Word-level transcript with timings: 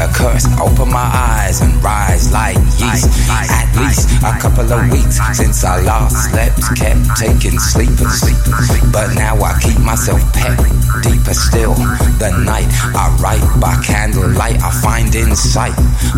a 0.00 0.08
curse. 0.12 0.46
Open 0.60 0.90
my 0.90 1.08
eyes 1.12 1.60
and 1.60 1.74
rise 1.82 2.32
like 2.32 2.56
yeast. 2.78 3.08
At 3.28 3.68
least 3.76 4.08
a 4.22 4.38
couple 4.40 4.72
of 4.72 4.90
weeks 4.90 5.18
since 5.36 5.64
I 5.64 5.80
last 5.82 6.30
slept, 6.30 6.58
kept 6.76 7.18
taking 7.18 7.58
sleepers. 7.58 8.22
But 8.92 9.14
now 9.14 9.36
I 9.42 9.58
keep 9.60 9.78
myself 9.80 10.20
pet 10.32 10.58
deeper 11.02 11.34
still. 11.34 11.74
The 12.18 12.30
night 12.44 12.68
I 12.94 13.14
write 13.20 13.44
by 13.60 13.74
candlelight, 13.82 14.62
I 14.62 14.70
find 14.82 15.14
insight, 15.14 15.74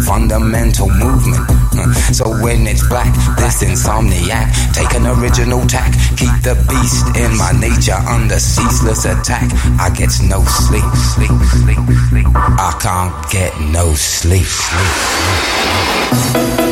fundamental 0.06 0.88
movement. 0.88 1.44
Hmm. 1.72 1.92
So 2.12 2.28
when 2.42 2.66
it's 2.66 2.86
black, 2.88 3.12
this 3.36 3.62
insomniac, 3.62 4.50
take 4.74 4.94
an 4.94 5.06
original 5.06 5.66
tack, 5.66 5.92
keep 6.16 6.34
the 6.42 6.56
beast 6.68 7.06
in 7.16 7.36
my 7.36 7.52
nature 7.52 7.98
under 8.08 8.38
ceaseless 8.38 9.04
attack. 9.04 9.50
I 9.78 9.90
get 9.90 10.10
no 10.24 10.42
sleep, 10.44 10.84
sleep, 10.96 11.34
sleep, 11.62 11.80
sleep. 12.08 12.26
I 12.34 12.76
can't 12.80 13.14
get 13.30 13.52
no 13.72 13.94
sleep, 13.94 14.46
sleep, 14.46 14.96
sleep. 16.12 16.69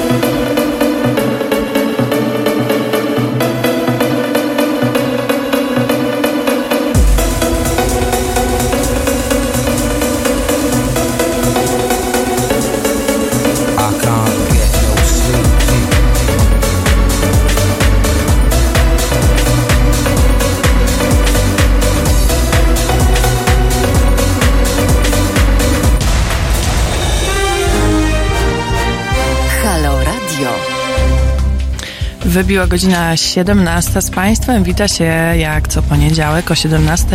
Wybiła 32.28 32.66
godzina 32.66 33.16
17 33.16 34.02
z 34.02 34.10
Państwem. 34.10 34.64
Wita 34.64 34.88
się 34.88 35.04
jak 35.38 35.68
co 35.68 35.82
poniedziałek 35.82 36.50
o 36.50 36.54
17 36.54 37.06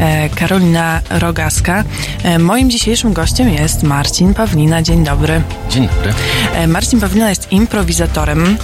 e, 0.00 0.28
Karolina 0.28 1.00
Rogaska. 1.10 1.84
E, 2.22 2.38
moim 2.38 2.70
dzisiejszym 2.70 3.12
gościem 3.12 3.48
jest 3.48 3.82
Marcin 3.82 4.34
Pawlina. 4.34 4.82
Dzień 4.82 5.04
dobry. 5.04 5.42
Dzień 5.70 5.88
dobry. 5.88 6.12
E, 6.54 6.66
Marcin 6.66 7.00
Pawlina 7.00 7.28
jest 7.28 7.52
improwizatorem. 7.52 8.56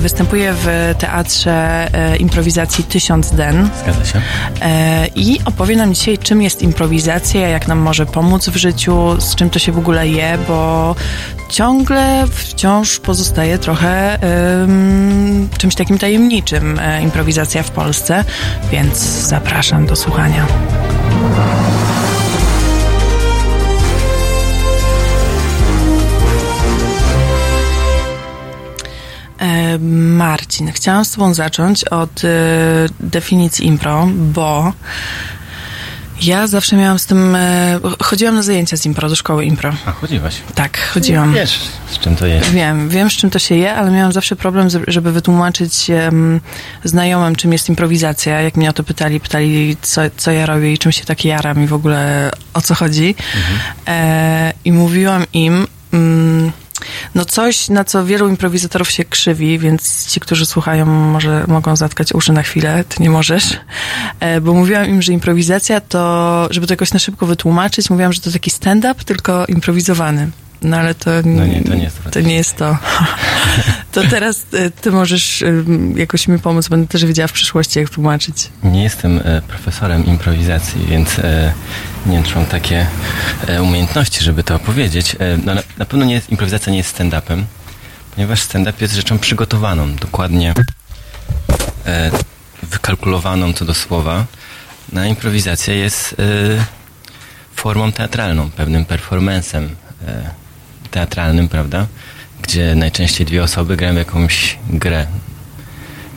Występuje 0.00 0.54
w 0.56 0.94
teatrze 0.98 1.88
improwizacji 2.18 2.84
Tysiąc 2.84 3.30
Den. 3.30 3.68
Zgadza 3.82 4.04
się. 4.04 4.20
I 5.14 5.38
opowie 5.44 5.76
nam 5.76 5.94
dzisiaj, 5.94 6.18
czym 6.18 6.42
jest 6.42 6.62
improwizacja, 6.62 7.48
jak 7.48 7.68
nam 7.68 7.78
może 7.78 8.06
pomóc 8.06 8.48
w 8.48 8.56
życiu, 8.56 9.20
z 9.20 9.34
czym 9.34 9.50
to 9.50 9.58
się 9.58 9.72
w 9.72 9.78
ogóle 9.78 10.08
je, 10.08 10.38
bo 10.48 10.94
ciągle 11.48 12.26
wciąż 12.30 12.98
pozostaje 12.98 13.58
trochę 13.58 14.18
czymś 15.58 15.74
takim 15.74 15.98
tajemniczym 15.98 16.78
e, 16.78 17.02
improwizacja 17.02 17.62
w 17.62 17.70
Polsce, 17.70 18.24
więc 18.72 18.98
zapraszam 19.02 19.86
do 19.86 19.96
słuchania. 19.96 20.46
Marcin, 30.18 30.72
chciałam 30.72 31.04
z 31.04 31.10
Tobą 31.10 31.34
zacząć 31.34 31.84
od 31.84 32.24
e, 32.24 32.28
definicji 33.00 33.66
impro, 33.66 34.08
bo 34.14 34.72
ja 36.22 36.46
zawsze 36.46 36.76
miałam 36.76 36.98
z 36.98 37.06
tym. 37.06 37.34
E, 37.34 37.80
chodziłam 38.02 38.34
na 38.34 38.42
zajęcia 38.42 38.76
z 38.76 38.86
impro, 38.86 39.08
do 39.08 39.16
szkoły 39.16 39.44
impro. 39.44 39.72
A 39.86 39.92
chodziłaś? 39.92 40.36
Tak, 40.54 40.78
chodziłam. 40.78 41.34
Wiesz, 41.34 41.60
z 41.90 41.98
czym 41.98 42.16
to 42.16 42.26
jest? 42.26 42.50
Wiem, 42.50 42.88
wiem, 42.88 43.10
z 43.10 43.12
czym 43.12 43.30
to 43.30 43.38
się 43.38 43.54
je, 43.54 43.74
ale 43.74 43.90
miałam 43.90 44.12
zawsze 44.12 44.36
problem, 44.36 44.68
żeby 44.88 45.12
wytłumaczyć 45.12 45.90
um, 45.90 46.40
znajomym, 46.84 47.36
czym 47.36 47.52
jest 47.52 47.68
improwizacja. 47.68 48.40
Jak 48.40 48.56
mnie 48.56 48.70
o 48.70 48.72
to 48.72 48.84
pytali, 48.84 49.20
pytali, 49.20 49.76
co, 49.82 50.00
co 50.16 50.30
ja 50.30 50.46
robię 50.46 50.72
i 50.72 50.78
czym 50.78 50.92
się 50.92 51.04
tak 51.04 51.24
jaram 51.24 51.64
i 51.64 51.66
w 51.66 51.72
ogóle 51.72 52.30
o 52.54 52.60
co 52.60 52.74
chodzi. 52.74 53.14
Mhm. 53.36 53.58
E, 53.86 54.52
I 54.64 54.72
mówiłam 54.72 55.24
im. 55.32 55.66
Um, 55.92 56.52
no 57.14 57.24
coś, 57.24 57.68
na 57.68 57.84
co 57.84 58.04
wielu 58.04 58.28
improwizatorów 58.28 58.90
się 58.90 59.04
krzywi, 59.04 59.58
więc 59.58 60.06
ci, 60.06 60.20
którzy 60.20 60.46
słuchają, 60.46 60.86
może 60.86 61.44
mogą 61.48 61.76
zatkać 61.76 62.12
uszy 62.12 62.32
na 62.32 62.42
chwilę, 62.42 62.84
ty 62.88 63.02
nie 63.02 63.10
możesz. 63.10 63.44
E, 64.20 64.40
bo 64.40 64.54
mówiłam 64.54 64.86
im, 64.86 65.02
że 65.02 65.12
improwizacja 65.12 65.80
to, 65.80 66.46
żeby 66.50 66.66
to 66.66 66.72
jakoś 66.72 66.92
na 66.92 66.98
szybko 66.98 67.26
wytłumaczyć, 67.26 67.90
mówiłam, 67.90 68.12
że 68.12 68.20
to 68.20 68.30
taki 68.32 68.50
stand-up, 68.50 69.04
tylko 69.04 69.46
improwizowany. 69.46 70.30
No 70.62 70.76
ale 70.76 70.94
to, 70.94 71.10
no 71.24 71.46
nie, 71.46 71.62
to 71.62 71.74
nie 71.74 71.84
jest 71.84 72.04
to. 72.04 72.10
To 72.10 72.20
nie 72.20 72.34
jest 72.34 72.56
to. 72.56 72.78
To 73.92 74.02
teraz 74.10 74.46
e, 74.52 74.70
ty 74.70 74.90
możesz 74.90 75.42
e, 75.42 75.64
jakoś 75.94 76.28
mi 76.28 76.38
pomóc, 76.38 76.68
będę 76.68 76.88
też 76.88 77.04
wiedziała 77.04 77.28
w 77.28 77.32
przyszłości, 77.32 77.78
jak 77.78 77.90
tłumaczyć. 77.90 78.48
Nie 78.62 78.82
jestem 78.82 79.20
e, 79.24 79.42
profesorem 79.42 80.06
improwizacji, 80.06 80.86
więc 80.86 81.16
nie 82.06 82.12
wiem, 82.12 82.24
czy 82.24 82.34
mam 82.34 82.46
takie 82.46 82.86
umiejętności, 83.62 84.24
żeby 84.24 84.42
to 84.42 84.54
opowiedzieć. 84.54 85.16
No, 85.44 85.54
na, 85.54 85.62
na 85.78 85.84
pewno 85.84 86.04
nie 86.04 86.14
jest, 86.14 86.30
improwizacja 86.30 86.72
nie 86.72 86.78
jest 86.78 86.98
stand-upem, 86.98 87.42
ponieważ 88.14 88.42
stand-up 88.42 88.78
jest 88.80 88.94
rzeczą 88.94 89.18
przygotowaną, 89.18 89.94
dokładnie 89.94 90.54
wykalkulowaną 92.62 93.52
co 93.52 93.64
do 93.64 93.74
słowa. 93.74 94.24
Na 94.92 95.06
improwizacja 95.06 95.74
jest 95.74 96.16
formą 97.54 97.92
teatralną, 97.92 98.50
pewnym 98.50 98.84
performancem 98.84 99.76
teatralnym, 100.90 101.48
prawda? 101.48 101.86
Gdzie 102.42 102.74
najczęściej 102.74 103.26
dwie 103.26 103.42
osoby 103.42 103.76
grają 103.76 103.94
jakąś 103.94 104.58
grę. 104.70 105.06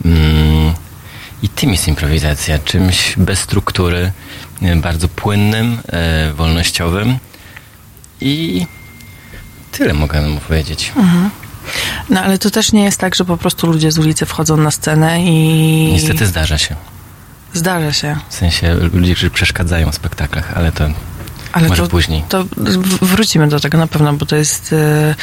Mm. 0.06 0.74
I 1.44 1.50
tym 1.50 1.72
jest 1.72 1.88
improwizacja, 1.88 2.60
czymś 2.60 3.14
bez 3.18 3.40
struktury, 3.40 4.12
bardzo 4.76 5.08
płynnym, 5.08 5.78
e, 5.88 6.34
wolnościowym 6.34 7.18
i 8.22 8.66
tyle 9.72 9.94
mogę 9.94 10.22
mu 10.22 10.40
powiedzieć. 10.40 10.92
Mhm. 10.96 11.30
No 12.10 12.22
ale 12.22 12.38
to 12.38 12.50
też 12.50 12.72
nie 12.72 12.84
jest 12.84 13.00
tak, 13.00 13.16
że 13.16 13.26
po 13.26 13.38
prostu 13.38 13.68
ludzie 13.68 13.92
z 13.92 13.98
ulicy 13.98 14.26
wchodzą 14.26 14.58
na 14.58 14.72
scenę 14.72 15.24
i... 15.24 15.90
Niestety 15.94 16.26
zdarza 16.26 16.58
się. 16.58 16.76
Zdarza 17.54 17.94
się. 17.94 18.18
W 18.30 18.34
sensie 18.34 18.74
ludzie, 18.74 19.16
którzy 19.16 19.30
przeszkadzają 19.30 19.92
w 19.92 19.96
spektaklach, 19.96 20.58
ale 20.58 20.72
to 20.72 20.90
ale 21.52 21.68
Może 21.68 21.84
to, 21.84 21.90
później. 21.90 22.24
To 22.30 22.46
wrócimy 23.02 23.48
do 23.48 23.60
tego 23.60 23.78
na 23.78 23.88
pewno, 23.88 24.14
bo 24.14 24.26
to 24.26 24.36
jest 24.36 24.74
e, 24.74 25.16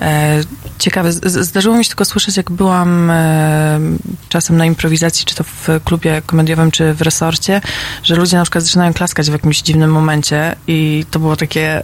e, 0.00 0.40
ciekawe. 0.78 1.12
Zdarzyło 1.22 1.76
mi 1.76 1.84
się 1.84 1.88
tylko 1.88 2.04
słyszeć, 2.04 2.36
jak 2.36 2.50
byłam 2.50 3.10
e, 3.10 3.80
czasem 4.28 4.56
na 4.56 4.66
improwizacji, 4.66 5.24
czy 5.24 5.34
to 5.34 5.44
w 5.44 5.68
klubie 5.84 6.22
komediowym, 6.26 6.70
czy 6.70 6.94
w 6.94 7.02
resorcie, 7.02 7.60
że 8.02 8.16
ludzie 8.16 8.36
na 8.36 8.42
przykład 8.42 8.64
zaczynają 8.64 8.92
klaskać 8.92 9.30
w 9.30 9.32
jakimś 9.32 9.62
dziwnym 9.62 9.90
momencie 9.90 10.56
i 10.66 11.04
to 11.10 11.18
było 11.18 11.36
takie 11.36 11.82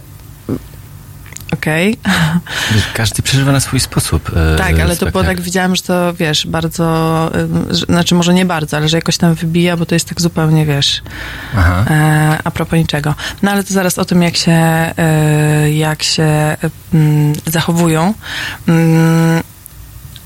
okej. 1.60 1.96
Okay. 2.02 2.82
Każdy 2.94 3.22
przeżywa 3.22 3.52
na 3.52 3.60
swój 3.60 3.80
sposób. 3.80 4.30
E, 4.36 4.56
tak, 4.56 4.80
ale 4.80 4.96
to 4.96 5.10
było 5.10 5.24
tak, 5.24 5.40
widziałam, 5.40 5.76
że 5.76 5.82
to, 5.82 6.14
wiesz, 6.14 6.46
bardzo, 6.46 6.84
e, 7.70 7.74
że, 7.74 7.86
znaczy 7.86 8.14
może 8.14 8.34
nie 8.34 8.46
bardzo, 8.46 8.76
ale 8.76 8.88
że 8.88 8.96
jakoś 8.96 9.16
tam 9.16 9.34
wybija, 9.34 9.76
bo 9.76 9.86
to 9.86 9.94
jest 9.94 10.08
tak 10.08 10.20
zupełnie, 10.20 10.66
wiesz, 10.66 11.02
Aha. 11.56 11.84
E, 11.90 12.38
a 12.44 12.50
propos 12.50 12.78
niczego. 12.78 13.14
No 13.42 13.50
ale 13.50 13.64
to 13.64 13.74
zaraz 13.74 13.98
o 13.98 14.04
tym, 14.04 14.22
jak 14.22 14.36
się, 14.36 14.52
e, 14.52 15.72
jak 15.72 16.02
się 16.02 16.22
m, 16.22 16.70
mm, 16.94 17.32
zachowują. 17.46 18.14
Mm, 18.68 19.42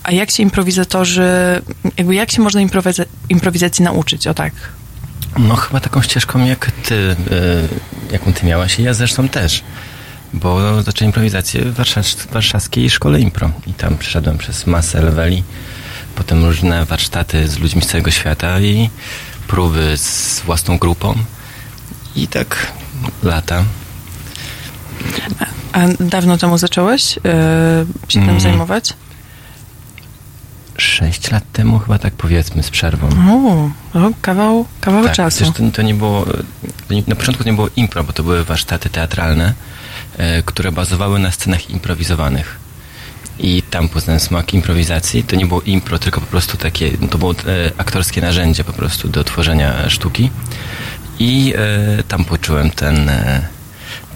a 0.02 0.12
jak 0.12 0.30
się 0.30 0.42
improwizatorzy, 0.42 1.62
jakby 1.96 2.14
jak 2.14 2.30
się 2.30 2.42
można 2.42 2.60
improwiza 2.60 3.04
improwizacji 3.28 3.84
nauczyć, 3.84 4.26
o 4.26 4.34
tak? 4.34 4.52
No 5.38 5.56
chyba 5.56 5.80
taką 5.80 6.02
ścieżką 6.02 6.44
jak 6.44 6.70
ty, 6.70 7.16
e, 8.10 8.12
jaką 8.12 8.32
ty 8.32 8.46
miałaś 8.46 8.78
i 8.78 8.82
ja 8.82 8.94
zresztą 8.94 9.28
też 9.28 9.62
bo 10.34 10.82
zacząłem 10.82 11.08
improwizację 11.08 11.64
w 11.64 11.74
warszawskiej 12.32 12.90
szkole 12.90 13.20
impro 13.20 13.50
i 13.66 13.72
tam 13.72 13.98
przeszedłem 13.98 14.38
przez 14.38 14.66
masę 14.66 15.02
leveli, 15.02 15.42
potem 16.14 16.44
różne 16.44 16.84
warsztaty 16.84 17.48
z 17.48 17.58
ludźmi 17.58 17.82
z 17.82 17.86
całego 17.86 18.10
świata 18.10 18.60
i 18.60 18.90
próby 19.46 19.96
z 19.96 20.40
własną 20.40 20.78
grupą 20.78 21.14
i 22.16 22.28
tak 22.28 22.72
lata. 23.22 23.64
A, 25.72 25.86
dawno 26.00 26.38
temu 26.38 26.58
zacząłeś 26.58 27.16
yy, 27.16 27.22
się 28.08 28.20
tym 28.20 28.28
mm. 28.28 28.40
zajmować? 28.40 28.92
Sześć 30.76 31.30
lat 31.30 31.44
temu 31.52 31.78
chyba 31.78 31.98
tak 31.98 32.14
powiedzmy 32.14 32.62
z 32.62 32.70
przerwą. 32.70 33.08
O, 33.94 34.10
kawał, 34.22 34.66
kawał 34.80 35.04
tak, 35.04 35.12
czasu. 35.12 35.52
To, 35.52 35.62
to 35.72 35.82
nie 35.82 35.94
było, 35.94 36.26
na 37.06 37.14
początku 37.14 37.44
nie 37.44 37.52
było 37.52 37.68
impro, 37.76 38.04
bo 38.04 38.12
to 38.12 38.22
były 38.22 38.44
warsztaty 38.44 38.90
teatralne, 38.90 39.54
które 40.44 40.72
bazowały 40.72 41.18
na 41.18 41.30
scenach 41.30 41.70
improwizowanych. 41.70 42.58
I 43.38 43.62
tam 43.62 43.88
poznałem 43.88 44.20
smak 44.20 44.54
improwizacji. 44.54 45.24
To 45.24 45.36
nie 45.36 45.46
było 45.46 45.60
impro, 45.60 45.98
tylko 45.98 46.20
po 46.20 46.26
prostu 46.26 46.56
takie, 46.56 46.90
no 47.00 47.08
to 47.08 47.18
było 47.18 47.32
e, 47.32 47.34
aktorskie 47.78 48.20
narzędzie 48.20 48.64
po 48.64 48.72
prostu 48.72 49.08
do 49.08 49.24
tworzenia 49.24 49.90
sztuki. 49.90 50.30
I 51.18 51.54
e, 51.98 52.02
tam 52.02 52.24
poczułem 52.24 52.70
ten, 52.70 53.10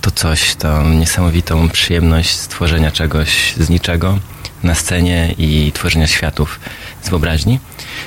to 0.00 0.10
coś, 0.10 0.54
to 0.54 0.82
niesamowitą 0.82 1.68
przyjemność 1.68 2.30
stworzenia 2.30 2.90
czegoś 2.90 3.54
z 3.56 3.68
niczego 3.68 4.18
na 4.62 4.74
scenie 4.74 5.34
i 5.38 5.72
tworzenia 5.74 6.06
światów 6.06 6.60
z 7.02 7.08
wyobraźni. 7.08 7.60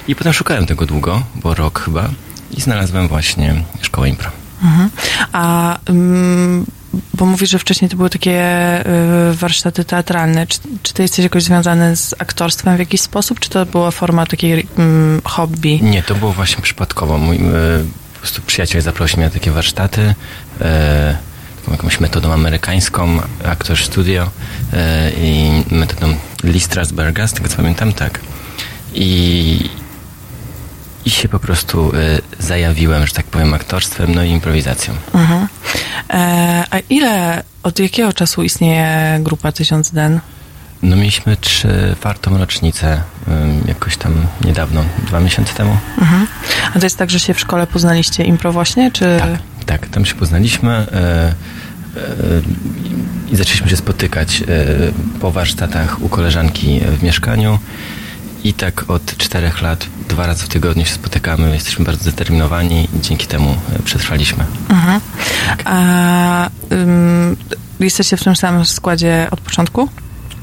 I 0.08 0.16
potem 0.16 0.34
szukałem 0.34 0.66
tego 0.66 0.86
długo, 0.86 1.24
bo 1.36 1.56
rok 1.56 1.82
chyba, 1.86 2.10
i 2.52 2.62
znalazłem 2.62 3.08
właśnie 3.08 3.64
szkołę 3.82 4.10
impro. 4.10 4.32
Mhm. 4.64 4.90
A 5.32 5.78
um, 5.88 6.66
bo 7.14 7.26
mówisz, 7.26 7.50
że 7.50 7.60
wcześniej 7.60 7.90
to 7.90 7.98
były 7.98 8.10
takie 8.10 8.42
y, 9.32 9.34
warsztaty 9.34 9.86
teatralne. 9.86 10.48
Czy, 10.48 10.60
czy 10.84 10.94
ty 10.94 11.02
jesteś 11.02 11.24
jakoś 11.24 11.44
związany 11.44 11.96
z 11.96 12.16
aktorstwem 12.20 12.76
w 12.76 12.80
jakiś 12.80 13.02
sposób, 13.02 13.40
czy 13.40 13.50
to 13.50 13.66
była 13.66 13.92
forma 13.92 14.26
takiej 14.26 14.68
um, 14.78 15.22
hobby? 15.24 15.80
Nie, 15.82 16.04
to 16.04 16.16
było 16.16 16.34
właśnie 16.34 16.64
przypadkowo. 16.64 17.18
Mój 17.18 17.36
y, 17.36 17.40
po 18.14 18.20
prostu 18.20 18.42
przyjaciel 18.42 18.82
zaprosił 18.82 19.18
mnie 19.18 19.26
na 19.26 19.34
takie 19.34 19.52
warsztaty. 19.52 20.02
Y, 20.62 21.32
jakąś 21.72 22.00
metodą 22.00 22.34
amerykańską, 22.34 23.20
aktor 23.46 23.78
studio 23.78 24.30
i 25.18 25.64
metodą 25.72 26.16
Lee 26.44 26.60
Strasberga, 26.60 27.28
z 27.28 27.34
tego 27.34 27.50
co 27.50 27.58
pamiętam, 27.58 27.94
tak. 27.94 28.20
I, 28.94 29.70
i 31.06 31.10
się 31.10 31.30
po 31.30 31.40
prostu 31.40 31.92
y, 31.96 32.22
zajawiłem, 32.40 33.08
że 33.08 33.14
tak 33.14 33.26
powiem, 33.26 33.54
aktorstwem, 33.54 34.16
no 34.16 34.24
i 34.24 34.30
improwizacją. 34.30 34.94
Mhm. 35.14 35.48
E, 36.10 36.64
a 36.72 36.80
ile, 36.90 37.44
od 37.64 37.80
jakiego 37.80 38.14
czasu 38.14 38.44
istnieje 38.44 39.20
grupa 39.20 39.52
1000 39.52 39.92
Den? 39.92 40.20
No 40.84 40.96
mieliśmy 40.96 41.38
czwartą 41.38 42.38
rocznicę 42.38 43.02
y, 43.28 43.32
jakoś 43.68 43.98
tam 43.98 44.14
niedawno, 44.46 44.84
dwa 45.08 45.20
miesiące 45.20 45.54
temu. 45.54 45.78
Mhm. 46.02 46.28
A 46.76 46.80
to 46.80 46.86
jest 46.86 46.98
tak, 46.98 47.10
że 47.10 47.20
się 47.20 47.34
w 47.34 47.40
szkole 47.40 47.68
poznaliście 47.68 48.24
impro 48.24 48.52
właśnie, 48.52 48.92
czy... 48.92 49.18
Tak, 49.20 49.30
tak 49.66 49.88
tam 49.88 50.06
się 50.06 50.16
poznaliśmy 50.16 50.88
y, 51.98 53.32
i 53.32 53.36
zaczęliśmy 53.36 53.70
się 53.70 53.78
spotykać 53.78 54.42
y, 54.42 55.20
po 55.20 55.32
warsztatach 55.32 56.02
u 56.02 56.10
koleżanki 56.10 56.82
w 57.00 57.04
mieszkaniu 57.04 57.60
i 58.44 58.54
tak 58.54 58.90
od 58.90 59.18
czterech 59.18 59.62
lat, 59.62 59.86
dwa 60.10 60.28
razy 60.28 60.46
w 60.46 60.50
tygodniu 60.50 60.86
się 60.86 60.94
spotykamy, 60.94 61.54
jesteśmy 61.54 61.86
bardzo 61.86 62.02
zdeterminowani 62.02 62.88
i 62.96 63.02
dzięki 63.02 63.28
temu 63.28 63.56
e, 63.76 63.80
przetrwaliśmy. 63.84 64.46
Mhm. 64.70 65.02
Tak. 65.48 65.62
A 65.66 66.50
um, 66.72 67.36
jesteście 67.80 68.18
w 68.18 68.24
tym 68.24 68.36
samym 68.36 68.66
składzie 68.66 69.28
od 69.32 69.42
początku? 69.42 69.90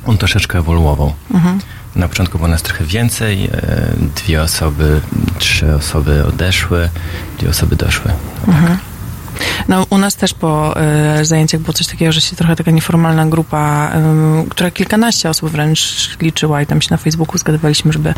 On 0.07 0.19
troszeczkę 0.19 0.59
ewoluował. 0.59 1.13
Mhm. 1.35 1.61
Na 1.97 2.09
początku 2.09 2.39
było 2.39 2.49
nas 2.49 2.63
trochę 2.63 2.85
więcej, 2.85 3.45
e, 3.45 3.51
dwie 4.17 4.43
osoby, 4.43 5.01
trzy 5.39 5.75
osoby 5.75 6.27
odeszły, 6.27 6.89
dwie 7.39 7.51
osoby 7.51 7.77
doszły. 7.77 8.13
Tak. 8.41 8.49
Mhm. 8.49 8.79
No, 9.69 9.87
u 9.91 9.99
nas 9.99 10.17
też 10.17 10.35
po 10.35 10.75
y, 11.21 11.25
zajęciach 11.25 11.61
było 11.61 11.73
coś 11.73 11.87
takiego, 11.87 12.13
że 12.13 12.21
się 12.21 12.37
trochę 12.37 12.57
taka 12.57 12.71
nieformalna 12.71 13.27
grupa, 13.27 13.93
y, 14.45 14.49
która 14.51 14.71
kilkanaście 14.71 15.31
osób 15.31 15.51
wręcz 15.51 16.11
liczyła 16.21 16.63
i 16.63 16.67
tam 16.67 16.83
się 16.83 16.89
na 16.91 16.97
Facebooku 16.97 17.39
zgadywaliśmy, 17.39 17.93
żeby, 17.93 18.15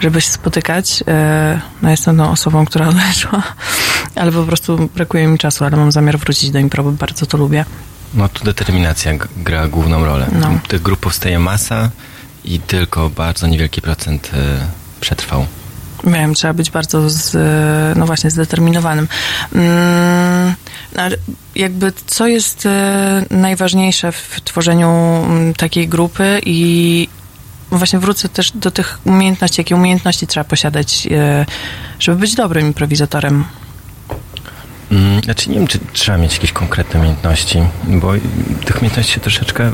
żeby 0.00 0.20
się 0.20 0.30
spotykać. 0.30 1.02
Y, 1.02 1.04
no, 1.82 1.90
jestem 1.90 2.16
tą 2.16 2.30
osobą, 2.30 2.64
która 2.64 2.88
odeszła, 2.92 3.42
ale 4.14 4.32
po 4.32 4.44
prostu 4.44 4.90
brakuje 4.94 5.26
mi 5.26 5.38
czasu, 5.38 5.64
ale 5.64 5.76
mam 5.76 5.92
zamiar 5.92 6.18
wrócić 6.18 6.50
do 6.50 6.58
impro, 6.58 6.82
bo 6.82 6.92
bardzo 6.92 7.26
to 7.26 7.38
lubię. 7.38 7.64
No, 8.14 8.28
tu 8.28 8.44
determinacja 8.44 9.12
gra 9.36 9.68
główną 9.68 10.04
rolę. 10.04 10.26
No. 10.32 10.58
Tych 10.68 10.82
grup 10.82 11.00
powstaje 11.00 11.38
masa 11.38 11.90
i 12.44 12.60
tylko 12.60 13.10
bardzo 13.10 13.46
niewielki 13.46 13.82
procent 13.82 14.30
przetrwał. 15.00 15.46
Wiem, 16.04 16.34
trzeba 16.34 16.54
być 16.54 16.70
bardzo, 16.70 17.10
z, 17.10 17.36
no 17.98 18.06
właśnie, 18.06 18.30
zdeterminowanym. 18.30 19.08
Mm, 19.54 20.54
jakby 21.54 21.92
co 22.06 22.26
jest 22.26 22.66
e, 22.66 23.24
najważniejsze 23.30 24.12
w 24.12 24.40
tworzeniu 24.44 24.88
mm, 24.88 25.54
takiej 25.54 25.88
grupy 25.88 26.40
i 26.46 27.08
właśnie 27.70 27.98
wrócę 27.98 28.28
też 28.28 28.52
do 28.54 28.70
tych 28.70 28.98
umiejętności, 29.04 29.60
jakie 29.60 29.76
umiejętności 29.76 30.26
trzeba 30.26 30.44
posiadać, 30.44 31.08
e, 31.10 31.46
żeby 31.98 32.18
być 32.18 32.34
dobrym 32.34 32.66
improwizatorem? 32.66 33.44
Mm, 34.92 35.22
znaczy 35.22 35.50
nie 35.50 35.56
wiem, 35.56 35.66
czy 35.66 35.78
trzeba 35.92 36.18
mieć 36.18 36.32
jakieś 36.32 36.52
konkretne 36.52 37.00
umiejętności, 37.00 37.62
bo 37.84 38.12
tych 38.64 38.76
umiejętności 38.76 39.12
się 39.12 39.20
troszeczkę 39.20 39.64
e, 39.64 39.70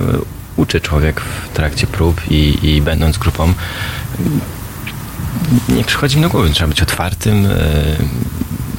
uczy 0.56 0.80
człowiek 0.80 1.20
w 1.20 1.48
trakcie 1.48 1.86
prób 1.86 2.20
i, 2.30 2.58
i 2.62 2.82
będąc 2.82 3.18
grupą 3.18 3.54
nie 5.68 5.84
przychodzi 5.84 6.16
mi 6.16 6.22
do 6.22 6.28
głowy. 6.28 6.50
Trzeba 6.50 6.68
być 6.68 6.82
otwartym, 6.82 7.46
e, 7.46 7.56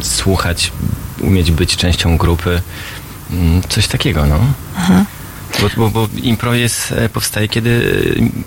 słuchać, 0.02 0.72
umieć 1.22 1.52
być 1.52 1.76
częścią 1.76 2.18
grupy. 2.18 2.62
Mm, 3.32 3.62
coś 3.70 3.88
takiego, 3.88 4.26
no. 4.26 4.40
Mhm. 4.78 5.06
Bo, 5.62 5.70
bo, 5.78 5.90
bo 5.90 6.10
impro 6.24 6.54
jest, 6.54 6.92
e, 6.92 7.10
powstaje 7.10 7.48
kiedy, 7.48 7.92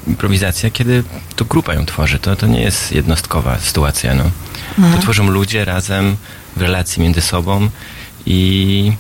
improwizacja, 0.07 0.71
kiedy 0.71 1.05
to 1.37 1.45
grupa 1.45 1.75
ją 1.75 1.87
tworzy. 1.87 2.19
To, 2.19 2.37
to 2.37 2.47
nie 2.47 2.61
jest 2.61 2.93
jednostkowa 2.93 3.59
sytuacja, 3.59 4.15
no. 4.15 4.25
Mhm. 4.79 4.97
To 4.97 5.03
tworzą 5.03 5.31
ludzie 5.31 5.65
razem 5.65 6.17
w 6.57 6.63
relacji 6.63 7.03
między 7.03 7.21
sobą 7.21 7.69
i, 8.27 8.93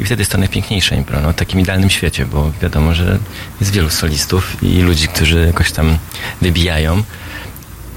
i 0.00 0.04
wtedy 0.04 0.20
jest 0.20 0.32
to 0.32 0.38
najpiękniejsze 0.38 0.96
impro, 0.96 1.20
no, 1.20 1.32
w 1.32 1.34
takim 1.34 1.60
idealnym 1.60 1.90
świecie, 1.90 2.26
bo 2.26 2.52
wiadomo, 2.62 2.94
że 2.94 3.18
jest 3.60 3.72
wielu 3.72 3.90
solistów 3.90 4.62
i 4.62 4.82
ludzi, 4.82 5.08
którzy 5.08 5.46
jakoś 5.46 5.72
tam 5.72 5.98
wybijają, 6.42 7.02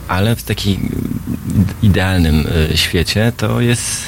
ale 0.08 0.36
w 0.36 0.44
takim 0.44 0.90
idealnym 1.84 2.48
y, 2.72 2.78
świecie 2.78 3.32
to 3.38 3.62
jest 3.62 4.02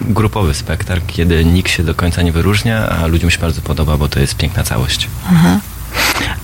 grupowy 0.00 0.54
spektakl, 0.54 1.02
kiedy 1.06 1.44
nikt 1.44 1.70
się 1.70 1.82
do 1.82 1.94
końca 1.94 2.22
nie 2.22 2.32
wyróżnia, 2.32 2.88
a 2.88 3.06
ludziom 3.06 3.30
się 3.30 3.38
bardzo 3.38 3.60
podoba, 3.60 3.96
bo 3.96 4.08
to 4.08 4.20
jest 4.20 4.36
piękna 4.36 4.62
całość. 4.62 5.08
Mhm. 5.30 5.60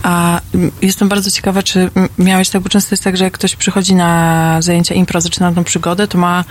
A 0.02 0.40
jestem 0.82 1.08
bardzo 1.08 1.30
ciekawa, 1.30 1.62
czy 1.62 1.90
miałeś 2.18 2.48
tak, 2.48 2.62
bo 2.62 2.68
często 2.68 2.92
jest 2.92 3.04
tak, 3.04 3.16
że 3.16 3.24
jak 3.24 3.32
ktoś 3.32 3.56
przychodzi 3.56 3.94
na 3.94 4.56
zajęcia 4.62 4.94
impro, 4.94 5.20
zaczyna 5.20 5.52
tą 5.52 5.64
przygodę, 5.64 6.08
to 6.08 6.18
ma 6.18 6.44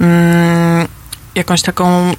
mm, 0.00 0.88
jakąś 1.34 1.62
taką 1.62 2.14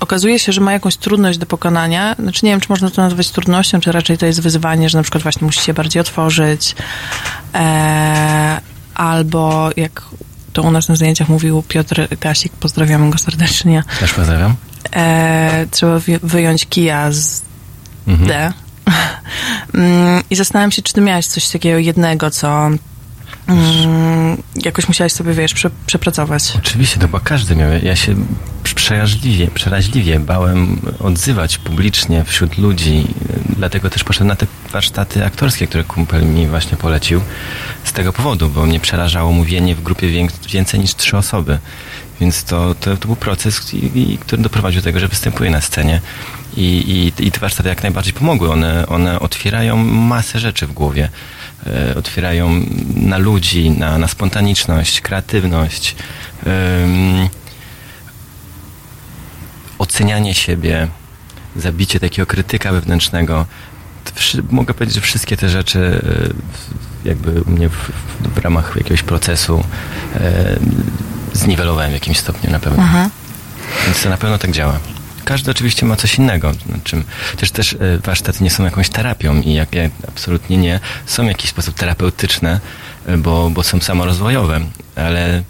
okazuje 0.00 0.38
się, 0.38 0.52
że 0.52 0.60
ma 0.60 0.72
jakąś 0.72 0.96
trudność 0.96 1.38
do 1.38 1.46
pokonania. 1.46 2.16
Znaczy 2.18 2.46
nie 2.46 2.52
wiem, 2.52 2.60
czy 2.60 2.66
można 2.68 2.90
to 2.90 3.02
nazwać 3.02 3.30
trudnością, 3.30 3.80
czy 3.80 3.92
raczej 3.92 4.18
to 4.18 4.26
jest 4.26 4.40
wyzwanie, 4.40 4.88
że 4.88 4.98
na 4.98 5.02
przykład 5.02 5.22
właśnie 5.22 5.44
musi 5.44 5.60
się 5.60 5.74
bardziej 5.74 6.00
otworzyć. 6.00 6.76
Eee, 7.54 8.60
albo 8.96 9.70
jak 9.76 10.02
to 10.52 10.62
u 10.62 10.70
nas 10.70 10.88
na 10.88 10.96
zajęciach 10.96 11.28
mówił 11.28 11.62
Piotr 11.68 12.08
Gasik, 12.20 12.52
pozdrawiamy 12.52 13.10
go 13.10 13.18
serdecznie. 13.18 13.82
Też 14.00 14.12
pozdrawiam. 14.12 14.54
E, 14.96 15.66
trzeba 15.70 16.00
wyjąć 16.22 16.66
kija 16.66 17.12
z 17.12 17.42
mhm. 18.08 18.28
D. 18.28 18.52
Mm, 19.74 20.22
I 20.30 20.36
zastanawiam 20.36 20.70
się, 20.70 20.82
czy 20.82 20.92
ty 20.92 21.00
miałeś 21.00 21.26
coś 21.26 21.48
takiego 21.48 21.78
jednego, 21.78 22.30
co 22.30 22.68
Mm, 23.46 24.42
jakoś 24.64 24.88
musiałeś 24.88 25.12
sobie, 25.12 25.32
wiesz, 25.32 25.54
prze, 25.54 25.70
przepracować. 25.86 26.52
Oczywiście, 26.56 26.96
to 26.96 27.06
chyba 27.06 27.20
każdy 27.20 27.56
miał. 27.56 27.70
Ja 27.82 27.96
się 27.96 28.14
przeraźliwie, 28.74 29.46
przeraźliwie 29.46 30.20
bałem 30.20 30.80
odzywać 30.98 31.58
publicznie 31.58 32.24
wśród 32.24 32.58
ludzi. 32.58 33.06
Dlatego 33.56 33.90
też 33.90 34.04
poszedłem 34.04 34.28
na 34.28 34.36
te 34.36 34.46
warsztaty 34.72 35.24
aktorskie, 35.24 35.66
które 35.66 35.84
kumpel 35.84 36.26
mi 36.26 36.46
właśnie 36.46 36.76
polecił. 36.76 37.20
Z 37.84 37.92
tego 37.92 38.12
powodu, 38.12 38.48
bo 38.48 38.66
mnie 38.66 38.80
przerażało 38.80 39.32
mówienie 39.32 39.74
w 39.74 39.82
grupie 39.82 40.28
więcej 40.52 40.80
niż 40.80 40.94
trzy 40.94 41.16
osoby. 41.16 41.58
Więc 42.20 42.44
to, 42.44 42.74
to, 42.74 42.96
to 42.96 43.06
był 43.06 43.16
proces, 43.16 43.60
który 44.20 44.42
doprowadził 44.42 44.80
do 44.80 44.84
tego, 44.84 45.00
że 45.00 45.08
występuję 45.08 45.50
na 45.50 45.60
scenie. 45.60 46.00
I, 46.56 46.62
i, 47.18 47.26
i 47.26 47.30
te 47.30 47.40
warsztaty 47.40 47.68
jak 47.68 47.82
najbardziej 47.82 48.12
pomogły. 48.12 48.52
One, 48.52 48.86
one 48.86 49.20
otwierają 49.20 49.76
masę 49.84 50.38
rzeczy 50.38 50.66
w 50.66 50.72
głowie. 50.72 51.08
E, 51.66 51.94
otwierają 51.94 52.50
na 52.96 53.18
ludzi, 53.18 53.70
na, 53.70 53.98
na 53.98 54.08
spontaniczność, 54.08 55.00
kreatywność, 55.00 55.96
um, 56.46 57.28
ocenianie 59.78 60.34
siebie, 60.34 60.88
zabicie 61.56 62.00
takiego 62.00 62.26
krytyka 62.26 62.72
wewnętrznego. 62.72 63.46
Mogę 64.50 64.74
powiedzieć, 64.74 64.94
że 64.94 65.00
wszystkie 65.00 65.36
te 65.36 65.48
rzeczy 65.48 66.02
e, 67.04 67.08
jakby 67.08 67.42
u 67.42 67.50
mnie 67.50 67.68
w, 67.68 67.90
w 68.34 68.38
ramach 68.38 68.76
jakiegoś 68.76 69.02
procesu 69.02 69.64
e, 70.14 70.56
zniwelowałem 71.32 71.90
w 71.90 71.94
jakimś 71.94 72.18
stopniu 72.18 72.50
na 72.50 72.58
pewno. 72.58 72.82
Aha. 72.82 73.10
Więc 73.86 74.02
to 74.02 74.08
na 74.08 74.16
pewno 74.16 74.38
tak 74.38 74.50
działa. 74.50 74.78
Każdy 75.26 75.50
oczywiście 75.50 75.86
ma 75.86 75.96
coś 75.96 76.14
innego. 76.14 76.52
Czym 76.84 77.04
też 77.36 77.50
też 77.50 77.72
e, 77.72 77.98
warsztaty 77.98 78.44
nie 78.44 78.50
są 78.50 78.64
jakąś 78.64 78.88
terapią 78.88 79.40
i 79.40 79.52
jak, 79.52 79.74
jak 79.74 79.92
absolutnie 80.08 80.56
nie. 80.56 80.80
Są 81.06 81.24
w 81.24 81.26
jakiś 81.26 81.50
sposób 81.50 81.74
terapeutyczne, 81.74 82.60
e, 83.06 83.16
bo, 83.16 83.50
bo 83.50 83.62
są 83.62 83.80
samorozwojowe, 83.80 84.60
ale 84.96 85.42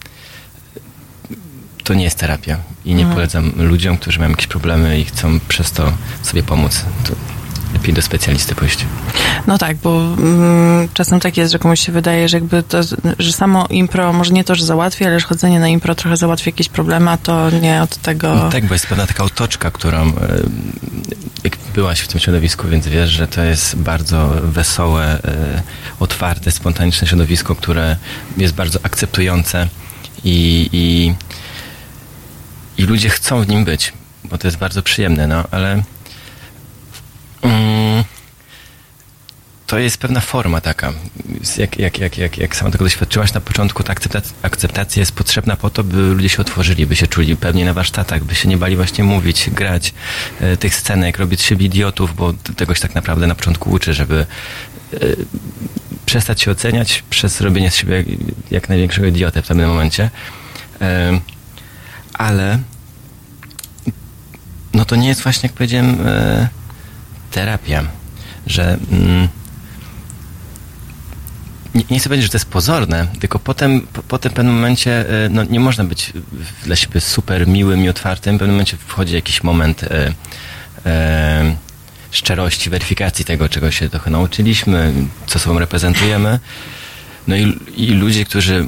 to 1.85 1.95
nie 1.95 2.05
jest 2.05 2.19
terapia 2.19 2.59
i 2.85 2.95
nie 2.95 3.03
mhm. 3.03 3.15
polecam 3.15 3.53
ludziom, 3.57 3.99
którzy 3.99 4.19
mają 4.19 4.31
jakieś 4.31 4.47
problemy 4.47 5.01
i 5.01 5.05
chcą 5.05 5.41
przez 5.49 5.73
to 5.73 5.93
sobie 6.23 6.43
pomóc. 6.43 6.85
To 7.05 7.36
lepiej 7.87 7.95
do 7.95 8.03
specjalisty 8.03 8.55
pójść. 8.55 8.87
No 9.47 9.59
tak, 9.59 9.77
bo 9.77 10.01
mm, 10.01 10.89
czasem 10.95 11.21
tak 11.21 11.37
jest, 11.37 11.53
że 11.53 11.59
komuś 11.59 11.81
się 11.81 11.93
wydaje, 11.93 12.29
że 12.29 12.37
jakby 12.37 12.63
to, 12.63 12.81
że 13.19 13.33
samo 13.33 13.67
impro, 13.71 14.13
może 14.13 14.33
nie 14.33 14.45
to, 14.45 14.55
że 14.55 14.65
załatwi, 14.65 15.05
ale 15.05 15.21
że 15.21 15.27
chodzenie 15.27 15.61
na 15.61 15.69
impro 15.69 15.95
trochę 15.95 16.17
załatwi 16.17 16.49
jakieś 16.49 16.69
problemy, 16.69 17.11
a 17.11 17.17
to 17.17 17.51
nie 17.51 17.83
od 17.83 17.97
tego... 17.97 18.35
No 18.35 18.51
tak, 18.51 18.67
bo 18.67 18.75
jest 18.75 18.87
pewna 18.87 19.07
taka 19.07 19.25
otoczka, 19.25 19.71
którą 19.71 20.09
e, 20.09 20.13
jak 21.45 21.57
byłaś 21.75 22.01
w 22.01 22.09
tym 22.09 22.21
środowisku, 22.21 22.69
więc 22.69 22.89
wiesz, 22.89 23.11
że 23.11 23.29
to 23.29 23.43
jest 23.43 23.77
bardzo 23.77 24.29
wesołe, 24.43 25.05
e, 25.25 25.63
otwarte, 26.01 26.51
spontaniczne 26.51 27.09
środowisko, 27.09 27.55
które 27.55 27.97
jest 28.37 28.55
bardzo 28.55 28.79
akceptujące 28.83 29.69
i, 30.25 30.69
i, 30.73 31.15
i 32.83 32.87
ludzie 32.87 33.11
chcą 33.11 33.43
w 33.43 33.49
nim 33.49 33.65
być, 33.65 33.93
bo 34.25 34.39
to 34.39 34.49
jest 34.49 34.59
bardzo 34.59 34.83
przyjemne, 34.83 35.27
no 35.27 35.45
ale 35.51 35.83
to 39.67 39.79
jest 39.79 39.99
pewna 39.99 40.21
forma 40.21 40.61
taka. 40.61 40.93
Jak, 41.57 41.79
jak, 41.79 41.99
jak, 41.99 42.19
jak, 42.19 42.39
jak 42.39 42.57
sama 42.57 42.71
tego 42.71 42.85
doświadczyłaś 42.85 43.33
na 43.35 43.41
początku, 43.41 43.83
ta 43.83 43.93
akceptacja, 43.93 44.33
akceptacja 44.43 45.01
jest 45.01 45.13
potrzebna 45.13 45.57
po 45.57 45.71
to, 45.71 45.85
by 45.85 45.97
ludzie 45.97 46.29
się 46.29 46.39
otworzyli, 46.39 46.87
by 46.87 46.97
się 46.97 47.07
czuli 47.07 47.37
pewnie 47.37 47.65
na 47.65 47.75
warsztatach, 47.75 48.25
by 48.25 48.35
się 48.35 48.49
nie 48.49 48.57
bali 48.57 48.77
właśnie 48.77 49.05
mówić, 49.05 49.51
grać 49.51 49.95
e, 50.41 50.57
tych 50.57 50.75
scenek, 50.75 51.19
robić 51.19 51.43
siebie 51.43 51.67
idiotów, 51.67 52.17
bo 52.17 52.33
tego 52.33 52.75
się 52.75 52.81
tak 52.81 52.95
naprawdę 52.95 53.27
na 53.27 53.35
początku 53.35 53.71
uczy, 53.71 53.95
żeby 53.95 54.27
e, 54.95 54.99
przestać 56.07 56.43
się 56.43 56.51
oceniać 56.51 57.05
przez 57.11 57.41
robienie 57.41 57.71
z 57.71 57.75
siebie 57.75 57.97
jak, 57.97 58.07
jak 58.51 58.69
największego 58.69 59.07
idiotę 59.07 59.43
w 59.43 59.47
pewnym 59.47 59.69
momencie. 59.69 60.11
E, 60.81 61.21
ale 62.15 62.59
no 64.75 64.85
to 64.85 64.97
nie 64.97 65.09
jest 65.09 65.23
właśnie, 65.23 65.47
jak 65.47 65.57
powiedziałem, 65.57 66.07
e, 66.07 66.49
terapia, 67.31 67.85
że 68.47 68.79
mm, 68.93 69.29
nie, 71.77 71.85
nie 71.91 71.99
chcę 71.99 72.09
powiedzieć, 72.09 72.27
że 72.27 72.33
to 72.33 72.37
jest 72.37 72.51
pozorne, 72.51 73.07
tylko 73.21 73.39
potem, 73.39 73.81
po, 73.81 74.03
potem 74.03 74.33
w 74.33 74.35
pewnym 74.35 74.55
momencie 74.55 75.25
e, 75.25 75.29
no, 75.29 75.45
nie 75.45 75.61
można 75.61 75.85
być 75.85 76.13
dla 76.65 76.77
siebie 76.77 77.01
super 77.01 77.49
miłym 77.49 77.85
i 77.85 77.89
otwartym. 77.89 78.37
W 78.37 78.39
pewnym 78.39 78.55
momencie 78.55 78.77
wchodzi 78.87 79.15
jakiś 79.15 79.43
moment 79.43 79.83
e, 79.83 80.13
e, 80.87 81.57
szczerości, 82.11 82.71
weryfikacji 82.71 83.25
tego, 83.25 83.49
czego 83.49 83.71
się 83.71 83.89
trochę 83.89 84.11
nauczyliśmy, 84.11 84.93
co 85.27 85.39
sobą 85.39 85.59
reprezentujemy. 85.59 86.41
No 87.29 87.37
i, 87.37 87.59
i 87.77 87.87
ludzie, 87.87 88.25
którzy 88.25 88.67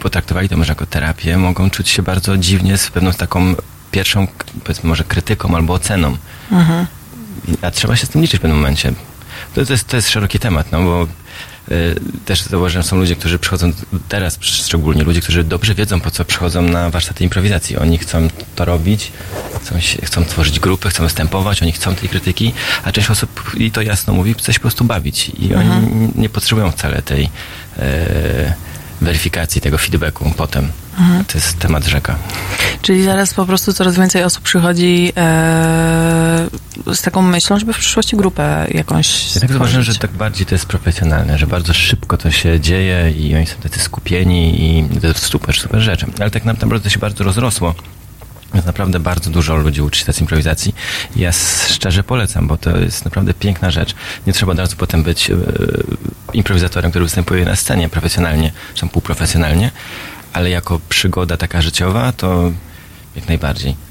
potraktowali 0.00 0.48
to 0.48 0.56
może 0.56 0.72
jako 0.72 0.86
terapię, 0.86 1.36
mogą 1.36 1.70
czuć 1.70 1.88
się 1.88 2.02
bardzo 2.02 2.36
dziwnie 2.36 2.78
z 2.78 2.90
pewną 2.90 3.12
taką 3.12 3.54
pierwszą, 3.90 4.26
powiedzmy 4.64 4.88
może 4.88 5.04
krytyką 5.04 5.56
albo 5.56 5.74
oceną. 5.74 6.16
Mhm. 6.52 6.86
A 7.62 7.70
trzeba 7.70 7.96
się 7.96 8.06
z 8.06 8.08
tym 8.08 8.20
liczyć 8.20 8.38
w 8.38 8.42
pewnym 8.42 8.58
momencie. 8.58 8.92
To, 9.54 9.66
to, 9.66 9.72
jest, 9.72 9.86
to 9.86 9.96
jest 9.96 10.10
szeroki 10.10 10.38
temat, 10.38 10.72
no 10.72 10.82
bo 10.82 11.06
y, 11.70 11.94
też 12.24 12.42
zauważyłem, 12.42 12.84
są 12.84 12.96
ludzie, 12.96 13.16
którzy 13.16 13.38
przychodzą 13.38 13.72
teraz 14.08 14.38
szczególnie, 14.40 15.04
ludzie, 15.04 15.20
którzy 15.20 15.44
dobrze 15.44 15.74
wiedzą, 15.74 16.00
po 16.00 16.10
co 16.10 16.24
przychodzą 16.24 16.62
na 16.62 16.90
warsztaty 16.90 17.24
improwizacji. 17.24 17.76
Oni 17.76 17.98
chcą 17.98 18.28
to 18.54 18.64
robić, 18.64 19.12
chcą, 19.62 19.80
się, 19.80 20.06
chcą 20.06 20.24
tworzyć 20.24 20.60
grupy, 20.60 20.88
chcą 20.88 21.04
występować, 21.04 21.62
oni 21.62 21.72
chcą 21.72 21.94
tej 21.94 22.08
krytyki, 22.08 22.52
a 22.84 22.92
część 22.92 23.10
osób, 23.10 23.52
i 23.56 23.70
to 23.70 23.82
jasno 23.82 24.14
mówi, 24.14 24.34
chce 24.34 24.52
się 24.52 24.58
po 24.58 24.62
prostu 24.62 24.84
bawić. 24.84 25.28
I 25.28 25.52
mhm. 25.52 25.70
oni 25.70 26.10
nie 26.14 26.28
potrzebują 26.28 26.70
wcale 26.70 27.02
tej 27.02 27.24
y, 27.24 27.80
weryfikacji, 29.00 29.60
tego 29.60 29.78
feedbacku 29.78 30.32
potem. 30.36 30.68
Mhm. 30.98 31.24
To 31.24 31.38
jest 31.38 31.58
temat 31.58 31.84
rzeka. 31.84 32.16
Czyli 32.82 33.04
zaraz 33.04 33.34
po 33.34 33.46
prostu 33.46 33.72
coraz 33.72 33.96
więcej 33.96 34.24
osób 34.24 34.42
przychodzi 34.42 35.12
e, 35.16 36.46
z 36.94 37.02
taką 37.02 37.22
myślą, 37.22 37.58
żeby 37.58 37.72
w 37.72 37.78
przyszłości 37.78 38.16
grupę 38.16 38.66
jakąś 38.70 39.34
Ja 39.34 39.40
tak 39.40 39.50
zauważyłem, 39.50 39.84
że 39.84 39.94
tak 39.94 40.10
bardziej 40.10 40.46
to 40.46 40.54
jest 40.54 40.66
profesjonalne, 40.66 41.38
że 41.38 41.46
bardzo 41.46 41.72
szybko 41.74 42.16
to 42.16 42.30
się 42.30 42.60
dzieje 42.60 43.10
i 43.10 43.36
oni 43.36 43.46
są 43.46 43.56
tacy 43.56 43.80
skupieni 43.80 44.64
i 44.64 45.00
to 45.00 45.06
jest 45.06 45.26
super, 45.26 45.56
super 45.56 45.80
rzecz. 45.80 46.04
Ale 46.20 46.30
tak 46.30 46.44
naprawdę 46.44 46.80
to 46.80 46.90
się 46.90 46.98
bardzo 46.98 47.24
rozrosło. 47.24 47.74
Jest 48.54 48.66
naprawdę 48.66 49.00
bardzo 49.00 49.30
dużo 49.30 49.56
ludzi 49.56 49.82
uczy 49.82 50.00
się 50.00 50.06
tej 50.06 50.20
improwizacji. 50.20 50.74
Ja 51.16 51.32
szczerze 51.68 52.02
polecam, 52.02 52.46
bo 52.46 52.56
to 52.56 52.78
jest 52.78 53.04
naprawdę 53.04 53.34
piękna 53.34 53.70
rzecz. 53.70 53.94
Nie 54.26 54.32
trzeba 54.32 54.52
od 54.52 54.58
razu 54.58 54.76
potem 54.76 55.02
być 55.02 55.30
e, 55.30 55.34
improwizatorem, 56.32 56.90
który 56.90 57.04
występuje 57.04 57.44
na 57.44 57.56
scenie 57.56 57.88
profesjonalnie, 57.88 58.52
czy 58.74 58.86
półprofesjonalnie, 58.86 59.70
ale 60.36 60.50
jako 60.50 60.80
przygoda 60.88 61.36
taka 61.36 61.62
życiowa, 61.62 62.12
to 62.12 62.52
jak 63.16 63.28
najbardziej. 63.28 63.85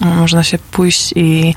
Można 0.00 0.42
się 0.42 0.58
pójść 0.58 1.12
i 1.16 1.54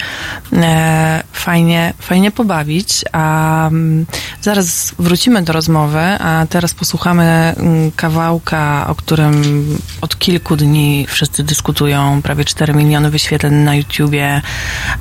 e, 0.53 1.24
fajnie, 1.32 1.94
fajnie 2.00 2.32
pobawić, 2.32 3.06
a 3.12 3.67
m, 3.67 4.06
zaraz 4.41 4.96
wrócimy 5.00 5.41
do 5.41 5.53
rozmowy, 5.53 6.00
a 6.00 6.46
teraz 6.50 6.74
posłuchamy 6.74 7.24
m, 7.24 7.91
kawałka, 7.96 8.88
o 8.88 8.96
którym 8.96 9.44
od 10.01 10.20
kilku 10.20 10.56
dni 10.56 11.06
wszyscy 11.10 11.44
dyskutują, 11.44 12.22
prawie 12.22 12.46
4 12.46 12.74
miliony 12.74 13.10
wyświetleń 13.10 13.53
na 13.53 13.75
YouTubie. 13.75 14.41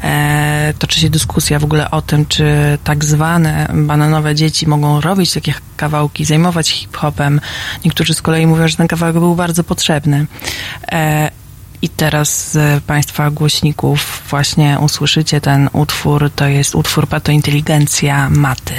E, 0.02 0.75
toczy 0.78 1.00
się 1.00 1.11
dyskusja 1.11 1.59
w 1.59 1.64
ogóle 1.64 1.90
o 1.90 2.02
tym, 2.02 2.26
czy 2.26 2.78
tak 2.85 3.05
zwane 3.05 3.69
bananowe 3.75 4.35
dzieci 4.35 4.69
mogą 4.69 5.00
robić 5.00 5.33
takie 5.33 5.55
kawałki, 5.76 6.25
zajmować 6.25 6.71
hip-hopem. 6.71 7.40
Niektórzy 7.85 8.14
z 8.14 8.23
kolei 8.23 8.47
mówią, 8.47 8.69
że 8.69 8.76
ten 8.76 8.88
kawałek 8.88 9.19
był 9.19 9.35
bardzo 9.35 9.64
potrzebny. 9.64 10.26
E, 10.93 11.31
i 11.87 11.88
teraz 11.88 12.52
z 12.52 12.85
Państwa 12.85 13.31
głośników 13.31 14.23
właśnie 14.31 14.78
usłyszycie 14.81 15.40
ten 15.40 15.69
utwór. 15.73 16.31
To 16.37 16.47
jest 16.47 16.75
utwór 16.75 17.07
Pato 17.07 17.33
Inteligencja 17.33 18.31
Maty. 18.31 18.75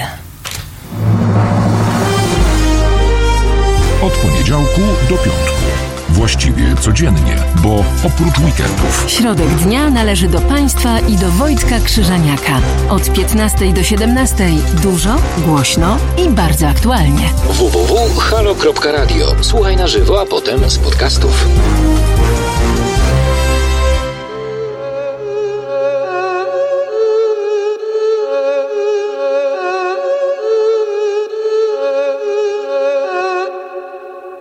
Od 4.02 4.14
poniedziałku 4.14 4.82
do 5.10 5.18
piątku. 5.18 5.64
Właściwie 6.10 6.76
codziennie, 6.76 7.36
bo 7.64 7.84
oprócz 8.04 8.40
weekendów. 8.40 9.06
Środek 9.08 9.50
dnia 9.50 9.90
należy 9.90 10.28
do 10.28 10.42
Państwa 10.42 11.00
i 11.00 11.16
do 11.18 11.32
Wojtka 11.32 11.80
Krzyżaniaka. 11.80 12.60
Od 12.90 13.14
15 13.14 13.74
do 13.74 13.84
17 13.84 14.50
dużo, 14.84 15.16
głośno 15.38 15.98
i 16.26 16.30
bardzo 16.30 16.68
aktualnie. 16.68 17.30
www.halo.radio. 17.50 19.36
Słuchaj 19.42 19.78
na 19.78 19.88
żywo, 19.88 20.22
a 20.22 20.26
potem 20.26 20.70
z 20.70 20.78
podcastów. 20.78 21.48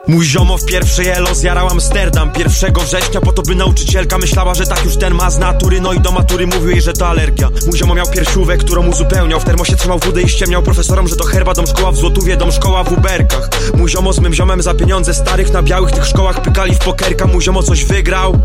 Mój 0.09 0.25
ziomo 0.25 0.59
w 0.59 0.65
pierwszej 0.65 1.09
elo 1.09 1.35
zjarał 1.35 1.69
Amsterdam. 1.69 2.33
Pierwszego 2.33 2.81
września 2.81 3.21
po 3.21 3.33
to 3.33 3.43
by 3.43 3.55
nauczycielka 3.55 4.19
myślała, 4.19 4.55
że 4.55 4.67
tak 4.67 4.85
już 4.85 4.97
ten 4.97 5.15
ma 5.15 5.31
z 5.31 5.39
natury. 5.39 5.81
No 5.81 5.93
i 5.93 6.01
do 6.01 6.13
matury 6.13 6.47
mówił 6.47 6.71
jej, 6.71 6.81
że 6.81 6.93
to 6.93 7.09
alergia. 7.09 7.49
Mój 7.67 7.79
ziomo 7.79 7.95
miał 7.95 8.07
piersiówę, 8.07 8.57
którą 8.57 8.87
uzupełniał. 8.87 9.41
W 9.41 9.45
termosie 9.45 9.77
trzymał 9.77 9.99
wódę 9.99 10.23
i 10.23 10.29
ściemniał 10.29 10.63
profesorom, 10.63 11.09
że 11.09 11.17
to 11.17 11.25
herba 11.25 11.55
Dom 11.55 11.67
szkoła 11.67 11.93
w 11.93 11.97
Złotówie, 11.97 12.37
dom 12.37 12.53
szkoła 12.53 12.85
w 12.85 12.93
Uberkach. 12.93 13.49
Mój 13.75 13.91
ziomo 13.91 14.13
z 14.13 14.21
mym 14.21 14.35
ziomem 14.35 14.63
za 14.63 14.75
pieniądze 14.75 15.15
starych 15.15 15.53
Na 15.53 15.63
białych 15.63 15.93
tych 15.93 16.07
szkołach 16.07 16.43
pykali 16.43 16.75
w 16.75 16.79
pokerka 16.79 17.27
Mój 17.27 17.43
ziomo 17.43 17.63
coś 17.63 17.85
wygrał. 17.85 18.41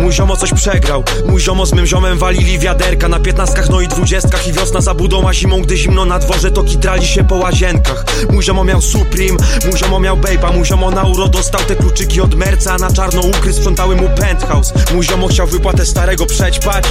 Mój 0.00 0.12
ziomo 0.12 0.36
coś 0.36 0.52
przegrał. 0.52 1.04
Mój 1.26 1.40
ziomo 1.40 1.66
z 1.66 1.72
mym 1.72 1.86
ziomem 1.86 2.18
walili 2.18 2.58
wiaderka 2.58 3.08
Na 3.08 3.20
piętnastkach, 3.20 3.70
no 3.70 3.80
i 3.80 3.88
dwudziestkach. 3.88 4.48
I 4.48 4.52
wiosna 4.52 4.80
za 4.80 4.94
budą, 4.94 5.28
a 5.28 5.34
zimą, 5.34 5.62
gdy 5.62 5.76
zimno 5.76 6.04
na 6.04 6.18
dworze 6.18 6.50
To 6.50 6.62
kitrali 6.62 7.06
się 7.06 7.24
po 7.24 7.34
łazienkach. 7.34 8.04
Mój 8.30 8.42
ziomo 8.42 8.64
miał 8.64 8.80
Supreme, 8.80 9.36
mój 9.64 9.78
ziomo 9.78 10.00
miał 10.00 10.16
Bape'a 10.16 10.49
Mój 10.54 10.66
ziomo 10.66 10.90
na 10.90 11.02
uro 11.02 11.28
dostał 11.28 11.60
te 11.60 11.76
kluczyki 11.76 12.20
od 12.20 12.34
Merca 12.34 12.76
na 12.76 12.92
czarno 12.92 13.20
ukry 13.20 13.52
sprzątały 13.52 13.96
mu 13.96 14.08
penthouse. 14.08 14.72
Mój 14.94 15.04
ziomo 15.04 15.28
chciał 15.28 15.46
wypłatę 15.46 15.86
starego 15.86 16.26
przećpać. 16.26 16.84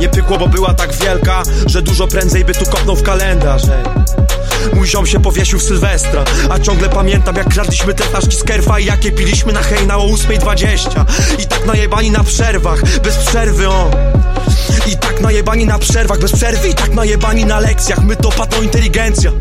Nie 0.00 0.08
pykło, 0.08 0.38
bo 0.38 0.48
była 0.48 0.74
tak 0.74 0.92
wielka 0.94 1.42
Że 1.66 1.82
dużo 1.82 2.06
prędzej 2.06 2.44
by 2.44 2.54
tu 2.54 2.64
kopnął 2.64 2.96
w 2.96 3.02
kalendarz. 3.02 3.62
Mój 4.74 4.86
ziom 4.86 5.06
się 5.06 5.20
powiesił 5.20 5.58
w 5.58 5.62
Sylwestra 5.62 6.24
A 6.50 6.58
ciągle 6.58 6.88
pamiętam 6.88 7.36
jak 7.36 7.48
kradliśmy 7.48 7.94
te 7.94 8.04
flaszki 8.04 8.36
z 8.36 8.44
kerfa 8.44 8.78
I 8.78 8.84
jakie 8.84 9.12
piliśmy 9.12 9.52
na 9.52 9.62
hejna 9.62 9.96
o 9.96 10.06
8.20 10.06 11.04
I 11.38 11.46
tak 11.46 11.66
najebani 11.66 12.10
na 12.10 12.24
przerwach, 12.24 13.00
bez 13.00 13.16
przerwy 13.16 13.68
o. 13.68 13.90
I 14.86 14.96
tak 14.96 15.20
najebani 15.20 15.66
na 15.66 15.78
przerwach, 15.78 16.18
bez 16.18 16.32
przerwy. 16.32 16.68
I 16.68 16.74
tak 16.74 16.94
najebani 16.94 17.44
na 17.44 17.60
lekcjach, 17.60 18.04
my 18.04 18.16
to 18.16 18.28
pato 18.28 18.62
inteligencja 18.62 19.32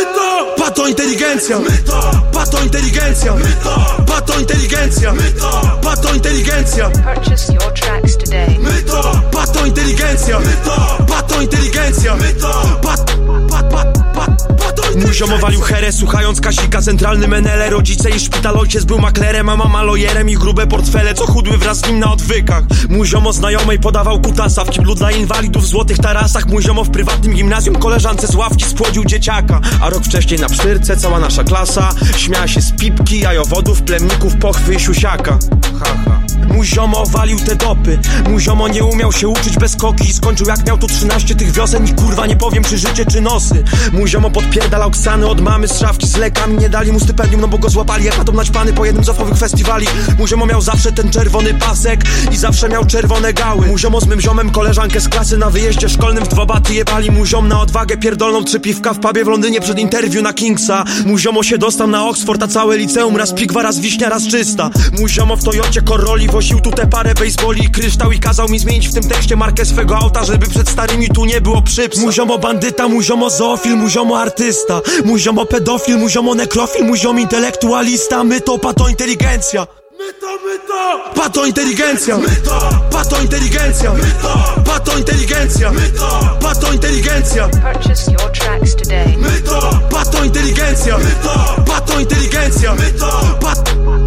My 0.00 0.06
to, 0.14 0.54
Pato 0.56 0.88
inteligencja. 0.88 1.58
My 1.58 1.76
to! 1.84 2.00
Pato 2.32 2.62
inteligencja. 2.62 3.34
My 3.34 3.52
to! 3.62 4.04
Pato 4.06 4.40
inteligencja. 4.40 5.12
My 5.12 5.32
to! 5.32 5.50
Pato 5.82 6.14
inteligencja. 6.14 6.88
Purchase 6.90 7.52
your 7.52 7.70
tracks 7.74 8.16
today. 8.16 8.56
My 8.58 8.82
to! 8.86 9.02
Pato 9.30 9.66
inteligencja. 9.66 10.38
My 10.40 10.56
to! 10.64 11.04
Pato 11.04 11.42
inteligencja. 11.42 12.16
My 12.16 12.32
to! 12.32 12.80
Pat, 12.80 13.04
pat, 13.50 13.68
pat, 13.70 13.99
pat, 14.26 14.46
pato 14.58 14.82
inteligencja 14.82 15.26
ziomo 15.26 15.38
walił 15.38 15.60
herę, 15.60 15.92
słuchając 15.92 16.40
Kasika 16.40 16.82
Centralny 16.82 17.28
menele, 17.28 17.70
rodzice 17.70 18.10
i 18.10 18.20
szpital 18.20 18.56
Ojciec 18.56 18.84
był 18.84 18.98
maklerem, 18.98 19.48
a 19.48 19.56
mama 19.56 19.82
lojerem 19.82 20.30
I 20.30 20.34
grube 20.34 20.66
portfele, 20.66 21.14
co 21.14 21.26
chudły 21.26 21.58
wraz 21.58 21.78
z 21.78 21.86
nim 21.86 21.98
na 21.98 22.12
odwykach. 22.12 22.64
Mój 22.88 23.06
ziomo 23.06 23.32
znajomej 23.32 23.78
podawał 23.78 24.20
kutasa 24.20 24.64
W 24.64 24.70
kiblu 24.70 24.94
dla 24.94 25.10
inwalidów 25.10 25.62
w 25.62 25.66
złotych 25.66 25.98
tarasach. 25.98 26.46
Mój 26.46 26.62
ziomo 26.62 26.84
w 26.84 26.90
prywatnym 26.90 27.34
gimnazjum 27.34 27.76
koleżance 27.76 28.26
z 28.26 28.34
ławki 28.34 28.64
spłodził 28.64 29.04
dzieciaka. 29.04 29.60
A 29.80 29.90
rok 29.90 30.04
wcześniej 30.04 30.40
na 30.40 30.48
psztyrce 30.48 30.96
cała 30.96 31.18
nasza 31.18 31.44
klasa 31.44 31.90
Śmiała 32.16 32.48
się 32.48 32.60
z 32.60 32.72
pipki, 32.72 33.20
jajowodów, 33.20 33.82
plemników, 33.82 34.36
pochwy 34.36 34.74
i 34.74 34.80
siusiaka. 34.80 35.38
Ha, 35.80 35.96
ha. 36.04 36.20
Mój 36.54 36.66
ziomo 36.66 37.06
walił 37.06 37.38
te 37.38 37.56
dopy. 37.56 37.98
Mój 38.28 38.40
ziomo 38.40 38.68
nie 38.68 38.84
umiał 38.84 39.12
się 39.12 39.28
uczyć 39.28 39.56
bez 39.58 39.76
koki. 39.76 40.08
I 40.08 40.12
skończył 40.12 40.46
jak 40.46 40.66
miał 40.66 40.78
tu 40.78 40.86
13 40.86 41.34
tych 41.34 41.52
wiosen 41.52 41.86
I 41.86 41.94
kurwa 41.94 42.26
nie 42.26 42.36
powiem 42.36 42.64
czy 42.64 42.78
życie 42.78 43.06
czy 43.06 43.20
nosy. 43.20 43.64
Mój 43.92 44.08
ziomo 44.10 44.30
podpierdalał 44.30 44.90
ksany 44.90 45.26
od 45.26 45.40
mamy 45.40 45.68
z 45.68 45.78
szafki. 45.78 46.06
Z 46.06 46.16
lekami 46.16 46.58
Nie 46.58 46.68
dali 46.68 46.92
mu 46.92 47.00
stypendium 47.00 47.40
no 47.40 47.48
bo 47.48 47.58
go 47.58 47.68
złapali. 47.68 48.04
Jak 48.04 48.18
atom 48.18 48.36
naćpany 48.36 48.72
po 48.72 48.84
jednym 48.84 49.04
z 49.04 49.08
ofowych 49.08 49.38
festiwali. 49.38 49.86
Mój 50.18 50.28
ziomo 50.28 50.46
miał 50.46 50.60
zawsze 50.60 50.92
ten 50.92 51.10
czerwony 51.10 51.54
pasek 51.54 52.04
I 52.32 52.36
zawsze 52.36 52.68
miał 52.68 52.86
czerwone 52.86 53.32
gały. 53.32 53.66
Mój 53.66 53.78
ziomo 53.78 54.00
z 54.00 54.06
mym 54.06 54.20
ziomem 54.20 54.50
koleżankę 54.50 55.00
z 55.00 55.08
klasy 55.08 55.38
Na 55.38 55.50
wyjeździe 55.50 55.88
szkolnym 55.88 56.24
w 56.24 56.28
dwa 56.28 56.46
baty 56.46 56.74
jebali 56.74 57.10
Mój 57.10 57.26
ziom 57.26 57.48
na 57.48 57.60
odwagę 57.60 57.96
pierdolną. 57.96 58.44
Trzy 58.44 58.60
piwka 58.60 58.94
w 58.94 58.98
pubie 58.98 59.24
w 59.24 59.28
Londynie 59.28 59.60
przed 59.60 59.78
interwiu 59.78 60.22
na 60.22 60.32
Kingsa. 60.32 60.84
Mój 61.06 61.18
ziomo 61.18 61.42
się 61.42 61.58
dostał 61.58 61.86
na 61.86 62.06
Oxford 62.06 62.42
a 62.42 62.48
całe 62.48 62.76
liceum 62.76 63.16
Raz 63.16 63.32
pigwa, 63.32 63.62
raz 63.62 63.78
wiśnia, 63.78 64.08
raz 64.08 64.26
czysta. 64.26 64.70
Mój 64.98 65.08
ziomo 65.08 65.36
w 65.36 65.44
Toyocie 65.44 65.82
Corolli 65.82 66.28
woził 66.28 66.60
tu 66.60 66.70
te 66.70 66.86
parę 66.86 67.14
baseboli 67.14 67.64
i 67.64 67.70
kryształ 67.70 68.12
I 68.12 68.18
kazał 68.18 68.48
mi 68.48 68.58
zmienić 68.58 68.88
w 68.88 68.94
tym 68.94 69.08
tekście 69.08 69.36
markę 69.36 69.64
swego 69.64 69.96
auta 69.96 70.24
Żeby 70.24 70.46
przed 70.46 70.68
starymi 70.68 71.08
tu 71.08 71.24
nie 71.24 71.40
było 71.40 71.62
przypsa 71.62 72.00
Mój 72.00 72.12
ziomo 72.12 72.38
bandyta, 72.38 72.88
mój 72.88 73.04
ziomo 73.04 73.30
zoofil, 73.30 73.76
ziomo 73.90 73.99
artysta 74.08 74.80
Mój 75.04 75.20
ziomo 75.20 75.44
pedofil, 75.44 75.98
mój 75.98 76.10
ziomo 76.10 76.34
nekrofil, 76.34 76.84
mój 76.84 76.98
ziomo 76.98 77.18
intelektualista 77.18 78.24
My 78.24 78.40
to 78.40 78.58
pato 78.58 78.88
inteligencja 78.88 79.66
My 80.00 80.12
to, 80.20 80.38
my 80.40 80.58
to! 80.66 81.12
Pato 81.14 81.46
inteligencja! 81.46 82.16
My 82.16 82.36
to! 82.44 82.56
Pato 82.90 83.20
inteligencja! 83.20 83.92
My 83.92 84.10
to! 84.22 84.62
Pato 84.64 84.98
inteligencja! 84.98 85.70
My 85.70 85.92
to! 85.92 86.08
Pato 86.40 86.72
inteligencja! 86.72 87.48
Purchase 87.48 88.10
your 88.10 88.32
tracks 88.32 88.74
today. 88.74 89.16
My 89.18 89.42
to! 89.44 89.60
Pato 89.90 90.24
inteligencja! 90.24 90.96
My 90.98 91.14
to! 91.22 91.62
Pato 91.68 92.00
inteligencja! 92.00 92.74
My 92.74 92.92
to! 92.92 93.10
Pat, 93.40 93.58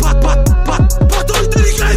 pat, 0.02 0.22
pat! 0.22 0.53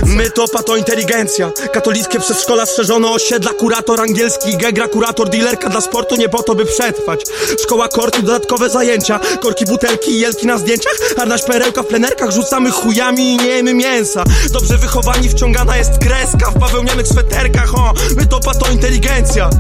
My 0.07 0.31
to 0.31 0.49
pato 0.49 0.77
inteligencja! 0.77 1.51
Katolickie 1.73 2.21
przez 2.21 2.43
szkola 2.43 2.67
strzeżono 2.67 3.13
osiedla, 3.13 3.53
kurator 3.53 4.01
angielski, 4.01 4.57
gegra, 4.57 4.89
kurator, 4.89 5.29
dealerka 5.29 5.69
dla 5.69 5.81
sportu, 5.81 6.17
nie 6.17 6.29
po 6.29 6.43
to 6.43 6.55
by 6.55 6.67
przetrwać. 6.67 7.21
Szkoła 7.63 7.89
kortu, 7.89 8.23
dodatkowe 8.23 8.71
zajęcia, 8.71 9.21
korki, 9.41 9.65
butelki 9.65 10.11
i 10.11 10.21
jelki 10.21 10.47
na 10.47 10.59
zdjęciach, 10.59 10.93
a 11.17 11.27
naś 11.27 11.43
perełka 11.43 11.83
w 11.83 11.87
plenerkach 11.87 12.31
rzucamy 12.31 12.71
chujami 12.71 13.35
i 13.35 13.37
nie 13.37 13.49
jemy 13.49 13.75
mięsa. 13.75 14.25
Dobrze 14.53 14.79
wychowani, 14.79 15.29
wciągana 15.29 15.77
jest 15.77 15.99
kreska 15.99 16.51
w 16.51 16.59
bawełnianych 16.59 17.09
sweterkach, 17.09 17.75
o, 17.75 17.93
my 18.17 18.27
to 18.27 18.41
pato 18.41 18.73
inteligencja! 18.73 19.51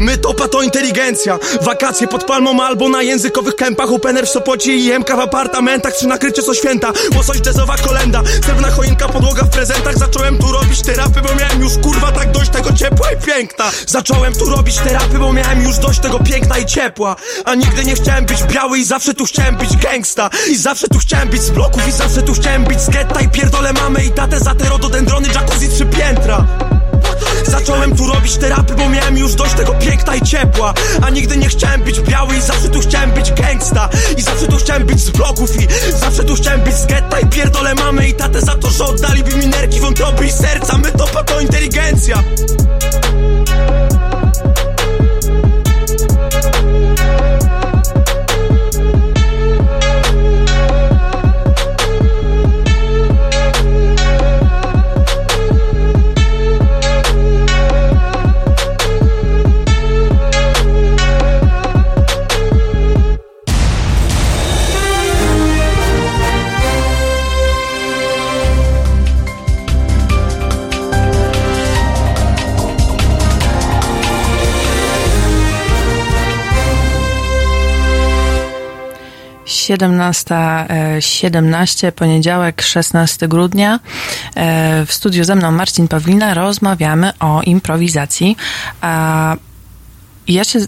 My 0.00 0.18
to 0.18 0.34
pato 0.34 0.62
inteligencja. 0.62 1.38
Wakacje 1.62 2.08
pod 2.08 2.24
palmą 2.24 2.62
albo 2.62 2.88
na 2.88 3.02
językowych 3.02 3.56
kępach. 3.56 3.92
Opener 3.92 4.26
w 4.26 4.30
Sopocie 4.30 4.76
i 4.76 4.98
MK 4.98 5.16
w 5.16 5.20
apartamentach. 5.20 5.94
Przy 5.94 6.06
nakryciu 6.06 6.42
co 6.42 6.54
święta. 6.54 6.92
Łosoś 7.16 7.38
jazzowa 7.46 7.76
kolenda. 7.76 8.22
Srebrna 8.44 8.70
choinka, 8.70 9.08
podłoga 9.08 9.42
w 9.42 9.50
prezentach. 9.50 9.98
Zacząłem 9.98 10.38
tu 10.38 10.52
robić 10.52 10.82
terapy, 10.82 11.20
bo 11.22 11.34
miałem 11.34 11.62
już 11.62 11.72
kurwa 11.82 12.12
tak 12.12 12.30
dość 12.32 12.50
tego 12.50 12.72
ciepła 12.72 13.12
i 13.12 13.16
piękna. 13.26 13.70
Zacząłem 13.86 14.32
tu 14.32 14.44
robić 14.44 14.76
terapy, 14.76 15.18
bo 15.18 15.32
miałem 15.32 15.62
już 15.62 15.78
dość 15.78 16.00
tego 16.00 16.18
piękna 16.18 16.58
i 16.58 16.66
ciepła. 16.66 17.16
A 17.44 17.54
nigdy 17.54 17.84
nie 17.84 17.94
chciałem 17.94 18.26
być 18.26 18.42
biały 18.42 18.78
i 18.78 18.84
zawsze 18.84 19.14
tu 19.14 19.24
chciałem 19.24 19.56
być 19.56 19.76
gangsta 19.76 20.30
I 20.50 20.56
zawsze 20.56 20.88
tu 20.88 20.98
chciałem 20.98 21.28
być 21.28 21.42
z 21.42 21.50
bloków 21.50 21.88
i 21.88 21.92
zawsze 21.92 22.22
tu 22.22 22.32
chciałem 22.32 22.64
być 22.64 22.80
z 22.80 22.90
getta. 22.90 23.20
I 23.20 23.28
pierdolę 23.28 23.72
mamę 23.72 24.04
i 24.04 24.10
tatę 24.10 24.40
za 24.40 24.54
te 24.54 24.68
rododendrony 24.68 25.28
jacuzzi 25.28 25.68
trzy 25.68 25.86
piętra 25.86 26.46
Zacząłem 27.46 27.96
tu 27.96 28.06
robić 28.06 28.36
terapy, 28.36 28.74
bo 28.74 28.88
miałem 28.88 29.18
już 29.18 29.34
dość 29.34 29.54
tego 29.54 29.74
piękna 29.74 30.16
i 30.16 30.22
ciepła. 30.22 30.74
A 31.02 31.10
nigdy 31.10 31.36
nie 31.36 31.48
chciałem 31.48 31.82
być 31.82 32.00
biały 32.00 32.36
i 32.36 32.40
zawsze 32.40 32.68
tu 32.68 32.80
chciałem 32.80 33.10
być 33.10 33.32
gangsta. 33.32 33.88
I 34.18 34.22
zawsze 34.22 34.46
tu 34.46 34.56
chciałem 34.56 34.86
być 34.86 35.00
z 35.00 35.10
bloków 35.10 35.62
i 35.62 35.68
zawsze 36.00 36.24
tu 36.24 36.34
chciałem 36.34 36.60
być 36.60 36.74
z 36.74 36.86
getta. 36.86 37.20
I 37.20 37.26
pierdolę 37.26 37.74
mamy 37.74 38.08
i 38.08 38.14
tatę 38.14 38.40
za 38.40 38.54
to, 38.54 38.70
że 38.70 38.84
oddaliby 38.84 39.36
mi 39.36 39.46
nerki, 39.46 39.80
wątroby 39.80 40.26
i 40.26 40.32
serca. 40.32 40.78
My 40.78 40.92
to 40.92 41.06
pato 41.06 41.40
inteligencja 41.40 42.22
Siedemnasta, 79.70 80.66
e, 80.68 81.02
17, 81.02 81.92
poniedziałek, 81.92 82.62
16 82.62 83.28
grudnia. 83.28 83.80
E, 84.36 84.86
W 84.86 84.92
studiu 84.92 85.24
ze 85.24 85.34
mną 85.34 85.52
Marcin 85.52 85.88
Pawlina. 85.88 86.34
Rozmawiamy 86.34 87.12
o 87.18 87.42
improwizacji. 87.42 88.36
A 88.80 89.36
ja 90.28 90.44
się 90.44 90.58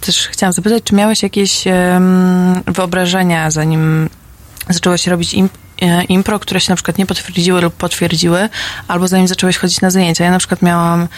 też 0.00 0.28
chciałam 0.28 0.52
zapytać, 0.52 0.82
czy 0.82 0.94
miałeś 0.94 1.22
jakieś 1.22 1.64
wyobrażenia, 2.66 3.50
zanim 3.50 4.08
zacząłeś 4.68 5.06
robić 5.06 5.34
imp 5.34 5.52
e, 5.82 6.04
impro, 6.04 6.38
które 6.38 6.60
się 6.60 6.72
na 6.72 6.76
przykład 6.76 6.98
nie 6.98 7.06
potwierdziły 7.06 7.60
lub 7.60 7.74
potwierdziły, 7.74 8.48
albo 8.88 9.08
zanim 9.08 9.28
zacząłeś 9.28 9.56
chodzić 9.58 9.80
na 9.80 9.90
zajęcia. 9.90 10.24
Ja 10.24 10.30
na 10.30 10.38
przykład 10.38 10.62
miałam 10.62 11.08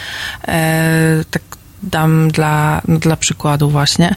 e, 0.47 1.23
tak 1.31 1.41
dam 1.83 2.31
dla, 2.31 2.81
dla 2.87 3.15
przykładu 3.15 3.69
właśnie 3.69 4.15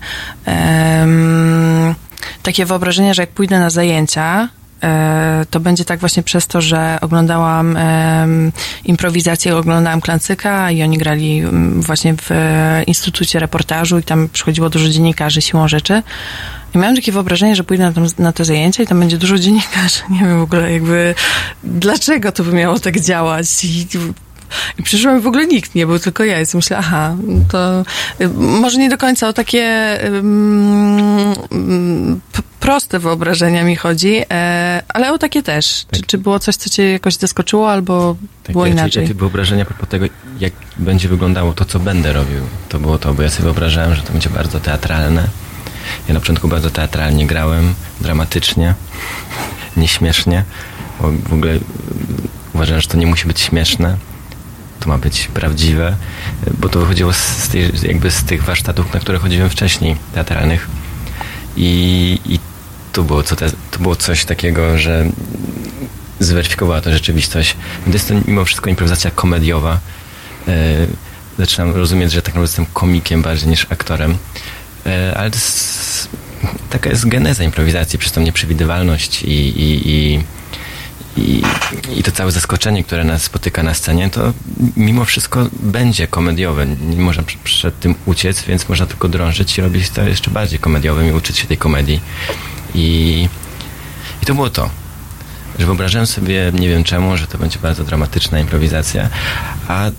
takie 2.42 2.66
wyobrażenie, 2.66 3.14
że 3.14 3.22
jak 3.22 3.30
pójdę 3.30 3.61
na 3.61 3.70
zajęcia, 3.70 4.48
e, 4.82 5.46
to 5.50 5.61
będzie 5.61 5.85
tak 5.85 6.00
właśnie 6.00 6.22
przez 6.22 6.46
to, 6.46 6.61
że 6.61 6.98
oglądałam 7.00 7.76
em, 7.76 8.52
improwizację, 8.85 9.56
oglądałam 9.56 10.00
Klancyka 10.00 10.70
i 10.70 10.82
oni 10.82 10.98
grali 10.98 11.38
mm, 11.38 11.82
właśnie 11.82 12.14
w 12.14 12.32
e, 12.32 12.82
Instytucie 12.87 13.38
Reportażu 13.38 13.98
i 13.98 14.02
tam 14.02 14.28
przychodziło 14.32 14.70
dużo 14.70 14.88
dziennikarzy 14.88 15.42
siłą 15.42 15.68
rzeczy. 15.68 16.02
I 16.74 16.78
miałam 16.78 16.96
takie 16.96 17.12
wyobrażenie, 17.12 17.56
że 17.56 17.64
pójdę 17.64 17.85
na, 17.85 17.92
tam, 17.92 18.06
na 18.18 18.32
te 18.32 18.44
zajęcia 18.44 18.82
i 18.82 18.87
tam 18.87 19.00
będzie 19.00 19.18
dużo 19.18 19.38
dziennikarzy. 19.38 20.00
Nie 20.11 20.20
wiem 20.20 20.38
w 20.38 20.42
ogóle 20.42 20.72
jakby 20.72 21.14
dlaczego 21.64 22.32
to 22.32 22.44
by 22.44 22.52
miało 22.52 22.78
tak 22.78 23.00
działać. 23.00 23.64
I, 23.64 23.87
i 24.78 24.82
przyszło 24.82 25.14
mi 25.14 25.20
w 25.20 25.26
ogóle 25.26 25.46
nikt, 25.46 25.74
nie 25.74 25.86
był 25.86 25.98
tylko 25.98 26.24
ja. 26.24 26.40
I 26.40 26.46
sobie 26.46 26.58
myślę, 26.58 26.76
aha, 26.78 27.16
to 27.50 27.84
y, 28.20 28.28
może 28.38 28.78
nie 28.78 28.88
do 28.88 28.98
końca 28.98 29.28
o 29.28 29.32
takie 29.32 29.98
proste 32.62 32.98
wyobrażenia 32.98 33.64
mi 33.64 33.76
chodzi, 33.76 34.22
e, 34.30 34.82
ale 34.88 35.12
o 35.12 35.18
takie 35.18 35.42
też. 35.42 35.86
Czy, 35.90 36.02
czy 36.02 36.18
było 36.18 36.38
coś, 36.38 36.56
co 36.56 36.70
cię 36.70 36.92
jakoś 36.92 37.14
zaskoczyło, 37.14 37.70
albo 37.70 38.16
Tak, 38.42 38.52
było 38.52 38.66
ja, 38.66 38.72
inaczej? 38.72 39.02
Jakie 39.02 39.14
wyobrażenia 39.14 39.64
propos 39.64 39.88
tego, 39.88 40.06
jak 40.40 40.52
będzie 40.76 41.08
wyglądało 41.08 41.52
to, 41.52 41.64
co 41.64 41.78
będę 41.78 42.12
robił, 42.12 42.40
to 42.68 42.78
było 42.78 42.98
to, 42.98 43.14
bo 43.14 43.22
ja 43.22 43.30
sobie 43.30 43.44
wyobrażałem, 43.44 43.94
że 43.94 44.02
to 44.02 44.12
będzie 44.12 44.30
bardzo 44.30 44.60
teatralne. 44.60 45.28
Ja 46.08 46.14
na 46.14 46.20
początku 46.20 46.48
bardzo 46.48 46.70
teatralnie 46.70 47.26
grałem, 47.26 47.74
dramatycznie, 48.00 48.74
nieśmiesznie, 49.76 50.44
bo 51.00 51.12
w 51.28 51.32
ogóle 51.32 51.58
uważałem, 52.54 52.80
że 52.80 52.88
to 52.88 52.96
nie 52.96 53.06
musi 53.06 53.26
być 53.26 53.40
śmieszne, 53.40 53.96
to 54.83 54.88
ma 54.88 54.99
być 54.99 55.29
prawdziwe, 55.29 55.97
bo 56.59 56.68
to 56.68 56.81
wychodziło 56.81 57.12
z, 57.12 57.49
tej, 57.49 57.71
jakby 57.83 58.11
z 58.11 58.25
tych 58.25 58.45
warsztatów, 58.45 58.95
na 58.95 59.01
które 59.01 59.18
chodziłem 59.18 59.51
wcześniej, 59.51 59.97
teatralnych. 60.14 60.68
I, 61.57 62.18
i 62.25 62.38
to, 62.92 63.03
było 63.03 63.23
co 63.23 63.37
te, 63.37 63.51
to 63.71 63.79
było 63.79 63.97
coś 63.97 64.25
takiego, 64.25 64.79
że 64.79 65.07
zweryfikowała 66.21 66.81
to 66.81 66.92
rzeczywistość. 66.92 67.57
To 67.85 67.90
jest 67.90 68.09
to 68.09 68.14
mimo 68.27 68.45
wszystko 68.45 68.71
improwizacja 68.71 69.11
komediowa. 69.11 69.79
E, 70.49 70.87
zaczynam 71.38 71.75
rozumieć, 71.75 72.12
że 72.12 72.23
tak 72.23 72.35
naprawdę 72.35 72.51
jestem 72.51 72.66
komikiem 72.66 73.23
bardziej 73.23 73.49
niż 73.49 73.66
aktorem. 73.71 74.16
E, 74.87 75.14
ale 75.16 75.31
to 75.31 75.37
jest, 75.37 76.09
taka 76.71 76.90
jest 76.90 77.09
geneza 77.09 77.45
improwizacji, 77.45 77.99
przez 77.99 78.12
tą 78.12 78.21
nieprzewidywalność 78.21 79.23
i, 79.23 79.31
i, 79.31 79.90
i, 79.90 80.25
i, 81.16 81.42
I 81.96 82.03
to 82.03 82.12
całe 82.12 82.31
zaskoczenie, 82.31 82.85
które 82.85 83.05
nas 83.05 83.22
spotyka 83.22 83.62
na 83.62 83.75
scenie, 83.75 84.11
to 84.11 84.33
mimo 84.77 85.05
wszystko 85.05 85.46
będzie 85.53 86.07
komediowe. 86.07 86.66
Nie 86.66 86.96
można 86.96 87.22
pr- 87.22 87.38
przed 87.44 87.81
tym 87.81 87.94
uciec, 88.07 88.44
więc 88.44 88.68
można 88.68 88.87
tylko 88.87 89.09
drążyć 89.09 89.59
i 89.59 89.61
robić 89.61 89.90
to 89.90 90.03
jeszcze 90.03 90.31
bardziej 90.31 90.59
komediowym 90.59 91.09
i 91.09 91.12
uczyć 91.12 91.38
się 91.38 91.46
tej 91.46 91.57
komedii. 91.57 92.01
I, 92.75 93.29
i 94.22 94.27
to 94.27 94.35
było 94.35 94.51
to. 94.51 94.70
Że 95.59 95.66
wyobrażałem 95.66 96.07
sobie, 96.07 96.53
nie 96.55 96.68
wiem 96.68 96.85
czemu, 96.85 97.16
że 97.16 97.27
to 97.27 97.38
będzie 97.38 97.59
bardzo 97.59 97.85
dramatyczna 97.85 98.40
improwizacja, 98.40 99.09
a 99.68 99.90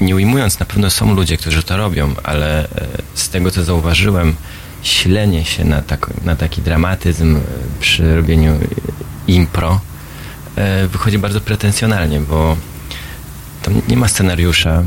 nie 0.00 0.14
ujmując, 0.14 0.58
na 0.58 0.66
pewno 0.66 0.90
są 0.90 1.14
ludzie, 1.14 1.36
którzy 1.36 1.62
to 1.62 1.76
robią, 1.76 2.14
ale 2.22 2.64
e, 2.64 2.68
z 3.14 3.28
tego, 3.28 3.50
co 3.50 3.64
zauważyłem, 3.64 4.34
ślenie 4.82 5.44
się 5.44 5.64
na, 5.64 5.82
tak, 5.82 6.10
na 6.24 6.36
taki 6.36 6.62
dramatyzm 6.62 7.36
e, 7.36 7.40
przy 7.80 8.16
robieniu 8.16 8.52
e, 8.52 8.58
impro 9.26 9.80
wychodzi 10.88 11.18
bardzo 11.18 11.40
pretensjonalnie, 11.40 12.20
bo 12.20 12.56
tam 13.62 13.80
nie 13.88 13.96
ma 13.96 14.08
scenariusza. 14.08 14.82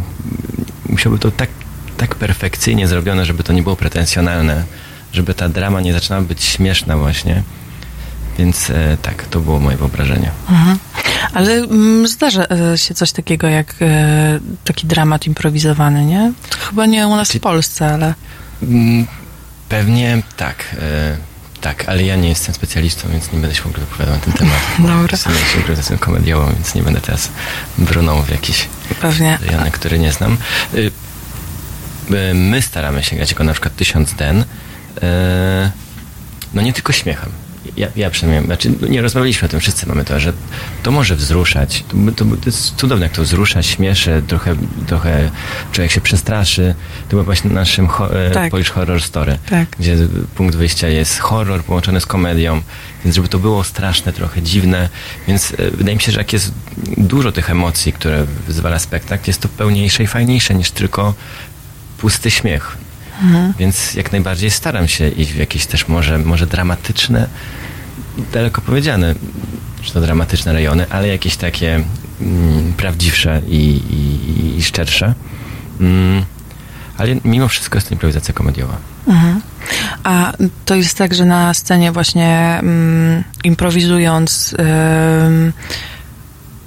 Musiałoby 0.89 1.19
to 1.21 1.31
tak, 1.31 1.49
tak 1.97 2.15
perfekcyjnie 2.15 2.87
zrobione, 2.87 3.25
żeby 3.25 3.43
to 3.43 3.53
nie 3.53 3.63
było 3.63 3.75
pretensjonalne, 3.75 4.63
żeby 5.13 5.33
ta 5.33 5.49
drama 5.49 5.81
nie 5.81 5.93
zaczynała 5.93 6.21
być 6.21 6.43
śmieszna 6.43 6.97
właśnie. 6.97 7.43
Więc 8.37 8.69
e, 8.69 8.97
tak, 9.01 9.25
to 9.27 9.39
było 9.39 9.59
moje 9.59 9.77
wyobrażenie. 9.77 10.31
Ale 11.33 11.53
mm, 11.53 12.07
zdarza 12.07 12.45
e, 12.73 12.77
się 12.77 12.93
coś 12.93 13.11
takiego 13.11 13.47
jak 13.47 13.75
e, 13.81 14.39
taki 14.63 14.87
dramat 14.87 15.27
improwizowany, 15.27 16.05
nie? 16.05 16.33
To 16.49 16.57
chyba 16.57 16.85
nie 16.85 17.07
u 17.07 17.15
nas 17.15 17.31
w 17.31 17.39
Polsce, 17.39 17.93
ale... 17.93 18.13
Mm, 18.63 19.07
Pewnie 19.69 20.21
tak. 20.37 20.75
E, 20.81 21.17
tak, 21.61 21.89
ale 21.89 22.03
ja 22.03 22.15
nie 22.15 22.29
jestem 22.29 22.55
specjalistą, 22.55 23.09
więc 23.11 23.31
nie 23.31 23.39
będę 23.39 23.55
się 23.55 23.61
w 23.61 23.65
ogóle 23.65 23.79
wypowiadał 23.79 24.15
na 24.15 24.21
ten 24.21 24.33
temat. 24.33 24.59
Dobra. 24.79 25.17
Się 25.17 25.57
improwizacją 25.57 25.97
komediową, 25.97 26.53
więc 26.53 26.75
nie 26.75 26.83
będę 26.83 27.01
teraz 27.01 27.29
brnął 27.77 28.21
w 28.23 28.29
jakiś 28.29 28.67
Pewnie. 29.01 29.37
rejonek, 29.41 29.73
który 29.73 29.99
nie 29.99 30.11
znam. 30.11 30.37
Y, 30.73 30.91
y, 32.11 32.33
My 32.33 32.61
staramy 32.61 33.03
się 33.03 33.15
grać 33.15 33.31
jako 33.31 33.43
na 33.43 33.51
przykład 33.53 33.75
Tysiąc 33.75 34.13
Den. 34.13 34.41
y, 34.41 34.45
No 36.53 36.61
nie 36.61 36.73
tylko 36.73 36.93
śmiechem. 36.93 37.29
Ja, 37.77 37.87
ja 37.95 38.09
przynajmniej, 38.09 38.45
znaczy 38.45 38.73
nie 38.89 39.01
rozmawialiśmy 39.01 39.45
o 39.45 39.49
tym, 39.49 39.59
wszyscy 39.59 39.87
mamy 39.87 40.05
to, 40.05 40.19
że 40.19 40.33
to 40.83 40.91
może 40.91 41.15
wzruszać. 41.15 41.83
To, 41.87 42.11
to, 42.15 42.25
to 42.25 42.45
jest 42.45 42.75
cudowne, 42.75 43.05
jak 43.05 43.15
to 43.15 43.23
wzrusza, 43.23 43.63
śmieszy, 43.63 44.23
trochę, 44.27 44.55
trochę 44.87 45.31
człowiek 45.71 45.91
się 45.91 46.01
przestraszy. 46.01 46.75
To 47.03 47.09
było 47.09 47.23
właśnie 47.23 47.51
naszym 47.51 47.87
ho, 47.87 48.13
e, 48.25 48.31
Tak. 48.31 48.51
Polish 48.51 48.69
Horror 48.69 49.01
Story, 49.01 49.37
Tak. 49.49 49.67
gdzie 49.79 49.97
punkt 50.35 50.55
wyjścia 50.55 50.87
jest 50.87 51.19
horror 51.19 51.63
połączony 51.63 52.01
z 52.01 52.05
komedią, 52.05 52.61
więc 53.03 53.15
żeby 53.15 53.27
to 53.27 53.39
było 53.39 53.63
straszne, 53.63 54.13
trochę 54.13 54.41
dziwne, 54.41 54.89
więc 55.27 55.51
e, 55.51 55.71
wydaje 55.71 55.95
mi 55.95 56.01
się, 56.01 56.11
że 56.11 56.17
jak 56.17 56.33
jest 56.33 56.51
dużo 56.97 57.31
tych 57.31 57.49
emocji, 57.49 57.93
które 57.93 58.25
wyzwala 58.47 58.79
spektakl, 58.79 59.23
jest 59.29 59.41
to 59.41 59.47
pełniejsze 59.47 60.03
i 60.03 60.07
fajniejsze 60.07 60.55
niż 60.55 60.71
tylko 60.71 61.13
pusty 61.97 62.31
śmiech. 62.31 62.77
Więc 63.59 63.93
jak 63.93 64.11
najbardziej 64.11 64.51
staram 64.51 64.87
się 64.87 65.07
iść 65.07 65.31
w 65.31 65.37
jakieś 65.37 65.65
też 65.65 65.87
może, 65.87 66.17
może 66.17 66.47
dramatyczne, 66.47 67.27
daleko 68.33 68.61
powiedziane, 68.61 69.15
że 69.83 69.91
to 69.91 70.01
dramatyczne 70.01 70.53
rejony, 70.53 70.85
ale 70.89 71.07
jakieś 71.07 71.37
takie 71.37 71.83
mm, 72.21 72.73
prawdziwsze 72.73 73.41
i, 73.47 73.81
i, 73.89 74.57
i 74.57 74.63
szczersze. 74.63 75.13
Mm, 75.79 76.25
ale 76.97 77.15
mimo 77.25 77.47
wszystko 77.47 77.77
jest 77.77 77.87
to 77.87 77.95
improwizacja 77.95 78.33
komediowa. 78.33 78.77
A 80.03 80.33
to 80.65 80.75
jest 80.75 80.97
tak, 80.97 81.13
że 81.13 81.25
na 81.25 81.53
scenie 81.53 81.91
właśnie 81.91 82.59
mm, 82.61 83.23
improwizując 83.43 84.55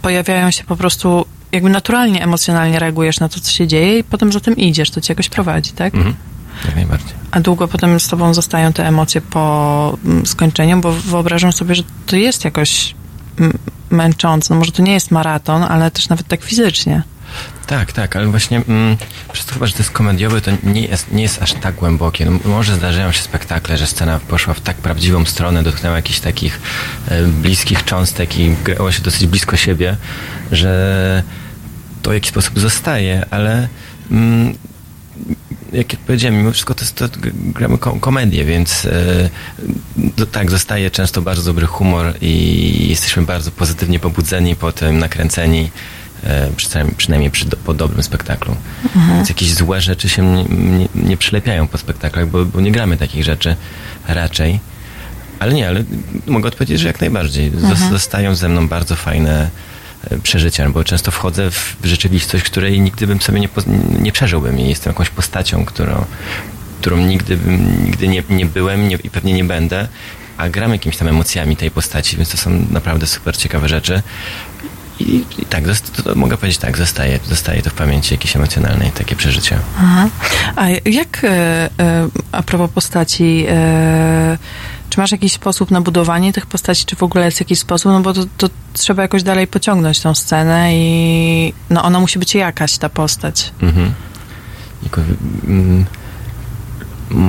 pojawiają 0.02 0.50
się 0.50 0.64
po 0.64 0.76
prostu 0.76 1.26
jakby 1.52 1.70
naturalnie, 1.70 2.22
emocjonalnie 2.22 2.78
reagujesz 2.78 3.20
na 3.20 3.28
to, 3.28 3.40
co 3.40 3.52
się 3.52 3.66
dzieje 3.66 3.98
i 3.98 4.04
potem 4.04 4.32
za 4.32 4.40
tym 4.40 4.56
idziesz, 4.56 4.90
to 4.90 5.00
cię 5.00 5.12
jakoś 5.12 5.28
prowadzi, 5.28 5.72
tak? 5.72 5.94
Mhm. 5.94 6.14
Jak 6.64 6.76
najbardziej. 6.76 7.12
A 7.30 7.40
długo 7.40 7.68
potem 7.68 8.00
z 8.00 8.08
tobą 8.08 8.34
zostają 8.34 8.72
te 8.72 8.86
emocje 8.86 9.20
po 9.20 9.98
mm, 10.04 10.26
skończeniu, 10.26 10.80
bo 10.80 10.92
wyobrażam 10.92 11.52
sobie, 11.52 11.74
że 11.74 11.82
to 12.06 12.16
jest 12.16 12.44
jakoś 12.44 12.94
mm, 13.38 13.58
męczące. 13.90 14.54
No 14.54 14.58
może 14.58 14.72
to 14.72 14.82
nie 14.82 14.92
jest 14.92 15.10
maraton, 15.10 15.62
ale 15.62 15.90
też 15.90 16.08
nawet 16.08 16.28
tak 16.28 16.42
fizycznie. 16.42 17.02
Tak, 17.66 17.92
tak, 17.92 18.16
ale 18.16 18.26
właśnie 18.26 18.62
mm, 18.68 18.96
przez 19.32 19.46
to 19.46 19.54
chyba, 19.54 19.66
że 19.66 19.72
to 19.72 19.78
jest 19.78 19.90
komediowy, 19.90 20.40
to 20.40 20.50
nie 20.62 20.80
jest, 20.80 21.12
nie 21.12 21.22
jest 21.22 21.42
aż 21.42 21.52
tak 21.52 21.74
głębokie. 21.74 22.26
No, 22.26 22.38
może 22.44 22.74
zdarzają 22.74 23.12
się 23.12 23.22
spektakle, 23.22 23.78
że 23.78 23.86
scena 23.86 24.20
poszła 24.28 24.54
w 24.54 24.60
tak 24.60 24.76
prawdziwą 24.76 25.24
stronę, 25.24 25.62
dotknęła 25.62 25.96
jakichś 25.96 26.20
takich 26.20 26.60
e, 27.08 27.22
bliskich 27.26 27.84
cząstek 27.84 28.38
i 28.38 28.54
grało 28.64 28.92
się 28.92 29.02
dosyć 29.02 29.26
blisko 29.26 29.56
siebie, 29.56 29.96
że 30.52 31.22
to 32.02 32.10
w 32.10 32.14
jakiś 32.14 32.30
sposób 32.30 32.58
zostaje, 32.58 33.26
ale 33.30 33.68
mm, 34.10 34.54
jak 35.72 35.86
powiedziałem, 36.06 36.38
mimo 36.38 36.52
wszystko 36.52 36.74
to 36.74 36.80
jest 36.84 36.94
to, 36.96 37.08
gramy 37.34 37.78
ko- 37.78 37.96
komedię, 38.00 38.44
więc 38.44 38.86
e, 38.86 40.26
tak, 40.32 40.50
zostaje 40.50 40.90
często 40.90 41.22
bardzo 41.22 41.42
dobry 41.42 41.66
humor 41.66 42.14
i 42.20 42.86
jesteśmy 42.90 43.22
bardzo 43.22 43.50
pozytywnie 43.50 43.98
pobudzeni, 43.98 44.56
potem 44.56 44.98
nakręceni, 44.98 45.70
e, 46.24 46.48
przynajmniej, 46.96 47.30
przy, 47.30 47.44
do, 47.48 47.56
po 47.56 47.74
dobrym 47.74 48.02
spektaklu. 48.02 48.56
Więc 49.08 49.28
jakieś 49.28 49.54
złe 49.54 49.80
rzeczy 49.80 50.08
się 50.08 50.22
nie, 50.36 50.44
nie, 50.44 50.88
nie 50.94 51.16
przylepiają 51.16 51.68
po 51.68 51.78
spektaklach, 51.78 52.26
bo, 52.28 52.44
bo 52.44 52.60
nie 52.60 52.72
gramy 52.72 52.96
takich 52.96 53.24
rzeczy 53.24 53.56
raczej. 54.08 54.60
Ale 55.38 55.54
nie, 55.54 55.68
ale 55.68 55.84
mogę 56.26 56.48
odpowiedzieć, 56.48 56.80
że 56.80 56.88
jak 56.88 57.00
najbardziej. 57.00 57.52
Zos- 57.52 57.90
Zostają 57.90 58.34
ze 58.34 58.48
mną 58.48 58.68
bardzo 58.68 58.96
fajne 58.96 59.50
przeżycia, 60.22 60.70
bo 60.70 60.84
często 60.84 61.10
wchodzę 61.10 61.50
w 61.50 61.76
rzeczywistość, 61.84 62.44
której 62.44 62.80
nigdy 62.80 63.06
bym 63.06 63.20
sobie 63.20 63.40
nie, 63.40 63.48
nie 64.00 64.12
przeżyłbym 64.12 64.60
i 64.60 64.68
jestem 64.68 64.90
jakąś 64.90 65.10
postacią, 65.10 65.64
którą, 65.64 66.04
którą 66.80 66.96
nigdy, 66.96 67.38
nigdy 67.84 68.08
nie, 68.08 68.22
nie 68.30 68.46
byłem 68.46 68.88
nie, 68.88 68.96
i 68.96 69.10
pewnie 69.10 69.32
nie 69.32 69.44
będę, 69.44 69.88
a 70.36 70.48
gram 70.48 70.72
jakimiś 70.72 70.96
tam 70.96 71.08
emocjami 71.08 71.56
tej 71.56 71.70
postaci, 71.70 72.16
więc 72.16 72.30
to 72.30 72.36
są 72.36 72.50
naprawdę 72.70 73.06
super 73.06 73.36
ciekawe 73.36 73.68
rzeczy. 73.68 74.02
I, 75.00 75.24
i 75.38 75.46
tak, 75.46 75.64
to, 75.96 76.02
to 76.02 76.14
mogę 76.14 76.36
powiedzieć 76.36 76.58
tak, 76.58 76.78
zostaje, 76.78 77.18
zostaje 77.28 77.62
to 77.62 77.70
w 77.70 77.74
pamięci 77.74 78.14
jakieś 78.14 78.36
emocjonalne 78.36 78.90
takie 78.90 79.16
przeżycie. 79.16 79.58
Aha. 79.78 80.08
A 80.56 80.68
jak, 80.68 81.24
e, 81.24 81.28
e, 81.28 82.08
a 82.32 82.42
propos 82.42 82.70
postaci, 82.70 83.46
e, 83.48 84.38
czy 84.92 85.00
masz 85.00 85.12
jakiś 85.12 85.32
sposób 85.32 85.70
na 85.70 85.80
budowanie 85.80 86.32
tych 86.32 86.46
postaci, 86.46 86.84
czy 86.84 86.96
w 86.96 87.02
ogóle 87.02 87.24
jest 87.24 87.40
jakiś 87.40 87.58
sposób, 87.58 87.92
no 87.92 88.00
bo 88.00 88.12
to, 88.14 88.24
to 88.36 88.48
trzeba 88.72 89.02
jakoś 89.02 89.22
dalej 89.22 89.46
pociągnąć 89.46 90.00
tą 90.00 90.14
scenę 90.14 90.74
i 90.74 91.52
no 91.70 91.82
ona 91.82 92.00
musi 92.00 92.18
być 92.18 92.34
jakaś, 92.34 92.78
ta 92.78 92.88
postać. 92.88 93.52
Mhm. 93.62 93.92
Jako, 94.82 95.00
mm, 95.44 95.84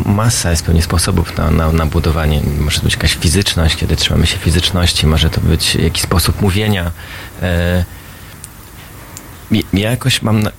masa 0.05 0.51
jest 0.51 0.63
pewnie 0.65 0.81
sposobów 0.81 1.37
na, 1.37 1.51
na, 1.51 1.71
na 1.71 1.85
budowanie. 1.85 2.41
Może 2.59 2.77
to 2.79 2.83
być 2.83 2.93
jakaś 2.93 3.13
fizyczność, 3.15 3.75
kiedy 3.75 3.95
trzymamy 3.95 4.27
się 4.27 4.37
fizyczności, 4.37 5.07
może 5.07 5.29
to 5.29 5.41
być 5.41 5.75
jakiś 5.75 6.03
sposób 6.03 6.41
mówienia. 6.41 6.91
E, 7.41 7.85
ja- 9.51 9.61
ja 9.73 9.89
jakoś 9.91 10.21
mam, 10.21 10.43
na, 10.43 10.51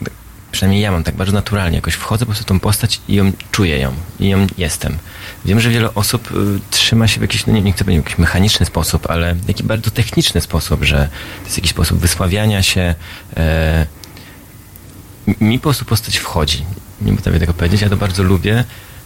przynajmniej 0.52 0.82
ja 0.82 0.92
mam 0.92 1.04
tak 1.04 1.16
bardzo 1.16 1.32
naturalnie, 1.32 1.76
jakoś 1.76 1.94
wchodzę 1.94 2.24
po 2.26 2.26
prostu 2.26 2.44
w 2.44 2.48
tą 2.48 2.60
postać 2.60 3.00
i 3.08 3.14
ją 3.14 3.32
czuję 3.52 3.78
ją, 3.78 3.92
i 4.20 4.28
ją 4.28 4.46
jestem. 4.58 4.98
Wiem, 5.44 5.60
że 5.60 5.70
wiele 5.70 5.94
osób 5.94 6.30
y, 6.30 6.34
trzyma 6.70 7.08
się 7.08 7.18
w 7.18 7.22
jakiś, 7.22 7.46
no 7.46 7.52
nie, 7.52 7.62
nie 7.62 7.72
chcę 7.72 7.84
powiedzieć 7.84 8.04
jakiś 8.04 8.18
mechaniczny 8.18 8.66
sposób, 8.66 9.10
ale 9.10 9.36
taki 9.46 9.64
bardzo 9.64 9.90
techniczny 9.90 10.40
sposób, 10.40 10.84
że 10.84 11.08
to 11.40 11.44
jest 11.44 11.56
jakiś 11.56 11.70
sposób 11.70 11.98
wysławiania 11.98 12.62
się, 12.62 12.94
e, 13.36 13.86
mi 15.40 15.58
po 15.58 15.62
prostu 15.62 15.84
postać 15.84 16.16
wchodzi. 16.16 16.64
Nie 17.00 17.12
potrafię 17.12 17.38
tego 17.38 17.54
powiedzieć, 17.54 17.80
ja 17.80 17.88
to 17.88 17.96
bardzo 17.96 18.22
lubię. 18.22 18.64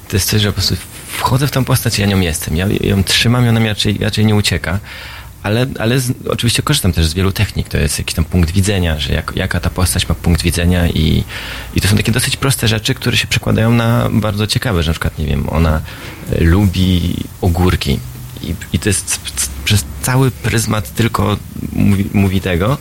To 0.09 0.17
jest 0.17 0.31
coś, 0.31 0.43
że 0.43 0.49
po 0.49 0.53
prostu 0.53 0.77
wchodzę 1.09 1.47
w 1.47 1.51
tą 1.51 1.65
postać 1.65 1.99
i 1.99 2.01
ja 2.01 2.07
nią 2.07 2.21
jestem. 2.21 2.57
Ja 2.57 2.67
ją 2.81 3.05
trzymam 3.05 3.47
i 3.47 3.49
ona 3.49 3.61
mi 3.61 3.69
raczej, 3.69 3.99
raczej 3.99 4.27
nie 4.27 4.35
ucieka. 4.35 4.79
Ale, 5.43 5.67
ale 5.79 6.01
z, 6.01 6.13
oczywiście 6.29 6.63
korzystam 6.63 6.93
też 6.93 7.07
z 7.07 7.15
wielu 7.15 7.33
technik. 7.33 7.69
To 7.69 7.79
jest 7.79 7.99
jakiś 7.99 8.15
tam 8.15 8.25
punkt 8.25 8.51
widzenia, 8.51 8.99
że 8.99 9.13
jak, 9.13 9.33
jaka 9.37 9.61
ta 9.61 9.71
postać 9.71 10.09
ma 10.09 10.15
punkt 10.15 10.43
widzenia 10.43 10.89
i, 10.89 11.25
i 11.75 11.81
to 11.81 11.89
są 11.89 11.97
takie 11.97 12.13
dosyć 12.13 12.37
proste 12.37 12.69
rzeczy, 12.69 12.95
które 12.95 13.17
się 13.17 13.27
przekładają 13.27 13.73
na 13.73 14.09
bardzo 14.13 14.47
ciekawe, 14.47 14.83
że 14.83 14.91
na 14.91 14.93
przykład, 14.93 15.19
nie 15.19 15.27
wiem, 15.27 15.49
ona 15.49 15.81
e, 16.33 16.45
lubi 16.45 17.15
ogórki 17.41 18.01
i, 18.43 18.55
i 18.73 18.79
to 18.79 18.89
jest 18.89 19.21
przez 19.65 19.85
cały 20.03 20.31
pryzmat 20.31 20.95
tylko 20.95 21.37
mówi, 21.73 22.05
mówi 22.13 22.41
tego 22.41 22.79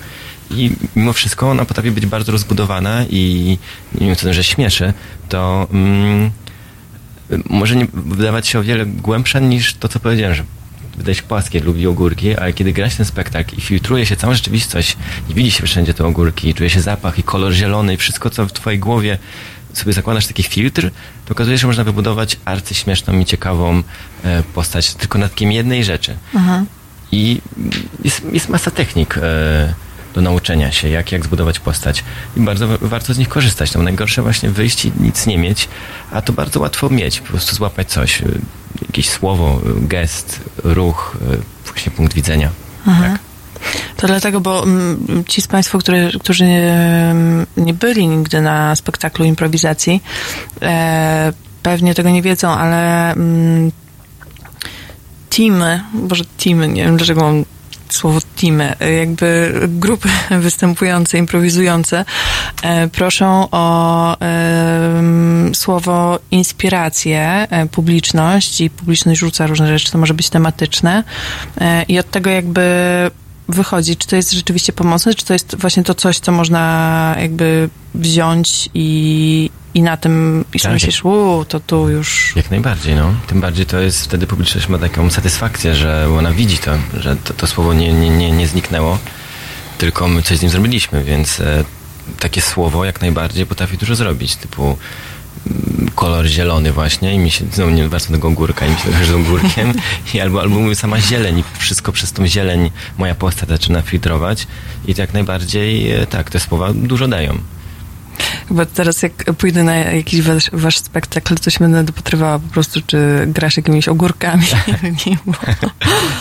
i 0.51 0.71
mimo 0.95 1.13
wszystko 1.13 1.49
ona 1.49 1.65
potrafi 1.65 1.91
być 1.91 2.05
bardzo 2.05 2.31
rozbudowana 2.31 3.05
i 3.09 3.57
mimo 4.01 4.15
to, 4.15 4.33
że 4.33 4.43
śmieszy, 4.43 4.93
to 5.29 5.67
mm, 5.71 6.31
może 7.49 7.75
nie 7.75 7.87
wydawać 7.93 8.47
się 8.47 8.59
o 8.59 8.63
wiele 8.63 8.85
głębsza 8.85 9.39
niż 9.39 9.73
to, 9.73 9.87
co 9.87 9.99
powiedziałem, 9.99 10.35
że 10.35 10.43
się 11.13 11.23
płaskie, 11.23 11.59
lubi 11.59 11.87
ogórki, 11.87 12.35
ale 12.35 12.53
kiedy 12.53 12.73
gra 12.73 12.89
się 12.89 12.97
ten 12.97 13.05
spektakl 13.05 13.57
i 13.57 13.61
filtruje 13.61 14.05
się 14.05 14.15
całą 14.15 14.33
rzeczywistość 14.33 14.97
i 15.29 15.33
widzi 15.33 15.51
się 15.51 15.63
wszędzie 15.63 15.93
te 15.93 16.05
ogórki, 16.05 16.49
i 16.49 16.53
czuje 16.53 16.69
się 16.69 16.81
zapach 16.81 17.19
i 17.19 17.23
kolor 17.23 17.53
zielony 17.53 17.93
i 17.93 17.97
wszystko, 17.97 18.29
co 18.29 18.45
w 18.45 18.53
twojej 18.53 18.79
głowie 18.79 19.17
sobie 19.73 19.93
zakładasz 19.93 20.27
taki 20.27 20.43
filtr, 20.43 20.89
to 21.25 21.31
okazuje 21.31 21.57
się, 21.57 21.61
że 21.61 21.67
można 21.67 21.83
wybudować 21.83 22.37
arcyśmieszną 22.45 23.19
i 23.19 23.25
ciekawą 23.25 23.83
e, 24.23 24.43
postać 24.43 24.93
tylko 24.93 25.17
na 25.17 25.29
takim 25.29 25.51
jednej 25.51 25.83
rzeczy. 25.83 26.17
I 27.11 27.41
jest, 28.03 28.21
jest 28.33 28.49
masa 28.49 28.71
technik 28.71 29.17
e, 29.17 29.73
do 30.17 30.21
nauczenia 30.21 30.71
się, 30.71 30.89
jak, 30.89 31.11
jak 31.11 31.25
zbudować 31.25 31.59
postać. 31.59 32.03
I 32.37 32.39
bardzo 32.41 32.67
wa- 32.67 32.77
warto 32.81 33.13
z 33.13 33.17
nich 33.17 33.29
korzystać. 33.29 33.73
No, 33.73 33.83
najgorsze 33.83 34.21
właśnie 34.21 34.49
wyjść 34.49 34.85
i 34.85 34.91
nic 34.99 35.27
nie 35.27 35.37
mieć, 35.37 35.67
a 36.11 36.21
to 36.21 36.33
bardzo 36.33 36.59
łatwo 36.59 36.89
mieć. 36.89 37.19
Po 37.19 37.27
prostu 37.27 37.55
złapać 37.55 37.89
coś, 37.89 38.21
e, 38.21 38.25
jakieś 38.81 39.09
słowo, 39.09 39.59
e, 39.65 39.87
gest, 39.87 40.39
ruch, 40.63 41.17
e, 41.33 41.37
właśnie 41.65 41.91
punkt 41.91 42.13
widzenia. 42.13 42.49
Tak. 42.85 43.19
To 43.97 44.07
dlatego, 44.07 44.41
bo 44.41 44.63
mm, 44.63 45.23
ci 45.27 45.41
z 45.41 45.47
Państwa, 45.47 45.77
które, 45.77 46.09
którzy 46.19 46.45
nie, 46.45 47.15
nie 47.57 47.73
byli 47.73 48.07
nigdy 48.07 48.41
na 48.41 48.75
spektaklu 48.75 49.25
improwizacji, 49.25 50.03
e, 50.61 51.33
pewnie 51.63 51.95
tego 51.95 52.09
nie 52.09 52.21
wiedzą, 52.21 52.49
ale 52.49 53.11
mm, 53.11 53.71
teamy, 55.29 55.81
boże 55.93 56.23
teamy, 56.43 56.67
nie 56.67 56.83
wiem 56.83 56.97
dlaczego 56.97 57.21
mam 57.21 57.43
słowo 57.93 58.19
teamy, 58.41 58.75
jakby 58.99 59.53
grupy 59.67 60.09
występujące, 60.39 61.17
improwizujące, 61.17 62.05
e, 62.63 62.87
proszą 62.87 63.47
o 63.51 64.17
słowo 65.53 66.19
inspirację, 66.31 67.47
e, 67.49 67.65
publiczność 67.65 68.61
i 68.61 68.69
publiczność 68.69 69.19
rzuca 69.19 69.47
różne 69.47 69.67
rzeczy, 69.67 69.91
to 69.91 69.97
może 69.97 70.13
być 70.13 70.29
tematyczne 70.29 71.03
e, 71.61 71.83
i 71.83 71.99
od 71.99 72.11
tego 72.11 72.29
jakby 72.29 72.61
wychodzi, 73.49 73.97
czy 73.97 74.07
to 74.07 74.15
jest 74.15 74.31
rzeczywiście 74.33 74.73
pomocne, 74.73 75.13
czy 75.15 75.25
to 75.25 75.33
jest 75.33 75.55
właśnie 75.59 75.83
to 75.83 75.95
coś, 75.95 76.19
co 76.19 76.31
można 76.31 77.15
jakby 77.19 77.69
wziąć 77.95 78.69
i, 78.73 79.49
i 79.73 79.81
na 79.81 79.97
tym 79.97 80.45
i 80.53 80.59
Tak. 80.59 80.71
myślisz, 80.73 81.05
u, 81.05 81.45
to 81.47 81.59
tu 81.59 81.89
już 81.89 82.33
Jak 82.35 82.51
najbardziej, 82.51 82.95
no. 82.95 83.13
Tym 83.27 83.41
bardziej 83.41 83.65
to 83.65 83.79
jest 83.79 84.03
wtedy 84.03 84.27
publiczność 84.27 84.69
ma 84.69 84.77
taką 84.77 85.09
satysfakcję, 85.09 85.75
że 85.75 86.09
ona 86.17 86.31
widzi 86.31 86.57
to, 86.57 86.71
że 86.99 87.15
to, 87.15 87.33
to 87.33 87.47
słowo 87.47 87.73
nie, 87.73 87.93
nie, 87.93 88.09
nie, 88.09 88.31
nie 88.31 88.47
zniknęło, 88.47 88.97
tylko 89.77 90.07
my 90.07 90.21
coś 90.23 90.37
z 90.37 90.41
nim 90.41 90.51
zrobiliśmy, 90.51 91.03
więc 91.03 91.39
e, 91.39 91.63
takie 92.19 92.41
słowo 92.41 92.85
jak 92.85 93.01
najbardziej 93.01 93.45
potrafi 93.45 93.77
dużo 93.77 93.95
zrobić, 93.95 94.35
typu 94.35 94.77
kolor 95.95 96.25
zielony 96.25 96.71
właśnie 96.71 97.13
i 97.13 97.19
mi 97.19 97.31
się, 97.31 97.45
znowu 97.53 97.71
nie 97.71 97.89
wracam 97.89 98.07
do 98.11 98.17
tego 98.17 98.27
ogórka 98.27 98.65
i 98.65 98.69
mi 98.69 98.77
się 98.77 99.05
że 99.05 99.15
ogórkiem. 99.15 99.73
I 100.13 100.19
albo, 100.19 100.41
albo 100.41 100.59
mówię 100.59 100.75
sama 100.75 101.01
zieleń 101.01 101.39
i 101.39 101.43
wszystko 101.59 101.91
przez 101.91 102.11
tą 102.11 102.27
zieleń 102.27 102.71
moja 102.97 103.15
postać 103.15 103.49
zaczyna 103.49 103.81
filtrować 103.81 104.47
i 104.87 104.95
to 104.95 105.01
jak 105.01 105.13
najbardziej, 105.13 105.91
e, 105.91 106.05
tak, 106.07 106.29
te 106.29 106.39
słowa 106.39 106.73
dużo 106.73 107.07
dają. 107.07 107.37
Chyba 108.47 108.65
teraz 108.65 109.01
jak 109.01 109.13
pójdę 109.37 109.63
na 109.63 109.75
jakiś 109.75 110.21
wasz, 110.21 110.49
wasz 110.53 110.77
spektakl, 110.77 111.35
to 111.35 111.49
się 111.49 111.59
będę 111.59 111.83
dopatrywała 111.83 112.39
po 112.39 112.47
prostu, 112.47 112.79
czy 112.87 112.97
grasz 113.27 113.57
jakimiś 113.57 113.87
ogórkami. 113.87 114.43
Nie, 115.07 115.17
bo- 115.25 115.33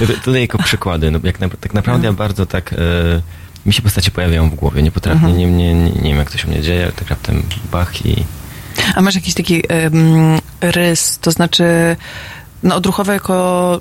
To- 0.07 0.21
Tutaj 0.25 0.41
jako 0.41 0.59
przykłady, 0.59 1.11
no, 1.11 1.19
jak 1.25 1.41
na, 1.41 1.49
tak 1.49 1.75
naprawdę 1.75 2.07
ja 2.07 2.13
bardzo 2.13 2.47
tak, 2.47 2.73
e, 2.73 2.77
mi 3.67 3.73
się 3.73 3.83
postacie 3.83 4.11
pojawiają 4.11 4.51
w 4.51 4.55
głowie, 4.55 4.83
nie 4.83 4.91
potrafię, 4.91 5.27
nie, 5.33 5.47
nie, 5.47 5.75
nie, 5.75 5.91
nie 5.91 6.09
wiem 6.11 6.17
jak 6.19 6.31
to 6.31 6.39
się 6.39 6.47
u 6.47 6.51
mnie 6.51 6.63
dzieje, 6.63 6.83
ale 6.83 6.93
tak 6.93 7.09
raptem 7.09 7.43
bach 7.73 8.07
i 8.07 8.25
A 8.95 9.03
masz 9.03 9.15
jakiś 9.15 9.35
taki 9.35 9.63
em, 9.69 10.39
rys, 10.61 11.19
to 11.19 11.31
znaczy, 11.31 11.97
no 12.63 12.75
odruchowo 12.75 13.13
jako 13.13 13.81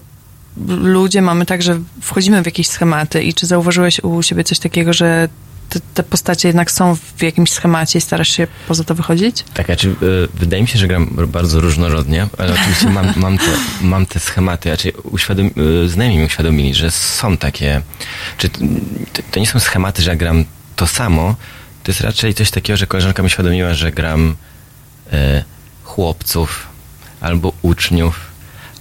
ludzie 0.68 1.22
mamy 1.22 1.46
tak, 1.46 1.62
że 1.62 1.80
wchodzimy 2.02 2.42
w 2.44 2.46
jakieś 2.46 2.68
schematy 2.68 3.24
i 3.24 3.34
czy 3.34 3.46
zauważyłeś 3.46 4.00
u 4.00 4.24
siebie 4.24 4.44
coś 4.44 4.60
takiego, 4.60 4.94
że 4.94 5.30
te, 5.70 5.80
te 5.94 6.04
postacie 6.04 6.48
jednak 6.48 6.72
są 6.72 6.96
w 6.96 7.22
jakimś 7.22 7.52
schemacie 7.52 8.00
i 8.00 8.02
starasz 8.02 8.30
się 8.30 8.48
poza 8.68 8.84
to 8.84 8.96
wychodzić? 8.96 9.46
tak, 9.54 9.66
znaczy, 9.66 9.90
e, 9.90 10.38
wydaje 10.40 10.62
mi 10.62 10.68
się, 10.68 10.80
że 10.80 10.88
gram 10.88 11.16
bardzo 11.28 11.62
różnorodnie, 11.62 12.28
ale 12.38 12.54
oczywiście 12.54 12.90
mam, 12.90 13.14
mam, 13.24 13.38
te, 13.38 13.52
mam 13.82 14.06
te 14.06 14.20
schematy, 14.20 14.70
znaczy 14.70 14.92
uświadom, 15.04 15.50
e, 15.86 15.90
znajomi 15.90 16.18
mi 16.18 16.26
uświadomili, 16.26 16.74
że 16.74 16.92
są 16.92 17.38
takie, 17.38 17.82
czy 18.38 18.50
to, 18.50 18.60
to 19.32 19.40
nie 19.40 19.48
są 19.48 19.60
schematy, 19.60 20.02
że 20.02 20.10
ja 20.10 20.16
gram 20.16 20.46
to 20.76 20.88
samo, 20.88 21.36
to 21.84 21.92
jest 21.92 22.02
raczej 22.02 22.34
coś 22.34 22.52
takiego, 22.52 22.78
że 22.78 22.88
koleżanka 22.88 23.24
mi 23.24 23.28
uświadomiła, 23.28 23.74
że 23.74 23.92
gram 23.92 24.36
chłopców 25.84 26.68
albo 27.22 27.54
uczniów, 27.62 28.20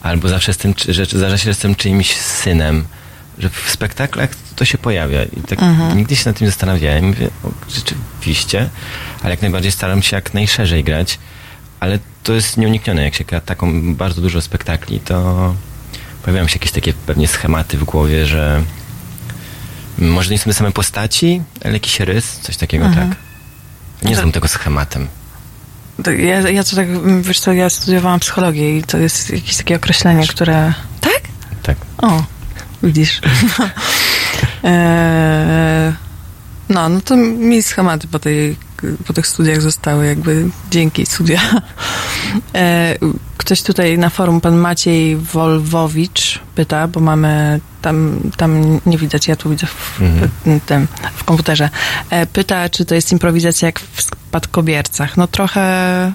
albo 0.02 0.28
zawsze 0.28 0.50
jestem, 0.50 0.74
że 0.88 1.04
że 1.38 1.48
jestem 1.48 1.74
czyimś 1.74 2.16
synem, 2.16 2.84
że 3.38 3.50
w 3.50 3.70
spektaklach 3.70 4.30
to 4.56 4.64
się 4.64 4.78
pojawia 4.78 5.22
i 5.24 5.40
tak 5.48 5.58
nigdy 5.96 6.16
się 6.16 6.30
nad 6.30 6.38
tym 6.38 6.46
zastanawiałem. 6.46 7.06
Mówię, 7.06 7.28
o, 7.44 7.50
rzeczywiście, 7.74 8.68
ale 9.22 9.30
jak 9.30 9.42
najbardziej 9.42 9.72
staram 9.72 10.02
się 10.02 10.16
jak 10.16 10.34
najszerzej 10.34 10.84
grać, 10.84 11.18
ale 11.80 11.98
to 12.22 12.32
jest 12.32 12.56
nieuniknione. 12.56 13.02
Jak 13.04 13.14
się 13.14 13.24
gra 13.24 13.40
taką 13.40 13.94
bardzo 13.94 14.20
dużo 14.20 14.40
spektakli, 14.40 15.00
to 15.00 15.54
pojawiają 16.22 16.48
się 16.48 16.54
jakieś 16.54 16.70
takie 16.72 16.92
pewnie 16.92 17.28
schematy 17.28 17.78
w 17.78 17.84
głowie, 17.84 18.26
że 18.26 18.62
może 19.98 20.30
nie 20.30 20.38
są 20.38 20.44
te 20.44 20.54
same 20.54 20.72
postaci, 20.72 21.42
ale 21.64 21.72
jakiś 21.72 22.00
rys, 22.00 22.38
coś 22.42 22.56
takiego, 22.56 22.84
tak. 22.94 23.08
Nie 24.02 24.10
To- 24.14 24.16
znam 24.20 24.32
tego 24.32 24.48
schematem. 24.48 25.08
Ja, 26.18 26.50
ja 26.50 26.64
to 26.64 26.76
tak, 26.76 26.88
wiesz 27.22 27.40
co, 27.40 27.52
ja 27.52 27.70
studiowałam 27.70 28.20
psychologię 28.20 28.78
i 28.78 28.82
to 28.82 28.98
jest 28.98 29.30
jakieś 29.30 29.56
takie 29.56 29.76
określenie, 29.76 30.26
które... 30.26 30.72
Tak? 31.00 31.20
Tak. 31.62 31.76
O, 31.98 32.22
widzisz. 32.82 33.20
Eee, 34.64 35.92
no, 36.74 36.88
no 36.88 37.00
to 37.00 37.16
mi 37.16 37.62
schematy 37.62 38.08
po, 38.08 38.18
tej, 38.18 38.56
po 39.06 39.12
tych 39.12 39.26
studiach 39.26 39.60
zostały 39.62 40.06
jakby 40.06 40.46
dzięki 40.70 41.06
studia. 41.06 41.40
Eee, 42.54 42.98
ktoś 43.44 43.62
tutaj 43.62 43.98
na 43.98 44.10
forum, 44.10 44.40
pan 44.40 44.56
Maciej 44.56 45.16
Wolwowicz 45.16 46.40
pyta, 46.54 46.88
bo 46.88 47.00
mamy 47.00 47.60
tam, 47.82 48.20
tam 48.36 48.80
nie 48.86 48.98
widać, 48.98 49.28
ja 49.28 49.36
tu 49.36 49.50
widzę 49.50 49.66
w, 49.66 50.00
Mhm. 50.00 50.60
tym, 50.66 50.88
w 51.14 51.24
komputerze. 51.24 51.70
E, 52.10 52.26
pyta, 52.26 52.68
czy 52.68 52.84
to 52.84 52.94
jest 52.94 53.12
improwizacja 53.12 53.66
jak 53.68 53.80
w 53.80 54.02
spadkobiercach. 54.02 55.16
No 55.16 55.26
trochę 55.26 56.12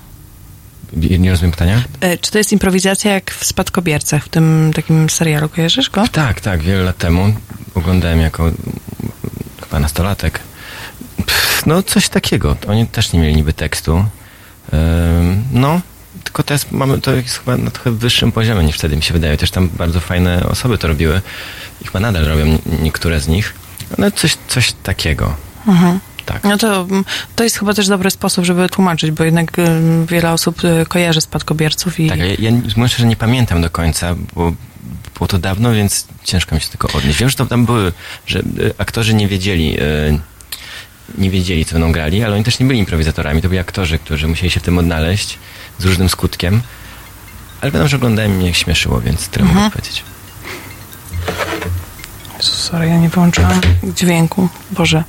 Nie 0.93 1.32
rozumiem 1.32 1.51
pytania? 1.51 1.82
E, 2.01 2.17
Czy 2.17 2.32
to 2.32 2.38
jest 2.38 2.51
improwizacja 2.51 3.13
jak 3.13 3.32
w 3.32 3.45
Spadkobiercach, 3.45 4.25
w 4.25 4.29
tym 4.29 4.71
takim 4.75 5.10
serialu? 5.10 5.49
Kojarzysz 5.49 5.89
go? 5.89 6.08
Tak, 6.12 6.41
tak, 6.41 6.62
wiele 6.62 6.84
lat 6.84 6.97
temu 6.97 7.34
oglądałem 7.75 8.19
jako 8.21 8.51
chyba 9.63 9.79
nastolatek. 9.79 10.39
Pff, 11.30 11.65
no, 11.65 11.84
coś 11.84 12.10
takiego. 12.10 12.56
Oni 12.68 12.88
też 12.88 13.13
nie 13.13 13.20
mieli 13.20 13.36
niby 13.36 13.54
tekstu. 13.54 14.06
No, 15.52 15.82
tylko 16.24 16.44
teraz 16.44 16.72
mamy 16.72 17.02
to 17.02 17.12
jest 17.12 17.38
chyba 17.39 17.58
na 17.58 17.72
trochę 17.72 17.92
wyższym 17.92 18.32
poziomie 18.32 18.63
niż 18.63 18.76
wtedy 18.76 18.96
mi 18.96 19.04
się 19.04 19.13
wydaje. 19.13 19.38
Też 19.38 19.52
tam 19.52 19.70
bardzo 19.70 20.00
fajne 20.00 20.44
osoby 20.44 20.78
to 20.78 20.88
robiły 20.88 21.22
i 21.82 21.86
chyba 21.86 22.00
nadal 22.00 22.26
robią 22.26 22.46
nie- 22.46 22.60
niektóre 22.82 23.20
z 23.20 23.28
nich. 23.28 23.54
No, 23.98 24.12
coś, 24.12 24.38
coś 24.48 24.72
takiego. 24.84 25.36
Tak. 26.26 26.44
No 26.44 26.58
to, 26.58 26.82
mm, 26.82 27.06
to 27.36 27.44
jest 27.44 27.60
chyba 27.60 27.74
też 27.74 27.88
dobry 27.88 28.12
sposób, 28.12 28.46
żeby 28.46 28.70
tłumaczyć, 28.70 29.12
bo 29.12 29.24
jednak 29.24 29.52
wiele 30.08 30.32
osób 30.32 30.63
y, 30.63 30.86
kojarzy 30.88 31.22
spadkobierców 31.22 32.00
i... 32.00 32.10
Tak, 32.10 32.20
ja, 32.20 32.26
ja 32.78 32.88
szczerze, 32.88 33.08
nie 33.08 33.15
pamiętam 33.15 33.62
do 33.62 33.70
końca, 33.70 34.15
bo 34.36 34.54
było 35.18 35.28
to 35.28 35.39
dawno, 35.39 35.74
więc 35.74 36.08
ciężko 36.24 36.56
mi 36.56 36.62
się 36.62 36.68
tylko 36.70 36.88
odnieść. 36.98 37.20
Wiem, 37.20 37.30
że 37.30 37.36
to 37.36 37.46
tam 37.46 37.65
były, 37.65 37.92
że 38.28 38.39
y, 38.39 38.74
aktorzy 38.78 39.13
nie 39.13 39.28
wiedzieli, 39.28 39.80
y, 39.82 40.20
nie 41.17 41.30
wiedzieli, 41.30 41.65
co 41.65 41.74
będą 41.74 41.91
grali, 41.91 42.24
ale 42.24 42.36
oni 42.36 42.43
też 42.43 42.60
nie 42.60 42.65
byli 42.65 42.80
improwizatorami. 42.80 43.41
To 43.41 43.50
byli 43.50 43.60
aktorzy, 43.60 44.00
którzy 44.00 44.28
musieli 44.28 44.52
się 44.52 44.60
w 44.60 44.63
tym 44.63 44.78
odnaleźć 44.78 45.39
z 45.80 45.86
różnym 45.86 46.10
skutkiem. 46.10 46.62
Ale 47.62 47.72
pamiętam, 47.72 47.88
że 47.88 47.98
oglądałem 47.98 48.38
mnie 48.38 48.54
śmieszyło, 48.54 49.02
więc 49.02 49.28
tyle 49.28 49.45
mogę 49.45 49.69
powiedzieć. 49.72 50.04
Sorry, 52.39 52.88
ja 52.88 52.97
nie 52.97 53.10
wyłączyłam 53.10 53.62
dźwięku. 53.95 54.47
Boże. 54.71 55.04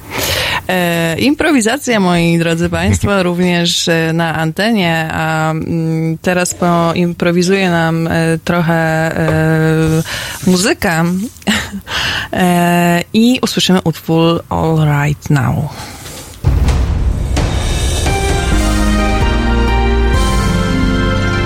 E, 0.69 1.17
improwizacja, 1.19 2.01
moi 2.01 2.39
drodzy 2.39 2.69
Państwo, 2.69 3.23
również 3.23 3.89
e, 3.89 4.13
na 4.13 4.35
antenie, 4.35 5.09
a 5.13 5.51
mm, 5.51 6.19
teraz 6.19 6.55
poimprowizuje 6.55 7.71
nam 7.71 8.07
e, 8.07 8.39
trochę 8.45 8.75
e, 8.75 10.03
muzyka 10.47 11.05
e, 12.33 13.03
i 13.13 13.39
usłyszymy 13.43 13.81
utwór 13.85 14.45
All 14.49 14.77
Right 14.77 15.31
Now. 15.31 15.55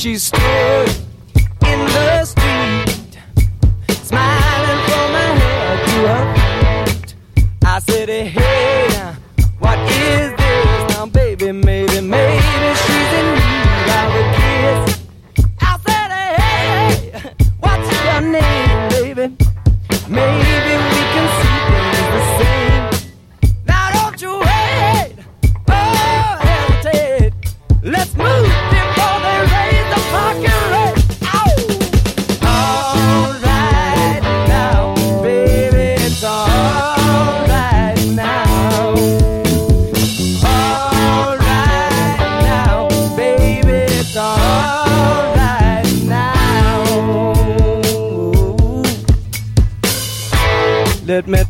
she's 0.00 0.22
still 0.22 1.09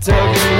Talking. 0.01 0.60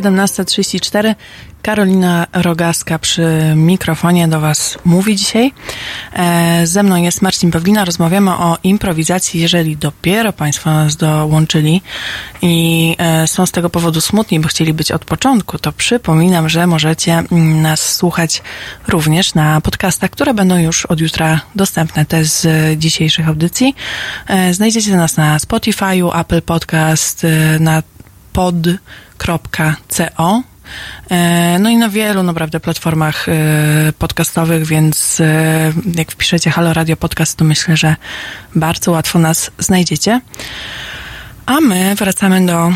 17.34. 0.00 1.14
Karolina 1.62 2.26
Rogaska 2.32 2.98
przy 2.98 3.52
mikrofonie 3.56 4.28
do 4.28 4.40
Was 4.40 4.78
mówi 4.84 5.16
dzisiaj. 5.16 5.52
E, 6.12 6.66
ze 6.66 6.82
mną 6.82 6.96
jest 6.96 7.22
Marcin 7.22 7.50
Pawlina. 7.50 7.84
Rozmawiamy 7.84 8.30
o 8.30 8.58
improwizacji. 8.62 9.40
Jeżeli 9.40 9.76
dopiero 9.76 10.32
Państwo 10.32 10.70
nas 10.70 10.96
dołączyli 10.96 11.82
i 12.42 12.96
e, 12.98 13.26
są 13.26 13.46
z 13.46 13.50
tego 13.50 13.70
powodu 13.70 14.00
smutni, 14.00 14.40
bo 14.40 14.48
chcieli 14.48 14.74
być 14.74 14.92
od 14.92 15.04
początku, 15.04 15.58
to 15.58 15.72
przypominam, 15.72 16.48
że 16.48 16.66
możecie 16.66 17.12
mm, 17.12 17.62
nas 17.62 17.94
słuchać 17.94 18.42
również 18.88 19.34
na 19.34 19.60
podcastach, 19.60 20.10
które 20.10 20.34
będą 20.34 20.58
już 20.58 20.86
od 20.86 21.00
jutra 21.00 21.40
dostępne, 21.54 22.04
te 22.04 22.24
z 22.24 22.46
dzisiejszych 22.78 23.28
audycji. 23.28 23.74
E, 24.26 24.54
znajdziecie 24.54 24.96
nas 24.96 25.16
na 25.16 25.38
Spotify'u, 25.38 26.20
Apple 26.20 26.42
Podcast, 26.42 27.26
na 27.60 27.82
pod.co 28.32 29.05
E, 31.10 31.58
no 31.60 31.70
i 31.70 31.76
na 31.76 31.88
wielu 31.88 32.22
naprawdę 32.22 32.60
platformach 32.60 33.28
e, 33.28 33.32
podcastowych, 33.98 34.64
więc 34.64 35.20
e, 35.20 35.72
jak 35.94 36.12
wpiszecie 36.12 36.50
Halo 36.50 36.74
Radio 36.74 36.96
Podcast, 36.96 37.38
to 37.38 37.44
myślę, 37.44 37.76
że 37.76 37.96
bardzo 38.54 38.90
łatwo 38.90 39.18
nas 39.18 39.50
znajdziecie. 39.58 40.20
A 41.46 41.60
my 41.60 41.94
wracamy 41.94 42.46
do 42.46 42.72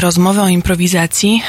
rozmowy 0.00 0.40
o 0.40 0.48
improwizacji. 0.48 1.42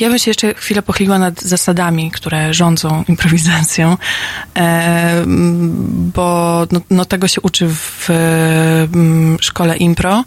Ja 0.00 0.08
bym 0.08 0.18
się 0.18 0.30
jeszcze 0.30 0.54
chwilę 0.54 0.82
pochyliła 0.82 1.18
nad 1.18 1.42
zasadami, 1.42 2.10
które 2.10 2.54
rządzą 2.54 3.04
improwizacją, 3.08 3.96
e, 4.56 5.24
bo 6.14 6.66
no, 6.72 6.80
no, 6.90 7.04
tego 7.04 7.28
się 7.28 7.40
uczy 7.40 7.68
w 7.68 8.10
mm, 8.10 9.36
szkole 9.40 9.76
impro 9.76 10.24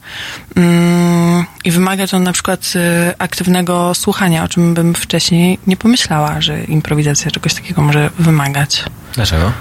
mm, 0.55 1.45
i 1.63 1.71
wymaga 1.71 2.07
to 2.07 2.19
na 2.19 2.33
przykład 2.33 2.73
e, 2.75 3.15
aktywnego 3.17 3.95
słuchania, 3.95 4.43
o 4.43 4.47
czym 4.47 4.73
bym 4.73 4.93
wcześniej 4.93 5.59
nie 5.67 5.77
pomyślała, 5.77 6.41
że 6.41 6.63
improwizacja 6.63 7.31
czegoś 7.31 7.53
takiego 7.53 7.81
może 7.81 8.09
wymagać. 8.19 8.83
Dlaczego? 9.13 9.51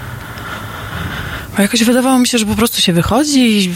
Bo 1.61 1.63
jakoś 1.63 1.83
wydawało 1.83 2.19
mi 2.19 2.27
się, 2.27 2.37
że 2.37 2.45
po 2.45 2.55
prostu 2.55 2.81
się 2.81 2.93
wychodzi, 2.93 3.75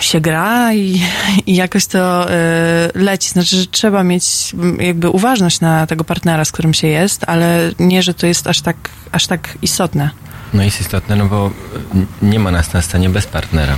się 0.00 0.20
gra 0.20 0.74
i, 0.74 1.02
i 1.46 1.54
jakoś 1.54 1.86
to 1.86 2.30
y, 2.30 2.32
leci. 2.94 3.28
Znaczy, 3.30 3.56
że 3.56 3.66
trzeba 3.66 4.02
mieć 4.02 4.52
jakby 4.78 5.08
uważność 5.08 5.60
na 5.60 5.86
tego 5.86 6.04
partnera, 6.04 6.44
z 6.44 6.52
którym 6.52 6.74
się 6.74 6.86
jest, 6.86 7.24
ale 7.26 7.72
nie, 7.78 8.02
że 8.02 8.14
to 8.14 8.26
jest 8.26 8.46
aż 8.46 8.60
tak, 8.60 8.76
aż 9.12 9.26
tak 9.26 9.58
istotne. 9.62 10.10
No 10.54 10.62
jest 10.62 10.80
istotne, 10.80 11.16
no 11.16 11.26
bo 11.26 11.50
nie 12.22 12.38
ma 12.38 12.50
nas 12.50 12.72
na 12.72 12.82
scenie 12.82 13.10
bez 13.10 13.26
partnera. 13.26 13.76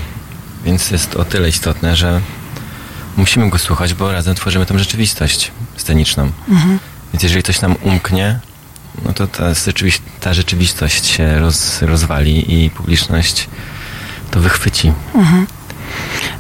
Więc 0.64 0.90
jest 0.90 1.16
o 1.16 1.24
tyle 1.24 1.49
istotne, 1.49 1.97
że 1.97 2.20
musimy 3.16 3.51
go 3.51 3.59
słuchać, 3.59 3.94
bo 3.94 4.12
razem 4.12 4.34
tworzymy 4.34 4.66
tą 4.66 4.78
rzeczywistość 4.78 5.51
sceniczną. 5.76 6.30
Mhm. 6.49 6.78
Więc 7.12 7.22
jeżeli 7.22 7.42
coś 7.42 7.61
nam 7.61 7.76
umknie, 7.82 8.40
no 9.05 9.12
to 9.12 9.26
ta, 9.26 9.55
rzeczywistość, 9.55 10.12
ta 10.20 10.34
rzeczywistość 10.34 11.07
się 11.07 11.38
roz, 11.38 11.82
rozwali 11.82 12.64
i 12.64 12.70
publiczność 12.70 13.49
to 14.30 14.40
wychwyci. 14.40 14.92
Mhm. 15.14 15.47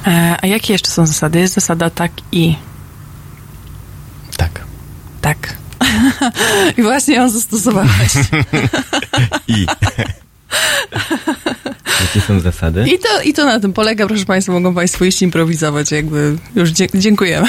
E, 0.06 0.36
a 0.42 0.46
jakie 0.46 0.72
jeszcze 0.72 0.90
są 0.90 1.06
zasady? 1.06 1.38
Jest 1.38 1.54
zasada 1.54 1.90
tak 1.90 2.12
i. 2.32 2.56
Tak. 4.36 4.64
Tak. 5.20 5.56
I 6.78 6.82
właśnie 6.82 7.14
ją 7.14 7.30
zastosowałeś. 7.30 8.12
I. 9.48 9.66
Jakie 12.00 12.20
są 12.20 12.40
zasady? 12.40 12.84
I 12.88 12.98
to, 12.98 13.22
I 13.22 13.32
to 13.32 13.44
na 13.44 13.60
tym 13.60 13.72
polega, 13.72 14.06
proszę 14.06 14.24
Państwa, 14.24 14.52
mogą 14.52 14.74
Państwo 14.74 15.04
iść 15.04 15.22
improwizować, 15.22 15.90
jakby 15.90 16.36
już 16.54 16.70
dziękujemy. 16.94 17.46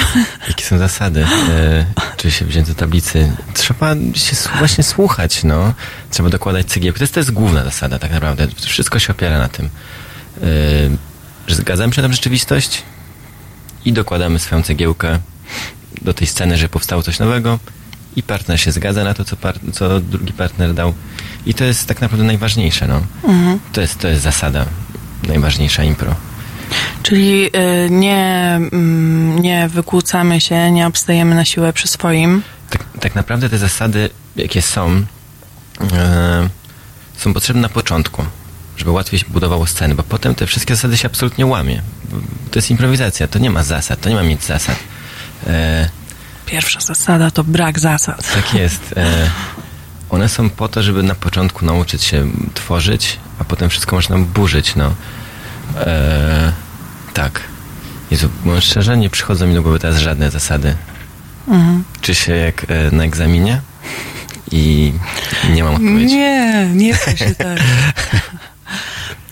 Jakie 0.48 0.64
są 0.64 0.78
zasady? 0.78 1.26
E, 1.50 1.86
czy 2.16 2.30
się 2.30 2.44
wziąć 2.44 2.68
do 2.68 2.74
tablicy? 2.74 3.32
Trzeba 3.54 3.94
się 4.14 4.36
właśnie 4.58 4.84
słuchać, 4.84 5.44
no. 5.44 5.74
Trzeba 6.10 6.28
dokładać 6.28 6.66
cegiełki. 6.66 6.98
To 6.98 7.04
jest, 7.04 7.14
to 7.14 7.20
jest 7.20 7.30
główna 7.30 7.64
zasada 7.64 7.98
tak 7.98 8.10
naprawdę. 8.10 8.48
Wszystko 8.56 8.98
się 8.98 9.12
opiera 9.12 9.38
na 9.38 9.48
tym. 9.48 9.66
E, 9.66 10.40
że 11.46 11.54
zgadzamy 11.54 11.92
się 11.92 12.02
na 12.02 12.12
rzeczywistość 12.12 12.82
i 13.84 13.92
dokładamy 13.92 14.38
swoją 14.38 14.62
cegiełkę 14.62 15.18
do 16.02 16.14
tej 16.14 16.26
sceny, 16.26 16.56
że 16.56 16.68
powstało 16.68 17.02
coś 17.02 17.18
nowego 17.18 17.58
i 18.16 18.22
partner 18.22 18.60
się 18.60 18.72
zgadza 18.72 19.04
na 19.04 19.14
to, 19.14 19.24
co, 19.24 19.36
co 19.72 20.00
drugi 20.00 20.32
partner 20.32 20.74
dał. 20.74 20.94
I 21.48 21.54
to 21.54 21.64
jest 21.64 21.86
tak 21.86 22.00
naprawdę 22.00 22.24
najważniejsze. 22.26 22.88
No. 22.88 23.02
Mhm. 23.24 23.60
To, 23.72 23.80
jest, 23.80 23.98
to 23.98 24.08
jest 24.08 24.22
zasada 24.22 24.66
najważniejsza 25.28 25.84
impro. 25.84 26.14
Czyli 27.02 27.46
y, 27.46 27.90
nie, 27.90 28.60
y, 28.72 28.76
nie 29.40 29.68
wykłócamy 29.68 30.40
się, 30.40 30.70
nie 30.70 30.86
obstajemy 30.86 31.34
na 31.34 31.44
siłę 31.44 31.72
przy 31.72 31.88
swoim. 31.88 32.42
Tak, 32.70 32.84
tak 33.00 33.14
naprawdę 33.14 33.48
te 33.50 33.58
zasady, 33.58 34.10
jakie 34.36 34.62
są, 34.62 34.96
y, 34.96 35.04
są 37.16 37.34
potrzebne 37.34 37.62
na 37.62 37.68
początku, 37.68 38.24
żeby 38.76 38.90
łatwiej 38.90 39.20
się 39.20 39.26
budowało 39.28 39.66
sceny, 39.66 39.94
bo 39.94 40.02
potem 40.02 40.34
te 40.34 40.46
wszystkie 40.46 40.74
zasady 40.74 40.96
się 40.96 41.06
absolutnie 41.08 41.46
łamie. 41.46 41.82
To 42.50 42.58
jest 42.58 42.70
improwizacja, 42.70 43.28
to 43.28 43.38
nie 43.38 43.50
ma 43.50 43.62
zasad, 43.62 44.00
to 44.00 44.08
nie 44.08 44.14
ma 44.14 44.22
mieć 44.22 44.44
zasad. 44.44 44.76
E, 45.46 45.88
Pierwsza 46.46 46.80
zasada 46.80 47.30
to 47.30 47.44
brak 47.44 47.78
zasad. 47.78 48.32
Tak 48.34 48.54
jest. 48.54 48.94
One 50.10 50.28
są 50.28 50.50
po 50.50 50.68
to, 50.68 50.82
żeby 50.82 51.02
na 51.02 51.14
początku 51.14 51.64
nauczyć 51.64 52.04
się 52.04 52.26
tworzyć, 52.54 53.18
a 53.38 53.44
potem 53.44 53.70
wszystko 53.70 53.96
można 53.96 54.18
burzyć, 54.18 54.76
no. 54.76 54.94
E, 55.76 56.52
tak. 57.14 57.40
Jezu, 58.10 58.28
mówiąc 58.44 58.64
szczerze, 58.64 58.96
nie 58.96 59.10
przychodzą 59.10 59.46
mi 59.46 59.54
do 59.54 59.62
głowy 59.62 59.78
teraz 59.78 59.96
żadne 59.96 60.30
zasady. 60.30 60.76
Mhm. 61.48 61.84
Czy 62.00 62.14
się 62.14 62.32
jak 62.32 62.66
e, 62.68 62.90
na 62.90 63.04
egzaminie? 63.04 63.60
I 64.50 64.92
nie 65.50 65.64
mam 65.64 65.74
odpowiedzi. 65.74 66.16
Nie, 66.16 66.70
nie 66.74 66.94
się 66.94 67.34
tak. 67.44 67.58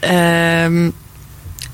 um, 0.02 0.92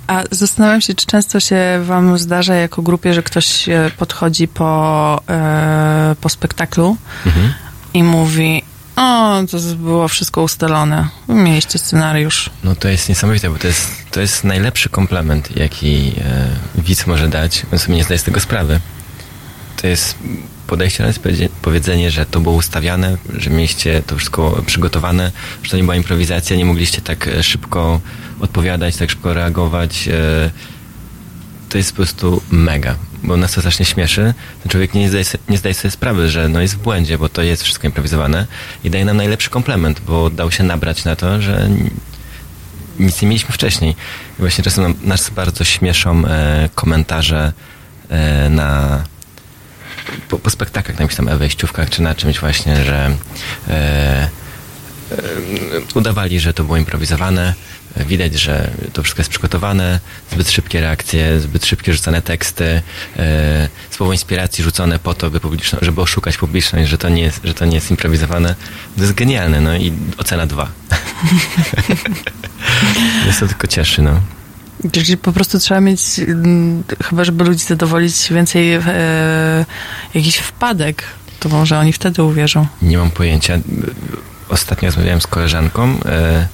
a 0.06 0.22
zastanawiam 0.30 0.80
się, 0.80 0.94
czy 0.94 1.06
często 1.06 1.40
się 1.40 1.80
wam 1.84 2.18
zdarza 2.18 2.54
jako 2.54 2.82
grupie, 2.82 3.14
że 3.14 3.22
ktoś 3.22 3.66
podchodzi 3.96 4.48
po, 4.48 5.20
e, 5.28 6.16
po 6.20 6.28
spektaklu 6.28 6.96
mhm. 7.26 7.52
i 7.94 8.02
mówi 8.02 8.62
o, 9.02 9.42
to 9.50 9.76
było 9.76 10.08
wszystko 10.08 10.42
ustalone. 10.42 11.08
Mieliście 11.28 11.78
scenariusz. 11.78 12.50
No 12.64 12.74
to 12.74 12.88
jest 12.88 13.08
niesamowite, 13.08 13.50
bo 13.50 13.58
to 13.58 13.66
jest, 13.66 13.90
to 14.10 14.20
jest 14.20 14.44
najlepszy 14.44 14.88
komplement, 14.88 15.56
jaki 15.56 16.12
e, 16.76 16.82
widz 16.82 17.06
może 17.06 17.28
dać. 17.28 17.62
On 17.72 17.78
sobie 17.78 17.94
nie 17.96 18.04
zdaje 18.04 18.18
z 18.18 18.22
tego 18.22 18.40
sprawy. 18.40 18.80
To 19.82 19.86
jest 19.86 20.14
podejście, 20.66 21.04
jest 21.04 21.20
powiedzenie, 21.62 22.10
że 22.10 22.26
to 22.26 22.40
było 22.40 22.54
ustawiane, 22.54 23.16
że 23.38 23.50
mieliście 23.50 24.02
to 24.02 24.16
wszystko 24.16 24.62
przygotowane, 24.66 25.32
że 25.62 25.70
to 25.70 25.76
nie 25.76 25.82
była 25.82 25.96
improwizacja, 25.96 26.56
nie 26.56 26.64
mogliście 26.64 27.02
tak 27.02 27.28
e, 27.28 27.42
szybko 27.42 28.00
odpowiadać, 28.40 28.96
tak 28.96 29.10
szybko 29.10 29.34
reagować. 29.34 30.08
E, 30.08 30.50
to 31.72 31.78
jest 31.78 31.90
po 31.90 31.96
prostu 31.96 32.42
mega, 32.50 32.94
bo 33.22 33.36
nas 33.36 33.52
to 33.52 33.60
strasznie 33.60 33.86
śmieszy. 33.86 34.34
Ten 34.62 34.70
człowiek 34.70 34.94
nie 34.94 35.08
zdaje, 35.08 35.24
nie 35.48 35.58
zdaje 35.58 35.74
sobie 35.74 35.90
sprawy, 35.90 36.28
że 36.28 36.48
no 36.48 36.60
jest 36.60 36.74
w 36.74 36.78
błędzie, 36.78 37.18
bo 37.18 37.28
to 37.28 37.42
jest 37.42 37.62
wszystko 37.62 37.86
improwizowane 37.86 38.46
i 38.84 38.90
daje 38.90 39.04
nam 39.04 39.16
najlepszy 39.16 39.50
komplement, 39.50 40.00
bo 40.00 40.30
dał 40.30 40.50
się 40.50 40.64
nabrać 40.64 41.04
na 41.04 41.16
to, 41.16 41.42
że 41.42 41.68
nic 42.98 43.22
nie 43.22 43.28
mieliśmy 43.28 43.54
wcześniej. 43.54 43.90
I 44.38 44.40
właśnie 44.40 44.64
czasem 44.64 44.94
nas 45.04 45.30
bardzo 45.30 45.64
śmieszą 45.64 46.26
e, 46.26 46.68
komentarze 46.74 47.52
e, 48.08 48.48
na 48.48 49.02
po, 50.28 50.38
po 50.38 50.50
spektaklach, 50.50 50.98
na 50.98 51.02
jakichś 51.02 51.16
tam 51.16 51.38
wejściówkach, 51.38 51.90
czy 51.90 52.02
na 52.02 52.14
czymś 52.14 52.40
właśnie, 52.40 52.84
że 52.84 53.16
e, 53.68 53.72
e, 53.72 54.28
udawali, 55.94 56.40
że 56.40 56.54
to 56.54 56.64
było 56.64 56.76
improwizowane, 56.76 57.54
Widać, 57.96 58.34
że 58.34 58.70
to 58.92 59.02
wszystko 59.02 59.20
jest 59.20 59.30
przygotowane, 59.30 60.00
zbyt 60.32 60.50
szybkie 60.50 60.80
reakcje, 60.80 61.40
zbyt 61.40 61.66
szybkie 61.66 61.92
rzucane 61.92 62.22
teksty, 62.22 62.82
e, 63.16 63.68
słowo 63.90 64.12
inspiracji 64.12 64.64
rzucone 64.64 64.98
po 64.98 65.14
to, 65.14 65.30
by 65.30 65.40
żeby 65.82 66.00
oszukać 66.00 66.36
publiczność, 66.36 66.90
że 66.90 66.98
to, 66.98 67.08
nie 67.08 67.22
jest, 67.22 67.40
że 67.44 67.54
to 67.54 67.64
nie 67.64 67.74
jest 67.74 67.90
improwizowane. 67.90 68.54
To 68.96 69.02
jest 69.02 69.14
genialne, 69.14 69.60
no 69.60 69.76
i 69.76 69.92
ocena 70.18 70.46
dwa. 70.46 70.68
Jest 73.26 73.40
to 73.40 73.46
tylko 73.46 73.66
cieszy, 73.66 74.02
no. 74.02 74.20
Czyli 74.92 75.16
po 75.16 75.32
prostu 75.32 75.58
trzeba 75.58 75.80
mieć, 75.80 76.18
mm, 76.18 76.82
chyba 77.04 77.24
żeby 77.24 77.44
ludzi 77.44 77.64
zadowolić, 77.64 78.32
więcej 78.32 78.74
e, 78.74 79.64
jakichś 80.14 80.38
wpadek, 80.38 81.04
to 81.40 81.48
może 81.48 81.78
oni 81.78 81.92
wtedy 81.92 82.22
uwierzą. 82.22 82.66
Nie 82.82 82.98
mam 82.98 83.10
pojęcia. 83.10 83.58
Ostatnio 84.48 84.88
rozmawiałem 84.88 85.20
z 85.20 85.26
koleżanką, 85.26 85.98
e, 86.04 86.46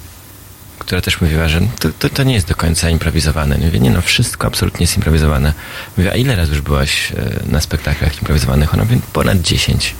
która 0.79 1.01
też 1.01 1.21
mówiła, 1.21 1.47
że 1.49 1.61
to, 1.79 1.89
to, 1.99 2.09
to, 2.09 2.23
nie 2.23 2.33
jest 2.33 2.47
do 2.47 2.55
końca 2.55 2.89
improwizowane. 2.89 3.57
Nie 3.57 3.65
mówię, 3.65 3.79
nie 3.79 3.91
no, 3.91 4.01
wszystko 4.01 4.47
absolutnie 4.47 4.83
jest 4.83 4.95
improwizowane. 4.95 5.53
Mówię, 5.97 6.11
a 6.11 6.15
ile 6.15 6.35
razy 6.35 6.51
już 6.51 6.61
byłaś 6.61 7.11
e, 7.11 7.51
na 7.51 7.61
spektaklach 7.61 8.17
improwizowanych? 8.17 8.73
Ona 8.73 8.83
mówi, 8.83 9.01
ponad 9.13 9.41
10. 9.41 9.95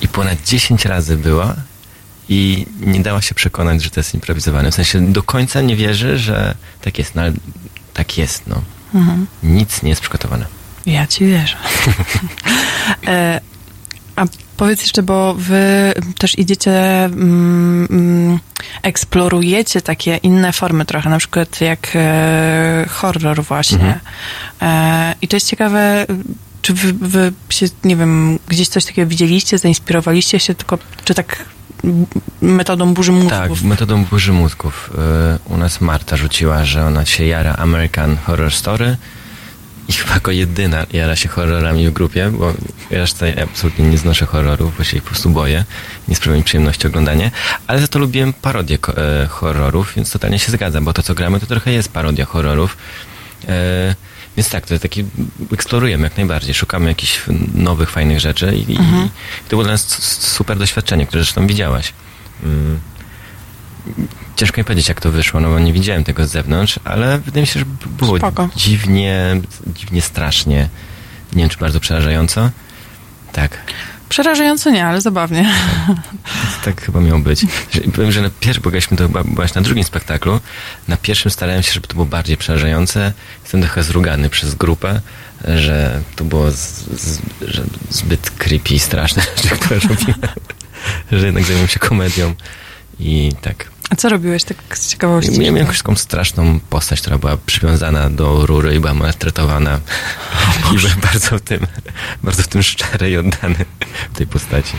I 0.00 0.08
ponad 0.08 0.38
10 0.46 0.84
razy 0.84 1.16
była 1.16 1.56
i 2.28 2.66
nie 2.80 3.00
dała 3.00 3.22
się 3.22 3.34
przekonać, 3.34 3.82
że 3.82 3.90
to 3.90 4.00
jest 4.00 4.14
improwizowane. 4.14 4.70
W 4.70 4.74
sensie 4.74 5.12
do 5.12 5.22
końca 5.22 5.60
nie 5.60 5.76
wierzy, 5.76 6.18
że 6.18 6.54
tak 6.82 6.98
jest, 6.98 7.14
no 7.14 7.22
ale 7.22 7.32
tak 7.94 8.18
jest, 8.18 8.46
no. 8.46 8.62
Mhm. 8.94 9.26
Nic 9.42 9.82
nie 9.82 9.90
jest 9.90 10.00
przygotowane. 10.00 10.46
Ja 10.86 11.06
ci 11.06 11.26
wierzę. 11.26 11.56
E, 13.06 13.40
a 14.20 14.24
powiedz 14.56 14.82
jeszcze, 14.82 15.02
bo 15.02 15.34
wy 15.34 15.92
też 16.18 16.38
idziecie, 16.38 17.04
mm, 17.04 17.88
mm, 17.90 18.38
eksplorujecie 18.82 19.80
takie 19.80 20.16
inne 20.16 20.52
formy 20.52 20.84
trochę, 20.84 21.10
na 21.10 21.18
przykład 21.18 21.60
jak 21.60 21.92
e, 21.94 22.86
horror 22.90 23.42
właśnie. 23.42 23.78
Mhm. 23.78 24.00
E, 24.62 25.14
I 25.22 25.28
to 25.28 25.36
jest 25.36 25.48
ciekawe, 25.48 26.06
czy 26.62 26.74
wy, 26.74 26.92
wy 26.92 27.32
się, 27.48 27.66
nie 27.84 27.96
wiem, 27.96 28.38
gdzieś 28.48 28.68
coś 28.68 28.84
takiego 28.84 29.08
widzieliście, 29.08 29.58
zainspirowaliście 29.58 30.40
się, 30.40 30.54
tylko 30.54 30.78
czy 31.04 31.14
tak 31.14 31.44
metodą 32.40 32.94
burzy 32.94 33.12
mózgów? 33.12 33.30
Tak, 33.32 33.62
metodą 33.62 34.04
burzy 34.04 34.32
mózgów. 34.32 34.90
Y, 35.48 35.52
U 35.52 35.56
nas 35.56 35.80
Marta 35.80 36.16
rzuciła, 36.16 36.64
że 36.64 36.86
ona 36.86 37.06
się 37.06 37.26
jara 37.26 37.54
American 37.54 38.16
Horror 38.16 38.52
Story 38.52 38.96
i 39.90 39.92
chyba 39.92 40.14
jako 40.14 40.30
jedyna 40.30 40.86
jara 40.92 41.16
się 41.16 41.28
horrorami 41.28 41.88
w 41.88 41.92
grupie, 41.92 42.30
bo 42.30 42.54
ja 42.90 42.98
resztę 42.98 43.42
absolutnie 43.42 43.84
nie 43.84 43.98
znoszę 43.98 44.26
horrorów, 44.26 44.78
bo 44.78 44.84
się 44.84 44.96
ich 44.96 45.02
po 45.02 45.08
prostu 45.08 45.30
boję. 45.30 45.64
Nie 46.08 46.16
sprawia 46.16 46.36
mi 46.38 46.44
przyjemności 46.44 46.86
oglądanie, 46.86 47.30
ale 47.66 47.80
za 47.80 47.88
to 47.88 47.98
lubiłem 47.98 48.32
parodię 48.32 48.78
e, 48.96 49.26
horrorów, 49.26 49.92
więc 49.96 50.10
totalnie 50.12 50.38
się 50.38 50.52
zgadzam, 50.52 50.84
bo 50.84 50.92
to 50.92 51.02
co 51.02 51.14
gramy 51.14 51.40
to 51.40 51.46
trochę 51.46 51.72
jest 51.72 51.92
parodia 51.92 52.24
horrorów. 52.24 52.76
E, 53.48 53.94
więc 54.36 54.48
tak, 54.50 54.66
to 54.66 54.74
jest 54.74 54.82
taki, 54.82 55.04
eksplorujemy 55.52 56.04
jak 56.04 56.16
najbardziej, 56.16 56.54
szukamy 56.54 56.88
jakichś 56.88 57.20
nowych, 57.54 57.90
fajnych 57.90 58.20
rzeczy 58.20 58.56
i, 58.68 58.76
Mhm. 58.76 59.04
i 59.06 59.44
to 59.44 59.50
było 59.50 59.62
dla 59.62 59.72
nas 59.72 60.02
super 60.22 60.58
doświadczenie, 60.58 61.06
które 61.06 61.22
zresztą 61.22 61.46
widziałaś. 61.46 61.92
Mm. 62.44 62.80
Ciężko 64.40 64.60
mi 64.60 64.64
powiedzieć, 64.64 64.88
jak 64.88 65.00
to 65.00 65.10
wyszło, 65.10 65.40
no 65.40 65.48
bo 65.48 65.58
nie 65.58 65.72
widziałem 65.72 66.04
tego 66.04 66.26
z 66.26 66.30
zewnątrz, 66.30 66.80
ale 66.84 67.18
wydaje 67.18 67.40
mi 67.42 67.46
się, 67.46 67.60
że 67.60 67.66
było 67.98 68.18
Spoko. 68.18 68.48
dziwnie, 68.56 69.40
dziwnie 69.66 70.02
strasznie. 70.02 70.68
Nie 71.32 71.42
wiem, 71.42 71.48
czy 71.48 71.58
bardzo 71.58 71.80
przerażająco. 71.80 72.50
Tak, 73.32 73.58
Przerażająco 74.08 74.70
nie, 74.70 74.86
ale 74.86 75.00
zabawnie. 75.00 75.50
tak 76.64 76.82
chyba 76.82 77.00
miało 77.00 77.18
być. 77.20 77.46
Powiem, 77.94 78.12
że 78.12 78.22
na 78.22 78.30
pierwszym, 78.40 78.62
bo 78.62 78.70
graliśmy 78.70 78.96
to 78.96 79.06
chyba 79.06 79.24
byłaś 79.24 79.54
na 79.54 79.60
drugim 79.60 79.84
spektaklu, 79.84 80.40
na 80.88 80.96
pierwszym 80.96 81.30
starałem 81.30 81.62
się, 81.62 81.72
żeby 81.72 81.86
to 81.86 81.94
było 81.94 82.06
bardziej 82.06 82.36
przerażające. 82.36 83.12
Jestem 83.42 83.60
trochę 83.60 83.82
zrugany 83.82 84.30
przez 84.30 84.54
grupę, 84.54 85.00
że 85.44 86.00
to 86.16 86.24
było 86.24 86.50
z, 86.50 86.56
z, 87.00 87.18
że 87.42 87.62
zbyt 87.90 88.30
creepy 88.30 88.74
i 88.74 88.78
straszne 88.78 89.22
rzeczy, 89.36 89.48
które 89.48 89.80
robiłem. 89.80 90.20
że 91.12 91.26
jednak 91.26 91.44
zajmuję 91.44 91.68
się 91.68 91.78
komedią 91.78 92.34
i 93.00 93.32
tak. 93.42 93.70
A 93.90 93.96
co 93.96 94.08
robiłeś 94.08 94.44
tak 94.44 94.78
z 94.78 94.90
ciekawości? 94.90 95.40
Miałem 95.40 95.56
jakąś 95.56 95.78
taką 95.78 95.96
straszną 95.96 96.60
postać, 96.60 97.00
która 97.00 97.18
była 97.18 97.36
przywiązana 97.46 98.10
do 98.10 98.46
rury 98.46 98.74
i 98.74 98.80
była 98.80 98.94
maltretowana. 98.94 99.80
I 100.72 100.78
byłem 100.78 101.00
bardzo 101.12 101.38
w 101.38 101.40
tym, 101.40 101.66
bardzo 102.22 102.42
w 102.42 102.48
tym 102.48 102.62
szczery 102.62 103.10
i 103.10 103.16
oddany 103.16 103.64
w 104.12 104.16
tej 104.16 104.26
postaci. 104.26 104.72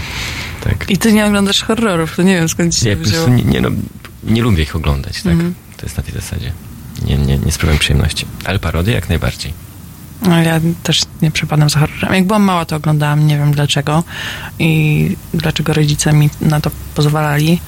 Tak. 0.64 0.90
I 0.90 0.98
ty 0.98 1.14
nie 1.14 1.26
oglądasz 1.26 1.64
horrorów, 1.64 2.16
to 2.16 2.24
nie 2.24 2.36
wiem 2.36 2.50
skąd 2.50 2.76
ci 2.76 2.82
się 2.82 2.96
wzięło. 2.96 3.28
nie, 3.28 3.44
nie, 3.44 3.62
no, 3.62 3.70
nie 4.24 4.42
lubię 4.42 4.64
ich 4.64 4.76
oglądać, 4.76 5.22
tak? 5.22 5.34
Mhm. 5.34 5.54
To 5.78 5.86
jest 5.86 5.98
na 5.98 6.04
tej 6.04 6.14
zasadzie. 6.14 6.52
Nie, 7.06 7.18
nie, 7.18 7.38
nie 7.38 7.52
sprawiam 7.52 7.78
przyjemności. 7.78 8.26
Ale 8.46 8.60
parodie 8.60 8.94
jak 8.94 9.10
najbardziej. 9.10 9.54
No, 10.22 10.42
ja 10.42 10.60
też 10.84 11.02
nie 11.22 11.32
przepadam 11.32 11.70
za 11.70 11.80
horrorem. 11.80 12.14
Jak 12.14 12.26
byłam 12.28 12.44
mała, 12.44 12.66
to 12.66 12.76
oglądałam, 12.76 13.28
nie 13.28 13.38
wiem 13.38 13.52
dlaczego 13.52 14.04
i 14.60 15.16
dlaczego 15.34 15.74
rodzice 15.74 16.14
mi 16.14 16.30
na 16.42 16.62
to 16.62 16.72
pozwalali. 16.96 17.62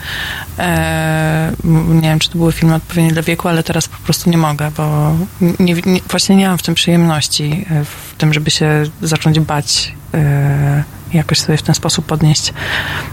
E, 0.59 1.51
m- 1.63 1.95
nie 1.95 2.09
wiem, 2.09 2.19
czy 2.19 2.29
to 2.29 2.37
były 2.37 2.51
filmy 2.51 2.75
odpowiednie 2.75 3.11
dla 3.13 3.21
wieku, 3.21 3.47
ale 3.47 3.63
teraz 3.63 3.87
po 3.87 3.97
prostu 3.97 4.29
nie 4.29 4.37
mogę, 4.37 4.71
bo 4.77 5.15
nie, 5.59 5.73
nie, 5.85 5.99
właśnie 6.09 6.35
nie 6.35 6.47
mam 6.47 6.57
w 6.57 6.63
tym 6.63 6.75
przyjemności, 6.75 7.65
e, 7.71 7.85
w 7.85 8.15
tym, 8.17 8.33
żeby 8.33 8.51
się 8.51 8.83
zacząć 9.01 9.39
bać 9.39 9.93
e, 10.13 10.83
i 11.13 11.17
jakoś 11.17 11.39
sobie 11.39 11.57
w 11.57 11.61
ten 11.61 11.75
sposób 11.75 12.05
podnieść 12.05 12.53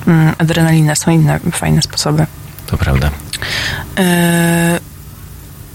mm, 0.07 0.35
adrenalinę. 0.39 0.97
Są 0.97 1.11
inne 1.11 1.41
fajne 1.53 1.83
sposoby. 1.83 2.27
To 2.67 2.77
prawda. 2.79 3.11
E, 3.99 4.81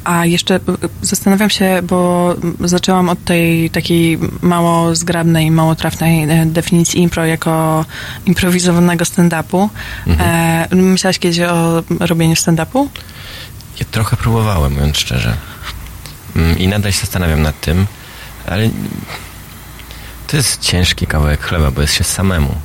A 0.05 0.25
jeszcze 0.25 0.55
y, 0.55 0.59
zastanawiam 1.01 1.49
się, 1.49 1.81
bo 1.83 2.35
zaczęłam 2.59 3.09
od 3.09 3.23
tej 3.23 3.69
takiej 3.69 4.19
mało 4.41 4.95
zgrabnej, 4.95 5.51
mało 5.51 5.75
trafnej 5.75 6.23
e, 6.23 6.45
definicji 6.45 7.01
impro 7.01 7.25
jako 7.25 7.85
improwizowanego 8.25 9.05
stand-upu. 9.05 9.69
E, 10.19 10.75
myślałaś 10.75 11.19
kiedyś 11.19 11.39
o 11.39 11.83
robieniu 11.99 12.35
stand-upu? 12.35 12.87
Ja 13.79 13.85
trochę 13.91 14.17
próbowałem, 14.17 14.73
mówiąc 14.73 14.97
szczerze. 14.97 15.37
Mm, 16.35 16.59
I 16.59 16.67
nadal 16.67 16.91
się 16.91 16.99
zastanawiam 16.99 17.41
nad 17.41 17.59
tym, 17.61 17.87
ale 18.47 18.69
to 20.27 20.37
jest 20.37 20.61
ciężki 20.61 21.07
kawałek 21.07 21.41
chleba, 21.41 21.71
bo 21.71 21.81
jest 21.81 21.93
się 21.93 22.03
samemu. 22.03 22.55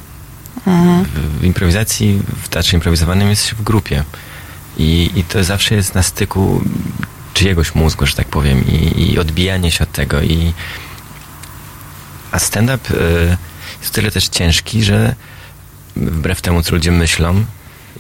Mhm. 0.66 1.05
W, 1.05 1.41
w 1.41 1.45
improwizacji, 1.45 2.22
w 2.43 2.49
teatrze 2.49 2.76
improwizowanym 2.76 3.30
jest 3.30 3.47
się 3.47 3.57
w 3.57 3.62
grupie. 3.62 4.05
I, 4.78 5.11
I 5.14 5.24
to 5.24 5.45
zawsze 5.45 5.74
jest 5.74 5.95
na 5.95 6.03
styku 6.03 6.62
czyjegoś 7.41 7.74
mózgu, 7.74 8.07
że 8.07 8.14
tak 8.16 8.28
powiem, 8.28 8.64
i, 8.66 9.12
i 9.12 9.18
odbijanie 9.18 9.70
się 9.70 9.84
od 9.84 9.93
tego. 9.93 10.22
I, 10.22 10.53
a 12.30 12.38
stand-up 12.38 12.95
y, 12.95 13.36
jest 13.80 13.95
tyle 13.95 14.11
też 14.11 14.28
ciężki, 14.28 14.84
że 14.84 15.14
wbrew 15.97 16.41
temu, 16.41 16.62
co 16.62 16.72
ludzie 16.72 16.93
myślą, 16.93 17.45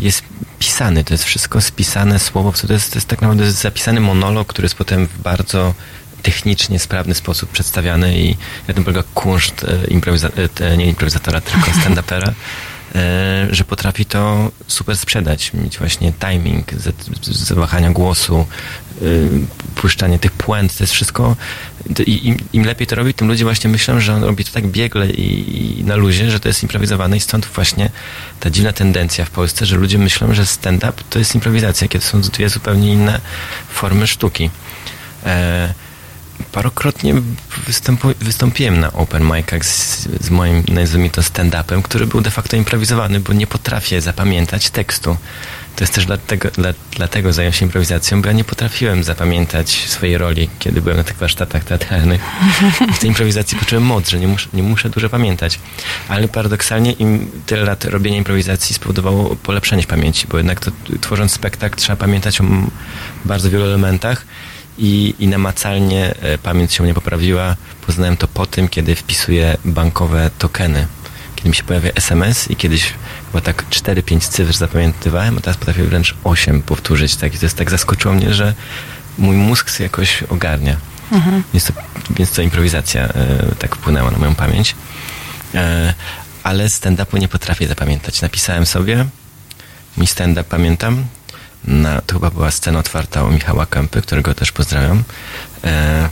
jest 0.00 0.22
pisany. 0.58 1.04
To 1.04 1.14
jest 1.14 1.24
wszystko 1.24 1.60
spisane 1.60 2.18
słowo. 2.18 2.52
To 2.52 2.72
jest, 2.72 2.92
to 2.92 2.96
jest 2.96 3.08
tak 3.08 3.22
naprawdę 3.22 3.52
zapisany 3.52 4.00
monolog, 4.00 4.48
który 4.48 4.66
jest 4.66 4.74
potem 4.74 5.06
w 5.06 5.18
bardzo 5.18 5.74
technicznie 6.22 6.78
sprawny 6.78 7.14
sposób 7.14 7.50
przedstawiany 7.50 8.18
i 8.18 8.36
na 8.68 8.74
tym 8.74 8.84
polega 8.84 9.02
kunszt 9.14 9.64
e, 9.64 9.86
improwiza- 9.86 10.48
e, 10.60 10.76
nie 10.76 10.86
improwizatora, 10.86 11.40
tylko 11.40 11.70
stand-upera, 11.80 12.32
że 13.50 13.64
potrafi 13.64 14.04
to 14.04 14.50
super 14.66 14.96
sprzedać, 14.96 15.52
mieć 15.52 15.78
właśnie 15.78 16.12
timing, 16.12 16.72
zawahania 17.22 17.90
głosu, 17.90 18.46
y, 19.02 19.28
puszczanie 19.74 20.18
tych 20.18 20.32
puent, 20.32 20.76
to 20.76 20.84
jest 20.84 20.92
wszystko 20.92 21.36
im, 22.06 22.36
im 22.52 22.64
lepiej 22.64 22.86
to 22.86 22.96
robi, 22.96 23.14
tym 23.14 23.28
ludzie 23.28 23.44
właśnie 23.44 23.70
myślą, 23.70 24.00
że 24.00 24.14
on 24.14 24.24
robi 24.24 24.44
to 24.44 24.52
tak 24.52 24.66
biegle 24.66 25.10
i, 25.10 25.80
i 25.80 25.84
na 25.84 25.96
luzie, 25.96 26.30
że 26.30 26.40
to 26.40 26.48
jest 26.48 26.62
improwizowane 26.62 27.16
i 27.16 27.20
stąd 27.20 27.46
właśnie 27.46 27.90
ta 28.40 28.50
dziwna 28.50 28.72
tendencja 28.72 29.24
w 29.24 29.30
Polsce, 29.30 29.66
że 29.66 29.76
ludzie 29.76 29.98
myślą, 29.98 30.34
że 30.34 30.46
stand-up 30.46 30.92
to 31.10 31.18
jest 31.18 31.34
improwizacja, 31.34 31.88
kiedy 31.88 32.04
są 32.04 32.20
dwie 32.20 32.48
zupełnie 32.48 32.92
inne 32.92 33.20
formy 33.68 34.06
sztuki. 34.06 34.50
E, 35.26 35.74
parokrotnie 36.52 37.14
występu, 37.66 38.08
wystąpiłem 38.20 38.80
na 38.80 38.92
open 38.92 39.24
micach 39.24 39.64
z, 39.64 40.08
z 40.20 40.30
moim, 40.30 40.62
nazwijmy 40.68 41.10
to, 41.10 41.22
stand-upem, 41.22 41.82
który 41.82 42.06
był 42.06 42.20
de 42.20 42.30
facto 42.30 42.56
improwizowany, 42.56 43.20
bo 43.20 43.32
nie 43.32 43.46
potrafię 43.46 44.00
zapamiętać 44.00 44.70
tekstu. 44.70 45.16
To 45.76 45.84
jest 45.84 45.94
też 45.94 46.06
dlatego, 46.06 46.50
dla, 46.50 46.74
dlatego 46.96 47.32
zająłem 47.32 47.52
się 47.52 47.64
improwizacją, 47.64 48.22
bo 48.22 48.28
ja 48.28 48.32
nie 48.32 48.44
potrafiłem 48.44 49.04
zapamiętać 49.04 49.70
swojej 49.88 50.18
roli, 50.18 50.48
kiedy 50.58 50.82
byłem 50.82 50.96
na 50.96 51.04
tych 51.04 51.16
warsztatach 51.16 51.64
teatralnych. 51.64 52.20
W 52.94 52.98
tej 52.98 53.08
improwizacji 53.08 53.58
poczułem 53.58 53.84
moc, 53.84 54.08
że 54.08 54.20
nie 54.20 54.28
muszę, 54.28 54.48
nie 54.52 54.62
muszę 54.62 54.90
dużo 54.90 55.08
pamiętać. 55.08 55.60
Ale 56.08 56.28
paradoksalnie 56.28 56.92
im 56.92 57.30
tyle 57.46 57.64
lat 57.64 57.84
robienia 57.84 58.18
improwizacji 58.18 58.74
spowodowało 58.74 59.36
polepszenie 59.36 59.82
pamięci, 59.82 60.26
bo 60.26 60.36
jednak 60.36 60.60
to, 60.60 60.70
tworząc 61.00 61.32
spektakl 61.32 61.76
trzeba 61.76 61.96
pamiętać 61.96 62.40
o 62.40 62.44
bardzo 63.24 63.50
wielu 63.50 63.64
elementach 63.64 64.26
i, 64.80 65.14
i 65.18 65.28
namacalnie 65.28 66.14
e, 66.14 66.38
pamięć 66.38 66.72
się 66.72 66.86
nie 66.86 66.94
poprawiła. 66.94 67.56
Poznałem 67.86 68.16
to 68.16 68.28
po 68.28 68.46
tym, 68.46 68.68
kiedy 68.68 68.94
wpisuję 68.94 69.56
bankowe 69.64 70.30
tokeny. 70.38 70.86
Kiedy 71.36 71.48
mi 71.48 71.54
się 71.54 71.62
pojawia 71.62 71.90
SMS 71.94 72.50
i 72.50 72.56
kiedyś 72.56 72.92
chyba 73.26 73.40
tak 73.40 73.64
4-5 73.70 74.20
cyfr 74.20 74.52
zapamiętywałem, 74.52 75.38
a 75.38 75.40
teraz 75.40 75.56
potrafię 75.56 75.84
wręcz 75.84 76.14
8 76.24 76.62
powtórzyć. 76.62 77.16
Tak? 77.16 77.34
I 77.34 77.38
to 77.38 77.46
jest 77.46 77.56
tak 77.56 77.70
zaskoczyło 77.70 78.14
mnie, 78.14 78.34
że 78.34 78.54
mój 79.18 79.36
mózg 79.36 79.70
się 79.70 79.84
jakoś 79.84 80.22
ogarnia. 80.22 80.76
Mhm. 81.12 81.42
Więc, 81.54 81.64
to, 81.64 81.72
więc 82.10 82.32
to 82.32 82.42
improwizacja 82.42 83.02
e, 83.02 83.54
tak 83.58 83.76
wpłynęła 83.76 84.10
na 84.10 84.18
moją 84.18 84.34
pamięć. 84.34 84.74
E, 85.54 85.94
ale 86.42 86.66
stand-upu 86.66 87.18
nie 87.18 87.28
potrafię 87.28 87.68
zapamiętać. 87.68 88.22
Napisałem 88.22 88.66
sobie, 88.66 89.06
mój 89.96 90.06
stand-up 90.06 90.44
pamiętam, 90.48 91.04
na, 91.64 92.00
to 92.00 92.14
chyba 92.14 92.30
była 92.30 92.50
scena 92.50 92.78
otwarta 92.78 93.24
u 93.24 93.30
Michała 93.30 93.66
Kępy, 93.66 94.02
którego 94.02 94.34
też 94.34 94.52
pozdrawiam. 94.52 95.02
E, 95.64 96.08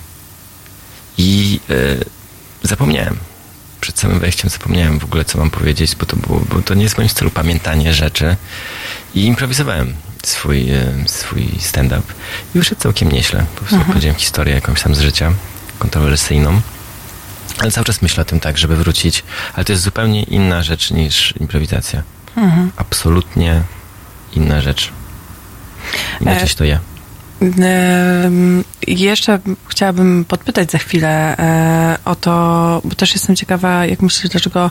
I 1.18 1.60
e, 1.70 1.74
zapomniałem. 2.68 3.16
Przed 3.80 3.98
samym 3.98 4.18
wejściem 4.18 4.50
zapomniałem 4.50 4.98
w 4.98 5.04
ogóle, 5.04 5.24
co 5.24 5.38
mam 5.38 5.50
powiedzieć, 5.50 5.96
bo 5.96 6.06
to, 6.06 6.16
było, 6.16 6.40
bo 6.40 6.62
to 6.62 6.74
nie 6.74 6.82
jest 6.82 6.94
w 6.94 6.98
moim 6.98 7.10
stylu 7.10 7.30
pamiętanie 7.30 7.94
rzeczy. 7.94 8.36
I 9.14 9.24
improwizowałem 9.24 9.94
swój, 10.24 10.70
e, 10.70 10.92
swój 11.06 11.48
stand-up. 11.60 12.02
I 12.54 12.58
wyszedł 12.58 12.80
całkiem 12.80 13.12
nieźle. 13.12 13.46
Po 13.54 13.58
prostu 13.58 13.76
Mhm. 13.76 13.92
powiedziałem 13.92 14.16
historię 14.18 14.54
jakąś 14.54 14.82
tam 14.82 14.94
z 14.94 15.00
życia, 15.00 15.32
kontrowersyjną. 15.78 16.60
Ale 17.58 17.70
cały 17.70 17.84
czas 17.84 18.02
myślę 18.02 18.22
o 18.22 18.24
tym 18.24 18.40
tak, 18.40 18.58
żeby 18.58 18.76
wrócić. 18.76 19.24
Ale 19.54 19.64
to 19.64 19.72
jest 19.72 19.82
zupełnie 19.84 20.22
inna 20.22 20.62
rzecz 20.62 20.90
niż 20.90 21.34
improwizacja. 21.40 22.02
Mhm. 22.36 22.72
Absolutnie 22.76 23.62
inna 24.32 24.60
rzecz. 24.60 24.92
Się 26.20 26.54
to. 26.54 26.80
Em, 27.42 28.64
Jeszcze 28.86 29.38
chciałabym 29.68 30.24
podpytać 30.28 30.70
za 30.70 30.78
chwilę 30.78 31.36
e, 31.38 31.98
o 32.04 32.14
to, 32.14 32.32
bo 32.84 32.94
też 32.94 33.12
jestem 33.12 33.36
ciekawa, 33.36 33.86
jak 33.86 34.02
myślisz, 34.02 34.30
dlaczego 34.30 34.70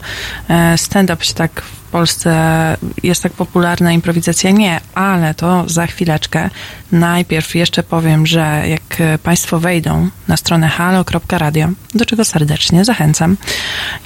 e, 0.50 0.78
stand-up 0.78 1.26
się 1.26 1.34
tak 1.34 1.62
Polsce 1.98 2.78
jest 3.04 3.24
tak 3.24 3.34
popularna, 3.34 3.92
improwizacja 3.92 4.52
nie, 4.52 4.80
ale 4.96 5.34
to 5.34 5.64
za 5.68 5.88
chwileczkę. 5.88 6.50
Najpierw 6.92 7.56
jeszcze 7.56 7.84
powiem, 7.84 8.28
że 8.28 8.64
jak 8.68 9.20
Państwo 9.24 9.60
wejdą 9.60 10.10
na 10.28 10.38
stronę 10.38 10.68
halo.radio, 10.68 11.68
do 11.96 12.06
czego 12.06 12.26
serdecznie 12.26 12.86
zachęcam, 12.86 13.38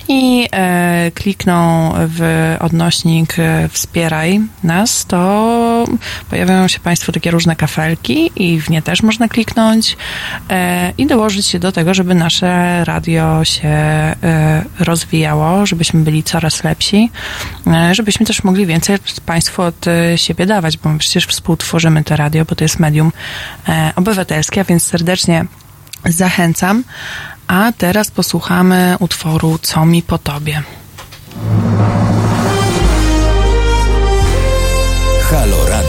i 0.08 0.48
e, 0.52 1.12
klikną 1.16 1.92
w 1.96 2.56
odnośnik 2.60 3.40
e, 3.40 3.70
wspieraj 3.70 4.42
nas, 4.64 5.06
to 5.06 5.86
pojawiają 6.30 6.68
się 6.68 6.80
Państwu 6.80 7.12
takie 7.12 7.32
różne 7.32 7.56
kafelki 7.56 8.32
i 8.36 8.62
w 8.62 8.70
nie 8.70 8.82
też 8.82 9.04
można 9.04 9.28
kliknąć 9.28 9.98
e, 10.50 10.94
i 10.98 11.08
dołożyć 11.08 11.48
się 11.48 11.60
do 11.60 11.72
tego, 11.72 11.94
żeby 11.94 12.16
nasze 12.16 12.86
radio 12.86 13.46
się 13.46 13.68
e, 13.68 14.16
rozwijało, 14.80 15.66
żebyśmy 15.66 16.00
byli 16.00 16.24
coraz 16.24 16.64
lepsi, 16.64 17.12
e, 17.68 17.81
żebyśmy 17.92 18.26
też 18.26 18.44
mogli 18.44 18.66
więcej 18.66 18.98
Państwu 19.26 19.62
od 19.62 19.88
e, 19.88 20.18
siebie 20.18 20.46
dawać, 20.46 20.78
bo 20.78 20.90
my 20.90 21.00
przecież 21.00 21.28
współtworzymy 21.28 22.04
to 22.04 22.16
radio, 22.16 22.46
bo 22.46 22.56
to 22.56 22.64
jest 22.64 22.80
medium 22.80 23.12
e, 23.70 23.94
obywatelskie, 23.96 24.62
a 24.62 24.64
więc 24.64 24.84
serdecznie 24.84 25.46
zachęcam. 26.06 26.84
A 27.48 27.72
teraz 27.78 28.12
posłuchamy 28.12 28.96
utworu 29.00 29.60
Co 29.62 29.86
mi 29.86 30.02
po 30.02 30.18
tobie. 30.18 30.64
Halo. 35.32 35.81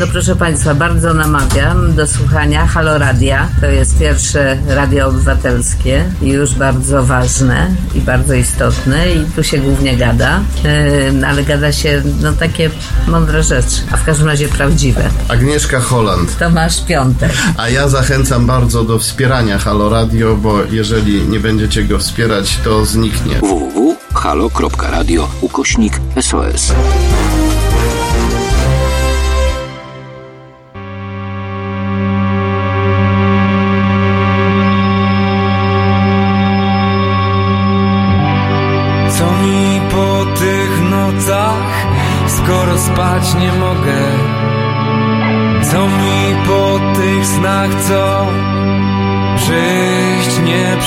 No 0.00 0.06
proszę 0.06 0.36
Państwa, 0.36 0.74
bardzo 0.74 1.14
namawiam 1.14 1.94
do 1.94 2.06
słuchania 2.06 2.66
Halo 2.66 2.98
Radia. 2.98 3.48
To 3.60 3.66
jest 3.66 3.98
pierwsze 3.98 4.58
radio 4.66 5.08
obywatelskie 5.08 6.04
i 6.22 6.28
już 6.28 6.54
bardzo 6.54 7.04
ważne 7.04 7.70
i 7.94 8.00
bardzo 8.00 8.34
istotne 8.34 9.10
i 9.12 9.24
tu 9.36 9.44
się 9.44 9.58
głównie 9.58 9.96
gada, 9.96 10.40
yy, 10.64 11.26
ale 11.26 11.44
gada 11.44 11.72
się 11.72 12.02
no 12.20 12.32
takie 12.32 12.70
mądre 13.08 13.42
rzeczy, 13.42 13.82
a 13.92 13.96
w 13.96 14.04
każdym 14.04 14.26
razie 14.26 14.48
prawdziwe. 14.48 15.10
Agnieszka 15.28 15.80
Holland. 15.80 16.38
Tomasz 16.38 16.84
Piątek. 16.84 17.32
A 17.56 17.68
ja 17.68 17.88
zachęcam 17.88 18.46
bardzo 18.46 18.84
do 18.84 18.98
wspierania 18.98 19.58
Halo 19.58 19.88
Radio, 19.88 20.36
bo 20.36 20.64
jeżeli 20.70 21.22
nie 21.22 21.40
będziecie 21.40 21.84
go 21.84 21.98
wspierać, 21.98 22.58
to 22.64 22.84
zniknie. 22.84 23.34
www.halo.radio 23.38 25.28
ukośnik 25.40 26.00
SOS. 26.20 26.72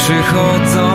Przyjść 0.03 0.19
nie 0.19 0.23
przychodzą? 0.23 0.92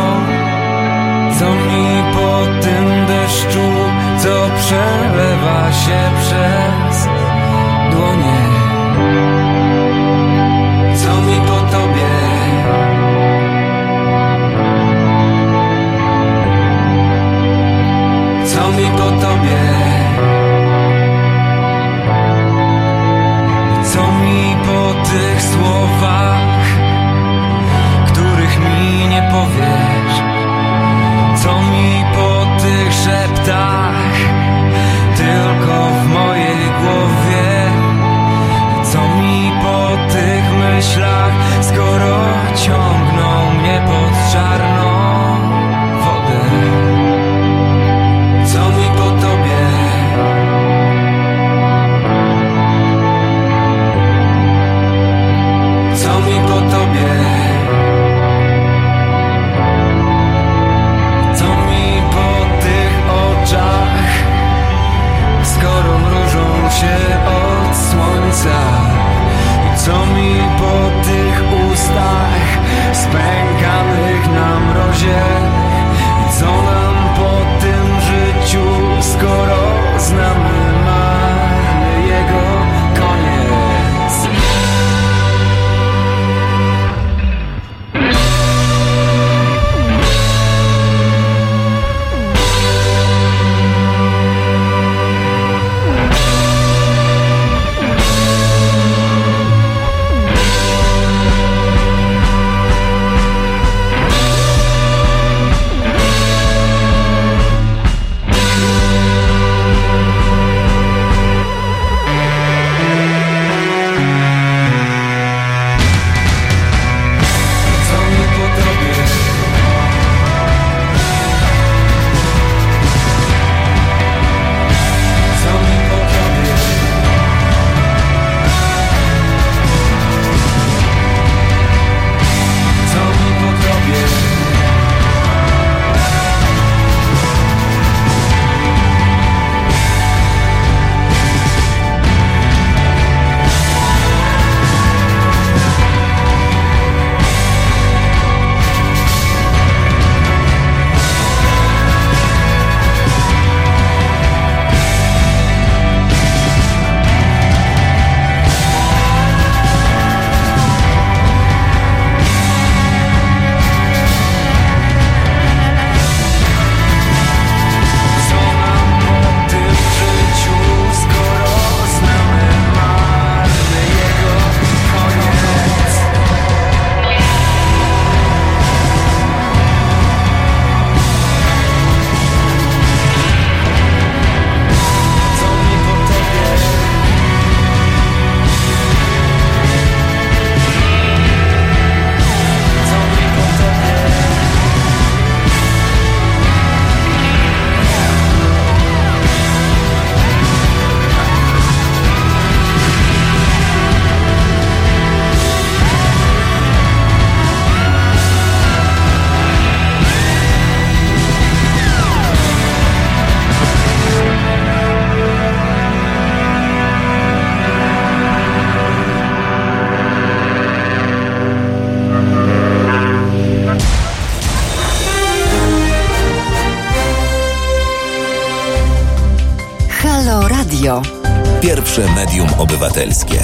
Obywatelskie. 232.98 233.38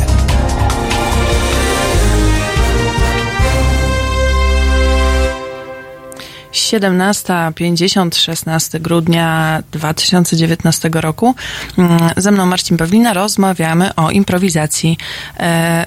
Siedemnasta 6.52 7.52
pięćdziesiąt, 7.54 8.16
16 8.16 8.80
grudnia 8.80 9.62
2019 9.72 10.90
roku. 10.92 11.34
Mm, 11.78 12.10
Ze 12.16 12.30
mną 12.30 12.46
Marcin 12.46 12.76
Pawlina 12.76 13.12
rozmawiamy 13.12 13.94
o 13.94 14.10
improwizacji. 14.10 14.96
E, 15.38 15.86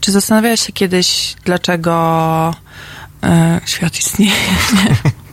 czy 0.00 0.12
zastanawiałeś 0.12 0.60
się 0.60 0.72
kiedyś, 0.72 1.36
dlaczego 1.44 2.54
e, 3.22 3.60
świat 3.66 3.98
istnieje? 3.98 4.32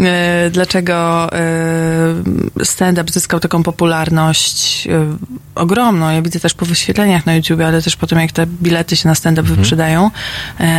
E, 0.00 0.50
dlaczego 0.50 1.28
e, 1.32 2.64
stand-up 2.64 3.12
zyskał 3.12 3.40
taką 3.40 3.62
popularność 3.62 4.86
e, 4.86 5.16
ogromną. 5.54 6.10
Ja 6.10 6.22
widzę 6.22 6.40
też 6.40 6.54
po 6.54 6.66
wyświetleniach 6.66 7.26
na 7.26 7.34
YouTube, 7.34 7.60
ale 7.60 7.82
też 7.82 7.96
po 7.96 8.06
tym, 8.06 8.18
jak 8.18 8.32
te 8.32 8.46
bilety 8.46 8.96
się 8.96 9.08
na 9.08 9.14
stand-up 9.14 9.40
Mhm. 9.40 9.56
wyprzedają. 9.56 10.10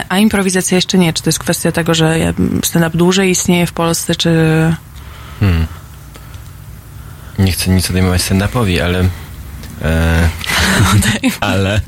A 0.09 0.18
improwizacja 0.18 0.76
jeszcze 0.76 0.97
nie. 0.97 1.14
Czy 1.14 1.24
to 1.24 1.30
jest 1.30 1.39
kwestia 1.39 1.72
tego, 1.72 1.93
że 1.93 2.34
stand-up 2.64 2.97
dłużej 2.97 3.30
istnieje 3.30 3.68
w 3.68 3.74
Polsce, 3.74 4.16
czy... 4.16 4.30
Hmm. 5.39 5.68
Nie 7.39 7.51
chcę 7.51 7.72
nic 7.72 7.89
odejmować 7.89 8.22
stand-upowi, 8.22 8.80
ale... 8.80 9.05
E, 9.82 10.30
ale... 11.41 11.82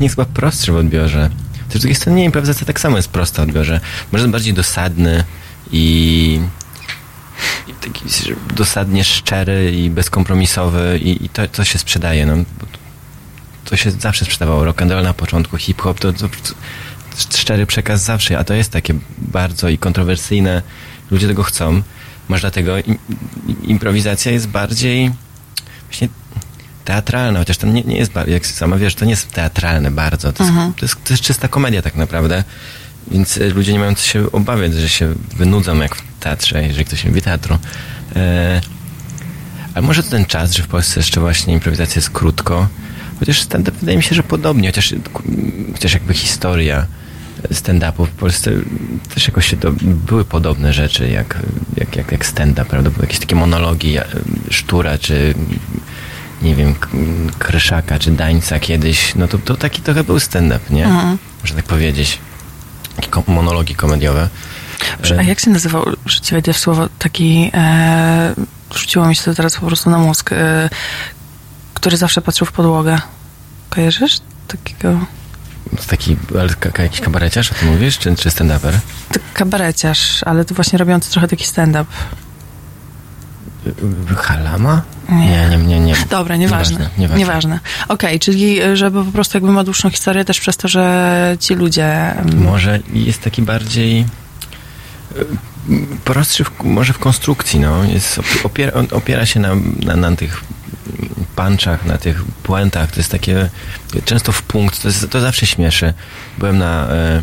nie 0.00 0.06
jest 0.06 0.16
chyba 0.16 0.26
prostszy 0.34 0.72
w 0.72 0.76
odbiorze. 0.76 1.30
Z 1.68 1.72
drugiej 1.72 1.94
strony 1.94 2.18
nie, 2.18 2.24
improwizacja 2.24 2.66
tak 2.66 2.80
samo 2.80 2.96
jest 2.96 3.08
prosta 3.08 3.42
w 3.42 3.48
odbiorze. 3.48 3.80
Może 4.12 4.24
jest 4.24 4.32
bardziej 4.32 4.54
dosadny 4.54 5.24
i, 5.72 6.40
i 7.68 7.74
taki 7.74 8.04
dosadnie 8.54 9.04
szczery 9.04 9.72
i 9.72 9.90
bezkompromisowy 9.90 10.98
i, 11.02 11.24
i 11.24 11.28
to, 11.28 11.48
to 11.48 11.64
się 11.64 11.78
sprzedaje. 11.78 12.26
No. 12.26 12.34
To- 13.64 13.76
się 13.76 13.90
zawsze 13.90 14.24
sprzedawało. 14.24 14.64
Rock 14.64 14.82
and 14.82 14.92
roll 14.92 15.02
na 15.02 15.14
początku, 15.14 15.56
hip-hop, 15.56 16.00
to, 16.00 16.12
to, 16.12 16.28
szczery 17.38 17.66
przekaz 17.66 18.02
zawsze, 18.02 18.38
a 18.38 18.44
to 18.44 18.54
jest 18.54 18.70
takie 18.72 18.94
bardzo 19.18 19.68
i 19.68 19.78
kontrowersyjne. 19.78 20.62
Ludzie 21.10 21.28
tego 21.28 21.42
chcą. 21.42 21.82
Może 22.28 22.40
dlatego 22.40 22.78
im, 22.78 22.98
improwizacja 23.62 24.32
jest 24.32 24.48
bardziej 24.48 25.10
właśnie 25.90 26.08
teatralna, 26.84 27.38
chociaż 27.38 27.56
to 27.58 27.66
nie, 27.66 27.82
nie 27.82 27.96
jest, 27.96 28.12
jak 28.26 28.46
sama 28.46 28.76
wiesz, 28.76 28.94
to 28.94 29.04
nie 29.04 29.10
jest 29.10 29.32
teatralne 29.32 29.90
bardzo. 29.90 30.32
To, 30.32 30.44
jest, 30.44 30.56
to, 30.76 30.84
jest, 30.84 31.04
to 31.04 31.12
jest 31.12 31.22
czysta 31.22 31.48
komedia 31.48 31.82
tak 31.82 31.94
naprawdę. 31.94 32.44
Więc 33.10 33.38
e, 33.38 33.48
ludzie 33.48 33.72
nie 33.72 33.78
mają 33.78 33.94
co 33.94 34.02
się 34.06 34.32
obawiać, 34.32 34.74
że 34.74 34.88
się 34.88 35.14
wynudzą 35.36 35.80
jak 35.80 35.94
w 35.96 36.02
teatrze, 36.20 36.62
jeżeli 36.62 36.84
ktoś 36.84 37.04
lubi 37.04 37.22
teatru. 37.22 37.58
E, 38.16 38.60
ale 39.74 39.86
może 39.86 40.02
to 40.02 40.10
ten 40.10 40.24
czas, 40.26 40.52
że 40.52 40.62
w 40.62 40.66
Polsce 40.66 41.00
jeszcze 41.00 41.20
właśnie 41.20 41.54
improwizacja 41.54 41.94
jest 41.96 42.10
krótko. 42.10 42.68
Chociaż 43.20 43.42
stand-up 43.42 43.78
wydaje 43.80 43.96
mi 43.98 44.02
się, 44.04 44.14
że 44.14 44.22
podobnie, 44.22 44.68
chociaż, 44.68 44.94
chociaż 45.72 45.92
jakby 45.94 46.14
historia 46.14 46.86
stand-upu 47.52 48.06
w 48.06 48.10
Polsce 48.10 48.50
też 49.14 49.28
jakoś 49.28 49.50
się 49.50 49.56
były 49.82 50.24
podobne 50.24 50.72
rzeczy 50.72 51.08
jak, 51.08 51.38
jak, 51.76 51.96
jak, 51.96 52.12
jak 52.12 52.26
stand-up, 52.26 52.64
prawda? 52.64 52.90
Były 52.90 53.02
jakieś 53.04 53.18
takie 53.18 53.36
monologi 53.36 53.92
ja- 53.92 54.04
Sztura, 54.50 54.98
czy 54.98 55.34
nie 56.42 56.54
wiem, 56.54 56.74
Kryszaka, 57.38 57.98
czy 57.98 58.10
Dańca 58.10 58.60
kiedyś. 58.60 59.14
No 59.14 59.28
to, 59.28 59.38
to 59.38 59.56
taki 59.56 59.82
trochę 59.82 60.04
był 60.04 60.20
stand-up, 60.20 60.60
nie? 60.70 60.84
Mhm. 60.86 61.18
Można 61.42 61.56
tak 61.56 61.64
powiedzieć. 61.64 62.18
Monologi 63.26 63.74
komediowe. 63.74 64.28
A 65.18 65.22
jak 65.22 65.40
się 65.40 65.50
nazywał, 65.50 65.84
wejdę 66.30 66.52
w 66.52 66.58
słowo, 66.58 66.88
taki, 66.98 67.50
e, 67.54 68.34
rzuciło 68.74 69.06
mi 69.06 69.16
się 69.16 69.22
to 69.22 69.34
teraz 69.34 69.56
po 69.56 69.66
prostu 69.66 69.90
na 69.90 69.98
mózg, 69.98 70.32
e, 70.32 70.70
który 71.74 71.96
zawsze 71.96 72.20
patrzył 72.22 72.46
w 72.46 72.52
podłogę. 72.52 72.98
Kojarzysz? 73.70 74.18
Takiego... 74.48 74.98
Taki, 75.86 76.16
ale 76.40 76.48
ka- 76.54 76.82
jakiś 76.82 77.00
kabareciarz, 77.00 77.52
o 77.52 77.54
tym 77.54 77.68
mówisz? 77.68 77.98
Czy, 77.98 78.16
czy 78.16 78.28
stand-uper? 78.28 78.72
Kabareciarz, 79.34 80.22
ale 80.22 80.44
to 80.44 80.54
właśnie 80.54 80.78
robiący 80.78 81.10
trochę 81.10 81.28
taki 81.28 81.44
stand-up. 81.44 81.84
Halama? 84.16 84.82
Nie. 85.08 85.48
Nie, 85.50 85.56
nie, 85.58 85.80
nie. 85.80 85.94
Dobra, 86.10 86.36
nieważne. 86.36 86.74
Nieważne, 86.78 86.98
nieważne. 86.98 87.18
Nieważne. 87.18 87.60
Okej, 87.88 88.20
czyli 88.20 88.60
e, 88.60 88.76
żeby 88.76 89.04
po 89.04 89.12
prostu 89.12 89.36
jakby 89.36 89.52
ma 89.52 89.64
dłuższą 89.64 89.90
historię 89.90 90.24
też 90.24 90.40
przez 90.40 90.56
to, 90.56 90.68
że 90.68 91.36
ci 91.40 91.54
ludzie... 91.54 91.86
mm, 92.12 92.42
Może 92.44 92.80
jest 92.92 93.22
taki 93.22 93.42
bardziej 93.42 94.00
e, 94.00 94.04
prostszy 96.04 96.44
w, 96.44 96.50
może 96.64 96.92
w 96.92 96.98
konstrukcji, 96.98 97.60
no. 97.60 97.84
Jest, 97.84 98.18
opi- 98.18 98.46
opiera, 98.46 98.72
opiera 98.92 99.26
się 99.26 99.40
na, 99.40 99.48
na, 99.84 99.96
na 99.96 100.16
tych 100.16 100.44
punchach, 101.36 101.84
na 101.86 101.98
tych 101.98 102.24
puentach. 102.42 102.90
To 102.90 102.96
jest 102.96 103.10
takie 103.10 103.48
często 104.04 104.32
w 104.32 104.42
punkt. 104.42 104.82
To, 104.82 104.88
jest, 104.88 105.10
to 105.10 105.20
zawsze 105.20 105.46
śmieszy. 105.46 105.94
Byłem 106.38 106.58
na 106.58 106.88
e, 106.88 107.22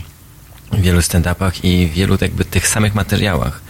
wielu 0.74 1.00
stand-upach 1.00 1.52
i 1.66 1.88
wielu 1.88 2.18
jakby 2.22 2.46
tych 2.46 2.68
samych 2.68 2.96
materiałach. 2.96 3.62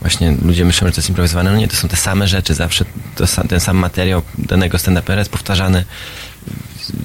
Właśnie 0.00 0.36
ludzie 0.42 0.64
myślą, 0.64 0.88
że 0.88 0.92
to 0.92 0.98
jest 0.98 1.08
improwizowane. 1.08 1.52
No 1.52 1.58
nie, 1.58 1.68
to 1.68 1.76
są 1.76 1.88
te 1.88 1.96
same 1.96 2.28
rzeczy. 2.28 2.54
Zawsze 2.54 2.84
to, 3.14 3.24
ten 3.48 3.60
sam 3.60 3.76
materiał 3.76 4.22
danego 4.38 4.78
stand-upera 4.78 5.18
jest 5.18 5.30
powtarzany 5.30 5.84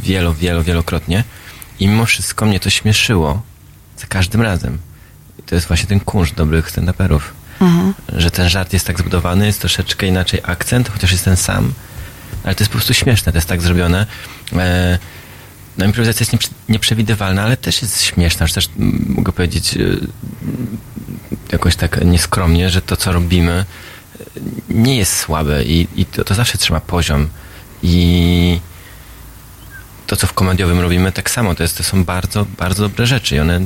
wielo, 0.04 0.34
wielo, 0.34 0.64
wielokrotnie. 0.64 1.24
I 1.80 1.88
mimo 1.88 2.06
wszystko 2.06 2.46
mnie 2.46 2.60
to 2.60 2.70
śmieszyło 2.70 3.42
za 3.98 4.08
każdym 4.08 4.42
razem. 4.42 4.78
I 5.40 5.44
to 5.44 5.56
jest 5.56 5.68
właśnie 5.68 5.88
ten 5.88 6.00
kunszt 6.00 6.34
dobrych 6.34 6.72
stand-uperów. 6.72 7.22
Mhm. 7.62 7.94
Że 8.18 8.32
ten 8.32 8.50
żart 8.50 8.74
jest 8.74 8.88
tak 8.88 9.00
zbudowany, 9.00 9.46
jest 9.46 9.60
troszeczkę 9.60 10.08
inaczej 10.08 10.40
akcent, 10.44 10.90
chociaż 10.90 11.12
jest 11.12 11.26
ten 11.26 11.38
sam. 11.38 11.74
Ale 12.44 12.56
to 12.56 12.64
jest 12.64 12.72
po 12.72 12.78
prostu 12.78 12.94
śmieszne, 12.94 13.32
to 13.32 13.38
jest 13.38 13.48
tak 13.48 13.62
zrobione. 13.62 14.06
E, 14.54 15.00
no 15.78 15.86
improwizacja 15.86 16.24
jest 16.24 16.34
nieprze- 16.34 16.54
nieprzewidywalna, 16.70 17.44
ale 17.44 17.58
też 17.58 17.82
jest 17.82 18.02
śmieszna, 18.02 18.48
że 18.48 18.54
też 18.54 18.70
mogę 19.08 19.32
powiedzieć 19.32 19.78
e, 19.78 19.80
jakoś 21.52 21.76
tak 21.76 22.06
nieskromnie, 22.06 22.70
że 22.70 22.82
to, 22.82 22.98
co 22.98 23.12
robimy, 23.12 23.66
nie 24.70 24.98
jest 24.98 25.18
słabe 25.18 25.64
i, 25.64 25.88
i 25.96 26.06
to, 26.06 26.24
to 26.24 26.36
zawsze 26.36 26.58
trzyma 26.58 26.80
poziom. 26.80 27.30
I 27.84 28.60
to, 30.08 30.16
co 30.16 30.28
w 30.28 30.34
komediowym 30.34 30.80
robimy, 30.80 31.12
tak 31.12 31.30
samo. 31.30 31.56
To, 31.56 31.64
jest, 31.64 31.78
to 31.78 31.84
są 31.84 32.04
bardzo, 32.04 32.46
bardzo 32.58 32.90
dobre 32.90 33.08
rzeczy 33.08 33.36
i 33.36 33.40
one 33.40 33.62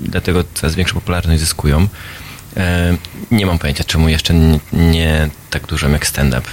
dlatego 0.00 0.44
coraz 0.54 0.74
większą 0.74 0.94
popularność 0.94 1.40
zyskują. 1.40 1.88
E, 2.56 2.96
nie 3.30 3.46
mam 3.46 3.58
pojęcia, 3.58 3.84
czemu 3.84 4.08
jeszcze 4.08 4.34
nie, 4.34 4.60
nie 4.72 5.30
tak 5.50 5.66
dużo 5.66 5.88
jak 5.88 6.06
stand-up. 6.06 6.48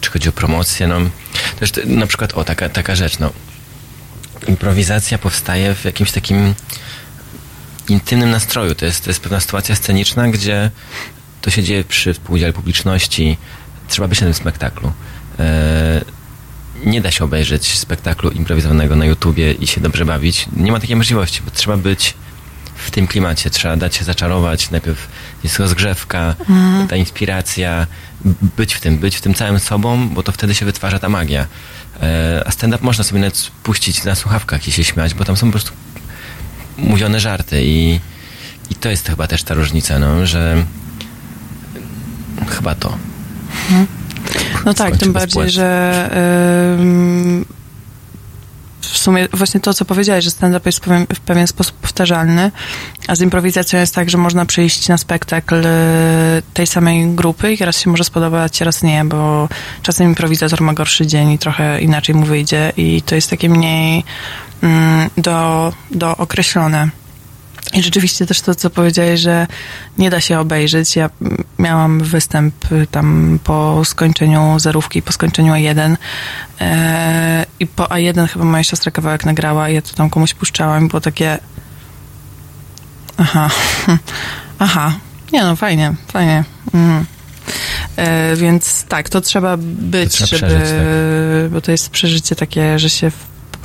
Czy 0.00 0.10
chodzi 0.10 0.28
o 0.28 0.32
promocję? 0.32 0.88
No, 0.88 1.00
też 1.58 1.72
na 1.84 2.06
przykład, 2.06 2.34
o, 2.34 2.44
taka, 2.44 2.68
taka 2.68 2.94
rzecz, 2.94 3.18
no. 3.18 3.32
Improwizacja 4.48 5.18
powstaje 5.18 5.74
w 5.74 5.84
jakimś 5.84 6.12
takim 6.12 6.54
intymnym 7.90 8.30
nastroju. 8.30 8.74
To 8.74 8.84
jest, 8.84 9.04
to 9.04 9.10
jest 9.10 9.20
pewna 9.20 9.40
sytuacja 9.40 9.76
sceniczna, 9.76 10.28
gdzie 10.28 10.70
to 11.42 11.50
się 11.50 11.62
dzieje 11.62 11.84
przy 11.84 12.14
współudziale 12.14 12.52
publiczności. 12.52 13.36
Trzeba 13.88 14.08
być 14.08 14.20
na 14.20 14.26
tym 14.26 14.34
spektaklu. 14.34 14.92
E, 15.38 16.04
nie 16.84 17.00
da 17.00 17.10
się 17.10 17.24
obejrzeć 17.24 17.78
spektaklu 17.78 18.30
improwizowanego 18.30 18.96
na 18.96 19.04
YouTubie 19.04 19.52
i 19.52 19.66
się 19.66 19.80
dobrze 19.80 20.04
bawić. 20.04 20.46
Nie 20.56 20.72
ma 20.72 20.80
takiej 20.80 20.96
możliwości, 20.96 21.42
bo 21.44 21.50
trzeba 21.50 21.76
być 21.76 22.14
w 22.76 22.90
tym 22.90 23.06
klimacie. 23.06 23.50
Trzeba 23.50 23.76
dać 23.76 23.96
się 23.96 24.04
zaczarować. 24.04 24.70
Najpierw 24.70 25.08
jest 25.44 25.58
rozgrzewka, 25.58 26.34
Mhm. 26.40 26.88
ta 26.88 26.96
inspiracja, 26.96 27.86
być 28.56 28.74
w 28.74 28.80
tym, 28.80 28.98
być 28.98 29.16
w 29.16 29.20
tym 29.20 29.34
całym 29.34 29.60
sobą, 29.60 30.08
bo 30.08 30.22
to 30.22 30.32
wtedy 30.32 30.54
się 30.54 30.66
wytwarza 30.66 30.98
ta 30.98 31.08
magia. 31.08 31.46
E, 32.02 32.42
a 32.46 32.50
stand-up 32.50 32.84
można 32.84 33.04
sobie 33.04 33.20
nawet 33.20 33.50
puścić 33.62 34.04
na 34.04 34.14
słuchawkach 34.14 34.68
i 34.68 34.72
się 34.72 34.84
śmiać, 34.84 35.14
bo 35.14 35.24
tam 35.24 35.36
są 35.36 35.46
po 35.46 35.52
prostu 35.52 35.72
mówione 36.78 37.20
żarty 37.20 37.62
i, 37.64 38.00
i 38.70 38.74
to 38.74 38.88
jest 38.88 39.08
chyba 39.08 39.26
też 39.26 39.42
ta 39.42 39.54
różnica, 39.54 39.98
no, 39.98 40.26
że 40.26 40.64
chyba 42.48 42.74
to. 42.74 42.98
No 44.64 44.74
tak, 44.74 44.88
Skończy 44.88 44.98
tym 44.98 45.12
bardziej, 45.12 45.50
że 45.50 46.10
w 48.80 48.98
sumie 48.98 49.28
właśnie 49.32 49.60
to, 49.60 49.74
co 49.74 49.84
powiedziałeś, 49.84 50.24
że 50.24 50.30
stand-up 50.30 50.68
jest 50.68 50.84
w 51.14 51.20
pewien, 51.20 51.46
sposób 51.46 51.76
powtarzalny, 51.76 52.50
a 53.08 53.14
z 53.14 53.20
improwizacją 53.20 53.80
jest 53.80 53.94
tak, 53.94 54.10
że 54.10 54.18
można 54.18 54.46
przyjść 54.46 54.88
na 54.88 54.98
spektakl 54.98 55.54
y, 55.54 56.42
tej 56.54 56.66
samej 56.66 57.08
grupy 57.08 57.54
i 57.54 57.56
raz 57.56 57.80
się 57.80 57.90
może 57.90 58.04
spodobać, 58.04 58.60
raz 58.60 58.82
nie, 58.82 59.04
bo 59.04 59.48
czasem 59.82 60.06
improwizator 60.06 60.60
ma 60.60 60.74
gorszy 60.74 61.06
dzień 61.06 61.30
i 61.30 61.38
trochę 61.38 61.80
inaczej 61.80 62.14
mu 62.14 62.26
wyjdzie 62.26 62.72
i 62.76 63.02
to 63.02 63.14
jest 63.14 63.30
takie 63.30 63.48
mniej 63.48 64.04
do, 65.16 65.72
do 65.90 66.16
określone. 66.16 66.90
I 67.72 67.82
rzeczywiście 67.82 68.26
też 68.26 68.40
to, 68.40 68.54
co 68.54 68.70
powiedziałeś, 68.70 69.20
że 69.20 69.46
nie 69.98 70.10
da 70.10 70.20
się 70.20 70.38
obejrzeć. 70.38 70.96
Ja 70.96 71.10
mm, 71.22 71.44
miałam 71.58 72.00
występ 72.00 72.72
y, 72.72 72.86
tam 72.90 73.38
po 73.44 73.84
skończeniu 73.84 74.58
zerówki, 74.58 75.02
po 75.02 75.12
skończeniu 75.12 75.52
A1 75.52 75.96
e, 76.60 77.46
i 77.60 77.66
po 77.66 77.84
A1 77.84 78.28
chyba 78.28 78.44
moja 78.44 78.62
siostra 78.62 78.92
kawałek 78.92 79.24
nagrała 79.24 79.68
i 79.70 79.74
ja 79.74 79.82
to 79.82 79.94
tam 79.94 80.10
komuś 80.10 80.34
puszczałam 80.34 80.84
i 80.84 80.88
było 80.88 81.00
takie 81.00 81.38
aha, 83.16 83.50
aha, 84.58 84.94
nie 85.32 85.42
no, 85.42 85.56
fajnie, 85.56 85.94
fajnie. 86.12 86.44
Mm. 86.74 87.06
E, 87.96 88.36
więc 88.36 88.84
tak, 88.84 89.08
to 89.08 89.20
trzeba 89.20 89.56
być, 89.56 90.18
To 90.18 90.26
trzeba 90.26 90.48
żeby, 90.48 90.54
przeżyć, 90.54 90.76
tak. 91.42 91.50
bo 91.50 91.60
to 91.60 91.72
jest 91.72 91.90
przeżycie 91.90 92.36
takie, 92.36 92.78
że 92.78 92.90
się 92.90 93.10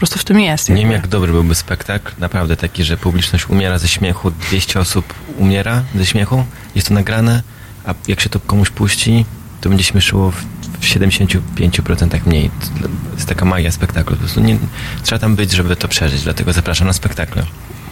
prostu 0.02 0.20
w 0.20 0.24
tym 0.24 0.40
jest. 0.40 0.70
Nie 0.70 0.76
wiem, 0.76 0.92
jak 0.92 1.08
dobry 1.08 1.32
byłby 1.32 1.56
spektakl, 1.56 2.12
naprawdę 2.20 2.58
taki, 2.58 2.84
że 2.84 2.98
publiczność 2.98 3.50
umiera 3.50 3.80
ze 3.80 3.88
śmiechu, 3.88 4.32
200 4.32 4.80
osób 4.80 5.14
umiera 5.38 5.84
ze 5.96 6.06
śmiechu, 6.06 6.46
jest 6.76 6.88
to 6.88 6.94
nagrane, 6.94 7.44
a 7.86 7.94
jak 8.08 8.22
się 8.22 8.30
to 8.30 8.40
komuś 8.40 8.70
puści, 8.70 9.26
to 9.62 9.70
będzie 9.70 9.84
śmieszyło 9.84 10.32
w, 10.32 10.36
w 10.80 10.86
75% 10.86 12.20
mniej. 12.26 12.52
To 12.82 13.16
jest 13.16 13.28
taka 13.28 13.46
magia 13.46 13.72
spektaklu. 13.72 14.16
Po 14.16 14.20
prostu 14.20 14.40
nie, 14.42 14.58
trzeba 15.04 15.20
tam 15.20 15.36
być, 15.36 15.52
żeby 15.52 15.76
to 15.76 15.88
przeżyć, 15.88 16.24
dlatego 16.24 16.54
zapraszam 16.54 16.88
na 16.88 16.94
spektakle. 16.94 17.44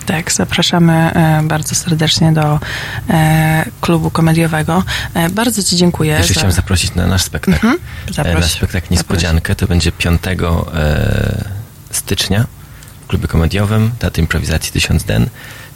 Tak, 0.06 0.32
zapraszamy 0.32 0.94
e, 0.94 1.44
bardzo 1.44 1.76
serdecznie 1.76 2.32
do 2.32 2.60
e, 3.10 3.66
klubu 3.82 4.12
komediowego. 4.12 4.84
E, 5.14 5.30
bardzo 5.30 5.64
Ci 5.64 5.76
dziękuję. 5.76 6.14
Jeszcze 6.14 6.34
za- 6.34 6.40
chciałem 6.40 6.52
zaprosić 6.52 6.96
na 6.96 7.08
nasz 7.08 7.22
spektakl. 7.22 7.68
Mhm. 7.68 7.78
Zaproś. 8.12 8.42
Na 8.42 8.48
spektakl 8.48 8.88
Niespodziankę. 8.92 9.56
To 9.56 9.68
będzie 9.68 9.92
5 9.92 10.22
e, 10.28 11.59
stycznia 11.92 12.46
w 13.04 13.08
klubie 13.08 13.28
komediowym 13.28 13.92
Teatr 14.00 14.20
Improwizacji 14.20 14.72
1000 14.72 15.04
Den. 15.04 15.30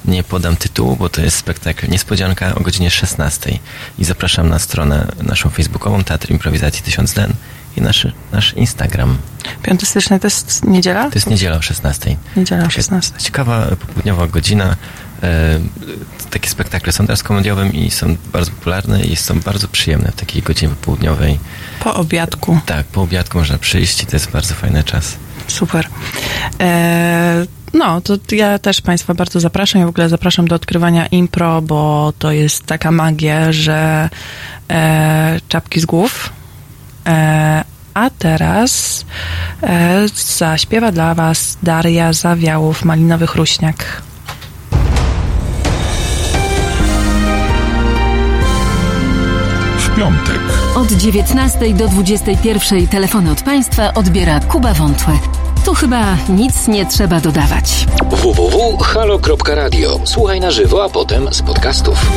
Nie 0.05 0.23
podam 0.23 0.55
tytułu, 0.55 0.95
bo 0.95 1.09
to 1.09 1.21
jest 1.21 1.37
spektakl 1.37 1.89
Niespodzianka 1.89 2.55
o 2.55 2.59
godzinie 2.59 2.91
16. 2.91 3.59
I 3.99 4.05
zapraszam 4.05 4.49
na 4.49 4.59
stronę 4.59 5.07
naszą 5.21 5.49
facebookową 5.49 6.03
Teatr 6.03 6.31
Improwizacji 6.31 6.83
1000 6.83 7.13
Den 7.13 7.33
i 7.77 7.81
nasz, 7.81 8.07
nasz 8.31 8.53
Instagram. 8.53 9.17
5 9.63 9.87
stycznia 9.87 10.19
to 10.19 10.27
jest 10.27 10.63
niedziela? 10.63 11.09
To 11.09 11.15
jest 11.15 11.29
niedziela 11.29 11.57
o 11.57 11.61
16. 11.61 12.17
Niedziela 12.37 12.61
o 12.61 12.65
Taka 12.65 12.75
16. 12.75 13.13
Ciekawa 13.17 13.65
popołudniowa 13.65 14.27
godzina. 14.27 14.75
E, 15.23 15.59
takie 16.29 16.49
spektakle 16.49 16.93
są 16.93 17.05
teraz 17.05 17.23
komediowym 17.23 17.73
i 17.73 17.91
są 17.91 18.15
bardzo 18.33 18.51
popularne 18.51 19.01
i 19.01 19.15
są 19.15 19.39
bardzo 19.39 19.67
przyjemne 19.67 20.11
w 20.11 20.15
takiej 20.15 20.41
godzinie 20.41 20.75
popołudniowej. 20.75 21.39
Po 21.79 21.93
obiadku. 21.95 22.59
Tak, 22.65 22.85
po 22.85 23.01
obiadku 23.01 23.37
można 23.37 23.57
przyjść 23.57 24.03
i 24.03 24.05
to 24.05 24.15
jest 24.15 24.31
bardzo 24.31 24.53
fajny 24.53 24.83
czas. 24.83 25.15
Super. 25.47 25.87
E, 26.59 27.45
no, 27.73 28.01
to 28.01 28.17
ja 28.31 28.59
też 28.59 28.81
Państwa 28.81 29.13
bardzo 29.13 29.39
zapraszam. 29.39 29.79
Ja 29.79 29.85
w 29.85 29.89
ogóle 29.89 30.09
zapraszam 30.09 30.47
do 30.47 30.55
odkrywania 30.55 31.05
impro, 31.07 31.61
bo 31.61 32.13
to 32.19 32.31
jest 32.31 32.65
taka 32.65 32.91
magia, 32.91 33.51
że 33.51 34.09
e, 34.69 35.39
czapki 35.47 35.79
z 35.79 35.85
głów. 35.85 36.29
E, 37.05 37.63
a 37.93 38.09
teraz 38.09 39.05
e, 39.63 40.07
zaśpiewa 40.15 40.91
dla 40.91 41.15
Was 41.15 41.57
Daria 41.63 42.13
Zawiałów, 42.13 42.85
Malinowy 42.85 43.27
Chruśniak. 43.27 44.01
Piątek. 50.03 50.39
Od 50.75 50.91
19 50.91 51.73
do 51.73 51.87
21 51.87 52.87
telefony 52.87 53.31
od 53.31 53.41
Państwa 53.41 53.93
odbiera 53.93 54.39
Kuba 54.39 54.73
Wątłe. 54.73 55.13
Tu 55.65 55.73
chyba 55.73 56.17
nic 56.29 56.67
nie 56.67 56.85
trzeba 56.85 57.19
dodawać. 57.19 57.85
www.halo.radio. 58.11 59.99
Słuchaj 60.03 60.39
na 60.39 60.51
żywo, 60.51 60.83
a 60.83 60.89
potem 60.89 61.33
z 61.33 61.41
podcastów. 61.41 62.11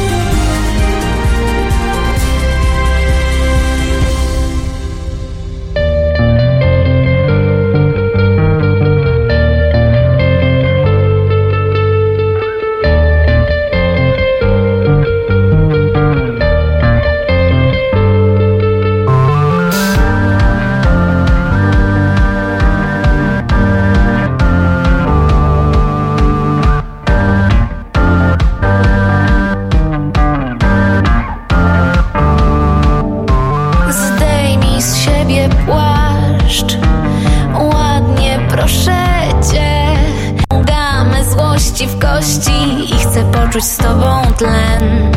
Poczuć 43.57 43.71
z 43.71 43.77
tobą 43.77 44.23
tlen. 44.39 45.13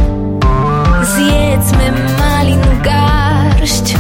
Zjedzmy 1.04 1.92
malin 2.20 2.62
garść 2.84 3.96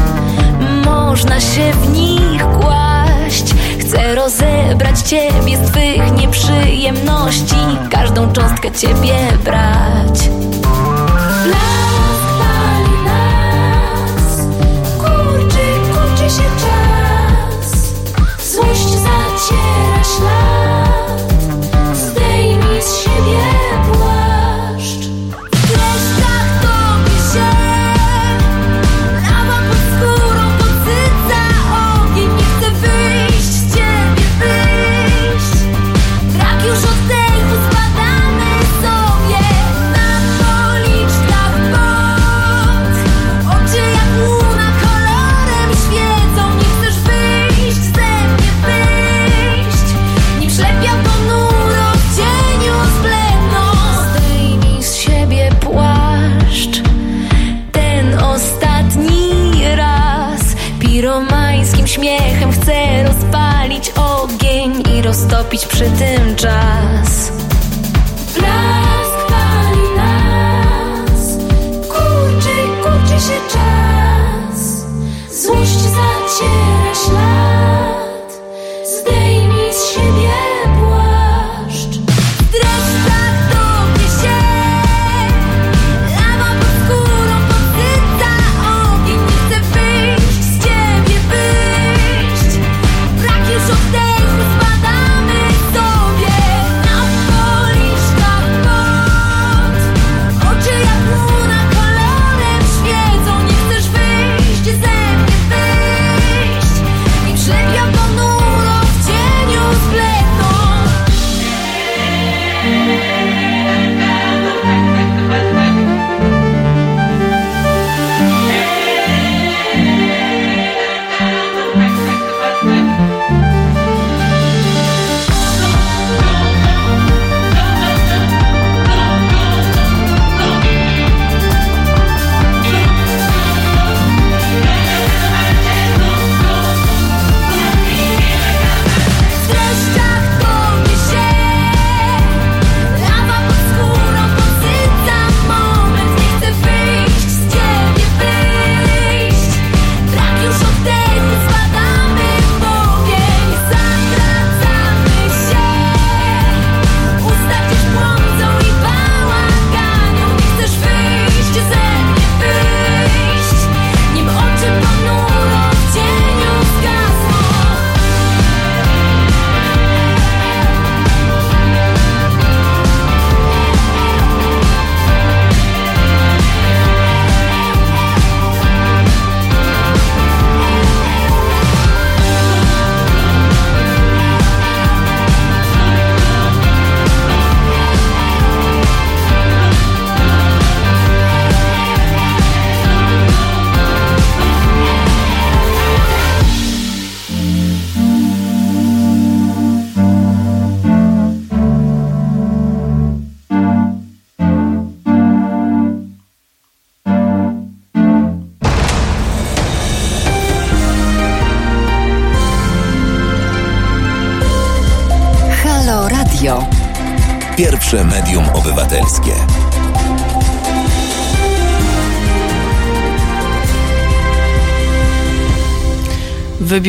Można 0.86 1.40
się 1.40 1.72
w 1.74 1.94
nich 1.94 2.44
kłaść. 2.60 3.54
Chcę 3.80 4.16
rozebrać 4.16 5.00
ciebie 5.00 5.58
z 5.58 5.72
twych 5.72 6.12
nieprzyjemności 6.18 7.56
Każdą 7.92 8.34
cząstkę 8.34 8.72
ciebie 8.72 9.18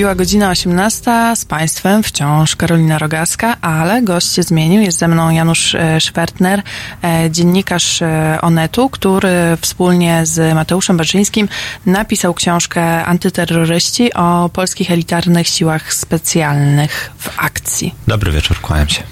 Wybiła 0.01 0.15
godzina 0.15 0.51
18, 0.51 1.11
z 1.35 1.45
Państwem 1.45 2.03
wciąż 2.03 2.57
Karolina 2.57 2.99
Rogaska, 2.99 3.57
ale 3.61 4.03
gość 4.03 4.33
się 4.33 4.43
zmienił. 4.43 4.83
Jest 4.83 4.99
ze 4.99 5.09
mną 5.09 5.31
Janusz 5.31 5.75
e, 5.75 6.01
Szwertner, 6.01 6.63
e, 7.05 7.31
dziennikarz 7.31 8.03
e, 8.03 8.39
Onetu, 8.43 8.91
który 8.91 9.29
wspólnie 9.61 10.27
z 10.27 10.55
Mateuszem 10.55 10.97
Baczyńskim 10.97 11.49
napisał 11.87 12.35
książkę 12.35 13.05
Antyterroryści 13.05 14.15
o 14.15 14.51
polskich 14.53 14.91
elitarnych 14.91 15.49
siłach 15.49 15.95
specjalnych 15.95 17.11
w 17.19 17.31
akcji. 17.37 17.95
Dobry 18.07 18.33
wieczór, 18.33 18.61
kłaniam 18.61 18.89
się. 18.89 19.03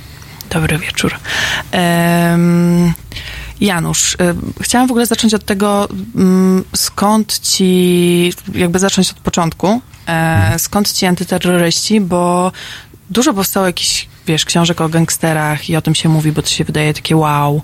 Dobry 0.50 0.78
wieczór. 0.78 1.14
Em, 1.70 2.92
Janusz, 3.60 4.16
chciałam 4.60 4.88
w 4.88 4.90
ogóle 4.90 5.06
zacząć 5.06 5.34
od 5.34 5.44
tego, 5.44 5.88
mm, 6.16 6.64
skąd 6.76 7.38
ci, 7.38 8.32
jakby 8.54 8.78
zacząć 8.78 9.10
od 9.10 9.20
początku, 9.20 9.80
skąd 10.58 10.92
ci 10.92 11.06
antyterroryści, 11.06 12.00
bo 12.00 12.52
dużo 13.10 13.34
powstało 13.34 13.66
jakichś, 13.66 14.06
wiesz, 14.26 14.44
książek 14.44 14.80
o 14.80 14.88
gangsterach 14.88 15.70
i 15.70 15.76
o 15.76 15.82
tym 15.82 15.94
się 15.94 16.08
mówi, 16.08 16.32
bo 16.32 16.42
to 16.42 16.48
się 16.48 16.64
wydaje 16.64 16.94
takie 16.94 17.16
wow. 17.16 17.62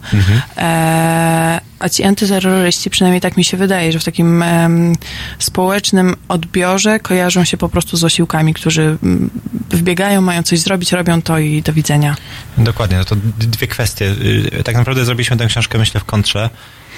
E, 0.56 1.60
a 1.78 1.88
ci 1.88 2.04
antyterroryści, 2.04 2.90
przynajmniej 2.90 3.20
tak 3.20 3.36
mi 3.36 3.44
się 3.44 3.56
wydaje, 3.56 3.92
że 3.92 3.98
w 3.98 4.04
takim 4.04 4.42
em, 4.42 4.96
społecznym 5.38 6.16
odbiorze 6.28 7.00
kojarzą 7.00 7.44
się 7.44 7.56
po 7.56 7.68
prostu 7.68 7.96
z 7.96 8.04
osiłkami, 8.04 8.54
którzy 8.54 8.82
mm, 9.02 9.30
wbiegają, 9.70 10.20
mają 10.20 10.42
coś 10.42 10.60
zrobić, 10.60 10.92
robią 10.92 11.22
to 11.22 11.38
i 11.38 11.62
do 11.62 11.72
widzenia. 11.72 12.16
Dokładnie, 12.58 12.96
no 12.96 13.04
to 13.04 13.16
dwie 13.38 13.66
kwestie. 13.66 14.04
Y, 14.04 14.62
Tak 14.64 14.76
naprawdę 14.76 15.04
zrobiliśmy 15.04 15.36
tę 15.36 15.46
książkę, 15.46 15.78
myślę, 15.78 16.00
w 16.00 16.04
kontrze. 16.04 16.50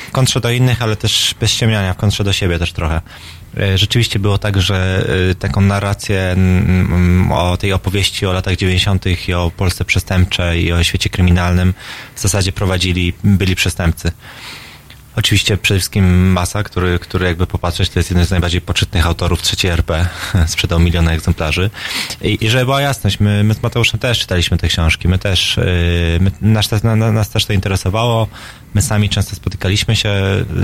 W 0.09 0.13
kontrze 0.13 0.41
do 0.41 0.51
innych, 0.51 0.83
ale 0.83 0.97
też 0.97 1.35
bez 1.41 1.51
ściemniania, 1.51 1.95
w 1.95 1.97
kontrze 1.97 2.25
do 2.25 2.33
siebie 2.33 2.59
też 2.59 2.73
trochę. 2.73 3.01
Y, 3.59 3.79
Rzeczywiście 3.79 4.19
było 4.19 4.39
tak, 4.39 4.63
że 4.63 5.07
y, 5.31 5.35
taką 5.35 5.61
narrację 5.61 6.37
o 7.31 7.57
tej 7.57 7.73
opowieści 7.73 8.27
o 8.27 8.33
latach 8.33 8.57
90. 8.57 9.29
i 9.29 9.35
o 9.35 9.53
Polsce 9.57 9.85
przestępczej 9.85 10.65
i 10.65 10.73
o 10.73 10.85
świecie 10.85 11.11
kryminalnym 11.11 11.75
w 12.15 12.21
zasadzie 12.21 12.53
prowadzili 12.53 13.13
byli 13.25 13.55
przestępcy. 13.55 14.13
Oczywiście 15.17 15.57
przede 15.57 15.81
wszystkim 15.81 16.33
Masa, 16.33 16.63
który, 16.63 16.99
który 16.99 17.27
jakby 17.27 17.47
popatrzeć, 17.47 17.91
to 17.91 17.99
jest 17.99 18.11
jeden 18.11 18.27
z 18.27 18.31
najbardziej 18.31 18.61
poczytnych 18.61 19.07
autorów 19.07 19.43
trzeciej 19.43 19.71
RP. 19.71 20.07
Sprzedał 20.47 20.81
miliony 20.81 21.11
egzemplarzy. 21.11 21.71
I, 22.23 22.45
i 22.45 22.51
żeby 22.51 22.65
była 22.65 22.81
jasność, 22.81 23.21
my, 23.21 23.45
my 23.45 23.55
z 23.55 23.63
Mateuszem 23.63 24.01
też 24.01 24.19
czytaliśmy 24.19 24.59
te 24.59 24.69
książki. 24.69 25.09
My 25.09 25.19
też, 25.19 25.57
yy, 25.57 26.21
my, 26.21 26.31
nas, 26.41 26.69
też- 26.69 26.83
na, 26.83 26.97
nas 26.97 27.31
też 27.31 27.45
to 27.45 27.53
interesowało. 27.53 28.29
My 28.77 28.83
sami 28.83 29.09
często 29.09 29.37
spotykaliśmy 29.37 29.97
się 29.97 30.15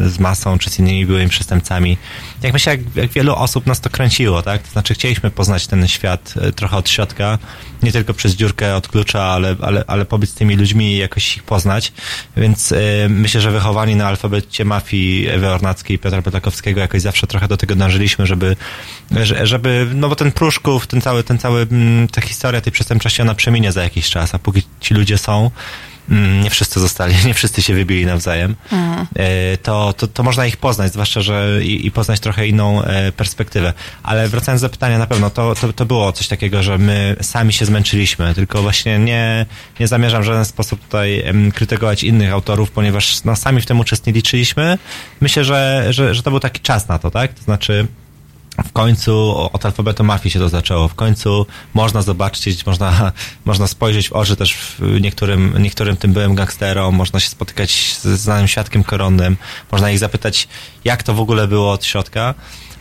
z 0.06 0.18
Masą 0.18 0.58
czy 0.58 0.70
z 0.70 0.78
innymi 0.78 1.06
byłymi 1.06 1.28
przestępcami. 1.30 1.96
Jak 2.42 2.52
myślę, 2.52 2.72
jak, 2.76 2.96
jak 2.96 3.10
wielu 3.10 3.34
osób 3.34 3.66
nas 3.66 3.80
to 3.80 3.90
kręciło, 3.90 4.42
tak? 4.42 4.62
To 4.62 4.70
znaczy 4.70 4.94
chcieliśmy 4.94 5.30
poznać 5.30 5.66
ten 5.66 5.88
świat 5.88 6.34
y, 6.48 6.52
trochę 6.52 6.76
od 6.76 6.88
środka. 6.88 7.38
Nie 7.82 7.92
tylko 7.92 8.14
przez 8.14 8.34
dziurkę 8.34 8.76
od 8.76 8.88
klucza, 8.88 9.22
ale, 9.22 9.56
ale, 9.60 9.84
ale 9.86 10.04
pobyć 10.04 10.30
z 10.30 10.34
tymi 10.34 10.56
ludźmi 10.56 10.92
i 10.92 10.96
jakoś 10.98 11.36
ich 11.36 11.42
poznać. 11.42 11.92
Więc 12.36 12.72
y, 12.72 13.06
myślę, 13.08 13.40
że 13.40 13.50
wychowani 13.50 13.96
na 13.96 14.06
alfabecie 14.06 14.64
mafii 14.64 15.28
Ewy 15.28 15.48
Ornackiej 15.48 15.96
i 15.96 15.98
Piotra 15.98 16.22
Petakowskiego 16.22 16.80
jakoś 16.80 17.02
zawsze 17.02 17.26
trochę 17.26 17.48
do 17.48 17.56
tego 17.56 17.74
dążyliśmy, 17.74 18.26
żeby, 18.26 18.56
że- 19.10 19.46
żeby 19.46 19.86
no 19.94 20.08
bo 20.08 20.16
ten 20.16 20.32
Pruszków, 20.32 20.86
ten 20.86 21.00
cały, 21.00 21.24
ten 21.24 21.38
cały, 21.38 21.62
mm, 21.62 22.08
ta 22.08 22.20
historia 22.20 22.60
tej 22.60 22.72
przestępczości, 22.72 23.22
ona 23.22 23.34
przeminie 23.34 23.72
za 23.72 23.82
jakiś 23.82 24.10
czas, 24.10 24.34
a 24.34 24.38
póki 24.38 24.62
ci 24.80 24.94
ludzie 24.94 25.18
są, 25.18 25.50
nie 26.42 26.50
wszyscy 26.50 26.80
zostali, 26.80 27.14
nie 27.26 27.34
wszyscy 27.34 27.62
się 27.62 27.74
wybili 27.74 28.06
nawzajem, 28.06 28.56
e, 29.16 29.56
to, 29.56 29.92
to, 29.92 30.06
to 30.06 30.22
można 30.22 30.46
ich 30.46 30.56
poznać, 30.56 30.92
zwłaszcza, 30.92 31.20
że 31.20 31.60
i, 31.62 31.86
i 31.86 31.90
poznać 31.90 32.20
trochę 32.20 32.46
inną 32.46 32.82
e, 32.82 33.12
perspektywę. 33.12 33.72
Ale 34.02 34.28
wracając 34.28 34.62
do 34.62 34.68
pytania, 34.68 34.98
na 34.98 35.06
pewno 35.06 35.30
to, 35.30 35.54
to, 35.54 35.72
to 35.72 35.84
było 35.84 36.12
coś 36.12 36.28
takiego, 36.28 36.62
że 36.62 36.78
my 36.78 37.16
sami 37.20 37.52
się 37.52 37.64
zmęczyliśmy, 37.64 38.34
tylko 38.34 38.62
właśnie 38.62 38.98
nie, 38.98 39.46
nie 39.80 39.88
zamierzam 39.88 40.22
w 40.22 40.26
żaden 40.26 40.44
sposób 40.44 40.80
tutaj 40.80 41.24
krytykować 41.54 42.04
innych 42.04 42.32
autorów, 42.32 42.70
ponieważ 42.70 43.24
no, 43.24 43.36
sami 43.36 43.60
w 43.60 43.66
tym 43.66 43.80
uczestniczyliśmy. 43.80 44.78
Myślę, 45.20 45.44
że, 45.44 45.86
że, 45.90 46.14
że 46.14 46.22
to 46.22 46.30
był 46.30 46.40
taki 46.40 46.60
czas 46.60 46.88
na 46.88 46.98
to, 46.98 47.10
tak? 47.10 47.34
To 47.34 47.42
znaczy, 47.42 47.86
w 48.66 48.72
końcu 48.72 49.34
od 49.52 49.66
alfabetu 49.66 50.04
mafii 50.04 50.30
się 50.32 50.38
to 50.38 50.48
zaczęło. 50.48 50.88
W 50.88 50.94
końcu 50.94 51.46
można 51.74 52.02
zobaczyć, 52.02 52.66
można, 52.66 53.12
można 53.44 53.66
spojrzeć 53.66 54.08
w 54.08 54.12
oczy 54.12 54.36
też 54.36 54.56
niektórym, 55.00 55.54
niektórym 55.62 55.96
tym 55.96 56.12
byłym 56.12 56.34
gangsterom, 56.34 56.94
można 56.94 57.20
się 57.20 57.28
spotykać 57.28 57.70
z 58.00 58.04
znanym 58.06 58.48
świadkiem 58.48 58.84
koronnym, 58.84 59.36
można 59.72 59.90
ich 59.90 59.98
zapytać, 59.98 60.48
jak 60.84 61.02
to 61.02 61.14
w 61.14 61.20
ogóle 61.20 61.48
było 61.48 61.72
od 61.72 61.84
środka. 61.84 62.34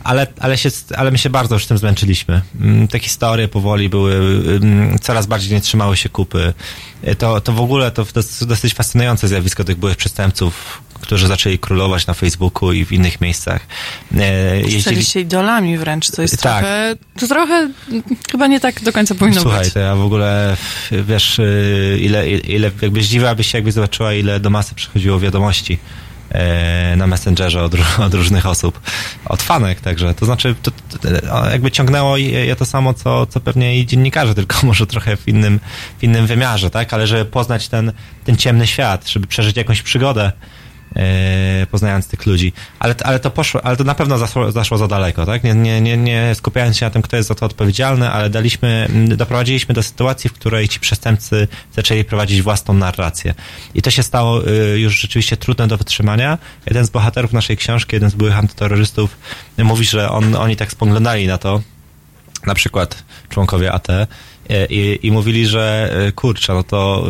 Ale, 0.04 0.26
ale, 0.40 0.58
się, 0.58 0.68
ale 0.96 1.10
my 1.10 1.18
się 1.18 1.30
bardzo 1.30 1.54
już 1.54 1.66
tym 1.66 1.78
zmęczyliśmy. 1.78 2.42
Mm, 2.60 2.88
Te 2.88 2.98
historie 2.98 3.48
powoli 3.48 3.88
były, 3.88 4.14
mm, 4.62 4.98
coraz 4.98 5.26
bardziej 5.26 5.52
nie 5.52 5.60
trzymały 5.60 5.96
się 5.96 6.08
kupy. 6.08 6.54
To, 7.18 7.40
to 7.40 7.52
w 7.52 7.60
ogóle 7.60 7.90
to 7.90 8.04
dos- 8.04 8.44
dosyć 8.46 8.74
fascynujące 8.74 9.28
zjawisko 9.28 9.64
tych 9.64 9.76
byłych 9.78 9.96
przestępców, 9.96 10.82
którzy 11.02 11.26
zaczęli 11.26 11.58
królować 11.58 12.06
na 12.06 12.14
Facebooku 12.14 12.72
i 12.72 12.84
w 12.84 12.92
innych 12.92 13.20
miejscach. 13.20 13.66
E, 14.16 14.56
Jeździli, 14.56 14.82
Stali 14.82 15.04
się 15.04 15.20
idolami 15.20 15.78
wręcz, 15.78 16.10
to 16.10 16.22
jest 16.22 16.42
Tak. 16.42 16.58
trochę, 16.58 16.94
to 17.20 17.28
trochę 17.28 17.70
chyba 18.30 18.46
nie 18.46 18.60
tak 18.60 18.82
do 18.82 18.92
końca 18.92 19.14
powinno 19.14 19.40
Słuchaj, 19.40 19.64
być. 19.64 19.72
to 19.72 19.78
ja 19.78 19.96
w 19.96 20.00
ogóle, 20.00 20.56
wiesz, 20.92 21.38
y, 21.38 21.98
ile, 22.00 22.30
ile 22.30 22.70
jakby 22.82 23.02
zdziwiłabyś 23.02 23.46
się, 23.52 23.58
jakby 23.58 23.72
zobaczyła, 23.72 24.14
ile 24.14 24.40
do 24.40 24.50
masy 24.50 24.74
przychodziło 24.74 25.20
wiadomości 25.20 25.78
e, 26.30 26.96
na 26.96 27.06
Messengerze 27.06 27.62
od, 27.62 27.74
od 28.06 28.14
różnych 28.14 28.46
osób, 28.46 28.80
od 29.24 29.42
fanek 29.42 29.80
także. 29.80 30.14
To 30.14 30.26
znaczy, 30.26 30.54
to, 30.62 30.70
to, 30.70 31.08
jakby 31.50 31.70
ciągnęło 31.70 32.16
je 32.16 32.56
to 32.56 32.64
samo, 32.64 32.94
co, 32.94 33.26
co 33.26 33.40
pewnie 33.40 33.78
i 33.78 33.86
dziennikarze, 33.86 34.34
tylko 34.44 34.66
może 34.66 34.86
trochę 34.86 35.16
w 35.16 35.28
innym, 35.28 35.60
w 35.98 36.04
innym 36.04 36.26
wymiarze, 36.26 36.70
tak? 36.70 36.94
Ale 36.94 37.06
żeby 37.06 37.24
poznać 37.24 37.68
ten, 37.68 37.92
ten 38.24 38.36
ciemny 38.36 38.66
świat, 38.66 39.08
żeby 39.08 39.26
przeżyć 39.26 39.56
jakąś 39.56 39.82
przygodę, 39.82 40.24
e, 40.26 40.32
poznając 41.70 42.08
tych 42.08 42.26
ludzi. 42.26 42.52
Ale, 42.78 42.94
ale 43.04 43.20
to 43.20 43.30
poszło, 43.30 43.64
ale 43.64 43.76
to 43.76 43.84
na 43.84 43.94
pewno 43.94 44.18
zaszło, 44.18 44.52
zaszło 44.52 44.78
za 44.78 44.88
daleko, 44.88 45.26
tak? 45.26 45.44
Nie, 45.44 45.54
nie, 45.54 45.80
nie, 45.80 45.96
nie 45.96 46.34
skupiając 46.34 46.76
się 46.76 46.86
na 46.86 46.90
tym, 46.90 47.02
kto 47.02 47.16
jest 47.16 47.28
za 47.28 47.34
to 47.34 47.46
odpowiedzialny, 47.46 48.10
ale 48.10 48.30
daliśmy, 48.30 48.88
doprowadziliśmy 49.16 49.74
do 49.74 49.82
sytuacji, 49.82 50.30
w 50.30 50.32
której 50.32 50.68
ci 50.68 50.80
przestępcy 50.80 51.48
zaczęli 51.72 52.04
prowadzić 52.04 52.42
własną 52.42 52.74
narrację. 52.74 53.34
I 53.74 53.82
to 53.82 53.90
się 53.90 54.02
stało 54.02 54.48
y, 54.48 54.80
już 54.80 55.00
rzeczywiście 55.00 55.36
trudne 55.36 55.66
do 55.66 55.76
wytrzymania. 55.76 56.38
Jeden 56.66 56.86
z 56.86 56.90
bohaterów 56.90 57.32
naszej 57.32 57.56
książki, 57.56 57.96
jeden 57.96 58.10
z 58.10 58.14
byłych 58.14 58.38
antyterrorystów 58.38 59.16
mówi, 59.58 59.84
że 59.84 60.10
on, 60.10 60.34
oni 60.34 60.56
tak 60.56 60.72
spoglądali 60.72 61.26
na 61.26 61.38
to, 61.38 61.62
na 62.46 62.54
przykład 62.54 63.04
członkowie 63.28 63.72
AT, 63.72 63.90
e, 63.90 64.06
i, 64.70 64.98
i 65.02 65.12
mówili, 65.12 65.46
że 65.46 65.94
e, 66.06 66.12
kurczę, 66.12 66.54
no 66.54 66.62
to 66.62 67.06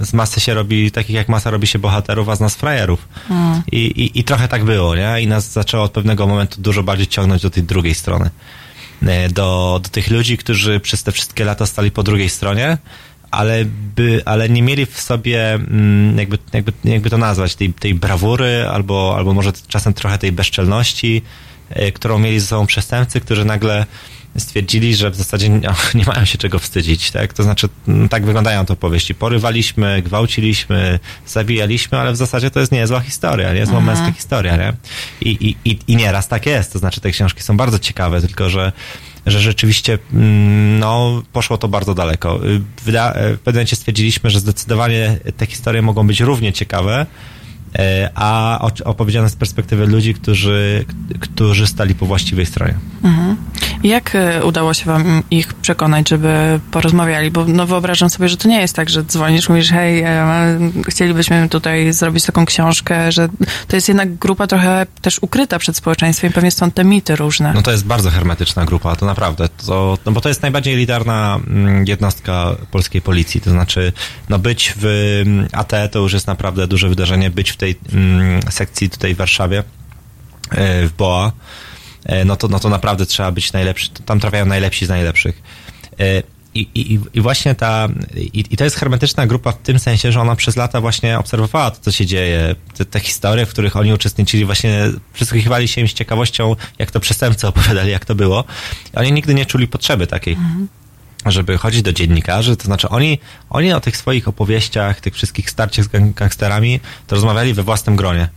y, 0.00 0.04
z 0.04 0.12
masy 0.12 0.40
się 0.40 0.54
robi, 0.54 0.90
takich 0.90 1.16
jak 1.16 1.28
masa 1.28 1.50
robi 1.50 1.66
się 1.66 1.78
bohaterów, 1.78 2.28
a 2.28 2.36
z 2.36 2.40
nas 2.40 2.54
frajerów. 2.54 3.08
Mm. 3.30 3.62
I, 3.72 3.76
i, 3.76 4.20
I 4.20 4.24
trochę 4.24 4.48
tak 4.48 4.64
było, 4.64 4.96
nie? 4.96 5.22
I 5.22 5.26
nas 5.26 5.52
zaczęło 5.52 5.84
od 5.84 5.92
pewnego 5.92 6.26
momentu 6.26 6.60
dużo 6.60 6.82
bardziej 6.82 7.06
ciągnąć 7.06 7.42
do 7.42 7.50
tej 7.50 7.62
drugiej 7.62 7.94
strony. 7.94 8.30
E, 9.02 9.28
Do, 9.28 9.80
do 9.82 9.88
tych 9.88 10.10
ludzi, 10.10 10.36
którzy 10.36 10.80
przez 10.80 11.02
te 11.02 11.12
wszystkie 11.12 11.44
lata 11.44 11.66
stali 11.66 11.90
po 11.90 12.02
drugiej 12.02 12.28
stronie, 12.28 12.78
ale, 13.30 13.64
by, 13.96 14.22
ale 14.24 14.48
nie 14.48 14.62
mieli 14.62 14.86
w 14.86 15.00
sobie, 15.00 15.54
mm, 15.54 16.18
jakby, 16.18 16.38
jakby, 16.52 16.72
jakby 16.84 17.10
to 17.10 17.18
nazwać, 17.18 17.54
tej, 17.54 17.72
tej 17.72 17.94
brawury, 17.94 18.66
albo, 18.72 19.14
albo 19.16 19.34
może 19.34 19.52
czasem 19.68 19.94
trochę 19.94 20.18
tej 20.18 20.32
bezczelności, 20.32 21.22
e, 21.70 21.92
którą 21.92 22.18
mieli 22.18 22.40
ze 22.40 22.46
sobą 22.46 22.66
przestępcy, 22.66 23.20
którzy 23.20 23.44
nagle 23.44 23.86
stwierdzili, 24.38 24.96
że 24.96 25.10
w 25.10 25.14
zasadzie 25.14 25.48
nie, 25.48 25.60
nie 25.94 26.04
mają 26.04 26.24
się 26.24 26.38
czego 26.38 26.58
wstydzić, 26.58 27.10
tak? 27.10 27.32
To 27.32 27.42
znaczy, 27.42 27.68
mm, 27.88 28.08
tak 28.08 28.24
wyglądają 28.26 28.66
te 28.66 28.72
opowieści. 28.72 29.14
Porywaliśmy, 29.14 30.02
gwałciliśmy, 30.02 30.98
zabijaliśmy, 31.26 31.98
ale 31.98 32.12
w 32.12 32.16
zasadzie 32.16 32.50
to 32.50 32.60
jest 32.60 32.72
niezła 32.72 33.00
historia, 33.00 33.52
niezła 33.52 33.78
Mhm. 33.78 33.98
męska 33.98 34.12
historia, 34.18 34.56
nie? 34.56 34.72
I, 35.20 35.30
i, 35.30 35.70
i, 35.70 35.78
I 35.86 35.96
nieraz 35.96 36.28
tak 36.28 36.46
jest, 36.46 36.72
to 36.72 36.78
znaczy 36.78 37.00
te 37.00 37.10
książki 37.10 37.42
są 37.42 37.56
bardzo 37.56 37.78
ciekawe, 37.78 38.20
tylko 38.20 38.50
że 38.50 38.72
że 39.26 39.40
rzeczywiście 39.40 39.98
mm, 40.12 40.78
no, 40.78 41.22
poszło 41.32 41.58
to 41.58 41.68
bardzo 41.68 41.94
daleko. 41.94 42.46
Y, 42.46 42.60
Wyda- 42.84 43.12
w 43.14 43.38
pewnym 43.38 43.54
momencie 43.54 43.76
stwierdziliśmy, 43.76 44.30
że 44.30 44.40
zdecydowanie 44.40 45.18
te 45.36 45.46
historie 45.46 45.82
mogą 45.82 46.06
być 46.06 46.20
równie 46.20 46.52
ciekawe, 46.52 47.06
a 48.14 48.58
o- 48.60 48.84
opowiedziane 48.90 49.30
z 49.30 49.36
perspektywy 49.36 49.86
ludzi, 49.86 50.14
którzy, 50.14 50.84
którzy 51.20 51.66
stali 51.66 51.94
po 51.94 52.06
właściwej 52.06 52.46
stronie. 52.46 52.74
Mhm. 53.04 53.36
Jak 53.82 54.14
e, 54.14 54.44
udało 54.44 54.74
się 54.74 54.84
wam 54.84 55.22
ich 55.30 55.54
przekonać, 55.54 56.08
żeby 56.08 56.60
porozmawiali? 56.70 57.30
Bo 57.30 57.44
no, 57.44 57.66
wyobrażam 57.66 58.10
sobie, 58.10 58.28
że 58.28 58.36
to 58.36 58.48
nie 58.48 58.60
jest 58.60 58.76
tak, 58.76 58.90
że 58.90 59.04
dzwonisz, 59.04 59.48
mówisz, 59.48 59.70
hej, 59.70 60.02
e, 60.02 60.58
chcielibyśmy 60.88 61.48
tutaj 61.48 61.92
zrobić 61.92 62.24
taką 62.24 62.46
książkę, 62.46 63.12
że 63.12 63.28
to 63.68 63.76
jest 63.76 63.88
jednak 63.88 64.14
grupa 64.14 64.46
trochę 64.46 64.86
też 65.00 65.18
ukryta 65.22 65.58
przed 65.58 65.76
społeczeństwem, 65.76 66.32
pewnie 66.32 66.50
stąd 66.50 66.74
te 66.74 66.84
mity 66.84 67.16
różne. 67.16 67.52
No 67.54 67.62
to 67.62 67.70
jest 67.70 67.86
bardzo 67.86 68.10
hermetyczna 68.10 68.64
grupa, 68.64 68.96
to 68.96 69.06
naprawdę. 69.06 69.48
To, 69.66 69.98
no 70.06 70.12
bo 70.12 70.20
to 70.20 70.28
jest 70.28 70.42
najbardziej 70.42 70.74
elitarna 70.74 71.40
mm, 71.46 71.84
jednostka 71.86 72.56
polskiej 72.70 73.02
policji. 73.02 73.40
To 73.40 73.50
znaczy, 73.50 73.92
no 74.28 74.38
być 74.38 74.74
w 74.76 74.84
mm, 75.26 75.48
AT 75.52 75.72
to 75.90 75.98
już 75.98 76.12
jest 76.12 76.26
naprawdę 76.26 76.66
duże 76.66 76.88
wydarzenie. 76.88 77.30
Być 77.30 77.50
w 77.50 77.56
tej 77.60 77.78
mm, 77.92 78.42
sekcji 78.50 78.90
tutaj 78.90 79.14
w 79.14 79.18
Warszawie, 79.18 79.58
e, 80.50 80.86
w 80.86 80.92
BOA, 80.92 81.32
e, 82.04 82.24
no 82.24 82.36
to, 82.36 82.48
no 82.48 82.60
to 82.60 82.68
naprawdę 82.68 83.06
trzeba 83.06 83.32
być 83.32 83.52
najlepszy. 83.52 83.90
Tam 84.06 84.20
trafiają 84.20 84.46
najlepsi 84.46 84.86
z 84.86 84.88
najlepszych. 84.88 85.42
E, 86.00 86.22
I, 86.54 86.60
i, 86.74 86.98
I 87.12 87.20
właśnie 87.20 87.54
ta, 87.54 87.88
i, 88.16 88.44
i 88.50 88.56
to 88.56 88.64
jest 88.64 88.76
hermetyczna 88.76 89.26
grupa 89.26 89.52
w 89.52 89.58
tym 89.58 89.78
sensie, 89.78 90.12
że 90.12 90.20
ona 90.20 90.36
przez 90.36 90.56
lata 90.56 90.80
właśnie 90.80 91.18
obserwowała 91.18 91.70
to, 91.70 91.80
co 91.80 91.92
się 91.92 92.06
dzieje, 92.06 92.54
te, 92.76 92.84
te 92.84 93.00
historie, 93.00 93.46
w 93.46 93.50
których 93.50 93.76
oni 93.76 93.92
uczestniczyli, 93.92 94.44
właśnie 94.44 94.90
przysłuchiwali 95.12 95.68
się 95.68 95.80
im 95.80 95.88
z 95.88 95.92
ciekawością, 95.92 96.56
jak 96.78 96.90
to 96.90 97.00
przestępcy 97.00 97.48
opowiadali, 97.48 97.90
jak 97.90 98.04
to 98.04 98.14
było. 98.14 98.44
Oni 98.94 99.12
nigdy 99.12 99.34
nie 99.34 99.46
czuli 99.46 99.68
potrzeby 99.68 100.06
takiej. 100.06 100.36
Żeby 101.26 101.58
chodzić 101.58 101.82
do 101.82 101.92
dziennikarzy, 101.92 102.56
to 102.56 102.64
znaczy 102.64 102.88
oni, 102.88 103.18
oni 103.50 103.72
o 103.72 103.80
tych 103.80 103.96
swoich 103.96 104.28
opowieściach, 104.28 105.00
tych 105.00 105.14
wszystkich 105.14 105.50
starciach 105.50 105.84
z 105.84 105.88
gang- 105.88 106.14
gangsterami, 106.14 106.80
to 107.06 107.16
rozmawiali 107.16 107.54
we 107.54 107.62
własnym 107.62 107.96
gronie. 107.96 108.28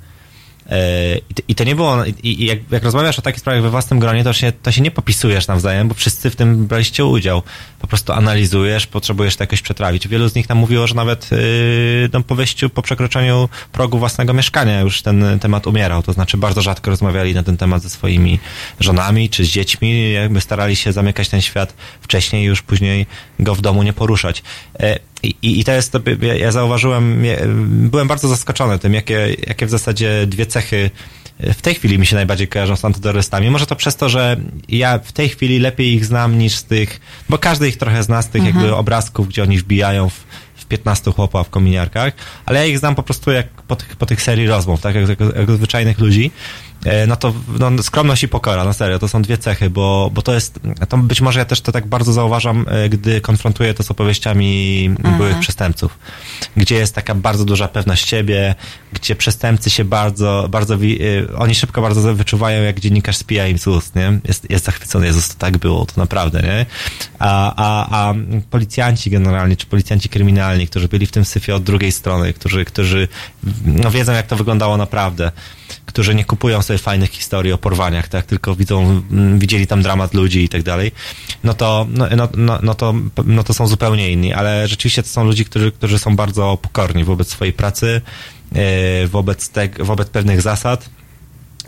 E, 0.69 1.17
I 1.47 1.55
to- 1.55 1.63
nie 1.63 1.75
było, 1.75 1.97
i 2.23 2.45
jak, 2.45 2.59
jak 2.71 2.83
rozmawiasz 2.83 3.19
o 3.19 3.21
takich 3.21 3.39
sprawach 3.39 3.61
we 3.61 3.69
własnym 3.69 3.99
gronie, 3.99 4.23
to 4.23 4.33
się, 4.33 4.51
to 4.51 4.71
się 4.71 4.81
nie 4.81 4.91
popisujesz 4.91 5.47
nawzajem, 5.47 5.87
bo 5.87 5.93
wszyscy 5.93 6.29
w 6.29 6.35
tym 6.35 6.67
braliście 6.67 7.05
udział. 7.05 7.41
Po 7.79 7.87
prostu 7.87 8.13
analizujesz, 8.13 8.87
potrzebujesz 8.87 9.35
to 9.35 9.43
jakoś 9.43 9.61
przetrawić. 9.61 10.07
Wielu 10.07 10.29
z 10.29 10.35
nich 10.35 10.49
nam 10.49 10.57
mówiło, 10.57 10.87
że 10.87 10.95
nawet 10.95 11.31
yy, 11.31 12.09
no, 12.13 12.21
po 12.21 12.35
wejściu, 12.35 12.69
po 12.69 12.81
przekroczeniu 12.81 13.49
progu 13.71 13.99
własnego 13.99 14.33
mieszkania 14.33 14.81
już 14.81 15.01
ten 15.01 15.39
temat 15.39 15.67
umierał. 15.67 16.03
To 16.03 16.13
znaczy 16.13 16.37
bardzo 16.37 16.61
rzadko 16.61 16.89
rozmawiali 16.89 17.33
na 17.33 17.43
ten 17.43 17.57
temat 17.57 17.81
ze 17.81 17.89
swoimi 17.89 18.39
żonami 18.79 19.29
czy 19.29 19.45
z 19.45 19.47
dziećmi. 19.47 20.13
Jakby 20.13 20.41
starali 20.41 20.75
się 20.75 20.91
zamykać 20.91 21.29
ten 21.29 21.41
świat 21.41 21.73
wcześniej 22.01 22.45
już 22.45 22.61
później 22.61 23.05
go 23.39 23.55
w 23.55 23.61
domu 23.61 23.83
nie 23.83 23.93
poruszać. 23.93 24.43
E, 25.23 25.27
i, 25.27 25.59
i 25.59 25.63
to 25.63 25.71
jest, 25.71 25.91
to, 25.91 25.99
ja, 26.37 26.51
zauważyłem, 26.51 27.23
byłem 27.65 28.07
bardzo 28.07 28.27
zaskoczony 28.27 28.79
tym, 28.79 28.93
jakie, 28.93 29.35
jakie 29.47 29.65
w 29.65 29.69
zasadzie 29.69 30.27
dwie 30.27 30.45
cechy 30.45 30.89
w 31.39 31.61
tej 31.61 31.75
chwili 31.75 31.99
mi 31.99 32.05
się 32.05 32.15
najbardziej 32.15 32.47
kojarzą 32.47 32.75
z 32.75 32.85
antyterrorystami. 32.85 33.49
Może 33.49 33.65
to 33.65 33.75
przez 33.75 33.95
to, 33.95 34.09
że 34.09 34.37
ja 34.69 34.99
w 34.99 35.11
tej 35.11 35.29
chwili 35.29 35.59
lepiej 35.59 35.93
ich 35.93 36.05
znam 36.05 36.37
niż 36.37 36.55
z 36.55 36.63
tych, 36.63 36.99
bo 37.29 37.37
każdy 37.37 37.67
ich 37.67 37.77
trochę 37.77 38.03
zna 38.03 38.21
z 38.21 38.29
tych 38.29 38.41
Mhm. 38.41 38.55
jakby 38.55 38.75
obrazków, 38.75 39.27
gdzie 39.27 39.43
oni 39.43 39.57
wbijają 39.57 40.09
w, 40.09 40.23
w 40.55 40.65
15 40.65 41.11
chłopa 41.11 41.43
w 41.43 41.49
kominiarkach, 41.49 42.13
ale 42.45 42.59
ja 42.59 42.65
ich 42.65 42.79
znam 42.79 42.95
po 42.95 43.03
prostu 43.03 43.31
jak 43.31 43.47
po 43.47 43.75
tych, 43.75 43.95
po 43.95 44.05
tych 44.05 44.21
serii 44.21 44.47
rozmów, 44.47 44.81
tak, 44.81 44.95
jak, 44.95 45.09
jak, 45.09 45.19
jak 45.19 45.51
zwyczajnych 45.51 45.99
ludzi. 45.99 46.31
E, 46.85 47.07
No 47.07 47.15
to 47.15 47.33
no, 47.59 47.83
skromność 47.83 48.23
i 48.23 48.27
pokora, 48.27 48.63
no 48.63 48.73
serio, 48.73 48.99
to 48.99 49.07
są 49.07 49.21
dwie 49.21 49.37
cechy, 49.37 49.69
bo, 49.69 50.11
bo 50.13 50.21
to 50.21 50.33
jest, 50.33 50.59
to 50.89 50.97
być 50.97 51.21
może 51.21 51.39
ja 51.39 51.45
też 51.45 51.61
to 51.61 51.71
tak 51.71 51.87
bardzo 51.87 52.13
zauważam, 52.13 52.65
e, 52.69 52.89
gdy 52.89 53.21
konfrontuję 53.21 53.73
to 53.73 53.83
z 53.83 53.91
opowieściami 53.91 54.53
Mhm. 54.87 55.17
byłych 55.17 55.39
przestępców, 55.39 55.97
gdzie 56.57 56.75
jest 56.75 56.95
taka 56.95 57.15
bardzo 57.15 57.45
duża 57.45 57.67
pewność 57.67 58.09
siebie, 58.09 58.55
gdzie 58.93 59.15
przestępcy 59.15 59.69
się 59.69 59.85
bardzo, 59.85 60.47
bardzo, 60.49 60.75
y, 60.75 61.27
oni 61.37 61.55
szybko 61.55 61.81
bardzo 61.81 62.15
wyczuwają, 62.15 62.63
jak 62.63 62.79
dziennikarz 62.79 63.17
spija 63.17 63.47
im 63.47 63.57
z 63.57 63.67
ust, 63.67 63.95
nie? 63.95 64.19
Jest, 64.27 64.49
jest 64.49 64.65
zachwycony, 64.65 65.05
Jezus, 65.05 65.29
to 65.29 65.35
tak 65.37 65.57
było, 65.57 65.85
to 65.85 65.93
naprawdę, 65.97 66.41
nie? 66.41 66.65
A, 67.19 67.53
a, 67.55 68.07
a 68.09 68.13
policjanci 68.49 69.09
generalnie, 69.09 69.57
czy 69.57 69.65
policjanci 69.65 70.09
kryminalni, 70.09 70.67
którzy 70.67 70.87
byli 70.87 71.05
w 71.05 71.11
tym 71.11 71.25
syfie 71.25 71.55
od 71.55 71.63
drugiej 71.63 71.91
strony, 71.91 72.33
którzy, 72.33 72.65
którzy 72.65 73.07
no, 73.65 73.91
wiedzą, 73.91 74.11
jak 74.11 74.27
to 74.27 74.35
wyglądało 74.35 74.77
naprawdę, 74.77 75.31
którzy 75.93 76.15
nie 76.15 76.25
kupują 76.25 76.61
sobie 76.61 76.79
fajnych 76.79 77.11
historii 77.11 77.51
o 77.51 77.57
porwaniach, 77.57 78.07
tak? 78.07 78.25
Tylko 78.25 78.55
widzą, 78.55 79.01
mm, 79.11 79.39
widzieli 79.39 79.67
tam 79.67 79.81
dramat 79.81 80.13
ludzi 80.13 80.43
i 80.43 80.49
tak 80.49 80.63
dalej, 80.63 80.91
no 81.43 81.53
to, 81.53 81.87
no, 81.89 82.07
no, 82.15 82.29
no, 82.37 82.59
no, 82.63 82.75
to, 82.75 82.93
no 83.25 83.43
to 83.43 83.53
są 83.53 83.67
zupełnie 83.67 84.11
inni, 84.11 84.33
ale 84.33 84.67
rzeczywiście 84.67 85.03
to 85.03 85.09
są 85.09 85.25
ludzie, 85.25 85.45
którzy, 85.45 85.71
którzy 85.71 85.99
są 85.99 86.15
bardzo 86.15 86.57
pokorni 86.61 87.03
wobec 87.03 87.27
swojej 87.27 87.53
pracy, 87.53 88.01
e, 88.55 89.07
wobec, 89.07 89.49
te, 89.49 89.69
wobec 89.79 90.09
pewnych 90.09 90.41
zasad. 90.41 90.89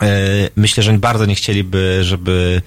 E, 0.01 0.07
Myślę, 0.55 0.83
że 0.83 0.93
bardzo 0.93 1.25
nie 1.25 1.35
chcieliby, 1.35 1.99
żeby 2.03 2.61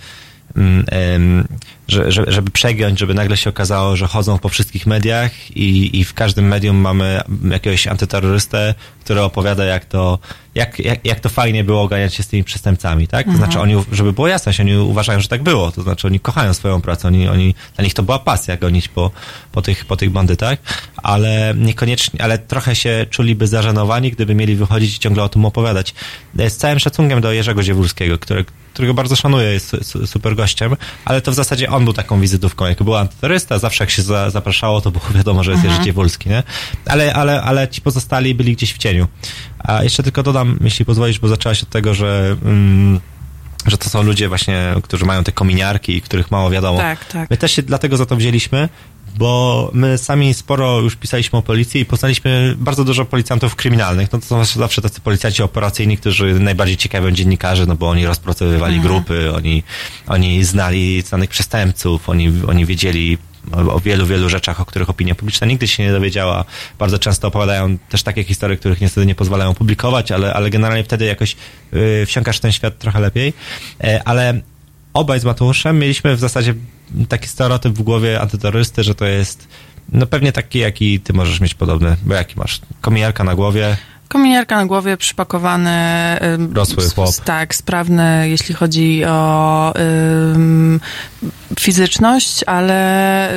mm, 0.57 0.85
em, 0.91 1.49
że, 1.89 2.13
że, 2.13 2.25
żeby 2.29 2.51
przegiąć, 2.51 2.99
żeby 2.99 3.15
nagle 3.15 3.37
się 3.37 3.51
okazało, 3.51 3.97
że 3.97 4.07
chodzą 4.07 4.39
po 4.39 4.49
wszystkich 4.49 4.87
mediach 4.87 5.57
i, 5.57 6.01
i 6.01 6.05
w 6.05 6.15
każdym 6.15 6.49
medium 6.49 6.77
mamy 6.77 7.21
jakiegoś 7.51 7.87
antyterrorystę, 7.87 8.75
który 9.09 9.23
opowiada, 9.23 9.65
jak 9.65 9.85
to, 9.85 10.19
jak, 10.55 10.79
jak, 10.79 11.05
jak 11.07 11.21
to 11.21 11.29
fajnie 11.29 11.65
było 11.65 11.89
ganiać 11.89 12.15
się 12.15 12.23
z 12.23 12.29
tymi 12.29 12.45
przestępcami, 12.45 13.09
tak? 13.09 13.27
To 13.27 13.31
Mhm. 13.33 13.45
znaczy 13.51 13.61
oni, 13.61 13.85
żeby 13.93 14.13
było 14.13 14.29
jasność, 14.29 14.61
oni 14.61 14.77
uważają, 14.77 15.21
że 15.21 15.29
tak 15.29 15.43
było, 15.43 15.73
to 15.73 15.83
znaczy 15.83 16.07
oni 16.07 16.21
kochają 16.21 16.55
swoją 16.55 16.81
pracę, 16.81 17.09
oni, 17.09 17.29
oni, 17.29 17.55
dla 17.77 17.85
nich 17.85 17.95
to 17.95 18.03
była 18.03 18.19
pasja 18.19 18.57
gonić 18.57 18.89
po, 18.89 19.11
po, 19.53 19.63
tych, 19.63 19.85
po 19.85 19.97
tych 19.97 20.11
bandytach, 20.11 20.59
ale 20.97 21.55
niekoniecznie, 21.57 22.23
ale 22.23 22.39
trochę 22.39 22.75
się 22.77 23.07
czuliby 23.11 23.47
zażenowani, 23.47 24.11
gdyby 24.11 24.35
mieli 24.35 24.57
wychodzić 24.57 24.97
i 24.97 24.99
ciągle 24.99 25.23
o 25.23 25.29
tym 25.29 25.45
opowiadać. 25.45 25.95
Z 26.49 26.57
całym 26.57 26.79
szacunkiem 26.79 27.21
do 27.21 27.33
Jerzego 27.33 27.63
Ziewulskiego, 27.63 28.19
który, 28.19 28.45
którego 28.73 28.95
bardzo 28.95 29.17
szanuję, 29.17 29.47
jest 29.53 29.69
su- 29.69 29.85
su- 29.85 30.07
super 30.07 30.37
gościem, 30.37 30.77
ale 31.05 31.21
to 31.21 31.31
w 31.33 31.35
zasadzie 31.35 31.71
on 31.71 31.85
był 31.85 31.93
taką 31.93 32.21
wizytówką. 32.21 32.67
Jak 32.67 32.83
był 32.83 32.97
antyterrorysta, 32.97 33.59
zawsze 33.59 33.85
jak 33.85 33.91
się 33.91 34.03
za, 34.03 34.31
zapraszało, 34.31 34.81
to 34.81 34.91
było 34.91 35.05
wiadomo, 35.15 35.45
że 35.45 35.51
jest 35.51 35.59
Mhm. 35.59 35.75
Jerzy 35.75 35.85
Dziewulski, 35.87 36.29
nie? 36.29 36.43
Ale, 36.87 37.15
ale, 37.15 37.43
ale 37.43 37.69
ci 37.69 37.81
pozostali 37.81 38.35
byli 38.35 38.57
gdzieś 38.57 38.73
w 38.75 38.79
cieniu. 38.79 38.98
A 39.59 39.83
jeszcze 39.83 40.03
tylko 40.03 40.23
dodam, 40.23 40.59
jeśli 40.61 40.85
pozwolisz, 40.85 41.19
bo 41.19 41.29
zaczęłaś 41.29 41.63
od 41.63 41.69
tego, 41.69 41.95
że... 41.95 42.37
Mm, 42.45 43.01
że 43.67 43.79
to 43.79 43.91
są 43.91 44.03
ludzie 44.03 44.29
właśnie, 44.29 44.75
którzy 44.83 45.05
mają 45.05 45.25
te 45.25 45.33
kominiarki 45.33 45.97
i 45.97 46.03
których 46.03 46.31
mało 46.31 46.51
wiadomo. 46.51 46.79
Tak, 46.79 47.05
tak. 47.05 47.31
My 47.31 47.37
też 47.37 47.53
się 47.53 47.63
dlatego 47.63 47.97
za 47.97 48.07
to 48.07 48.17
wzięliśmy, 48.17 48.69
bo 49.17 49.71
my 49.75 49.99
sami 49.99 50.35
sporo 50.35 50.81
już 50.81 50.97
pisaliśmy 50.97 51.39
o 51.39 51.43
policji 51.43 51.81
i 51.81 51.85
poznaliśmy 51.85 52.55
bardzo 52.59 52.85
dużo 52.85 53.05
policjantów 53.05 53.57
kryminalnych. 53.57 54.13
No 54.13 54.19
to 54.19 54.27
są 54.27 54.45
zawsze 54.45 54.83
tacy 54.83 55.01
policjanci 55.01 55.43
operacyjni, 55.43 55.97
którzy 55.97 56.41
najbardziej 56.41 56.77
ciekawią 56.77 57.11
dziennikarzy, 57.11 57.67
no 57.67 57.75
bo 57.77 57.89
oni 57.89 58.07
rozpracowywali 58.07 58.77
Mhm. 58.77 58.95
grupy, 58.95 59.35
oni, 59.35 59.63
oni 60.07 60.45
znali 60.45 61.03
znanych 61.03 61.31
przestępców, 61.31 62.09
oni, 62.09 62.33
oni 62.49 62.67
wiedzieli 62.67 63.19
o, 63.53 63.81
wielu, 63.81 64.07
wielu 64.07 64.29
rzeczach, 64.29 64.61
o 64.61 64.65
których 64.65 64.91
opinia 64.91 65.15
publiczna 65.15 65.47
nigdy 65.47 65.69
się 65.69 65.83
nie 65.83 65.93
dowiedziała. 65.93 66.45
Bardzo 66.79 66.99
często 66.99 67.29
opowiadają 67.29 67.79
też 67.79 68.03
takie 68.03 68.25
historie, 68.25 68.57
których 68.57 68.81
niestety 68.81 69.07
nie 69.07 69.15
pozwalają 69.15 69.55
publikować, 69.55 70.13
ale, 70.13 70.35
ale 70.35 70.51
generalnie 70.51 70.85
wtedy 70.85 71.05
jakoś 71.05 71.37
yy, 71.73 72.07
wsiąkasz 72.07 72.37
w 72.37 72.41
ten 72.41 72.53
świat 72.53 72.79
trochę 72.79 73.01
lepiej. 73.01 73.33
E, 73.85 74.03
ale 74.05 74.41
obaj 74.93 75.21
z 75.21 75.25
Mateuszem 75.25 75.79
mieliśmy 75.79 76.17
w 76.17 76.21
zasadzie 76.21 76.55
taki 77.09 77.29
stereotyp 77.29 77.73
w 77.73 77.83
głowie 77.83 78.21
antyterrorysty, 78.21 78.85
że 78.85 78.95
to 78.95 79.05
jest 79.05 79.49
no 79.93 80.07
pewnie 80.07 80.33
taki, 80.33 80.59
jaki 80.59 81.01
ty 81.01 81.13
możesz 81.13 81.41
mieć 81.41 81.55
podobny, 81.55 81.97
bo 82.03 82.15
jaki 82.15 82.39
masz? 82.39 82.61
Kominiarka 82.81 83.25
na 83.25 83.35
głowie, 83.35 83.77
Kominiarka 84.09 84.57
na 84.57 84.67
głowie, 84.67 84.97
przypakowany. 84.97 85.71
Rosły 86.55 86.91
chłop. 86.95 87.15
Tak, 87.25 87.55
sprawny, 87.55 88.29
jeśli 88.29 88.55
chodzi 88.55 89.05
o 89.05 89.75
ym, 90.35 90.81
fizyczność, 91.61 92.45
ale 92.47 93.31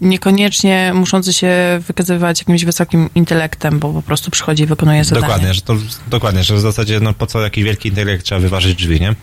niekoniecznie 0.00 0.92
muszący 0.94 1.32
się 1.32 1.80
wykazywać 1.86 2.38
jakimś 2.40 2.64
wysokim 2.64 3.10
intelektem, 3.14 3.78
bo 3.78 3.92
po 3.92 4.02
prostu 4.02 4.30
przychodzi 4.30 4.62
i 4.62 4.66
wykonuje 4.66 5.04
zadanie. 5.04 5.26
Dokładnie, 5.26 5.54
że 5.54 5.62
to, 5.62 5.76
dokładnie, 6.08 6.44
że 6.44 6.54
w 6.54 6.60
zasadzie 6.60 7.00
no 7.00 7.12
po 7.14 7.26
co 7.26 7.40
jakiś 7.40 7.64
wielki 7.64 7.88
intelekt 7.88 8.24
trzeba 8.24 8.40
wyważyć 8.40 8.74
drzwi, 8.74 9.00
nie? 9.00 9.14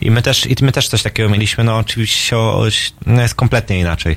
I 0.00 0.10
my 0.10 0.22
też, 0.22 0.46
i 0.46 0.56
my 0.60 0.72
też 0.72 0.88
coś 0.88 1.02
takiego 1.02 1.28
mieliśmy, 1.28 1.64
no 1.64 1.76
oczywiście 1.76 2.36
o, 2.36 2.64
no 3.06 3.22
jest 3.22 3.34
kompletnie 3.34 3.80
inaczej. 3.80 4.16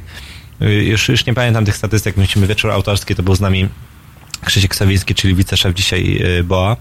Y, 0.61 0.73
Już, 0.73 1.09
już 1.09 1.25
nie 1.25 1.33
pamiętam 1.33 1.65
tych 1.65 1.77
statystyk, 1.77 2.17
mieliśmy 2.17 2.47
wieczór 2.47 2.71
autorski, 2.71 3.15
to 3.15 3.23
był 3.23 3.35
z 3.35 3.41
nami 3.41 3.69
Krzysiek 4.45 4.75
Sawiński, 4.75 5.15
czyli 5.15 5.35
wiceszef 5.35 5.73
dzisiaj 5.73 6.21
y, 6.39 6.43
BOA. 6.43 6.77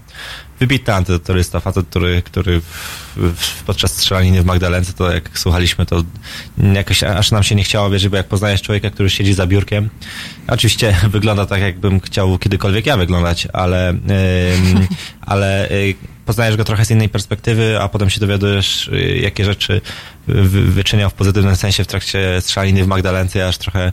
Wybitny 0.59 0.93
antyterrorysta, 0.93 1.59
facet, 1.59 1.87
który, 1.87 2.21
który 2.21 2.61
podczas 3.65 3.91
strzelaniny 3.91 4.41
w 4.41 4.45
Magdalence, 4.45 4.93
to 4.93 5.11
jak 5.11 5.39
słuchaliśmy, 5.39 5.85
to 5.85 6.03
jakoś 6.73 7.03
aż 7.03 7.31
nam 7.31 7.43
się 7.43 7.55
nie 7.55 7.63
chciało 7.63 7.89
wierzyć, 7.89 8.09
bo 8.09 8.17
jak 8.17 8.27
poznajesz 8.27 8.61
człowieka, 8.61 8.89
który 8.89 9.09
siedzi 9.09 9.33
za 9.33 9.47
biurkiem, 9.47 9.89
oczywiście 10.47 10.95
wygląda 11.09 11.45
tak, 11.45 11.61
jakbym 11.61 11.99
chciał 11.99 12.37
kiedykolwiek 12.37 12.85
ja 12.85 12.97
wyglądać, 12.97 13.47
ale, 13.53 13.89
ym, 13.89 13.99
ale 15.21 15.71
y, 15.71 15.95
poznajesz 16.25 16.57
go 16.57 16.63
trochę 16.63 16.85
z 16.85 16.91
innej 16.91 17.09
perspektywy, 17.09 17.81
a 17.81 17.87
potem 17.89 18.09
się 18.09 18.19
dowiadujesz, 18.19 18.87
y, 18.87 19.19
jakie 19.21 19.45
rzeczy 19.45 19.81
wy- 20.27 20.65
wyczyniał 20.65 21.09
w 21.09 21.13
pozytywnym 21.13 21.55
sensie 21.55 21.83
w 21.83 21.87
trakcie 21.87 22.41
strzelaniny 22.41 22.83
w 22.83 22.87
Magdalence, 22.87 23.47
aż 23.47 23.57
trochę 23.57 23.91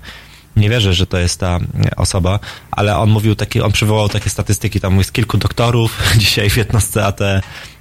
nie 0.57 0.71
wierzę, 0.71 0.95
że 0.95 1.07
to 1.07 1.19
jest 1.19 1.41
ta 1.41 1.57
e, 1.57 1.97
osoba, 1.97 2.39
ale 2.71 2.97
on 2.97 3.11
mówił 3.11 3.35
takie, 3.35 3.65
on 3.65 3.73
przywołał 3.73 4.09
takie 4.09 4.31
statystyki, 4.31 4.81
tam 4.81 4.99
jest 4.99 5.13
kilku 5.13 5.39
doktorów 5.39 6.03
dzisiaj 6.17 6.51
w 6.51 6.57
jednostce 6.57 7.07
AT. 7.07 7.21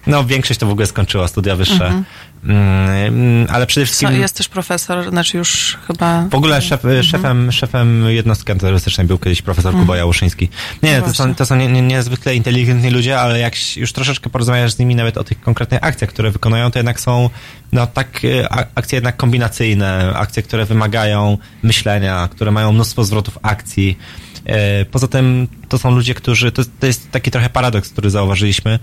No, 0.07 0.23
większość 0.23 0.59
to 0.59 0.65
w 0.65 0.71
ogóle 0.71 0.87
skończyła 0.87 1.27
studia 1.27 1.55
wyższe. 1.55 1.85
Mhm. 1.85 2.03
Mm, 2.47 3.47
ale 3.49 3.65
przede 3.67 3.85
wszystkim... 3.85 4.09
Co, 4.09 4.15
jest 4.15 4.37
też 4.37 4.49
profesor, 4.49 5.09
znaczy 5.09 5.37
już 5.37 5.77
chyba... 5.87 6.27
W 6.29 6.35
ogóle 6.35 6.61
szef, 6.61 6.81
szefem, 7.01 7.51
szefem 7.51 8.05
jednostki 8.09 8.51
antyterrorystycznej 8.51 9.07
był 9.07 9.17
kiedyś 9.17 9.41
profesor 9.41 9.69
Mhm. 9.69 9.85
Kuba 9.85 9.97
Jałuszyński. 9.97 10.49
Nie, 10.83 10.99
No 10.99 11.05
to 11.07 11.13
są, 11.13 11.35
to 11.35 11.45
są 11.45 11.55
nie, 11.55 11.67
nie, 11.67 11.81
niezwykle 11.81 12.35
inteligentni 12.35 12.89
ludzie, 12.89 13.19
ale 13.19 13.39
jak 13.39 13.77
już 13.77 13.93
troszeczkę 13.93 14.29
porozmawiasz 14.29 14.71
z 14.71 14.79
nimi 14.79 14.95
nawet 14.95 15.17
o 15.17 15.23
tych 15.23 15.41
konkretnych 15.41 15.83
akcjach, 15.83 16.09
które 16.09 16.31
wykonują, 16.31 16.71
to 16.71 16.79
jednak 16.79 16.99
są 16.99 17.29
no 17.71 17.87
tak 17.87 18.21
e, 18.25 18.49
akcje 18.75 18.95
jednak 18.97 19.17
kombinacyjne, 19.17 20.13
akcje, 20.15 20.43
które 20.43 20.65
wymagają 20.65 21.37
myślenia, 21.63 22.29
które 22.31 22.51
mają 22.51 22.71
mnóstwo 22.71 23.03
zwrotów 23.03 23.37
akcji. 23.41 23.97
E, 24.45 24.85
Poza 24.85 25.07
tym 25.07 25.47
to 25.69 25.77
są 25.77 25.91
ludzie, 25.95 26.13
którzy, 26.13 26.51
to, 26.51 26.63
to 26.79 26.85
jest 26.87 27.11
taki 27.11 27.31
trochę 27.31 27.49
paradoks, 27.49 27.89
który 27.89 28.09
zauważyliśmy. 28.09 28.79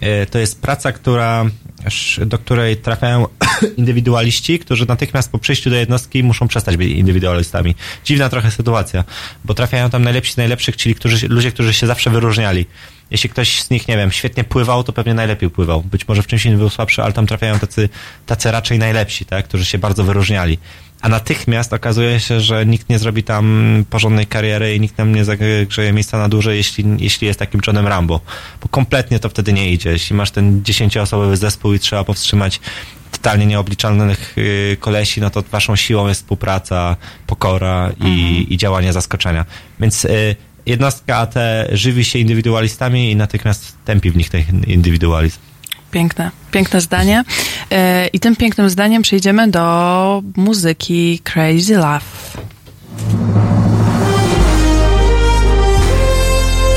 E, 0.00 0.26
To 0.26 0.38
jest 0.38 0.62
praca, 0.62 0.92
która, 0.92 1.44
do 2.26 2.38
której 2.38 2.76
trafiają 2.76 3.26
indywidualiści, 3.78 4.58
którzy 4.58 4.88
natychmiast 4.88 5.32
po 5.32 5.38
przyjściu 5.38 5.70
do 5.70 5.76
jednostki 5.76 6.22
muszą 6.22 6.48
przestać 6.48 6.76
być 6.76 6.90
indywidualistami. 6.90 7.74
Dziwna 8.04 8.28
trochę 8.28 8.50
sytuacja, 8.50 9.04
bo 9.44 9.54
trafiają 9.54 9.90
tam 9.90 10.02
najlepsi 10.02 10.32
z 10.32 10.36
najlepszych, 10.36 10.76
czyli 10.76 10.94
którzy, 10.94 11.28
ludzie, 11.28 11.52
którzy 11.52 11.74
się 11.74 11.86
zawsze 11.86 12.10
wyróżniali. 12.10 12.66
Jeśli 13.10 13.30
ktoś 13.30 13.62
z 13.62 13.70
nich, 13.70 13.88
nie 13.88 13.96
wiem, 13.96 14.12
świetnie 14.12 14.44
pływał, 14.44 14.84
to 14.84 14.92
pewnie 14.92 15.14
najlepiej 15.14 15.50
pływał. 15.50 15.82
Być 15.82 16.08
może 16.08 16.22
w 16.22 16.26
czymś 16.26 16.46
innym 16.46 16.58
był 16.58 16.70
słabszy, 16.70 17.02
ale 17.02 17.12
tam 17.12 17.26
trafiają 17.26 17.58
tacy, 17.58 17.88
tacy 18.26 18.50
raczej 18.50 18.78
najlepsi, 18.78 19.24
tak, 19.24 19.44
którzy 19.44 19.64
się 19.64 19.78
bardzo 19.78 20.04
wyróżniali. 20.04 20.58
A 21.00 21.08
natychmiast 21.08 21.72
okazuje 21.72 22.20
się, 22.20 22.40
że 22.40 22.66
nikt 22.66 22.88
nie 22.88 22.98
zrobi 22.98 23.22
tam 23.22 23.84
porządnej 23.90 24.26
kariery 24.26 24.74
i 24.74 24.80
nikt 24.80 24.98
nam 24.98 25.14
nie 25.14 25.24
zagrzeje 25.24 25.92
miejsca 25.92 26.18
na 26.18 26.28
dłużej, 26.28 26.56
jeśli, 26.56 26.84
jeśli 26.98 27.26
jest 27.26 27.38
takim 27.38 27.60
Johnem 27.66 27.86
Rambo. 27.86 28.20
Bo 28.62 28.68
kompletnie 28.68 29.18
to 29.18 29.28
wtedy 29.28 29.52
nie 29.52 29.72
idzie. 29.72 29.90
Jeśli 29.90 30.16
masz 30.16 30.30
ten 30.30 30.64
dziesięcioosobowy 30.64 31.36
zespół 31.36 31.74
i 31.74 31.78
trzeba 31.78 32.04
powstrzymać 32.04 32.60
totalnie 33.10 33.46
nieobliczalnych 33.46 34.38
y, 34.38 34.76
kolesi, 34.80 35.20
no 35.20 35.30
to 35.30 35.42
waszą 35.42 35.76
siłą 35.76 36.08
jest 36.08 36.20
współpraca, 36.20 36.96
pokora 37.26 37.92
i, 38.04 38.46
i 38.50 38.56
działanie 38.56 38.92
zaskoczenia. 38.92 39.44
Więc 39.80 40.04
y, 40.04 40.36
jednostka 40.66 41.16
AT 41.16 41.34
żywi 41.72 42.04
się 42.04 42.18
indywidualistami 42.18 43.10
i 43.10 43.16
natychmiast 43.16 43.76
tępi 43.84 44.10
w 44.10 44.16
nich 44.16 44.30
ten 44.30 44.44
indywidualizm. 44.66 45.38
Piękne, 45.90 46.30
piękne 46.50 46.80
zdanie. 46.80 47.24
E, 47.70 48.06
I 48.06 48.20
tym 48.20 48.36
pięknym 48.36 48.70
zdaniem 48.70 49.02
przejdziemy 49.02 49.48
do 49.48 50.22
muzyki 50.36 51.20
Crazy 51.24 51.74
Love. 51.74 52.00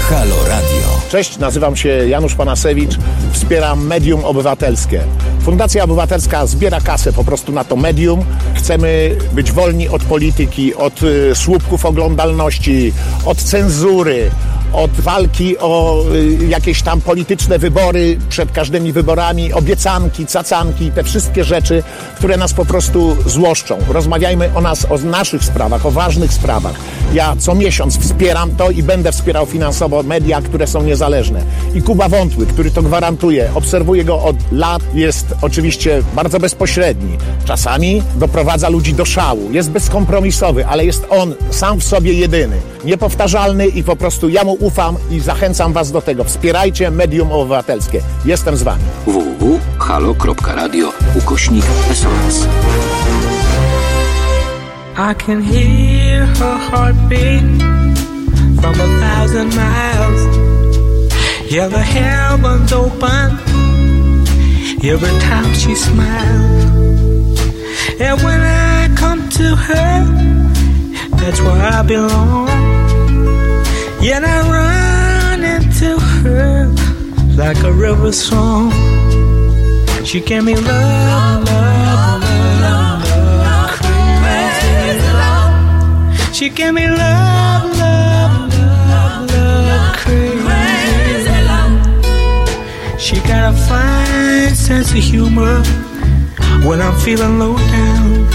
Halo 0.01 0.35
Radio. 0.47 1.01
Cześć, 1.09 1.37
nazywam 1.37 1.75
się 1.75 1.89
Janusz 1.89 2.35
Panasewicz, 2.35 2.97
wspieram 3.31 3.85
Medium 3.87 4.25
Obywatelskie. 4.25 5.01
Fundacja 5.41 5.83
Obywatelska 5.83 6.45
zbiera 6.45 6.81
kasę 6.81 7.13
po 7.13 7.23
prostu 7.23 7.51
na 7.51 7.63
to 7.63 7.75
medium. 7.75 8.25
Chcemy 8.55 9.15
być 9.33 9.51
wolni 9.51 9.89
od 9.89 10.03
polityki, 10.03 10.75
od 10.75 11.03
y, 11.03 11.35
słupków 11.35 11.85
oglądalności, 11.85 12.93
od 13.25 13.37
cenzury, 13.37 14.31
od 14.73 14.91
walki 14.91 15.57
o 15.57 16.03
y, 16.15 16.47
jakieś 16.47 16.81
tam 16.81 17.01
polityczne 17.01 17.59
wybory 17.59 18.17
przed 18.29 18.51
każdymi 18.51 18.91
wyborami, 18.91 19.53
obiecanki, 19.53 20.25
cacanki, 20.25 20.91
te 20.91 21.03
wszystkie 21.03 21.43
rzeczy, 21.43 21.83
które 22.15 22.37
nas 22.37 22.53
po 22.53 22.65
prostu 22.65 23.17
złoszczą. 23.25 23.77
Rozmawiajmy 23.89 24.49
o 24.55 24.61
nas, 24.61 24.85
o 24.91 24.97
naszych 24.97 25.43
sprawach, 25.43 25.85
o 25.85 25.91
ważnych 25.91 26.33
sprawach. 26.33 26.75
Ja 27.13 27.35
co 27.39 27.55
miesiąc 27.55 27.99
wspieram 27.99 28.55
to 28.55 28.71
i 28.71 28.83
będę 28.83 29.11
wspierał 29.11 29.45
finansowo 29.45 30.03
media, 30.03 30.41
które 30.41 30.67
są 30.67 30.83
niezależne. 30.83 31.43
I 31.75 31.81
Kuba 31.81 32.09
Wątły, 32.09 32.45
który 32.45 32.71
to 32.71 32.81
gwarantuje, 32.81 33.49
obserwuję 33.55 34.03
go 34.03 34.23
od 34.23 34.35
lat, 34.51 34.81
jest 34.93 35.25
oczywiście 35.41 36.01
bardzo 36.15 36.39
bezpośredni. 36.39 37.17
Czasami 37.45 38.03
doprowadza 38.15 38.69
ludzi 38.69 38.93
do 38.93 39.05
szału, 39.05 39.51
jest 39.51 39.71
bezkompromisowy, 39.71 40.65
ale 40.65 40.85
jest 40.85 41.05
on 41.09 41.33
sam 41.51 41.79
w 41.79 41.83
sobie 41.83 42.13
jedyny, 42.13 42.57
niepowtarzalny 42.85 43.67
i 43.67 43.83
po 43.83 43.95
prostu 43.95 44.29
ja 44.29 44.43
mu 44.43 44.53
ufam 44.63 44.95
i 45.11 45.19
zachęcam 45.19 45.73
was 45.73 45.91
do 45.91 46.01
tego. 46.01 46.23
Wspierajcie 46.23 46.91
Medium 46.91 47.31
Obywatelskie. 47.31 48.01
Jestem 48.25 48.57
z 48.57 48.63
wami. 48.63 48.83
www.halo.radio 49.05 50.93
ukośnik 51.15 51.65
SOS. 51.93 52.47
I 54.95 55.15
can 55.25 55.43
hear 55.43 56.25
her 56.25 56.57
heartbeat 56.71 57.43
from 58.61 58.75
a 58.81 58.87
thousand 58.99 59.55
miles. 59.55 60.21
Yeah, 61.51 61.69
the 61.69 61.83
heavens 61.83 62.73
open 62.73 63.37
every 64.83 65.19
time 65.19 65.53
she 65.53 65.75
smiles. 65.75 66.63
And 67.99 68.21
when 68.23 68.41
I 68.41 68.89
come 68.95 69.29
to 69.29 69.55
her, 69.55 70.05
that's 71.17 71.41
where 71.41 71.73
I 71.79 71.83
belong. 71.83 72.82
Yet 74.03 74.25
I 74.25 74.39
run 74.51 75.43
into 75.45 75.97
her 75.97 76.67
like 77.37 77.63
a 77.63 77.71
river 77.71 78.11
song. 78.11 78.69
She 80.03 80.19
gave 80.19 80.43
me 80.43 80.55
love, 80.55 81.45
love, 81.45 82.21
love, 82.59 83.01
love, 83.45 83.69
crazy 83.79 85.07
love. 85.13 86.35
She 86.35 86.49
gave 86.49 86.73
me 86.73 86.85
love, 86.85 87.63
love, 87.79 88.53
love, 88.91 89.31
love, 89.31 89.95
crazy 89.95 91.39
love. 91.47 92.99
She 92.99 93.15
got 93.21 93.53
a 93.53 93.57
fine 93.69 94.53
sense 94.53 94.91
of 94.91 94.97
humor 94.97 95.63
when 96.67 96.81
I'm 96.81 96.99
feeling 96.99 97.39
low 97.39 97.55
down. 97.55 98.27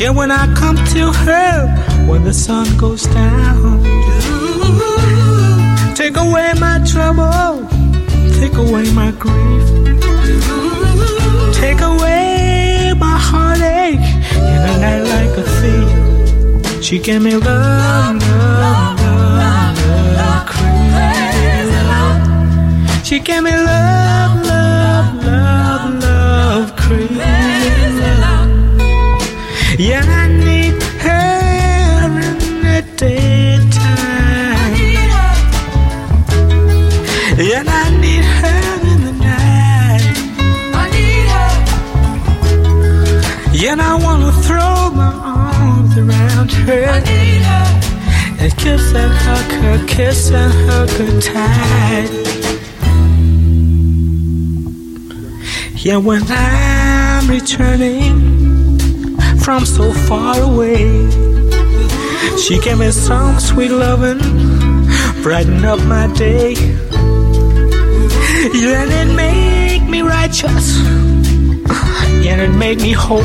Yeah, 0.00 0.08
when 0.10 0.30
I 0.30 0.46
come 0.54 0.76
to 0.76 1.12
her 1.12 1.95
when 2.06 2.24
the 2.24 2.32
sun 2.32 2.66
goes 2.76 3.02
down. 3.04 3.82
Take 5.94 6.16
away 6.16 6.52
my 6.58 6.78
trouble, 6.86 7.66
take 8.40 8.54
away 8.54 8.84
my 8.92 9.10
grief, 9.12 9.66
take 11.54 11.80
away 11.80 12.92
my 12.96 13.16
heartache 13.28 14.06
in 14.52 14.60
a 14.70 14.74
night 14.84 15.02
like 15.14 15.32
a 15.36 15.44
thief. 15.58 16.82
She 16.84 16.98
gave 16.98 17.22
me 17.22 17.34
love, 17.36 18.22
love, 18.22 19.00
love, 19.00 19.78
love, 20.18 20.46
crazy 20.46 21.80
love. 21.90 23.06
She 23.06 23.18
gave 23.18 23.42
me 23.42 23.50
love, 23.50 24.46
love, 24.46 25.24
love, 25.24 26.02
love, 26.02 26.76
crazy 26.76 27.16
love. 28.22 28.50
Yeah, 29.78 30.15
And 48.38 48.56
kiss 48.56 48.94
and 48.94 49.12
hug 49.12 49.50
her, 49.62 49.86
kiss 49.86 50.30
and 50.30 50.52
hug 50.70 50.88
her 50.90 51.20
tight. 51.20 52.10
Yeah, 55.84 55.96
when 55.96 56.22
I'm 56.28 57.28
returning 57.28 58.78
from 59.38 59.66
so 59.66 59.92
far 59.92 60.38
away. 60.40 61.10
She 62.38 62.60
gave 62.60 62.78
me 62.78 62.90
some 62.92 63.40
sweet 63.40 63.70
loving, 63.70 64.20
brighten 65.22 65.64
up 65.64 65.80
my 65.80 66.06
day. 66.14 66.54
Yeah, 68.54 68.82
and 68.82 68.92
it 68.92 69.08
make 69.14 69.82
me 69.88 70.02
righteous, 70.02 70.78
yeah, 72.22 72.42
it 72.42 72.50
made 72.54 72.80
me 72.80 72.92
whole. 72.92 73.22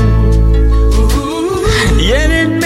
Yeah, 1.99 2.21
and 2.25 2.31
it 2.33 2.60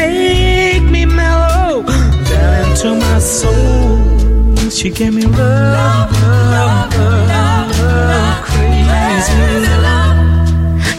down 2.46 2.70
into 2.70 2.90
my 2.96 3.20
soul. 3.20 4.70
She 4.70 4.90
gave 4.90 5.14
me 5.14 5.26
love, 5.26 6.12
love, 6.54 6.96
love, 6.96 7.70
love, 7.82 8.44
crazy. 8.50 9.34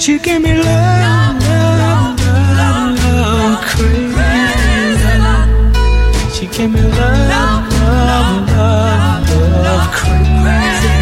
She 0.04 0.18
gave 0.18 0.40
me 0.42 0.52
love, 0.66 1.36
love, 1.82 2.18
love, 2.58 2.94
love, 3.04 3.58
crazy. 3.70 5.16
She 6.34 6.44
gave 6.54 6.70
me 6.74 6.82
love, 7.00 7.64
love, 7.82 8.48
love, 8.56 9.24
love, 9.66 9.86
crazy. 9.98 10.96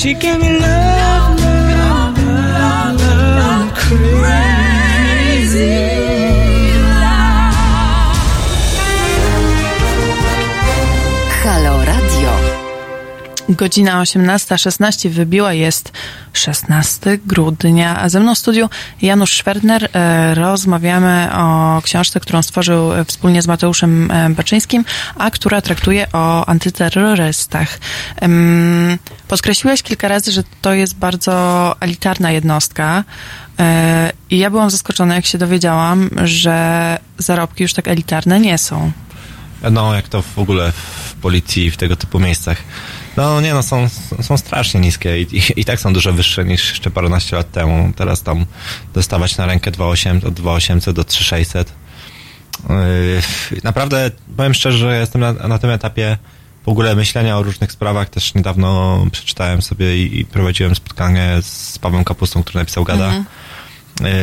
She 0.00 0.10
gave 0.14 0.38
me 0.40 0.50
love, 0.60 1.40
love, 1.44 2.18
love, 2.58 3.00
love, 3.40 3.68
crazy 3.84 5.58
Godzina 13.58 14.02
18.16 14.02 15.10
wybiła, 15.10 15.52
jest 15.52 15.92
16 16.32 17.18
grudnia, 17.26 18.00
a 18.00 18.08
ze 18.08 18.20
mną 18.20 18.34
w 18.34 18.38
studiu 18.38 18.68
Janusz 19.02 19.32
Szwerdner. 19.32 19.88
E, 19.92 20.34
Rozmawiamy 20.34 21.28
o 21.34 21.80
książce, 21.82 22.20
którą 22.20 22.42
stworzył 22.42 22.92
e, 22.92 23.04
wspólnie 23.04 23.42
z 23.42 23.46
Mateuszem 23.46 24.10
e, 24.10 24.30
Baczyńskim, 24.30 24.84
a 25.18 25.30
która 25.30 25.60
traktuje 25.60 26.06
o 26.12 26.48
antyterrorystach. 26.48 27.78
Podkreśliłeś 29.28 29.82
kilka 29.82 30.08
razy, 30.08 30.32
że 30.32 30.42
to 30.62 30.72
jest 30.74 30.94
bardzo 30.96 31.76
elitarna 31.80 32.30
jednostka 32.30 33.04
i 34.30 34.38
ja 34.38 34.50
byłam 34.50 34.70
zaskoczona, 34.70 35.14
jak 35.14 35.26
się 35.26 35.38
dowiedziałam, 35.38 36.10
że 36.24 36.98
zarobki 37.18 37.62
już 37.62 37.72
tak 37.72 37.88
elitarne 37.88 38.40
nie 38.40 38.58
są. 38.58 38.92
No, 39.70 39.94
jak 39.94 40.08
to 40.08 40.22
w 40.22 40.38
ogóle 40.38 40.72
w 40.72 41.14
policji 41.14 41.70
w 41.70 41.76
tego 41.76 41.96
typu 41.96 42.20
miejscach. 42.20 42.58
No 43.16 43.40
nie, 43.40 43.54
no 43.54 43.62
są, 43.62 43.88
są 44.22 44.36
strasznie 44.36 44.80
niskie 44.80 45.22
i, 45.22 45.36
i, 45.36 45.60
i 45.60 45.64
tak 45.64 45.80
są 45.80 45.92
dużo 45.92 46.12
wyższe 46.12 46.44
niż 46.44 46.70
jeszcze 46.70 46.90
paręnaście 46.90 47.36
lat 47.36 47.52
temu. 47.52 47.92
Teraz 47.96 48.22
tam 48.22 48.46
dostawać 48.94 49.36
na 49.36 49.46
rękę 49.46 49.70
2,800, 49.70 50.24
od 50.24 50.34
2,800 50.34 50.96
do 50.96 51.04
3,600. 51.04 51.72
Yy, 52.68 52.76
naprawdę, 53.64 54.10
powiem 54.36 54.54
szczerze, 54.54 54.78
że 54.78 54.98
jestem 54.98 55.20
na, 55.20 55.32
na 55.32 55.58
tym 55.58 55.70
etapie 55.70 56.18
w 56.64 56.68
ogóle 56.68 56.96
myślenia 56.96 57.38
o 57.38 57.42
różnych 57.42 57.72
sprawach. 57.72 58.10
Też 58.10 58.34
niedawno 58.34 59.04
przeczytałem 59.12 59.62
sobie 59.62 59.98
i, 59.98 60.20
i 60.20 60.24
prowadziłem 60.24 60.74
spotkanie 60.74 61.36
z 61.42 61.78
Pawłem 61.78 62.04
Kapustą, 62.04 62.42
który 62.42 62.58
napisał 62.58 62.84
Gada. 62.84 63.04
Mhm. 63.04 63.24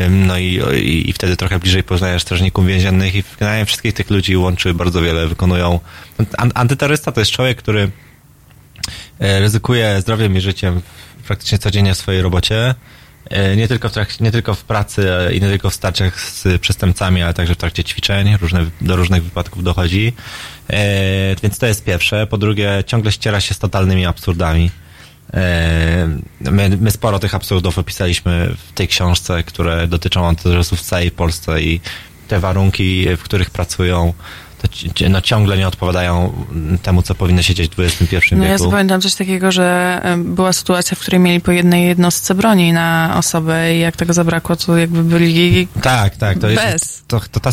Ym, 0.05 0.27
No 0.27 0.37
i, 0.37 0.61
i, 0.73 1.09
i 1.09 1.13
wtedy 1.13 1.37
trochę 1.37 1.59
bliżej 1.59 1.83
poznajesz 1.83 2.21
strażników 2.21 2.65
więziennych 2.65 3.15
i 3.15 3.23
generalnie 3.39 3.65
wszystkich 3.65 3.93
tych 3.93 4.09
ludzi 4.09 4.37
łączy 4.37 4.73
bardzo 4.73 5.01
wiele, 5.01 5.27
wykonują... 5.27 5.79
An, 6.37 6.51
antyterrorysta 6.55 7.11
to 7.11 7.21
jest 7.21 7.31
człowiek, 7.31 7.57
który 7.57 7.91
e, 9.19 9.39
ryzykuje 9.39 10.01
zdrowiem 10.01 10.37
i 10.37 10.41
życiem 10.41 10.81
praktycznie 11.27 11.57
codziennie 11.57 11.93
w 11.93 11.97
swojej 11.97 12.21
robocie. 12.21 12.75
E, 13.29 13.55
Nie 13.55 13.67
tylko, 13.67 13.89
w 13.89 13.91
trakcie, 13.91 14.23
nie 14.23 14.31
tylko 14.31 14.53
w 14.55 14.63
pracy 14.63 15.13
e, 15.13 15.33
i 15.33 15.41
nie 15.41 15.47
tylko 15.47 15.69
w 15.69 15.73
starciach 15.73 16.21
z 16.21 16.61
przestępcami, 16.61 17.21
ale 17.21 17.33
także 17.33 17.53
w 17.53 17.57
trakcie 17.57 17.83
ćwiczeń. 17.83 18.37
Różne, 18.41 18.65
do 18.81 18.95
różnych 18.95 19.23
wypadków 19.23 19.63
dochodzi. 19.63 20.13
Więc 21.43 21.57
to 21.59 21.65
jest 21.65 21.83
pierwsze. 21.83 22.27
Po 22.27 22.37
drugie, 22.37 22.83
ciągle 22.87 23.11
ściera 23.11 23.41
się 23.41 23.53
z 23.53 23.59
totalnymi 23.59 24.05
absurdami. 24.05 24.71
My, 26.41 26.77
my 26.81 26.91
sporo 26.91 27.19
tych 27.19 27.35
absurdów 27.35 27.77
opisaliśmy 27.77 28.55
w 28.67 28.73
tej 28.73 28.87
książce, 28.87 29.43
które 29.43 29.87
dotyczą 29.87 30.27
antyterrorystów 30.27 30.79
w 30.79 30.83
całej 30.83 31.11
Polsce 31.11 31.61
i 31.61 31.79
te 32.27 32.39
warunki, 32.39 33.07
w 33.17 33.23
których 33.23 33.49
pracują, 33.49 34.13
no, 35.09 35.21
ciągle 35.21 35.57
nie 35.57 35.67
odpowiadają 35.67 36.45
temu, 36.83 37.01
co 37.01 37.15
powinno 37.15 37.41
się 37.41 37.53
dziać 37.53 37.69
w 37.69 37.79
XXI 37.79 38.35
No 38.35 38.43
ja 38.45 38.51
wieku. 38.51 38.63
zapamiętam 38.63 39.01
coś 39.01 39.15
takiego, 39.15 39.51
że 39.51 40.01
była 40.17 40.53
sytuacja, 40.53 40.95
w 40.95 40.99
której 40.99 41.19
mieli 41.19 41.41
po 41.41 41.51
jednej 41.51 41.87
jednostce 41.87 42.35
broni 42.35 42.73
na 42.73 43.15
osobę 43.17 43.75
i 43.75 43.79
jak 43.79 43.95
tego 43.95 44.13
zabrakło, 44.13 44.55
to 44.55 44.77
jakby 44.77 45.03
byli 45.03 45.67
Tak, 45.81 46.17
tak. 46.17 46.39
To, 46.39 46.47
Bez. 46.47 46.73
jest, 46.73 47.07
to, 47.07 47.19
to, 47.31 47.39
ta, 47.39 47.49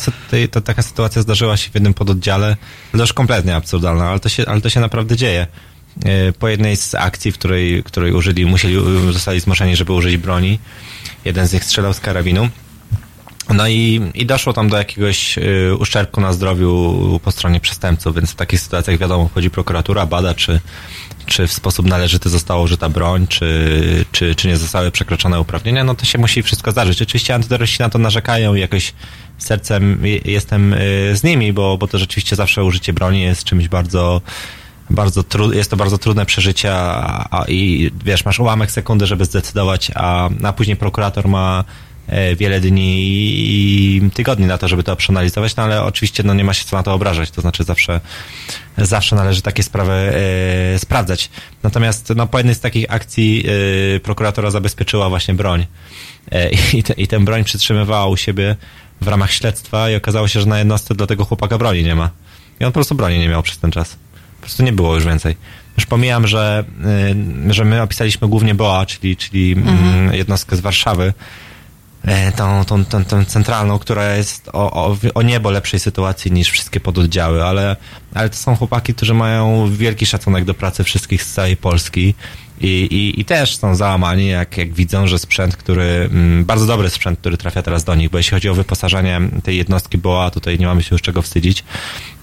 to 0.50 0.60
taka 0.60 0.82
sytuacja 0.82 1.22
zdarzyła 1.22 1.56
się 1.56 1.70
w 1.70 1.74
jednym 1.74 1.94
pododdziale. 1.94 2.56
To 2.92 2.98
już 2.98 3.12
kompletnie 3.12 3.56
absurdalna, 3.56 4.08
ale 4.10 4.20
to 4.20 4.28
się, 4.28 4.44
ale 4.46 4.60
to 4.60 4.70
się 4.70 4.80
naprawdę 4.80 5.16
dzieje. 5.16 5.46
E, 6.04 6.32
Po 6.32 6.48
jednej 6.48 6.76
z 6.76 6.94
akcji, 6.94 7.32
w 7.32 7.38
której, 7.38 7.82
której 7.82 8.12
użyli, 8.12 8.46
musieli, 8.46 8.76
zostali 9.12 9.40
zmuszeni, 9.40 9.76
żeby 9.76 9.92
użyć 9.92 10.16
broni. 10.16 10.58
Jeden 11.24 11.46
z 11.46 11.52
nich 11.52 11.64
strzelał 11.64 11.92
z 11.94 12.00
karabinu. 12.00 12.48
No 13.50 13.68
i, 13.68 14.00
i 14.14 14.26
doszło 14.26 14.52
tam 14.52 14.68
do 14.68 14.76
jakiegoś 14.76 15.38
y, 15.38 15.76
uszczerbku 15.78 16.20
na 16.20 16.32
zdrowiu 16.32 17.20
po 17.24 17.30
stronie 17.30 17.60
przestępców, 17.60 18.14
więc 18.16 18.30
w 18.30 18.34
takich 18.34 18.60
sytuacjach 18.60 18.98
wiadomo, 18.98 19.28
wchodzi 19.28 19.50
prokuratura, 19.50 20.06
bada, 20.06 20.34
czy, 20.34 20.60
czy 21.26 21.46
w 21.46 21.52
sposób 21.52 21.86
należyty 21.86 22.28
została 22.28 22.62
użyta 22.62 22.88
broń, 22.88 23.26
czy, 23.26 24.04
czy, 24.12 24.34
czy 24.34 24.48
nie 24.48 24.56
zostały 24.56 24.90
przekroczone 24.90 25.40
uprawnienia, 25.40 25.84
no 25.84 25.94
to 25.94 26.04
się 26.04 26.18
musi 26.18 26.42
wszystko 26.42 26.70
zdarzyć. 26.72 27.02
Oczywiście 27.02 27.34
antyterroryści 27.34 27.82
na 27.82 27.88
to 27.90 27.98
narzekają 27.98 28.54
i 28.54 28.60
jakoś 28.60 28.92
sercem 29.38 30.06
je- 30.06 30.20
jestem 30.24 30.72
y, 30.72 31.16
z 31.16 31.22
nimi, 31.22 31.52
bo, 31.52 31.78
bo 31.78 31.88
to 31.88 31.98
rzeczywiście 31.98 32.36
zawsze 32.36 32.64
użycie 32.64 32.92
broni 32.92 33.22
jest 33.22 33.44
czymś 33.44 33.68
bardzo 33.68 34.22
bardzo 34.90 35.22
tru, 35.22 35.52
jest 35.52 35.70
to 35.70 35.76
bardzo 35.76 35.98
trudne 35.98 36.26
przeżycie 36.26 36.74
a, 36.74 37.26
a, 37.30 37.44
i 37.48 37.90
wiesz, 38.04 38.24
masz 38.24 38.40
ułamek 38.40 38.70
sekundy, 38.70 39.06
żeby 39.06 39.24
zdecydować, 39.24 39.90
a, 39.94 40.28
a 40.42 40.52
później 40.52 40.76
prokurator 40.76 41.28
ma 41.28 41.64
wiele 42.36 42.60
dni 42.60 43.02
i 43.04 44.10
tygodni 44.14 44.46
na 44.46 44.58
to, 44.58 44.68
żeby 44.68 44.82
to 44.82 44.96
przeanalizować, 44.96 45.56
no 45.56 45.62
ale 45.62 45.82
oczywiście 45.82 46.22
no, 46.22 46.34
nie 46.34 46.44
ma 46.44 46.54
się 46.54 46.64
co 46.64 46.76
na 46.76 46.82
to 46.82 46.94
obrażać, 46.94 47.30
to 47.30 47.40
znaczy 47.40 47.64
zawsze, 47.64 48.00
zawsze 48.78 49.16
należy 49.16 49.42
takie 49.42 49.62
sprawy 49.62 49.92
e, 49.92 50.78
sprawdzać. 50.78 51.30
Natomiast 51.62 52.12
no, 52.16 52.26
po 52.26 52.38
jednej 52.38 52.54
z 52.54 52.60
takich 52.60 52.86
akcji 52.88 53.44
e, 53.96 54.00
prokuratora 54.00 54.50
zabezpieczyła 54.50 55.08
właśnie 55.08 55.34
broń 55.34 55.66
e, 56.32 56.50
i, 56.78 56.82
te, 56.82 56.92
i 56.92 57.08
tę 57.08 57.20
broń 57.20 57.44
przytrzymywała 57.44 58.06
u 58.06 58.16
siebie 58.16 58.56
w 59.00 59.08
ramach 59.08 59.32
śledztwa 59.32 59.90
i 59.90 59.96
okazało 59.96 60.28
się, 60.28 60.40
że 60.40 60.46
na 60.46 60.58
jednostce 60.58 60.94
dla 60.94 61.06
tego 61.06 61.24
chłopaka 61.24 61.58
broni 61.58 61.84
nie 61.84 61.94
ma. 61.94 62.10
I 62.60 62.64
on 62.64 62.70
po 62.70 62.74
prostu 62.74 62.94
broni 62.94 63.18
nie 63.18 63.28
miał 63.28 63.42
przez 63.42 63.58
ten 63.58 63.70
czas. 63.70 63.96
Po 64.36 64.40
prostu 64.40 64.62
nie 64.62 64.72
było 64.72 64.94
już 64.94 65.04
więcej. 65.04 65.36
Już 65.76 65.86
pomijam, 65.86 66.26
że, 66.26 66.64
że 67.48 67.64
my 67.64 67.82
opisaliśmy 67.82 68.28
głównie 68.28 68.54
BOA, 68.54 68.86
czyli, 68.86 69.16
czyli 69.16 69.52
mm, 69.52 70.14
jednostkę 70.14 70.56
z 70.56 70.60
Warszawy, 70.60 71.04
e, 71.04 71.12
tą, 72.36 72.64
tą, 72.64 72.84
tą, 72.84 73.04
tą 73.04 73.24
centralną, 73.24 73.78
która 73.78 74.16
jest 74.16 74.48
o, 74.52 74.72
o, 74.72 74.96
o 75.14 75.22
niebo 75.22 75.50
lepszej 75.50 75.80
sytuacji 75.80 76.32
niż 76.32 76.50
wszystkie 76.50 76.80
pododdziały, 76.80 77.44
ale, 77.44 77.76
ale 78.14 78.30
to 78.30 78.36
są 78.36 78.56
chłopaki, 78.56 78.94
którzy 78.94 79.14
mają 79.14 79.70
wielki 79.70 80.06
szacunek 80.06 80.44
do 80.44 80.54
pracy 80.54 80.84
wszystkich 80.84 81.22
z 81.22 81.32
całej 81.32 81.56
Polski 81.56 82.14
i, 82.60 82.66
i, 82.66 83.20
i 83.20 83.24
też 83.24 83.56
są 83.56 83.74
załamani, 83.74 84.28
jak, 84.28 84.56
jak 84.56 84.72
widzą, 84.72 85.06
że 85.06 85.18
sprzęt, 85.18 85.56
który, 85.56 86.08
mm, 86.12 86.44
bardzo 86.44 86.66
dobry 86.66 86.90
sprzęt, 86.90 87.18
który 87.18 87.36
trafia 87.36 87.62
teraz 87.62 87.84
do 87.84 87.94
nich, 87.94 88.10
bo 88.10 88.18
jeśli 88.18 88.30
chodzi 88.30 88.48
o 88.48 88.54
wyposażenie 88.54 89.20
tej 89.44 89.56
jednostki 89.56 89.98
BOA, 89.98 90.30
tutaj 90.30 90.58
nie 90.58 90.66
mamy 90.66 90.82
się 90.82 90.94
już 90.94 91.02
czego 91.02 91.22
wstydzić, 91.22 91.64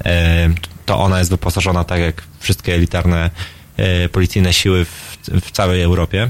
e, 0.06 0.50
to 0.86 1.00
ona 1.00 1.20
jest 1.20 1.32
wyposażona 1.32 1.84
tak 1.84 2.00
jak 2.00 2.24
wszystkie 2.40 2.74
elitarne 2.74 3.30
e, 3.78 4.10
policyjne 4.10 4.54
siły 4.54 4.86
w, 4.86 5.18
w 5.42 5.52
całej 5.52 5.82
Europie 5.82 6.30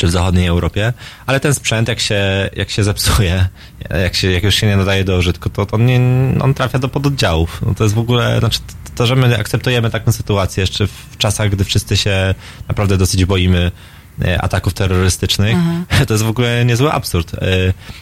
czy 0.00 0.06
w 0.06 0.10
zachodniej 0.10 0.46
Europie, 0.46 0.92
ale 1.26 1.40
ten 1.40 1.54
sprzęt 1.54 1.88
jak 1.88 2.00
się, 2.00 2.50
jak 2.56 2.70
się 2.70 2.84
zepsuje, 2.84 3.48
jak, 4.02 4.14
się, 4.14 4.30
jak 4.30 4.42
już 4.42 4.54
się 4.54 4.66
nie 4.66 4.76
nadaje 4.76 5.04
do 5.04 5.16
użytku, 5.18 5.50
to, 5.50 5.66
to 5.66 5.76
on, 5.76 5.86
nie, 5.86 6.00
on 6.40 6.54
trafia 6.54 6.78
do 6.78 6.88
pododdziałów. 6.88 7.62
No 7.66 7.74
to 7.74 7.84
jest 7.84 7.94
w 7.94 7.98
ogóle, 7.98 8.38
znaczy 8.38 8.58
to, 8.94 9.06
że 9.06 9.16
my 9.16 9.38
akceptujemy 9.38 9.90
taką 9.90 10.12
sytuację 10.12 10.60
jeszcze 10.60 10.86
w 10.86 11.16
czasach, 11.18 11.50
gdy 11.50 11.64
wszyscy 11.64 11.96
się 11.96 12.34
naprawdę 12.68 12.96
dosyć 12.96 13.24
boimy 13.24 13.70
e, 14.24 14.42
ataków 14.42 14.74
terrorystycznych, 14.74 15.54
Mhm. 15.56 15.84
to 16.06 16.14
jest 16.14 16.24
w 16.24 16.28
ogóle 16.28 16.64
niezły 16.64 16.92
absurd. 16.92 17.34
E, 17.34 17.38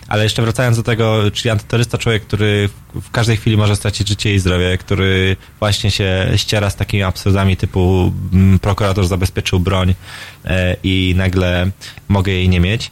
Ale 0.09 0.23
jeszcze 0.23 0.43
wracając 0.43 0.77
do 0.77 0.83
tego, 0.83 1.31
czyli 1.31 1.51
antyterrorysta, 1.51 1.99
człowiek, 1.99 2.23
który 2.27 2.69
w- 2.95 3.11
każdej 3.11 3.37
chwili 3.37 3.57
może 3.57 3.77
stracić 3.77 4.09
życie 4.09 4.35
i 4.35 4.39
zdrowie, 4.39 4.79
który 4.79 5.37
właśnie 5.59 5.91
się 5.91 6.29
ściera 6.37 6.71
z 6.71 6.77
takimi 6.77 7.03
absurdami 7.03 7.57
typu 7.57 8.13
mm, 8.33 8.59
prokurator 8.59 9.07
zabezpieczył 9.07 9.61
broń 9.61 9.95
i 10.83 11.15
nagle 11.17 11.71
mogę 12.09 12.33
jej 12.33 12.49
nie 12.49 12.61
mieć. 12.61 12.91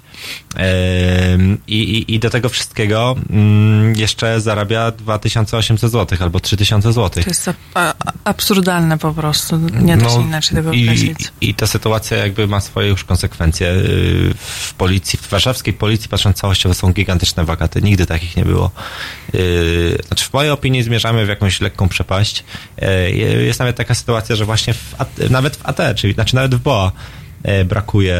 Em, 0.56 1.58
I, 1.68 1.76
i, 1.76 2.14
I 2.14 2.18
do 2.18 2.30
tego 2.30 2.48
wszystkiego 2.48 3.16
mm, 3.30 3.96
jeszcze 3.96 4.40
zarabia 4.40 4.90
2800 4.90 5.90
zł 5.92 6.18
albo 6.20 6.40
3000 6.40 6.92
zł. 6.92 7.22
To 7.24 7.30
jest 7.30 7.50
absurdalne 8.24 8.98
po 8.98 9.14
prostu. 9.14 9.58
Nie 9.58 9.96
da 9.96 10.10
się 10.10 10.22
inaczej 10.22 10.56
tego 10.56 10.68
No, 10.68 10.74
i, 10.74 10.84
określić. 10.84 11.18
I 11.40 11.54
ta 11.54 11.66
sytuacja 11.66 12.16
jakby 12.16 12.46
ma 12.46 12.60
swoje 12.60 12.88
już 12.88 13.04
konsekwencje. 13.04 13.66
Yy, 13.66 14.34
W 14.38 14.74
policji, 14.74 15.18
w 15.18 15.28
warszawskiej 15.28 15.74
policji, 15.74 16.08
patrząc 16.08 16.36
całościowo, 16.36 16.74
są 16.74 16.92
gigantyczne 16.92 17.44
wakaty. 17.44 17.82
Nigdy 17.82 18.06
takich 18.06 18.36
nie 18.36 18.44
było. 18.44 18.70
Yy, 19.32 19.98
Znaczy, 20.06 20.24
w 20.24 20.32
mojej 20.32 20.50
opinii 20.50 20.82
zmierzamy 20.82 21.26
w 21.26 21.28
jakąś 21.28 21.60
lekką 21.60 21.88
przepaść. 21.88 22.44
Yy, 22.82 23.44
Jest 23.44 23.58
nawet 23.58 23.76
taka 23.76 23.94
sytuacja, 23.94 24.36
że 24.36 24.44
właśnie 24.44 24.74
w, 24.74 24.94
nawet 25.30 25.56
w 25.56 25.66
AT, 25.66 25.78
czyli 25.96 26.14
znaczy 26.14 26.34
nawet 26.34 26.54
w 26.54 26.58
BOA, 26.58 26.86
e, 26.86 27.25
brakuje, 27.64 28.16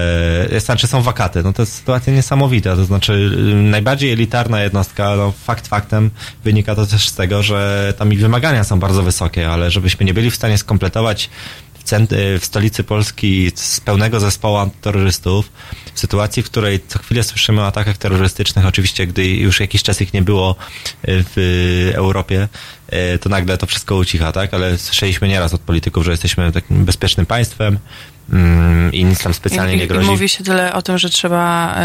e, 0.51 0.61
znaczy 0.61 0.86
są 0.86 1.03
wakaty. 1.03 1.43
No 1.43 1.53
to 1.53 1.62
jest 1.62 1.74
sytuacja 1.74 2.12
niesamowita. 2.12 2.77
To 2.77 2.85
znaczy 2.85 3.12
y, 3.12 3.55
najbardziej 3.55 4.12
elitarna 4.12 4.62
jednostka, 4.62 5.16
no 5.16 5.32
fakt 5.44 5.69
faktem 5.69 6.11
wynika 6.44 6.74
to 6.74 6.86
też 6.86 7.09
z 7.09 7.15
tego, 7.15 7.43
że 7.43 7.94
tam 7.98 8.12
ich 8.12 8.20
wymagania 8.20 8.65
są 8.65 8.81
bardzo 8.81 9.03
wysokie, 9.03 9.51
ale 9.51 9.70
żebyśmy 9.70 10.07
nie 10.07 10.15
byli 10.15 10.31
w 10.31 10.36
stanie 10.36 10.59
skompletować 10.59 11.31
w, 11.74 12.12
y, 12.12 12.39
stolicy 12.40 12.85
Polski 12.85 13.53
z 13.55 13.81
pełnego 13.81 14.20
zespołu 14.20 14.57
antyterrorystów, 14.57 15.53
w 15.94 16.01
sytuacji, 16.01 16.43
w 16.43 16.47
której 16.47 16.81
co 16.89 16.98
chwilę 16.98 17.23
słyszymy 17.23 17.61
o 17.61 17.66
atakach 17.66 17.98
terrorystycznych, 17.98 18.66
oczywiście 18.66 19.07
gdy 19.07 19.27
już 19.27 19.61
jakiś 19.61 19.82
czas 19.82 20.01
ich 20.01 20.12
nie 20.15 20.23
było 20.23 20.57
y, 21.09 21.24
w 21.36 21.93
Europie, 21.94 22.48
to 23.20 23.28
nagle 23.28 23.59
to 23.59 23.66
wszystko 23.66 23.97
ucicha, 23.97 24.32
tak? 24.32 24.55
Ale 24.55 24.78
słyszeliśmy 24.78 25.28
nieraz 25.28 25.55
od 25.55 25.61
polityków, 25.61 26.05
że 26.05 26.11
jesteśmy 26.11 26.53
takim 26.53 26.85
bezpiecznym 26.85 27.27
państwem 27.27 27.78
i 28.93 29.05
nic 29.05 29.23
tam 29.23 29.35
specjalnie 29.35 29.77
nie 29.77 29.86
grozi. 29.86 30.07
I 30.07 30.11
mówi 30.11 30.28
się 30.28 30.44
tyle 30.44 30.73
o 30.73 30.82
tym, 30.82 30.98
że 30.98 31.11
trzeba 31.11 31.77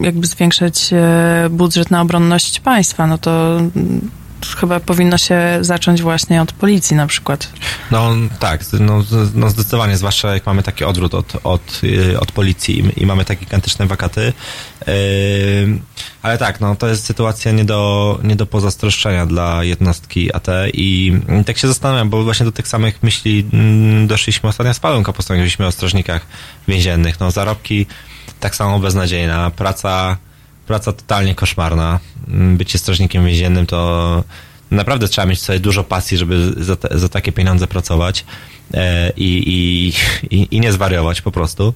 jakby 0.00 0.26
zwiększać 0.26 0.92
e, 0.92 1.48
budżet 1.50 1.90
na 1.90 2.00
obronność 2.00 2.60
państwa. 2.60 3.06
No 3.06 3.18
to 3.18 3.58
mm, 3.58 4.10
chyba 4.56 4.80
powinno 4.80 5.18
się 5.18 5.58
zacząć 5.60 6.02
właśnie 6.02 6.42
od 6.42 6.52
policji 6.52 6.96
na 6.96 7.06
przykład. 7.06 7.48
No 7.90 8.14
tak, 8.38 8.60
no, 8.80 9.04
no 9.34 9.50
zdecydowanie, 9.50 9.96
zwłaszcza 9.96 10.34
jak 10.34 10.46
mamy 10.46 10.62
taki 10.62 10.84
odwrót 10.84 11.14
od, 11.14 11.32
od, 11.44 11.80
y, 11.84 12.20
od 12.20 12.32
policji 12.32 12.80
i, 12.80 13.02
i 13.02 13.06
mamy 13.06 13.24
takie 13.24 13.44
gigantyczne 13.44 13.86
wakaty. 13.86 14.32
Yy, 14.86 15.78
ale 16.22 16.38
tak, 16.38 16.60
no 16.60 16.76
to 16.76 16.88
jest 16.88 17.04
sytuacja 17.04 17.52
nie 17.52 17.64
do, 17.64 18.18
nie 18.22 18.36
do 18.36 18.46
pozazdroszczenia 18.46 19.26
dla 19.26 19.64
jednostki 19.64 20.34
AT 20.34 20.46
i 20.72 21.20
tak 21.46 21.58
się 21.58 21.68
zastanawiam, 21.68 22.10
bo 22.10 22.24
właśnie 22.24 22.46
do 22.46 22.52
tych 22.52 22.68
samych 22.68 23.02
myśli 23.02 23.46
mm, 23.52 24.06
doszliśmy 24.06 24.48
ostatnio 24.48 24.74
z 24.74 24.80
Pawłem 24.80 25.04
Kapustą, 25.04 25.34
mówiliśmy 25.34 25.66
o 25.66 25.72
strażnikach 25.72 26.26
więziennych. 26.68 27.20
No 27.20 27.30
zarobki 27.30 27.86
tak 28.40 28.56
samo 28.56 28.78
beznadziejna, 28.78 29.50
praca, 29.50 30.16
praca 30.66 30.92
totalnie 30.92 31.34
koszmarna. 31.34 32.00
Mm, 32.28 32.56
Bycie 32.56 32.78
strażnikiem 32.78 33.26
więziennym 33.26 33.66
to 33.66 34.24
naprawdę 34.70 35.08
trzeba 35.08 35.26
mieć 35.26 35.42
sobie 35.42 35.60
dużo 35.60 35.84
pasji, 35.84 36.18
żeby 36.18 36.64
za, 36.64 36.76
te, 36.76 36.98
za 36.98 37.08
takie 37.08 37.32
pieniądze 37.32 37.66
pracować 37.66 38.24
e, 38.74 39.12
i, 39.16 39.42
i, 39.46 39.92
i, 40.36 40.48
i 40.50 40.60
nie 40.60 40.72
zwariować 40.72 41.20
po 41.20 41.30
prostu. 41.30 41.74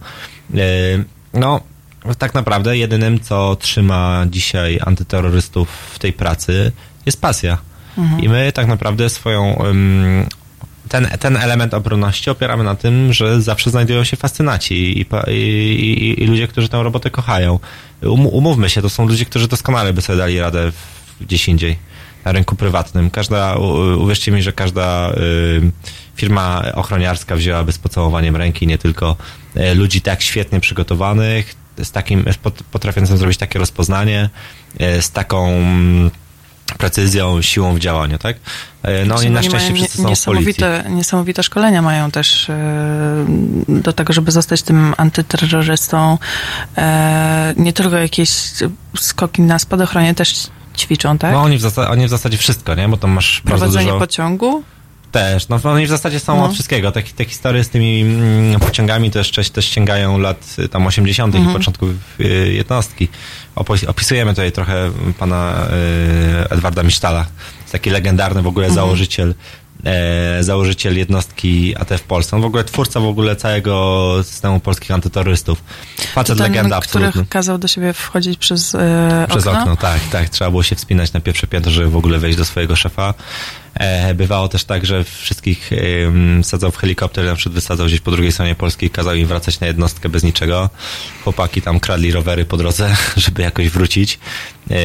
E, 0.55 0.59
no, 1.35 1.61
tak 2.15 2.35
naprawdę 2.35 2.78
jedynym, 2.78 3.20
co 3.20 3.57
trzyma 3.57 4.27
dzisiaj 4.31 4.78
antyterrorystów 4.87 5.69
w 5.69 5.99
tej 5.99 6.12
pracy 6.12 6.73
jest 7.07 7.20
pasja. 7.20 7.59
Mhm. 7.99 8.23
I 8.23 8.28
my 8.28 8.53
tak 8.53 8.66
naprawdę 8.66 9.11
swoją 9.11 9.62
ten, 10.89 11.09
ten 11.20 11.37
element 11.37 11.74
obronności 11.74 12.31
opieramy 12.31 12.65
na 12.65 12.74
tym, 12.74 13.12
że 13.12 13.43
zawsze 13.43 13.70
znajdują 13.70 14.05
się 14.05 14.16
fascynaci 14.16 14.74
i, 14.74 15.07
i, 15.28 15.33
i, 15.33 16.23
i 16.23 16.27
ludzie, 16.27 16.49
którzy 16.49 16.69
tę 16.69 16.83
robotę 16.83 17.11
kochają. 17.11 17.59
Um, 18.03 18.27
umówmy 18.27 18.70
się, 18.70 18.83
to 18.83 18.91
są 18.91 19.09
ludzie, 19.09 19.24
którzy 19.24 19.49
doskonale 19.49 19.93
by 19.93 20.03
sobie 20.03 20.19
dali 20.19 20.41
radę 20.41 20.73
gdzieś 21.20 21.49
indziej, 21.49 21.78
na 22.24 22.33
rynku 22.33 22.57
prywatnym. 22.57 23.11
Każda, 23.11 23.57
uwierzcie 23.99 24.33
mi, 24.33 24.43
że 24.43 24.53
każda 24.53 25.12
firma 26.16 26.62
ochroniarska 26.74 27.37
wzięłaby 27.37 27.73
z 27.73 27.78
pocałowaniem 27.78 28.37
ręki 28.37 28.66
nie 28.66 28.78
tylko 28.78 29.16
y, 29.57 29.74
ludzi 29.74 30.01
tak 30.01 30.23
świetnie 30.23 30.61
przygotowanych, 30.61 31.55
z 31.82 31.90
takim, 31.90 32.24
potrafiącym 32.70 33.16
zrobić 33.16 33.39
takie 33.39 33.59
rozpoznanie, 33.59 34.31
y, 34.81 35.03
z 35.03 35.11
taką 35.11 35.48
mm, 35.48 36.11
precyzją, 36.78 37.43
siłą 37.43 37.74
w 37.74 37.78
działaniu, 37.78 38.19
tak? 38.19 38.36
E, 38.82 39.05
No 39.05 39.15
oni 39.16 39.31
na 39.31 39.43
szczęście 39.43 39.74
wszyscy 39.74 40.03
są 40.03 40.09
niesamowite, 40.09 40.85
niesamowite 40.90 41.43
szkolenia 41.43 41.82
mają 41.82 42.11
też 42.11 42.51
e, 42.51 43.27
do 43.69 43.93
tego, 43.93 44.12
żeby 44.12 44.31
zostać 44.31 44.62
tym 44.62 44.94
antyterrorystą. 44.97 46.19
E, 46.77 47.55
nie 47.57 47.73
tylko 47.73 47.97
jakieś 47.97 48.31
skoki 48.97 49.43
na 49.43 49.59
spadochronie 49.59 50.15
też 50.15 50.47
ćwiczą, 50.77 51.19
tak? 51.19 51.32
No 51.32 51.43
oni 51.43 51.59
w, 51.59 51.61
zasadzie, 51.61 51.89
oni 51.90 52.07
w 52.07 52.11
zasadzie 52.11 52.39
wszystko, 52.39 52.74
nie? 52.74 52.89
Bo 52.89 52.97
tam 52.97 53.11
masz 53.11 53.43
bardzo 53.44 53.59
Prowadzenie 53.59 53.86
dużo... 53.86 53.98
pociągu. 53.98 54.62
Też, 55.17 55.49
no 55.49 55.61
oni 55.65 55.87
w 55.87 55.89
zasadzie 55.89 56.21
są 56.21 56.37
No. 56.37 56.45
od 56.45 56.53
wszystkiego. 56.55 56.93
Te, 56.93 57.03
te 57.03 57.25
historie 57.25 57.65
z 57.65 57.69
tymi 57.69 58.01
mm, 58.03 58.61
pociągami 58.61 59.11
to 59.11 59.19
jeszcze 59.19 59.45
też 59.45 59.65
sięgają 59.69 60.19
lat 60.19 60.57
y, 60.59 60.69
tam 60.69 60.87
80. 60.87 61.35
i 61.35 61.39
Mhm. 61.39 61.57
początków 61.57 61.91
y, 62.21 62.53
jednostki. 62.53 63.09
Opisujemy 63.87 64.31
tutaj 64.33 64.53
trochę 64.53 64.91
pana 65.19 65.67
y, 66.47 66.51
Edwarda 66.51 66.83
Misztala. 66.83 67.27
Jest 67.61 67.73
taki 67.73 67.91
legendarny 67.91 68.43
w 68.43 68.47
ogóle 68.47 68.67
Mhm. 68.67 68.75
założyciel 68.87 69.35
e, 69.85 70.45
założyciel 70.45 70.97
jednostki 70.99 71.75
AT 71.77 71.91
w 71.99 72.03
Polsce. 72.03 72.37
On 72.37 72.43
w 72.43 72.45
ogóle 72.45 72.65
twórca 72.65 73.01
w 73.01 73.05
ogóle 73.07 73.37
całego 73.37 74.15
systemu 74.25 74.61
polskich 74.61 74.91
antyterrorystów. 74.91 75.63
Facet 76.15 76.37
To 76.39 76.43
ten, 76.45 76.53
legenda 76.53 76.81
który 76.81 77.05
absolutny. 77.07 77.31
kazał 77.31 77.59
do 77.59 77.69
siebie 77.69 77.93
wchodzić 77.93 78.39
przez 78.39 78.75
e, 78.75 79.27
Przez 79.29 79.47
okno. 79.47 79.61
okno, 79.61 79.77
tak, 79.77 80.01
tak. 80.13 80.29
Trzeba 80.29 80.51
było 80.51 80.63
się 80.63 80.77
wspinać 80.77 81.13
na 81.13 81.21
pierwsze 81.21 81.47
piętro, 81.47 81.73
żeby 81.73 81.91
w 81.91 81.97
ogóle 81.97 82.19
wejść 82.19 82.39
do 82.39 82.45
swojego 82.45 82.77
szefa. 82.77 83.15
E, 83.81 84.15
bywało 84.15 84.48
też 84.48 84.65
tak, 84.65 84.86
że 84.86 85.05
wszystkich 85.05 85.70
sadzał 86.43 86.70
w 86.70 86.77
helikopter, 86.77 87.24
na 87.24 87.35
przykład 87.35 87.55
wysadzał 87.55 87.86
gdzieś 87.86 88.01
po 88.01 88.11
drugiej 88.11 88.32
stronie 88.32 88.55
Polski 88.55 88.86
i 88.86 88.90
kazał 88.90 89.15
im 89.15 89.27
wracać 89.27 89.61
na 89.61 89.66
jednostkę 89.66 90.09
bez 90.09 90.23
niczego. 90.23 90.70
Chłopaki 91.24 91.62
tam 91.62 91.81
kradli 91.81 92.12
rowery 92.12 92.44
po 92.44 92.57
drodze, 92.57 92.97
żeby 93.16 93.43
jakoś 93.43 93.69
wrócić. 93.69 94.19
E, 94.70 94.77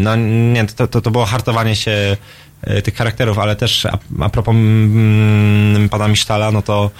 no 0.00 0.16
nie, 0.16 0.66
to, 0.66 0.88
to, 0.88 1.00
to 1.00 1.10
było 1.10 1.26
hartowanie 1.26 1.76
się 1.76 2.16
e, 2.62 2.82
tych 2.82 2.94
charakterów, 2.94 3.38
ale 3.38 3.56
też 3.56 3.86
a, 3.86 3.98
a 4.20 4.28
propos 4.28 4.54
mm, 4.54 5.88
pana 5.88 6.08
Misztala, 6.08 6.50
no 6.50 6.62
to 6.62 6.90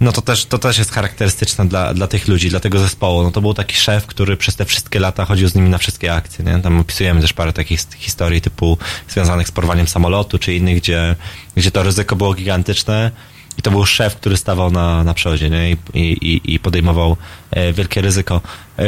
no 0.00 0.12
to 0.12 0.22
też, 0.22 0.46
to 0.46 0.58
też 0.58 0.78
jest 0.78 0.92
charakterystyczne 0.92 1.68
dla, 1.68 1.94
dla 1.94 2.06
tych 2.06 2.28
ludzi, 2.28 2.50
dla 2.50 2.60
tego 2.60 2.78
zespołu. 2.78 3.22
No 3.22 3.30
to 3.30 3.40
był 3.40 3.54
taki 3.54 3.76
szef, 3.76 4.06
który 4.06 4.36
przez 4.36 4.56
te 4.56 4.64
wszystkie 4.64 5.00
lata 5.00 5.24
chodził 5.24 5.48
z 5.48 5.54
nimi 5.54 5.68
na 5.70 5.78
wszystkie 5.78 6.14
akcje, 6.14 6.44
nie? 6.44 6.58
Tam 6.58 6.80
opisujemy 6.80 7.20
też 7.20 7.32
parę 7.32 7.52
takich 7.52 7.78
his- 7.78 7.94
historii 7.96 8.40
typu 8.40 8.78
związanych 9.08 9.48
z 9.48 9.52
porwaniem 9.52 9.88
samolotu, 9.88 10.38
czy 10.38 10.54
innych, 10.54 10.76
gdzie, 10.76 11.16
gdzie 11.56 11.70
to 11.70 11.82
ryzyko 11.82 12.16
było 12.16 12.34
gigantyczne 12.34 13.10
i 13.58 13.62
to 13.62 13.70
był 13.70 13.86
szef, 13.86 14.16
który 14.16 14.36
stawał 14.36 14.70
na, 14.70 15.04
na 15.04 15.14
przodzie, 15.14 15.50
nie? 15.50 15.70
I, 15.70 15.76
i, 15.94 16.54
i 16.54 16.58
podejmował 16.58 17.16
e, 17.50 17.72
wielkie 17.72 18.00
ryzyko. 18.00 18.40
E, 18.78 18.84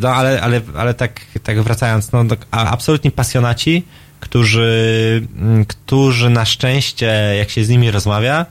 no 0.00 0.08
ale, 0.08 0.42
ale, 0.42 0.60
ale 0.76 0.94
tak, 0.94 1.20
tak 1.42 1.62
wracając, 1.62 2.12
no 2.12 2.24
tak, 2.24 2.46
absolutni 2.50 3.10
pasjonaci, 3.10 3.82
którzy, 4.20 5.26
którzy 5.68 6.30
na 6.30 6.44
szczęście, 6.44 7.34
jak 7.38 7.50
się 7.50 7.64
z 7.64 7.68
nimi 7.68 7.90
rozmawia, 7.90 8.46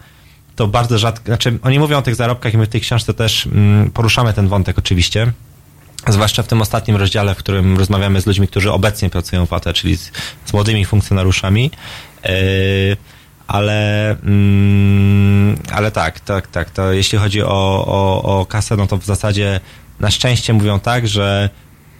to 0.55 0.67
bardzo 0.67 0.97
rzadko, 0.97 1.25
znaczy 1.25 1.59
oni 1.61 1.79
mówią 1.79 1.97
o 1.97 2.01
tych 2.01 2.15
zarobkach 2.15 2.53
i 2.53 2.57
my 2.57 2.65
w 2.65 2.69
tej 2.69 2.81
książce 2.81 3.13
też 3.13 3.47
mm, 3.47 3.91
poruszamy 3.91 4.33
ten 4.33 4.47
wątek 4.47 4.77
oczywiście. 4.77 5.31
Zwłaszcza 6.07 6.43
w 6.43 6.47
tym 6.47 6.61
ostatnim 6.61 6.97
rozdziale, 6.97 7.35
w 7.35 7.37
którym 7.37 7.77
rozmawiamy 7.77 8.21
z 8.21 8.25
ludźmi, 8.25 8.47
którzy 8.47 8.71
obecnie 8.71 9.09
pracują 9.09 9.45
w 9.45 9.53
AT, 9.53 9.65
czyli 9.73 9.97
z, 9.97 10.11
z 10.45 10.53
młodymi 10.53 10.85
funkcjonariuszami. 10.85 11.71
Yy, 12.23 12.31
ale, 13.47 14.09
mm, 14.11 15.57
ale 15.71 15.91
tak, 15.91 16.19
tak, 16.19 16.47
tak. 16.47 16.69
To 16.69 16.93
jeśli 16.93 17.17
chodzi 17.17 17.43
o, 17.43 17.85
o, 17.87 18.39
o 18.39 18.45
kasę, 18.45 18.77
no 18.77 18.87
to 18.87 18.97
w 18.97 19.05
zasadzie 19.05 19.59
na 19.99 20.11
szczęście 20.11 20.53
mówią 20.53 20.79
tak, 20.79 21.07
że 21.07 21.49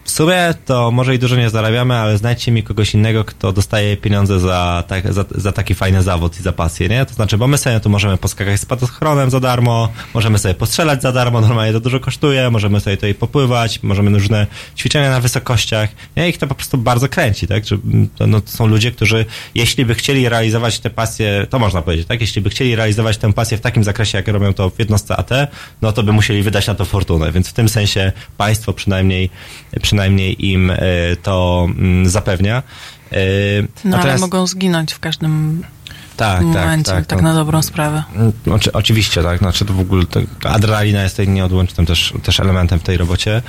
w 0.06 0.12
sumie 0.12 0.54
to 0.66 0.92
może 0.92 1.16
i 1.16 1.20
dużo 1.20 1.36
nie 1.36 1.50
zarabiamy, 1.50 1.96
ale 1.96 2.18
znajdźcie 2.18 2.52
mi 2.52 2.64
kogoś 2.64 2.94
innego, 2.94 3.24
kto 3.24 3.52
dostaje 3.52 3.98
pieniądze 3.98 4.40
za, 4.40 4.84
tak, 4.88 5.14
za, 5.14 5.26
za 5.36 5.52
taki 5.52 5.76
fajny 5.76 6.04
zawód 6.04 6.40
i 6.40 6.44
za 6.44 6.52
pasję, 6.52 6.90
nie? 6.90 7.06
To 7.06 7.14
znaczy, 7.14 7.38
bo 7.38 7.48
my 7.48 7.58
sobie 7.58 7.80
tu 7.80 7.90
możemy 7.90 8.18
poskakać 8.18 8.62
spadochronem 8.62 9.30
za 9.30 9.40
darmo, 9.40 9.90
możemy 10.14 10.40
sobie 10.40 10.54
postrzelać 10.54 11.02
za 11.02 11.12
darmo, 11.12 11.42
normalnie 11.42 11.74
to 11.74 11.80
dużo 11.80 12.00
kosztuje, 12.00 12.50
możemy 12.50 12.80
sobie 12.80 12.98
tutaj 12.98 13.16
popływać, 13.16 13.84
możemy 13.84 14.12
różne 14.12 14.48
ćwiczenia 14.78 15.10
na 15.10 15.20
wysokościach, 15.20 15.90
nie? 16.18 16.30
Ich 16.30 16.38
to 16.38 16.48
po 16.48 16.56
prostu 16.56 16.78
bardzo 16.78 17.10
kręci, 17.10 17.48
tak? 17.48 17.64
Mm, 17.72 18.10
no, 18.28 18.42
to 18.42 18.52
są 18.52 18.68
ludzie, 18.68 18.92
którzy 18.92 19.26
jeśli 19.56 19.86
by 19.86 19.96
chcieli 19.96 20.30
realizować 20.30 20.80
tę 20.80 20.90
pasję, 20.90 21.48
to 21.50 21.60
można 21.60 21.82
powiedzieć, 21.82 22.08
tak? 22.08 22.22
Jeśli 22.22 22.42
by 22.42 22.50
chcieli 22.50 22.76
realizować 22.76 23.18
tę 23.18 23.34
pasję 23.34 23.58
w 23.58 23.62
takim 23.62 23.84
zakresie, 23.84 24.18
jak 24.18 24.28
robią 24.28 24.54
to 24.54 24.70
w 24.70 24.80
jednostce 24.80 25.18
AT, 25.18 25.30
no 25.82 25.92
to 25.92 26.04
by 26.04 26.12
musieli 26.12 26.44
wydać 26.44 26.68
na 26.68 26.76
to 26.76 26.86
fortunę, 26.86 27.32
więc 27.32 27.48
w 27.48 27.54
tym 27.54 27.70
sensie 27.70 28.12
państwo 28.38 28.74
przynajmniej, 28.74 29.30
przynajmniej 29.82 29.95
im 30.40 30.72
e, 30.72 30.78
to 31.24 31.68
mm, 31.78 32.10
zapewnia. 32.10 32.64
E, 33.12 33.16
No 33.62 33.98
ale 33.98 33.98
natomiast- 33.98 34.22
mogą 34.22 34.48
zginąć 34.48 34.94
w 34.94 35.00
każdym 35.00 35.64
tak, 36.18 36.42
momencie, 36.42 36.92
tak, 36.92 37.06
tak, 37.06 37.22
no. 37.22 37.30
na 37.30 37.36
dobrą 37.36 37.62
sprawę. 37.62 38.04
Mm, 38.16 38.34
Oczy, 38.52 38.72
oczywiście, 38.72 39.24
tak. 39.24 39.38
Znaczy 39.40 39.66
to 39.66 39.74
w 39.74 39.80
ogóle 39.80 40.06
to, 40.06 40.20
adrenalina 40.44 41.04
jest 41.04 41.16
tutaj 41.18 41.34
nieodłącznym 41.34 41.86
też, 41.86 42.14
też 42.24 42.40
elementem 42.40 42.80
w 42.80 42.84
tej 42.84 42.98
robocie. 42.98 43.42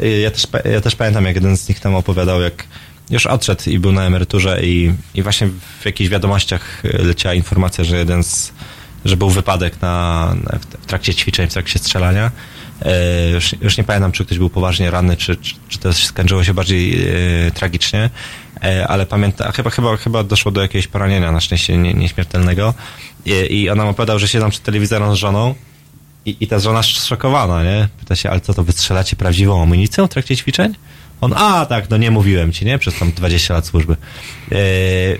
Y, 0.00 0.20
Ja 0.20 0.30
też, 0.30 0.46
ja 0.72 0.80
też 0.80 0.96
pamiętam, 0.96 1.24
jak 1.24 1.34
jeden 1.34 1.56
z 1.56 1.68
nich 1.68 1.80
tam 1.80 1.94
opowiadał, 1.94 2.40
jak 2.42 2.64
już 3.10 3.26
odszedł 3.26 3.70
i 3.70 3.78
był 3.78 3.92
na 3.92 4.02
emeryturze 4.04 4.60
i, 4.62 4.92
i 5.14 5.22
właśnie 5.22 5.48
w 5.80 5.84
jakichś 5.86 6.10
wiadomościach 6.10 6.82
leciała 6.84 7.34
informacja, 7.34 7.84
że 7.84 7.96
jeden 7.98 8.24
z, 8.24 8.52
że 9.04 9.16
był 9.16 9.30
wypadek 9.30 9.82
na, 9.82 10.26
na, 10.44 10.58
w 10.58 10.86
trakcie 10.86 11.14
ćwiczeń, 11.14 11.48
w 11.48 11.52
trakcie 11.52 11.78
strzelania. 11.78 12.30
E, 12.84 13.30
już, 13.30 13.54
już 13.60 13.76
nie 13.76 13.84
pamiętam, 13.84 14.12
czy 14.12 14.24
ktoś 14.24 14.38
był 14.38 14.50
poważnie 14.50 14.90
ranny, 14.90 15.16
czy, 15.16 15.36
czy, 15.36 15.54
czy 15.68 15.78
to 15.78 15.92
skończyło 15.92 16.44
się 16.44 16.54
bardziej 16.54 17.08
e, 17.46 17.50
tragicznie, 17.50 18.10
e, 18.62 18.88
ale 18.88 19.06
pamiętam, 19.06 19.52
chyba, 19.52 19.70
chyba, 19.70 19.96
chyba 19.96 20.24
doszło 20.24 20.52
do 20.52 20.62
jakiegoś 20.62 20.86
poranienia, 20.86 21.32
na 21.32 21.40
szczęście 21.40 21.76
nie, 21.76 21.94
nieśmiertelnego. 21.94 22.74
I, 23.26 23.62
I 23.62 23.70
ona 23.70 23.84
mu 23.84 23.90
opowiadał, 23.90 24.18
że 24.18 24.28
siedzą 24.28 24.50
przed 24.50 24.62
telewizorem 24.62 25.14
z 25.14 25.18
żoną 25.18 25.54
i, 26.26 26.36
i 26.40 26.46
ta 26.46 26.58
żona 26.58 26.82
zszokowana, 26.82 27.64
nie? 27.64 27.88
Pyta 28.00 28.16
się, 28.16 28.30
ale 28.30 28.40
co 28.40 28.54
to, 28.54 28.64
wystrzelacie 28.64 29.16
prawdziwą 29.16 29.62
amunicję 29.62 30.04
w 30.04 30.08
trakcie 30.08 30.36
ćwiczeń? 30.36 30.74
On, 31.20 31.32
a 31.36 31.66
tak, 31.66 31.90
no 31.90 31.96
nie 31.96 32.10
mówiłem 32.10 32.52
ci, 32.52 32.64
nie? 32.64 32.78
Przez 32.78 32.98
tam 32.98 33.12
20 33.12 33.54
lat 33.54 33.66
służby. 33.66 33.96
E, 34.52 34.56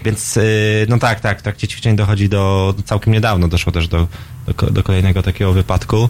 więc, 0.04 0.36
e, 0.36 0.42
no 0.88 0.98
tak, 0.98 1.20
tak, 1.20 1.38
w 1.38 1.42
trakcie 1.42 1.68
ćwiczeń 1.68 1.96
dochodzi 1.96 2.28
do, 2.28 2.74
do 2.76 2.82
całkiem 2.82 3.12
niedawno 3.12 3.48
doszło 3.48 3.72
też 3.72 3.88
do 3.88 4.06
do, 4.46 4.70
do 4.70 4.82
kolejnego 4.82 5.22
takiego 5.22 5.52
wypadku. 5.52 6.08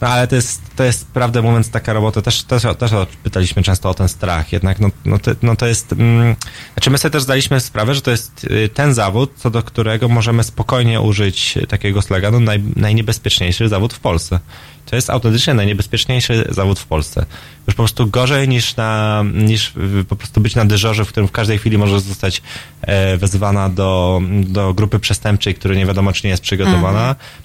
No 0.00 0.08
ale 0.08 0.28
to 0.28 0.36
jest, 0.36 0.62
to 0.76 0.84
jest 0.84 1.06
prawdę 1.06 1.42
mówiąc 1.42 1.70
taka 1.70 1.92
robota, 1.92 2.22
też, 2.22 2.42
też, 2.42 2.62
też 2.78 2.90
pytaliśmy 3.22 3.62
często 3.62 3.90
o 3.90 3.94
ten 3.94 4.08
strach, 4.08 4.52
jednak 4.52 4.80
no, 4.80 4.90
no, 5.04 5.18
to, 5.18 5.30
no 5.42 5.56
to 5.56 5.66
jest, 5.66 5.92
mm, 5.92 6.36
znaczy 6.74 6.90
my 6.90 6.98
sobie 6.98 7.12
też 7.12 7.22
zdaliśmy 7.22 7.60
sprawę, 7.60 7.94
że 7.94 8.02
to 8.02 8.10
jest 8.10 8.44
y, 8.44 8.68
ten 8.68 8.94
zawód, 8.94 9.32
co 9.36 9.50
do 9.50 9.62
którego 9.62 10.08
możemy 10.08 10.44
spokojnie 10.44 11.00
użyć 11.00 11.58
takiego 11.68 12.02
sloganu 12.02 12.40
naj, 12.40 12.62
najniebezpieczniejszy 12.76 13.68
zawód 13.68 13.94
w 13.94 14.00
Polsce. 14.00 14.40
To 14.86 14.96
jest 14.96 15.10
autentycznie 15.10 15.54
najniebezpieczniejszy 15.54 16.44
zawód 16.50 16.78
w 16.78 16.86
Polsce. 16.86 17.26
Już 17.66 17.74
po 17.74 17.82
prostu 17.82 18.06
gorzej 18.06 18.48
niż 18.48 18.76
na, 18.76 19.24
niż 19.34 19.72
po 20.08 20.16
prostu 20.16 20.40
być 20.40 20.54
na 20.54 20.64
dyżurze, 20.64 21.04
w 21.04 21.08
którym 21.08 21.28
w 21.28 21.32
każdej 21.32 21.58
chwili 21.58 21.78
może 21.78 22.00
zostać 22.00 22.42
e, 22.80 23.16
wezwana 23.16 23.68
do, 23.68 24.20
do 24.46 24.74
grupy 24.74 24.98
przestępczej, 24.98 25.54
która 25.54 25.74
nie 25.74 25.86
wiadomo 25.86 26.12
czy 26.12 26.26
nie 26.26 26.30
jest 26.30 26.42
przygotowana. 26.42 26.91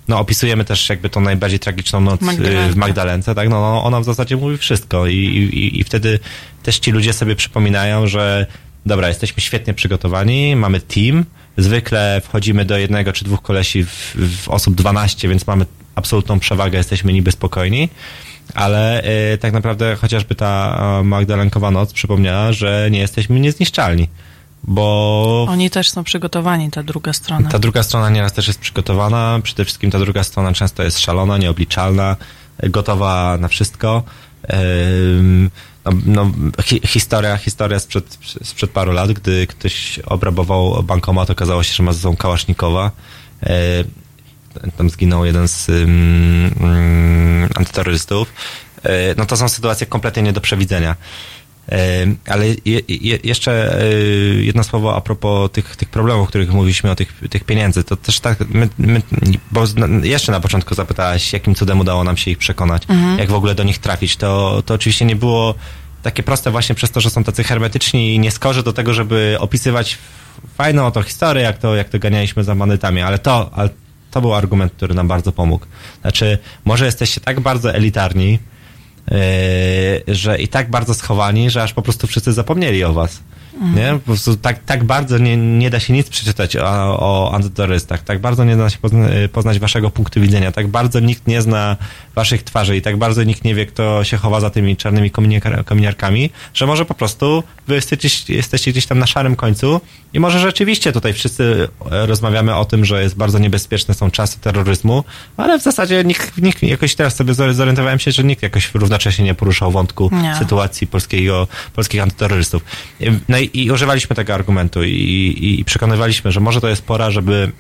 No 0.08 0.20
opisujemy 0.20 0.66
też 0.66 0.90
jakby 0.90 1.10
tą 1.10 1.22
najbardziej 1.22 1.60
tragiczną 1.60 2.02
noc 2.02 2.22
y, 2.22 2.72
w 2.72 2.76
Magdalence, 2.76 3.36
tak? 3.36 3.50
No, 3.50 3.62
no 3.62 3.84
ona 3.84 4.00
w 4.00 4.04
zasadzie 4.04 4.38
mówi 4.38 4.58
wszystko 4.58 5.08
i, 5.08 5.16
i, 5.16 5.80
i 5.80 5.84
wtedy 5.84 6.20
też 6.64 6.80
ci 6.80 6.92
ludzie 6.92 7.14
sobie 7.14 7.36
przypominają, 7.36 8.08
że 8.08 8.46
dobra, 8.86 9.08
jesteśmy 9.08 9.42
świetnie 9.42 9.74
przygotowani, 9.74 10.56
mamy 10.56 10.80
team, 10.82 11.26
zwykle 11.58 12.22
wchodzimy 12.24 12.66
do 12.66 12.78
jednego 12.78 13.14
czy 13.14 13.26
dwóch 13.26 13.42
kolesi 13.42 13.84
w, 13.84 14.16
w 14.44 14.50
osób 14.50 14.76
12, 14.76 15.28
więc 15.28 15.48
mamy 15.48 15.66
absolutną 15.96 16.40
przewagę, 16.40 16.78
jesteśmy 16.78 17.14
niby 17.14 17.32
spokojni, 17.32 17.90
ale 18.54 19.04
y, 19.34 19.38
tak 19.38 19.54
naprawdę 19.54 19.96
chociażby 19.96 20.36
ta 20.36 20.80
Magdalenkowa 21.04 21.72
noc 21.72 21.94
przypomniała, 21.94 22.54
że 22.54 22.88
nie 22.92 23.00
jesteśmy 23.00 23.40
niezniszczalni, 23.40 24.08
bo 24.64 25.46
Oni 25.50 25.70
też 25.70 25.90
są 25.90 26.04
przygotowani, 26.04 26.72
ta 26.72 26.84
druga 26.84 27.14
strona. 27.14 27.50
ta 27.50 27.60
druga 27.60 27.84
strona 27.84 28.10
nieraz 28.10 28.34
też 28.34 28.48
jest 28.48 28.60
przygotowana. 28.60 29.40
Przede 29.44 29.66
wszystkim 29.66 29.92
ta 29.92 30.00
druga 30.00 30.24
strona 30.24 30.54
często 30.54 30.84
jest 30.84 31.00
szalona, 31.00 31.38
nieobliczalna, 31.38 32.16
gotowa 32.64 33.38
na 33.40 33.48
wszystko. 33.48 34.04
No, 35.86 35.92
no, 36.06 36.32
hi, 36.64 36.82
historia, 36.88 37.38
historia 37.38 37.80
sprzed, 37.80 38.18
sprzed 38.44 38.72
paru 38.72 38.92
lat, 38.92 39.12
gdy 39.12 39.48
ktoś 39.48 40.00
obrabował 40.00 40.84
bankomat, 40.84 41.30
okazało 41.30 41.64
się, 41.64 41.74
że 41.74 41.84
ma 41.84 41.94
ze 41.94 42.00
sobą 42.00 42.16
kałasznikowa. 42.16 42.92
E, 43.44 43.50
Tam 44.78 44.90
zginął 44.90 45.26
jeden 45.26 45.48
z 45.48 45.68
antyterrorystów. 47.56 48.34
E, 48.84 49.16
No 49.18 49.26
to 49.26 49.38
są 49.38 49.50
sytuacje 49.50 49.88
kompletnie 49.88 50.24
nie 50.24 50.34
do 50.34 50.42
przewidzenia. 50.42 50.96
Ale 52.28 52.48
je, 52.48 52.82
je, 52.88 53.20
jeszcze 53.24 53.82
y, 53.84 54.44
jedno 54.44 54.64
słowo 54.64 54.96
a 54.96 55.02
propos 55.02 55.52
tych, 55.52 55.76
tych 55.76 55.90
problemów, 55.90 56.24
o 56.24 56.28
których 56.28 56.52
mówiliśmy, 56.54 56.92
o 56.92 56.96
tych, 56.96 57.22
tych 57.30 57.44
pieniędzy. 57.44 57.84
To 57.84 57.96
też 57.96 58.20
tak, 58.20 58.40
my, 58.50 58.70
my, 58.78 59.02
bo 59.52 59.64
jeszcze 60.04 60.32
na 60.32 60.40
początku 60.40 60.76
zapytałaś, 60.76 61.34
jakim 61.34 61.56
cudem 61.56 61.80
udało 61.80 62.04
nam 62.04 62.18
się 62.18 62.32
ich 62.32 62.38
przekonać, 62.38 62.84
Mhm. 62.90 63.20
jak 63.20 63.30
w 63.30 63.34
ogóle 63.34 63.56
do 63.56 63.64
nich 63.64 63.78
trafić. 63.78 64.18
To, 64.18 64.64
to 64.66 64.74
oczywiście 64.74 65.06
nie 65.06 65.16
było 65.16 65.56
takie 66.04 66.24
proste 66.24 66.52
właśnie 66.52 66.76
przez 66.76 66.92
to, 66.92 67.02
że 67.02 67.10
są 67.10 67.24
tacy 67.24 67.44
hermetyczni 67.44 68.16
i 68.16 68.20
nieskorzy 68.20 68.64
do 68.64 68.74
tego, 68.74 68.94
żeby 68.94 69.38
opisywać 69.40 69.98
fajną 70.58 70.86
oto 70.86 71.04
historię, 71.04 71.44
jak 71.44 71.58
to, 71.58 71.76
jak 71.76 71.90
to 71.90 72.00
ganialiśmy 72.00 72.44
za 72.44 72.56
manetami, 72.56 73.02
ale 73.02 73.20
to, 73.20 73.50
ale 73.54 73.70
to 74.12 74.22
był 74.22 74.34
argument, 74.34 74.74
który 74.74 74.94
nam 74.96 75.08
bardzo 75.08 75.32
pomógł. 75.32 75.66
Znaczy, 76.02 76.38
może 76.66 76.86
jesteście 76.86 77.22
tak 77.22 77.40
bardzo 77.40 77.74
elitarni, 77.74 78.40
że 80.08 80.38
i 80.40 80.48
tak 80.48 80.70
bardzo 80.70 80.94
schowani, 80.94 81.50
że 81.50 81.64
aż 81.64 81.74
po 81.74 81.82
prostu 81.82 82.08
wszyscy 82.08 82.34
zapomnieli 82.34 82.84
o 82.84 82.94
was. 82.94 83.20
Nie? 83.76 83.94
Po 83.94 84.00
prostu 84.00 84.36
tak, 84.38 84.64
tak 84.66 84.84
bardzo 84.84 85.18
nie, 85.18 85.38
nie 85.38 85.70
da 85.70 85.80
się 85.80 85.94
nic 85.94 86.10
przeczytać 86.10 86.56
o, 86.56 86.64
o 87.00 87.32
antyterrorystach, 87.34 88.04
tak 88.04 88.20
bardzo 88.22 88.44
nie 88.44 88.56
da 88.58 88.70
się 88.70 88.78
pozna, 88.78 89.00
poznać 89.32 89.60
waszego 89.60 89.90
punktu 89.92 90.22
widzenia, 90.22 90.52
tak 90.52 90.68
bardzo 90.68 91.00
nikt 91.00 91.28
nie 91.28 91.42
zna 91.42 91.78
waszych 92.16 92.44
twarzy 92.44 92.78
i 92.78 92.82
tak 92.82 92.98
bardzo 92.98 93.24
nikt 93.24 93.44
nie 93.44 93.56
wie, 93.56 93.66
kto 93.66 94.04
się 94.04 94.18
chowa 94.18 94.40
za 94.40 94.50
tymi 94.50 94.78
czarnymi 94.78 95.12
kominiar- 95.12 95.64
kominiarkami, 95.64 96.30
że 96.54 96.66
może 96.66 96.86
po 96.86 96.94
prostu 96.94 97.44
wy 97.68 97.76
jesteście, 97.76 98.34
jesteście 98.34 98.72
gdzieś 98.72 98.86
tam 98.86 99.00
na 99.00 99.08
szarym 99.08 99.36
końcu 99.36 99.82
i 100.14 100.20
może 100.20 100.40
rzeczywiście 100.40 100.92
tutaj 100.92 101.14
wszyscy 101.14 101.68
e, 101.92 102.06
rozmawiamy 102.06 102.56
o 102.56 102.66
tym, 102.66 102.86
że 102.86 103.04
jest 103.04 103.16
bardzo 103.16 103.40
niebezpieczne 103.40 103.94
są 103.94 104.12
czasy 104.12 104.40
terroryzmu, 104.40 105.04
ale 105.38 105.60
w 105.60 105.64
zasadzie 105.64 106.04
nikt, 106.04 106.38
nikt 106.42 106.64
jakoś 106.64 106.96
teraz 106.96 107.16
sobie 107.16 107.34
zor- 107.34 107.54
zorientowałem 107.54 108.00
się, 108.00 108.12
że 108.12 108.24
nikt 108.24 108.44
jakoś 108.44 108.74
równocześnie 108.74 109.26
nie 109.26 109.34
poruszał 109.36 109.72
wątku 109.72 110.10
Nie. 110.14 110.36
sytuacji 110.36 110.88
polskiego, 110.88 111.48
polskich 111.76 112.02
antyterrorystów. 112.02 112.62
No 113.30 113.38
i, 113.54 113.72
używaliśmy 113.72 114.16
tego 114.16 114.34
argumentu 114.34 114.84
i, 114.84 114.90
i, 114.92 115.60
i 115.60 115.66
przekonywaliśmy, 115.66 116.32
że 116.32 116.40
może 116.40 116.62
to 116.62 116.68
jest 116.68 116.82
pora, 116.82 117.12
żeby, 117.12 117.52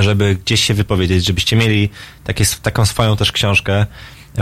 żeby 0.00 0.36
gdzieś 0.44 0.64
się 0.64 0.74
wypowiedzieć, 0.74 1.26
żebyście 1.26 1.56
mieli 1.56 1.88
takie, 2.24 2.44
taką 2.62 2.86
swoją 2.86 3.16
też 3.16 3.32
książkę, 3.32 3.86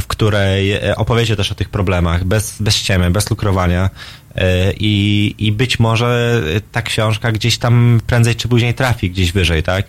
w 0.01 0.07
której 0.07 0.73
e, 0.73 0.97
opowiecie 0.97 1.37
też 1.37 1.53
o 1.53 1.55
tych 1.55 1.69
problemach, 1.69 2.25
bez, 2.25 2.63
bez 2.63 2.77
ściemy, 2.77 3.11
bez 3.11 3.31
lukrowania. 3.31 3.91
E, 4.35 4.73
I, 4.73 5.35
I 5.39 5.53
być 5.53 5.79
może 5.79 6.43
ta 6.73 6.83
książka 6.83 7.33
gdzieś 7.33 7.59
tam 7.59 8.01
prędzej 8.07 8.37
czy 8.37 8.49
później 8.49 8.75
trafi 8.75 9.11
gdzieś 9.11 9.33
wyżej, 9.33 9.63
tak? 9.63 9.87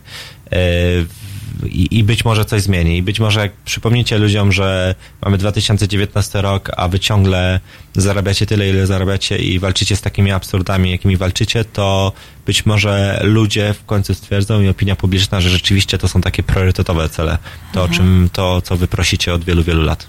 I, 1.65 1.97
I 1.97 2.03
być 2.03 2.25
może 2.25 2.45
coś 2.45 2.61
zmieni. 2.61 2.97
I 2.97 3.03
być 3.03 3.19
może 3.19 3.39
jak 3.39 3.51
przypomnicie 3.53 4.17
ludziom, 4.17 4.51
że 4.51 4.95
mamy 5.21 5.37
2019 5.37 6.41
rok, 6.41 6.71
a 6.77 6.87
wy 6.87 6.99
ciągle 6.99 7.59
zarabiacie 7.95 8.45
tyle, 8.45 8.69
ile 8.69 8.87
zarabiacie 8.87 9.37
i 9.37 9.59
walczycie 9.59 9.95
z 9.95 10.01
takimi 10.01 10.31
absurdami, 10.31 10.91
jakimi 10.91 11.17
walczycie, 11.17 11.65
to 11.65 12.11
być 12.45 12.65
może 12.65 13.19
ludzie 13.23 13.73
w 13.73 13.85
końcu 13.85 14.13
stwierdzą 14.13 14.61
i 14.61 14.67
opinia 14.69 14.95
publiczna, 14.95 15.41
że 15.41 15.49
rzeczywiście 15.49 15.97
to 15.97 16.07
są 16.07 16.21
takie 16.21 16.43
priorytetowe 16.43 17.09
cele. 17.09 17.37
To, 17.73 17.79
o 17.81 17.83
Mhm. 17.83 17.97
czym, 17.97 18.29
to, 18.33 18.61
co 18.61 18.77
wy 18.77 18.87
prosicie 18.87 19.33
od 19.33 19.43
wielu, 19.43 19.63
wielu 19.63 19.81
lat. 19.83 20.07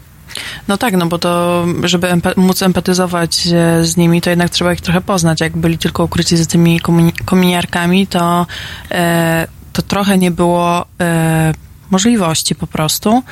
No 0.69 0.77
tak, 0.77 0.95
no 0.97 1.07
bo 1.07 1.19
to, 1.19 1.65
żeby 1.85 2.07
empa- 2.07 2.37
móc 2.37 2.63
empatyzować 2.63 3.47
e, 3.47 3.85
z 3.85 3.97
nimi, 3.97 4.21
to 4.21 4.31
jednak 4.31 4.51
trzeba 4.51 4.73
ich 4.73 4.81
trochę 4.81 5.01
poznać. 5.01 5.41
Jak 5.41 5.57
byli 5.57 5.79
tylko 5.79 6.05
ukryci 6.05 6.37
za 6.37 6.47
tymi 6.47 6.81
kominiarkami, 7.25 8.07
to, 8.07 8.47
e, 8.91 9.47
to 9.77 9.83
trochę 9.83 10.19
nie 10.19 10.31
było 10.31 10.87
e, 11.01 11.55
możliwości 11.91 12.55
po 12.55 12.67
prostu. 12.67 13.23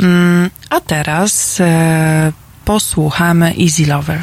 Mm, 0.00 0.50
a 0.70 0.80
teraz 0.80 1.60
e, 1.60 2.32
posłuchamy 2.64 3.54
Easy 3.60 3.86
Lover. 3.86 4.22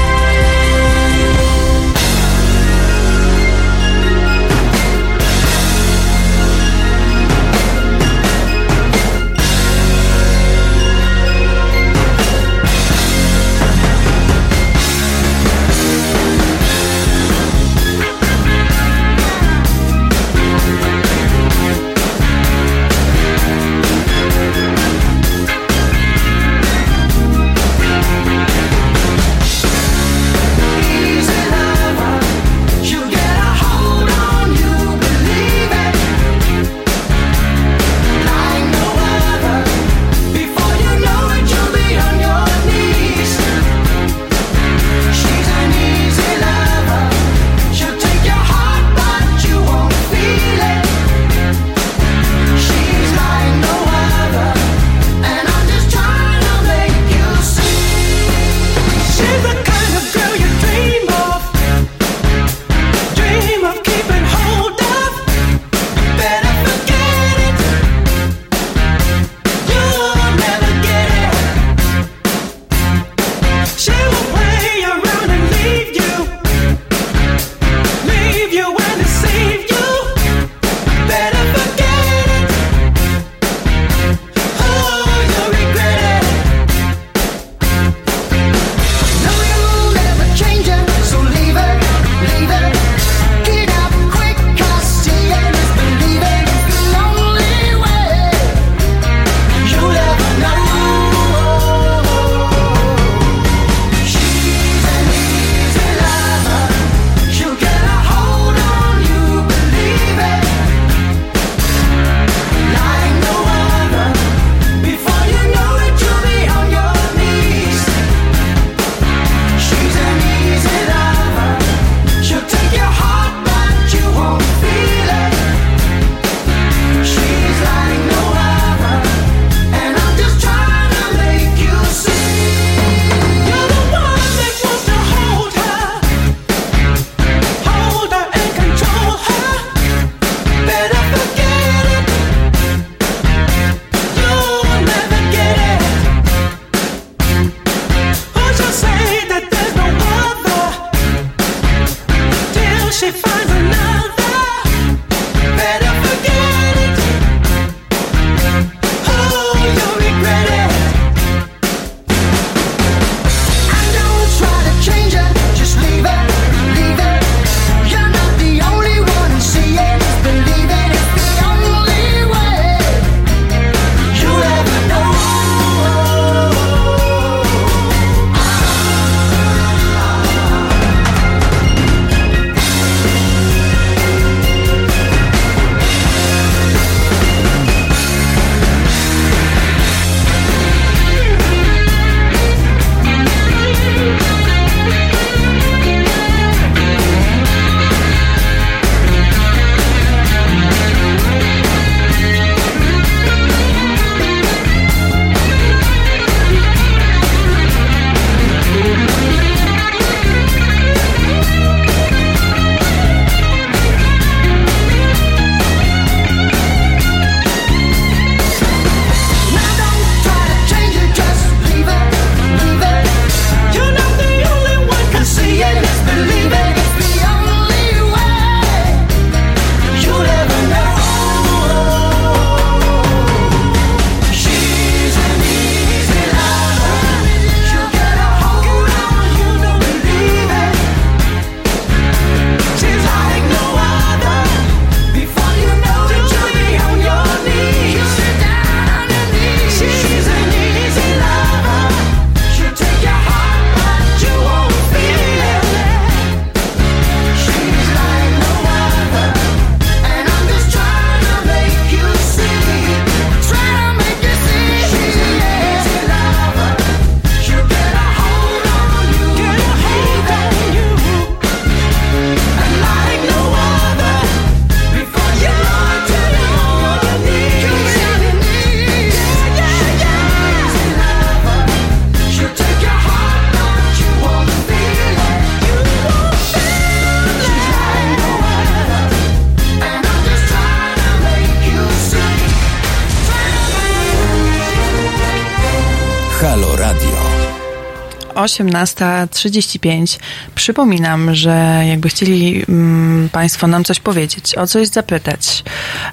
18.35. 298.51 300.19
Przypominam, 300.55 301.35
że 301.35 301.83
jakby 301.89 302.09
chcieli 302.09 302.65
mm, 302.69 303.29
Państwo 303.29 303.67
nam 303.67 303.83
coś 303.83 303.99
powiedzieć, 303.99 304.57
o 304.57 304.67
coś 304.67 304.87
zapytać, 304.87 305.63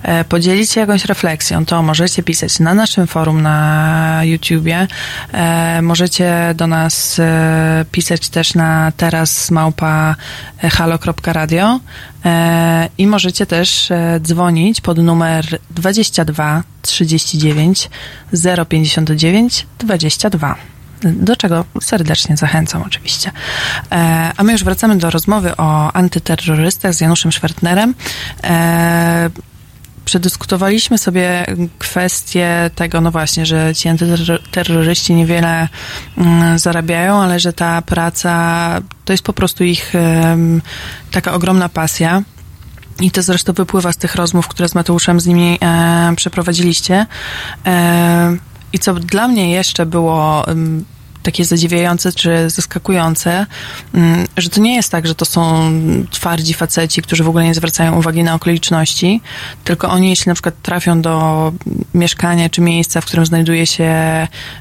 e, 0.03 0.25
podzielić 0.25 0.71
się 0.71 0.81
jakąś 0.81 1.05
refleksją, 1.05 1.67
to 1.67 1.83
możecie 1.83 2.23
pisać 2.23 2.59
na 2.59 2.75
naszym 2.75 3.07
forum 3.07 3.43
na 3.43 4.21
YouTubie. 4.25 4.87
E, 5.33 5.83
możecie 5.83 6.55
do 6.55 6.67
nas 6.67 7.19
e, 7.19 7.85
pisać 7.93 8.29
też 8.29 8.55
na 8.55 8.93
teraz 8.97 9.51
małpa 9.51 10.17
halo.radio 10.63 11.81
e, 12.25 12.89
i 12.99 13.07
możecie 13.07 13.47
też 13.47 13.91
e, 13.91 14.21
dzwonić 14.21 14.81
pod 14.81 14.99
numer 14.99 15.59
22 15.71 16.63
39 16.83 17.91
059 18.69 19.67
22 19.79 20.78
do 21.03 21.37
czego 21.37 21.65
serdecznie 21.83 22.37
zachęcam 22.37 22.83
oczywiście. 22.83 23.31
E, 23.93 24.33
a 24.37 24.43
my 24.43 24.53
już 24.53 24.65
wracamy 24.65 24.97
do 24.97 25.11
rozmowy 25.11 25.57
o 25.57 25.93
antyterrorystach 25.93 26.95
z 26.95 27.01
Januszem 27.01 27.33
Szwertnerem. 27.33 27.95
E, 28.45 29.31
przedyskutowaliśmy 30.05 30.99
sobie 30.99 31.47
kwestię 31.79 32.71
tego, 32.75 33.01
no 33.01 33.11
właśnie, 33.11 33.47
że 33.47 33.75
ci 33.75 33.89
antyterroryści 33.89 35.15
niewiele 35.15 35.69
mm, 36.19 36.59
zarabiają, 36.59 37.23
ale 37.23 37.41
że 37.41 37.53
ta 37.53 37.83
praca 37.83 38.81
to 39.05 39.13
jest 39.13 39.23
po 39.23 39.33
prostu 39.33 39.65
ich 39.65 39.93
taka 41.11 41.33
ogromna 41.33 41.69
pasja. 41.69 42.23
I 43.01 43.11
to 43.11 43.23
zresztą 43.23 43.53
wypływa 43.53 43.93
z 43.93 43.97
tych 43.97 44.15
rozmów, 44.15 44.49
które 44.49 44.69
z 44.69 44.75
Mateuszem 44.75 45.21
z 45.21 45.27
nimi 45.27 45.59
e, 45.63 46.13
przeprowadziliście. 46.17 47.07
E, 47.67 48.37
I 48.73 48.79
co 48.79 48.95
dla 48.95 49.29
mnie 49.29 49.51
jeszcze 49.51 49.87
było 49.87 50.45
takie 51.23 51.45
zadziwiające 51.45 52.13
czy 52.13 52.51
zaskakujące, 52.51 53.47
mm, 53.95 54.27
że 54.37 54.49
to 54.49 54.61
nie 54.61 54.75
jest 54.75 54.91
tak, 54.91 55.07
że 55.07 55.15
to 55.15 55.25
są 55.25 55.71
twardzi 56.11 56.55
faceci, 56.55 57.03
którzy 57.03 57.25
w 57.25 57.29
ogóle 57.29 57.45
nie 57.45 57.55
zwracają 57.55 57.99
uwagi 57.99 58.23
na 58.23 58.35
okoliczności, 58.35 59.21
tylko 59.65 59.89
oni, 59.89 60.11
jeśli 60.11 60.29
na 60.31 60.35
przykład 60.35 60.63
trafią 60.63 61.03
do 61.03 61.53
mieszkania 61.95 62.51
czy 62.51 62.61
miejsca, 62.61 63.01
w 63.01 63.05
którym 63.05 63.27
znajduje 63.27 63.67
się 63.67 63.85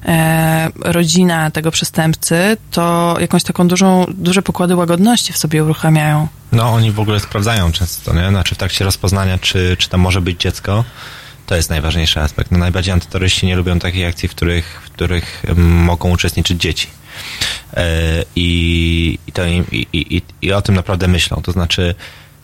e, 0.05 0.69
rodzina 0.79 1.51
tego 1.51 1.71
przestępcy, 1.71 2.57
to 2.71 3.15
jakąś 3.19 3.43
taką 3.43 3.67
dużą, 3.67 4.05
duże 4.09 4.41
pokłady 4.41 4.75
łagodności 4.75 5.33
w 5.33 5.37
sobie 5.37 5.63
uruchamiają. 5.63 6.27
No, 6.51 6.73
oni 6.73 6.91
w 6.91 6.99
ogóle 6.99 7.19
sprawdzają 7.19 7.71
często, 7.71 8.13
nie? 8.13 8.29
Znaczy 8.29 8.55
w 8.55 8.57
trakcie 8.57 8.85
rozpoznania, 8.85 9.37
czy, 9.37 9.75
czy 9.79 9.89
tam 9.89 10.01
może 10.01 10.21
być 10.21 10.41
dziecko. 10.41 10.83
To 11.47 11.55
jest 11.55 11.69
najważniejszy 11.69 12.19
aspekt. 12.19 12.51
No, 12.51 12.57
najbardziej 12.57 12.93
antyterroryści 12.93 13.45
nie 13.45 13.55
lubią 13.55 13.79
takich 13.79 14.07
akcji, 14.07 14.29
w 14.29 14.31
których, 14.31 14.81
w 14.85 14.89
których 14.89 15.43
mogą 15.57 16.09
uczestniczyć 16.09 16.61
dzieci. 16.61 16.87
E, 17.73 18.23
I, 18.35 19.19
i, 19.27 19.31
to 19.31 19.45
im, 19.45 19.65
i, 19.71 19.87
i, 19.93 20.21
I 20.41 20.53
o 20.53 20.61
tym 20.61 20.75
naprawdę 20.75 21.07
myślą. 21.07 21.41
To 21.41 21.51
znaczy, 21.51 21.95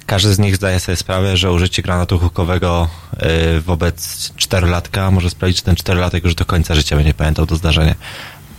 każdy 0.06 0.34
z 0.34 0.40
nich 0.40 0.56
zdaje 0.56 0.80
sobie 0.80 0.96
sprawę, 0.96 1.38
że 1.38 1.52
użycie 1.52 1.82
granatu 1.82 2.20
hukowego 2.20 2.90
e, 3.18 3.60
wobec 3.60 4.32
czterolatka 4.36 5.12
może 5.12 5.30
sprawić, 5.30 5.58
że 5.58 5.64
ten 5.64 5.76
czterolatek 5.76 6.24
już 6.24 6.36
do 6.36 6.46
końca 6.46 6.76
życia 6.76 6.96
będzie 6.96 7.14
pamiętał 7.14 7.46
to 7.46 7.56
zdarzenie. 7.56 7.96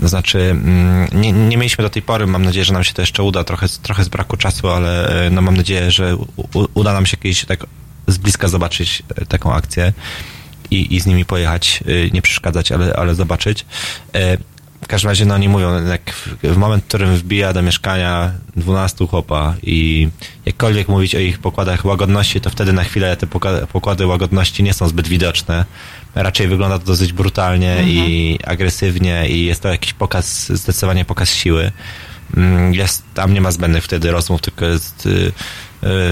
To 0.01 0.09
znaczy, 0.09 0.39
mm, 0.39 1.09
nie, 1.13 1.33
nie 1.33 1.57
mieliśmy 1.57 1.83
do 1.83 1.91
tej 1.91 2.03
pory, 2.03 2.27
mam 2.27 2.45
nadzieję, 2.45 2.65
że 2.65 2.73
nam 2.73 2.85
się 2.85 2.93
to 2.93 3.03
jeszcze 3.03 3.23
uda, 3.23 3.45
trochę, 3.45 3.67
trochę 3.83 4.05
z 4.05 4.09
braku 4.09 4.37
czasu, 4.37 4.69
ale 4.69 5.09
e, 5.27 5.31
no 5.31 5.43
mam 5.43 5.57
nadzieję, 5.57 5.91
że 5.91 6.17
u, 6.17 6.27
uda 6.75 6.93
nam 6.93 7.07
się 7.07 7.17
kiedyś 7.17 7.45
tak 7.45 7.67
z 8.07 8.19
bliska 8.19 8.49
zobaczyć 8.49 9.03
taką 9.29 9.55
akcję 9.55 9.93
i, 10.75 10.95
i 10.95 11.01
z 11.01 11.07
nimi 11.07 11.25
pojechać, 11.25 11.81
e, 11.87 12.11
nie 12.11 12.23
przeszkadzać, 12.23 12.73
ale, 12.73 12.97
ale 12.97 13.15
zobaczyć. 13.15 13.67
E, 14.15 14.37
W 14.85 14.87
każdym 14.87 15.09
razie, 15.09 15.25
no 15.25 15.35
oni 15.35 15.49
mówią, 15.49 15.87
jak 15.87 16.11
w, 16.43 16.57
moment, 16.57 16.85
w 16.85 16.89
którym 16.89 17.17
wbija 17.17 17.53
do 17.53 17.63
mieszkania 17.63 18.33
12 18.57 19.07
chłopa 19.07 19.55
i 19.63 20.09
jakkolwiek 20.47 20.89
mówić 20.89 21.15
o 21.15 21.19
ich 21.19 21.39
pokładach 21.39 21.85
łagodności, 21.85 22.41
to 22.41 22.51
wtedy 22.51 22.73
na 22.73 22.85
chwilę 22.85 23.17
te 23.17 23.27
pokłady 23.73 24.07
łagodności 24.07 24.63
nie 24.63 24.75
są 24.75 24.89
zbyt 24.89 25.09
widoczne. 25.09 25.65
Raczej 26.15 26.49
wygląda 26.49 26.79
to 26.79 26.85
dosyć 26.85 27.13
brutalnie 27.13 27.77
i 27.87 28.39
agresywnie 28.45 29.29
i 29.29 29.47
jest 29.47 29.63
to 29.63 29.69
jakiś 29.69 29.93
pokaz, 29.93 30.49
zdecydowanie 30.49 31.05
pokaz 31.05 31.35
siły. 31.35 31.73
Mm, 32.37 32.75
Jest, 32.75 33.03
tam 33.15 33.35
nie 33.35 33.41
ma 33.41 33.53
zbędnych 33.53 33.85
wtedy 33.85 34.11
rozmów, 34.11 34.41
tylko 34.41 34.67
jest 34.67 35.07
y, 35.07 35.33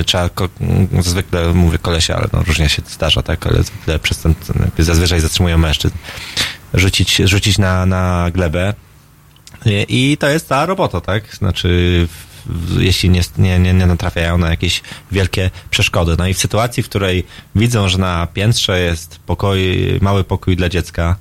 y, 0.00 0.04
trzeba, 0.04 0.30
mm, 0.60 0.88
zwykle 1.02 1.54
mówię 1.54 1.78
kolesia, 1.78 2.16
ale 2.16 2.28
no 2.32 2.42
różnie 2.42 2.68
się 2.68 2.82
zdarza, 2.88 3.22
tak, 3.22 3.46
ale 3.46 3.62
zwykle 3.62 3.98
przestępcy 3.98 4.52
zazwyczaj 4.78 5.20
zatrzymują 5.20 5.58
mężczyzn. 5.58 5.94
Rzucić, 6.74 7.16
rzucić 7.16 7.58
na, 7.58 7.86
na 7.86 8.30
glebę 8.34 8.74
i, 9.88 10.16
to 10.20 10.28
jest 10.28 10.48
ta 10.48 10.66
robota, 10.66 11.00
tak, 11.00 11.36
znaczy 11.36 12.08
jeśli 12.78 13.10
nie, 13.10 13.20
nie, 13.38 13.58
nie, 13.58 13.74
nie 13.74 13.86
natrafiają 13.86 14.38
na 14.38 14.50
jakieś 14.50 14.82
wielkie 15.12 15.50
przeszkody. 15.70 16.14
No 16.18 16.26
i 16.26 16.34
w 16.34 16.38
sytuacji, 16.38 16.82
w 16.82 16.88
której 16.88 17.26
widzą, 17.56 17.88
że 17.88 17.98
na 17.98 18.26
piętrze 18.26 18.80
jest 18.80 19.20
mały 20.00 20.24
pokój 20.24 20.56
dla 20.56 20.68
dziecka, 20.68 21.16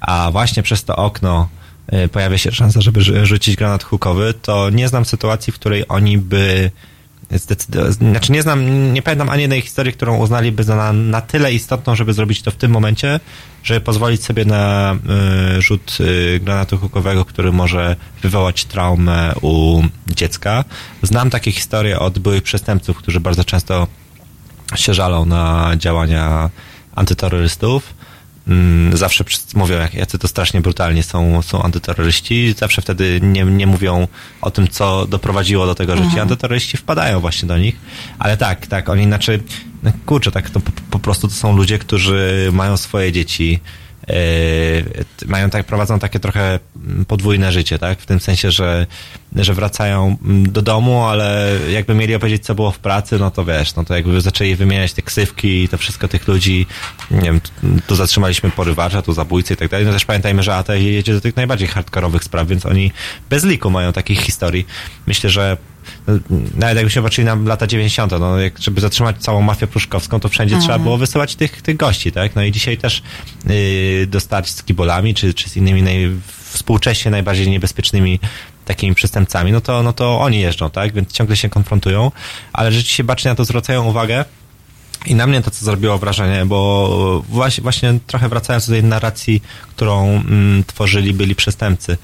a 0.00 0.30
właśnie 0.32 0.62
przez 0.62 0.84
to 0.84 0.96
okno 0.96 1.48
pojawia 2.12 2.38
się 2.38 2.52
szansa, 2.52 2.80
żeby 2.80 3.00
rzu- 3.00 3.26
rzucić 3.26 3.56
granat 3.56 3.84
hukowy, 3.84 4.34
to 4.42 4.70
nie 4.70 4.88
znam 4.88 5.04
sytuacji, 5.04 5.52
w 5.52 5.56
której 5.56 5.84
oni 5.88 6.18
by 6.18 6.70
zdecydować, 7.38 7.94
znaczy 7.94 8.32
nie 8.32 8.42
znam, 8.42 8.92
nie 8.92 9.02
pamiętam 9.02 9.28
ani 9.28 9.42
jednej 9.42 9.60
historii, 9.60 9.92
którą 9.92 10.16
uznaliby 10.16 10.64
za 10.64 10.76
na, 10.76 10.92
na 10.92 11.20
tyle 11.20 11.52
istotną, 11.52 11.94
żeby 11.94 12.12
zrobić 12.12 12.42
to 12.42 12.50
w 12.50 12.56
tym 12.56 12.70
momencie, 12.70 13.20
żeby 13.64 13.80
pozwolić 13.80 14.24
sobie 14.24 14.44
na 14.44 14.94
y, 15.58 15.62
rzut 15.62 15.98
y, 16.00 16.40
granatu 16.44 16.78
hukowego, 16.78 17.24
który 17.24 17.52
może 17.52 17.96
wywołać 18.22 18.64
traumę 18.64 19.32
u 19.42 19.82
dziecka. 20.06 20.64
Znam 21.02 21.30
takie 21.30 21.52
historie 21.52 21.98
od 21.98 22.18
byłych 22.18 22.42
przestępców, 22.42 22.96
którzy 22.96 23.20
bardzo 23.20 23.44
często 23.44 23.86
się 24.74 24.94
żalą 24.94 25.26
na 25.26 25.72
działania 25.76 26.50
antyterrorystów. 26.94 27.94
Mm, 28.48 28.96
Zawsze 28.96 29.24
mówią, 29.54 29.78
jak, 29.78 29.94
jacy 29.94 30.18
to 30.18 30.28
strasznie 30.28 30.60
brutalnie 30.60 31.02
są, 31.02 31.42
są 31.42 31.62
antyterroryści. 31.62 32.54
Zawsze 32.58 32.82
wtedy 32.82 33.20
nie, 33.22 33.44
nie 33.44 33.66
mówią 33.66 34.08
o 34.40 34.50
tym, 34.50 34.68
co 34.68 35.06
doprowadziło 35.06 35.66
do 35.66 35.74
tego, 35.74 35.92
że 35.92 35.98
ci 36.02 36.04
Mhm. 36.06 36.22
antyterroryści 36.22 36.76
wpadają 36.76 37.20
właśnie 37.20 37.48
do 37.48 37.58
nich. 37.58 37.76
Ale 38.18 38.36
tak, 38.36 38.66
tak, 38.66 38.88
oni 38.88 39.02
inaczej, 39.02 39.38
no 39.82 39.92
kurczę, 40.06 40.30
tak, 40.30 40.50
to 40.50 40.60
po, 40.60 40.72
po 40.90 40.98
prostu 40.98 41.28
to 41.28 41.34
są 41.34 41.56
ludzie, 41.56 41.78
którzy 41.78 42.50
mają 42.52 42.76
swoje 42.76 43.12
dzieci, 43.12 43.60
t- 45.16 45.26
mają 45.26 45.50
tak, 45.50 45.66
prowadzą 45.66 45.98
takie 45.98 46.20
trochę 46.20 46.58
podwójne 47.08 47.52
życie, 47.52 47.78
tak? 47.78 48.00
W 48.00 48.06
tym 48.06 48.20
sensie, 48.20 48.50
że, 48.50 48.86
że 49.36 49.54
wracają 49.54 50.16
mm, 50.24 50.52
do 50.52 50.62
domu, 50.62 51.04
ale 51.04 51.58
jakby 51.70 51.94
mieli 51.94 52.14
opowiedzieć, 52.14 52.44
co 52.44 52.54
było 52.54 52.70
w 52.70 52.78
pracy, 52.78 53.18
no 53.18 53.30
to 53.30 53.44
wiesz, 53.44 53.74
no 53.74 53.84
to 53.84 53.94
jakby 53.94 54.20
zaczęli 54.20 54.54
wymieniać 54.54 54.92
te 54.92 55.02
ksywki 55.02 55.62
i 55.62 55.68
to 55.68 55.78
wszystko 55.78 56.08
tych 56.08 56.28
ludzi, 56.28 56.66
nie 57.10 57.20
wiem, 57.20 57.40
tu, 57.86 57.96
zatrzymaliśmy 57.96 58.50
porywacza, 58.50 59.02
tu 59.02 59.12
zabójcy 59.12 59.54
i 59.54 59.56
tak 59.56 59.68
dalej. 59.68 59.86
No 59.86 59.92
też 59.92 60.04
pamiętajmy, 60.04 60.42
że 60.42 60.54
AT 60.54 60.68
jedzie 60.68 61.12
do 61.12 61.20
tych 61.20 61.36
najbardziej 61.36 61.68
hardkorowych 61.68 62.24
spraw, 62.24 62.48
więc 62.48 62.66
oni 62.66 62.92
bez 63.30 63.44
liku 63.44 63.70
mają 63.70 63.92
takich 63.92 64.20
historii. 64.20 64.66
Myślę, 65.06 65.30
że 65.30 65.56
no, 66.06 66.14
nawet 66.54 66.76
jakbyśmy 66.76 67.02
patrzyli 67.02 67.26
na 67.26 67.34
lata 67.34 67.66
90., 67.66 68.12
no, 68.20 68.38
jak, 68.38 68.58
żeby 68.58 68.80
zatrzymać 68.80 69.16
całą 69.18 69.42
mafię 69.42 69.66
pruszkowską, 69.66 70.20
to 70.20 70.28
wszędzie 70.28 70.54
Mhm. 70.54 70.68
trzeba 70.68 70.78
było 70.78 70.98
wysyłać 70.98 71.36
tych, 71.36 71.62
tych 71.62 71.76
gości, 71.76 72.12
tak? 72.12 72.36
No 72.36 72.42
i 72.42 72.52
dzisiaj 72.52 72.78
też 72.78 73.02
yy, 73.46 74.06
dostać 74.06 74.50
z 74.50 74.62
kibolami, 74.62 75.14
czy, 75.14 75.34
czy 75.34 75.50
z 75.50 75.56
innymi 75.56 75.82
naj, 75.82 76.10
współcześnie 76.52 77.10
najbardziej 77.10 77.50
niebezpiecznymi 77.50 78.20
takimi 78.74 78.94
przestępcami, 78.94 79.52
no 79.52 79.60
to, 79.60 79.82
no 79.82 79.92
to 79.92 80.20
oni 80.20 80.40
jeżdżą, 80.40 80.70
tak? 80.70 80.92
Więc 80.92 81.12
ciągle 81.12 81.36
się 81.36 81.48
konfrontują, 81.48 82.10
ale 82.52 82.72
rzeczywiście 82.72 83.04
bacznie 83.04 83.30
na 83.30 83.34
to 83.34 83.44
zwracają 83.44 83.84
uwagę. 83.84 84.24
I 85.06 85.14
na 85.14 85.26
mnie 85.26 85.42
to, 85.42 85.50
co 85.50 85.64
zrobiło 85.64 85.98
wrażenie, 85.98 86.46
bo 86.46 87.22
właśnie, 87.28 87.62
właśnie 87.62 87.98
trochę 88.06 88.28
wracając 88.28 88.66
do 88.66 88.72
tej 88.72 88.84
narracji, 88.84 89.42
którą 89.76 90.08
mm, 90.08 90.64
tworzyli 90.64 91.12
byli 91.12 91.34
przestępcy. 91.34 91.98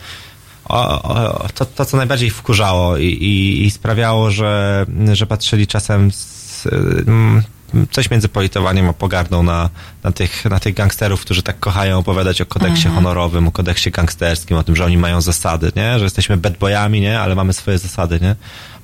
O, 0.64 1.02
o, 1.02 1.48
to, 1.54 1.64
to, 1.64 1.84
co 1.84 1.96
najbardziej 1.96 2.30
wkurzało 2.30 2.96
i, 2.96 3.06
i, 3.06 3.66
i 3.66 3.70
sprawiało, 3.70 4.30
że, 4.30 4.86
że 5.12 5.26
patrzyli 5.26 5.66
czasem 5.66 6.12
z, 6.12 6.66
mm, 7.06 7.42
coś 7.90 8.10
między 8.10 8.28
politowaniem 8.28 8.88
a 8.88 8.92
pogardą 8.92 9.42
na, 9.42 9.70
na, 10.02 10.12
tych, 10.12 10.44
na 10.44 10.60
tych 10.60 10.74
gangsterów, 10.74 11.20
którzy 11.20 11.42
tak 11.42 11.58
kochają 11.60 11.98
opowiadać 11.98 12.40
o 12.40 12.46
kodeksie 12.46 12.86
Mhm. 12.86 12.94
honorowym, 12.94 13.48
o 13.48 13.52
kodeksie 13.52 13.90
gangsterskim, 13.90 14.56
o 14.56 14.62
tym, 14.62 14.76
że 14.76 14.84
oni 14.84 14.96
mają 14.96 15.20
zasady, 15.20 15.72
nie? 15.76 15.98
Że 15.98 16.04
jesteśmy 16.04 16.36
bad 16.36 16.56
boyami, 16.56 17.00
nie? 17.00 17.20
Ale 17.20 17.34
mamy 17.34 17.52
swoje 17.52 17.78
zasady, 17.78 18.18
nie? 18.22 18.36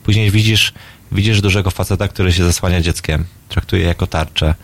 Później 0.02 0.31
widzisz, 0.31 0.73
widzisz 1.12 1.40
dużego 1.40 1.70
faceta, 1.70 2.09
który 2.09 2.32
się 2.32 2.44
zasłania 2.44 2.81
dzieckiem, 2.81 3.24
traktuje 3.48 3.82
je 3.82 3.89
jako 3.89 4.06
tarczę. 4.06 4.55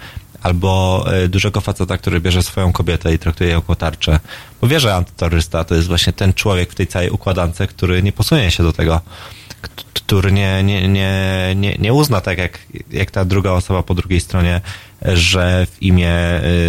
Albo 0.43 1.05
y, 1.25 1.29
dużego 1.29 1.61
faceta, 1.61 1.99
który 1.99 2.21
bierze 2.21 2.43
swoją 2.43 2.73
kobietę 2.73 3.15
i 3.15 3.19
traktuje 3.19 3.51
ją 3.51 3.57
jako 3.57 3.77
tarczę. 3.77 4.21
Bo 4.61 4.69
wie, 4.69 4.81
że 4.81 4.95
antyterrorysta 4.95 5.65
to 5.65 5.75
jest 5.75 5.89
właśnie 5.89 6.13
ten 6.13 6.35
człowiek 6.35 6.73
w 6.73 6.75
tej 6.75 6.87
całej 6.87 7.11
układance, 7.11 7.59
który 7.69 8.03
nie 8.03 8.13
posunie 8.13 8.51
się 8.51 8.63
do 8.63 8.73
tego, 8.73 9.01
który 9.95 10.33
nie, 10.33 10.63
nie, 10.63 10.89
nie, 10.89 11.53
nie, 11.57 11.77
nie 11.79 11.93
uzna 11.93 12.21
tak 12.21 12.39
jak, 12.39 12.59
jak 12.91 13.11
ta 13.11 13.25
druga 13.25 13.51
osoba 13.53 13.83
po 13.83 13.95
drugiej 13.95 14.21
stronie, 14.21 14.61
że 15.03 15.67
w 15.71 15.83
imię 15.83 16.13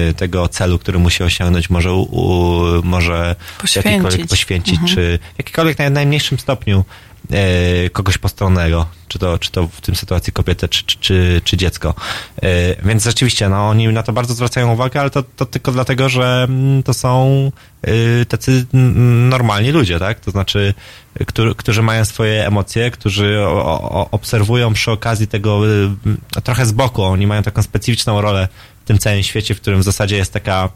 y, 0.09 0.13
tego 0.13 0.47
celu, 0.47 0.79
który 0.79 0.99
musi 0.99 1.23
osiągnąć, 1.23 1.69
może, 1.69 1.93
u, 1.93 2.63
może 2.83 3.35
Poświęcić. 3.61 3.91
jakikolwiek 3.91 4.27
poświęcić, 4.27 4.73
Mhm. 4.73 4.95
czy 4.95 5.19
w 5.35 5.37
jakikolwiek 5.37 5.79
naj, 5.79 5.91
najmniejszym 5.91 6.39
stopniu 6.39 6.85
e, 7.31 7.89
kogoś 7.89 8.17
postronnego, 8.17 8.85
czy 9.07 9.19
to, 9.19 9.39
czy 9.39 9.51
to 9.51 9.67
w 9.67 9.81
tym 9.81 9.95
sytuacji 9.95 10.33
kobietę, 10.33 10.67
czy, 10.67 10.83
czy, 10.85 10.97
czy, 10.99 11.41
czy 11.43 11.57
dziecko. 11.57 11.93
E, 12.41 12.85
więc 12.85 13.03
rzeczywiście, 13.03 13.49
no, 13.49 13.69
oni 13.69 13.87
na 13.87 14.03
to 14.03 14.13
bardzo 14.13 14.33
zwracają 14.33 14.73
uwagę, 14.73 15.01
ale 15.01 15.09
to, 15.09 15.23
to 15.23 15.45
tylko 15.45 15.71
dlatego, 15.71 16.09
że 16.09 16.45
mm, 16.49 16.83
to 16.83 16.93
są 16.93 17.27
y, 17.47 17.70
tacy 18.27 18.65
mm, 18.73 19.29
normalni 19.29 19.71
ludzie, 19.71 19.99
tak? 19.99 20.19
To 20.19 20.31
znaczy, 20.31 20.73
którzy, 21.27 21.55
którzy 21.55 21.81
mają 21.81 22.05
swoje 22.05 22.47
emocje, 22.47 22.91
którzy 22.91 23.37
obserwują 24.11 24.73
przy 24.73 24.91
okazji 24.91 25.27
tego 25.27 25.67
y, 25.67 25.89
no, 26.05 26.41
trochę 26.41 26.65
z 26.65 26.71
boku. 26.71 27.03
Oni 27.03 27.27
mają 27.27 27.43
taką 27.43 27.63
specyficzną 27.63 28.21
rolę 28.21 28.47
w 28.83 28.87
tym 28.87 28.97
całym 28.97 29.23
świecie, 29.23 29.55
w 29.55 29.61
którym 29.61 29.79
w 29.79 29.83
zasadzie 29.83 30.17
jest 30.17 30.33
taka 30.33 30.69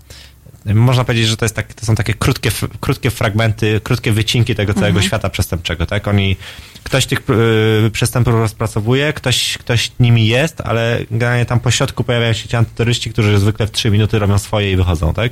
można 0.66 1.04
powiedzieć, 1.04 1.28
że 1.28 1.38
to, 1.38 1.46
jest 1.46 1.56
tak, 1.56 1.74
to 1.74 1.86
są 1.86 1.96
takie 1.96 2.14
krótkie, 2.14 2.52
krótkie 2.80 3.12
fragmenty, 3.12 3.82
krótkie 3.84 4.12
wycinki 4.12 4.56
tego 4.56 4.74
całego 4.74 4.88
Mhm. 4.88 5.08
świata 5.08 5.30
przestępczego, 5.30 5.86
tak? 5.86 6.08
Oni, 6.08 6.36
ktoś 6.84 7.06
tych 7.06 7.20
y, 7.30 7.92
przestępów 7.92 8.34
rozpracowuje, 8.34 9.14
ktoś, 9.14 9.58
ktoś 9.58 9.92
nimi 10.00 10.28
jest, 10.28 10.62
ale 10.62 11.00
generalnie 11.12 11.46
tam 11.46 11.60
po 11.60 11.72
środku 11.72 12.04
pojawiają 12.04 12.34
się 12.34 12.48
ci 12.48 12.56
antyterroryści, 12.56 13.10
którzy 13.10 13.40
zwykle 13.40 13.68
w 13.68 13.72
trzy 13.72 13.92
minuty 13.92 14.20
robią 14.20 14.38
swoje 14.40 14.72
i 14.72 14.76
wychodzą, 14.76 15.14
tak? 15.14 15.32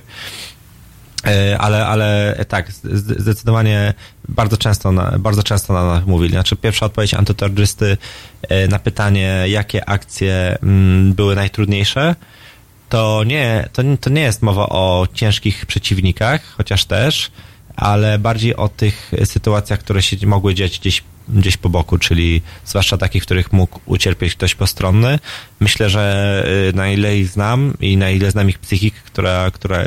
E, 1.28 1.58
Ale, 1.58 1.88
ale 1.88 2.36
tak, 2.48 2.72
zde- 2.72 3.22
zdecydowanie 3.22 3.94
bardzo 4.30 4.58
często, 4.58 4.92
na, 4.92 5.20
bardzo 5.20 5.44
często 5.44 5.74
na 5.74 5.86
nas 5.86 6.06
mówili. 6.06 6.32
Znaczy 6.32 6.56
pierwsza 6.56 6.86
odpowiedź 6.86 7.14
antyterrorysty 7.14 7.98
e, 8.42 8.68
na 8.68 8.80
pytanie, 8.80 9.46
jakie 9.48 9.90
akcje 9.90 10.58
mm, 10.64 11.14
były 11.14 11.36
najtrudniejsze, 11.36 12.16
to 12.90 13.24
nie, 13.26 13.70
to, 13.74 13.84
to 14.02 14.10
nie 14.10 14.22
jest 14.22 14.42
mowa 14.42 14.70
o 14.70 15.08
ciężkich 15.14 15.66
przeciwnikach, 15.66 16.42
chociaż 16.58 16.86
też, 16.86 17.32
ale 17.76 18.20
bardziej 18.20 18.56
o 18.56 18.70
tych 18.70 19.12
sytuacjach, 19.26 19.80
które 19.80 20.02
się 20.02 20.28
mogły 20.28 20.56
dziać 20.56 20.80
gdzieś, 20.80 21.04
gdzieś 21.30 21.58
po 21.58 21.70
boku, 21.70 21.98
czyli 21.98 22.42
zwłaszcza 22.66 22.98
takich, 22.98 23.24
w 23.24 23.26
których 23.26 23.54
mógł 23.54 23.80
ucierpieć 23.86 24.36
ktoś 24.36 24.56
postronny. 24.56 25.20
Myślę, 25.60 25.90
że 25.90 26.44
y, 26.70 26.76
na 26.76 26.90
ile 26.90 27.18
ich 27.18 27.28
znam 27.28 27.74
i 27.82 27.98
na 27.98 28.10
ile 28.10 28.32
znam 28.32 28.50
ich 28.50 28.60
psychikę, 28.60 29.00
która, 29.06 29.52
która 29.52 29.84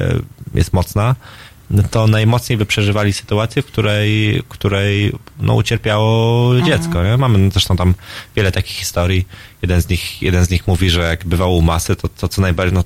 jest 0.57 0.73
mocna, 0.73 1.15
no 1.70 1.83
to 1.83 2.07
najmocniej 2.07 2.59
by 2.59 2.66
przeżywali 2.66 3.12
sytuację, 3.12 3.62
w 3.62 3.66
której, 3.66 4.43
w 4.43 4.49
której 4.49 5.12
no, 5.39 5.55
ucierpiało 5.55 6.61
dziecko. 6.61 7.05
Nie? 7.05 7.16
Mamy 7.16 7.51
zresztą 7.51 7.77
tam 7.77 7.95
wiele 8.37 8.53
takich 8.53 8.77
historii. 8.77 9.27
Jeden 9.62 9.83
z 9.83 9.89
nich, 9.89 10.23
jeden 10.23 10.45
z 10.45 10.51
nich 10.51 10.66
mówi, 10.66 10.91
że 10.91 11.01
jak 11.01 11.24
bywał 11.24 11.57
u 11.57 11.62
masy, 11.62 11.97
to, 11.97 12.09
to 12.09 12.28
co 12.28 12.43
najbardziej, 12.43 12.74
no, 12.74 12.85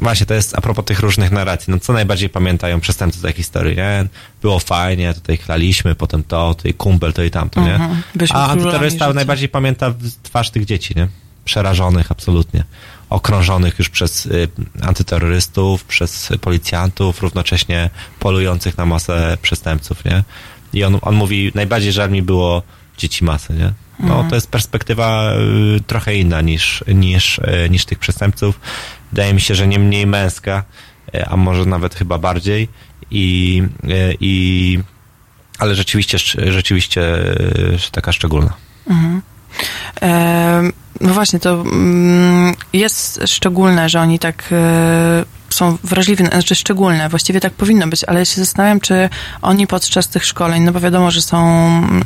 właśnie 0.00 0.26
to 0.26 0.34
jest 0.34 0.58
a 0.58 0.60
propos 0.60 0.84
tych 0.84 1.00
różnych 1.00 1.30
narracji, 1.30 1.70
no 1.70 1.78
co 1.78 1.92
najbardziej 1.92 2.28
pamiętają 2.28 2.80
przestępcy 2.80 3.22
tej 3.22 3.32
historii, 3.32 3.76
nie? 3.76 4.06
Było 4.42 4.58
fajnie, 4.58 5.14
tutaj 5.14 5.36
chlaliśmy, 5.36 5.94
potem 5.94 6.22
to, 6.22 6.54
tutaj 6.54 6.74
kumpel, 6.74 7.12
to 7.12 7.22
i 7.22 7.30
tamto, 7.30 7.60
nie? 7.60 7.74
Mhm. 7.74 8.02
A 8.30 8.48
antyterrorysta 8.48 9.12
najbardziej 9.12 9.48
pamięta 9.48 9.94
twarz 10.22 10.50
tych 10.50 10.64
dzieci, 10.64 10.94
nie? 10.96 11.08
Przerażonych 11.44 12.12
absolutnie. 12.12 12.64
Okrążonych 13.10 13.78
już 13.78 13.88
przez 13.88 14.26
y, 14.26 14.48
antyterrorystów, 14.82 15.84
przez 15.84 16.28
policjantów, 16.40 17.22
równocześnie 17.22 17.90
polujących 18.18 18.76
na 18.78 18.86
masę 18.86 19.38
przestępców, 19.42 20.04
nie? 20.04 20.24
I 20.72 20.84
on, 20.84 20.98
on 21.02 21.14
mówi, 21.14 21.52
najbardziej 21.54 21.92
żal 21.92 22.10
mi 22.10 22.22
było 22.22 22.62
dzieci 22.98 23.24
masy, 23.24 23.52
nie? 23.52 23.72
No, 24.00 24.06
Mhm. 24.06 24.28
to 24.28 24.34
jest 24.34 24.50
perspektywa 24.50 25.32
y, 25.76 25.80
trochę 25.86 26.16
inna 26.16 26.40
niż, 26.40 26.84
niż, 26.94 27.38
y, 27.38 27.68
niż 27.70 27.84
tych 27.84 27.98
przestępców. 27.98 28.60
Wydaje 29.12 29.34
mi 29.34 29.40
się, 29.40 29.54
że 29.54 29.66
nie 29.66 29.78
mniej 29.78 30.06
męska, 30.06 30.64
y, 31.14 31.26
a 31.26 31.36
może 31.36 31.64
nawet 31.64 31.94
chyba 31.94 32.18
bardziej. 32.18 32.68
I, 33.10 33.62
i 34.20 34.78
ale 35.58 35.74
rzeczywiście, 35.74 36.18
rzeczywiście 36.52 37.02
taka 37.92 38.12
szczególna. 38.12 38.54
Mhm. 38.90 39.22
No 41.00 41.14
właśnie, 41.14 41.38
to 41.38 41.60
mm, 41.60 42.54
jest 42.72 43.20
szczególne, 43.26 43.88
że 43.88 44.00
oni 44.00 44.18
tak 44.18 44.44
e, 44.52 45.24
są 45.50 45.78
wrażliwi, 45.84 46.26
znaczy 46.26 46.54
szczególne, 46.54 47.08
właściwie 47.08 47.40
tak 47.40 47.52
powinno 47.52 47.86
być, 47.86 48.04
ale 48.04 48.18
ja 48.18 48.24
się 48.24 48.40
zastanawiam, 48.40 48.80
czy 48.80 49.08
oni 49.42 49.66
podczas 49.66 50.08
tych 50.08 50.24
szkoleń, 50.24 50.62
no 50.62 50.72
bo 50.72 50.80
wiadomo, 50.80 51.10
że 51.10 51.22
są 51.22 51.40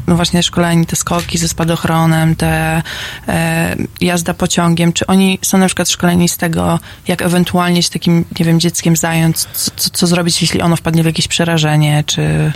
no 0.07 0.17
właśnie 0.17 0.43
szkoleni, 0.43 0.87
te 0.87 0.97
skoki 0.97 1.39
ze 1.39 1.49
spadochronem, 1.49 2.37
te 2.37 2.83
e, 3.29 3.77
jazda 4.01 4.35
pociągiem, 4.35 4.93
czy 4.93 5.07
oni 5.07 5.39
są 5.43 5.59
na 5.59 5.67
przykład 5.67 5.91
szkoleni 5.91 6.29
z 6.29 6.37
tego, 6.37 6.79
jak 7.09 7.23
ewentualnie 7.23 7.83
się 7.83 7.91
takim, 7.91 8.25
nie 8.39 8.47
wiem, 8.47 8.61
dzieckiem 8.61 8.97
zająć, 8.97 9.37
co, 9.37 9.91
co 9.93 10.07
zrobić, 10.07 10.43
jeśli 10.43 10.61
ono 10.61 10.77
wpadnie 10.77 11.03
w 11.03 11.07
jakieś 11.07 11.29
przerażenie, 11.29 12.05
czy... 12.07 12.53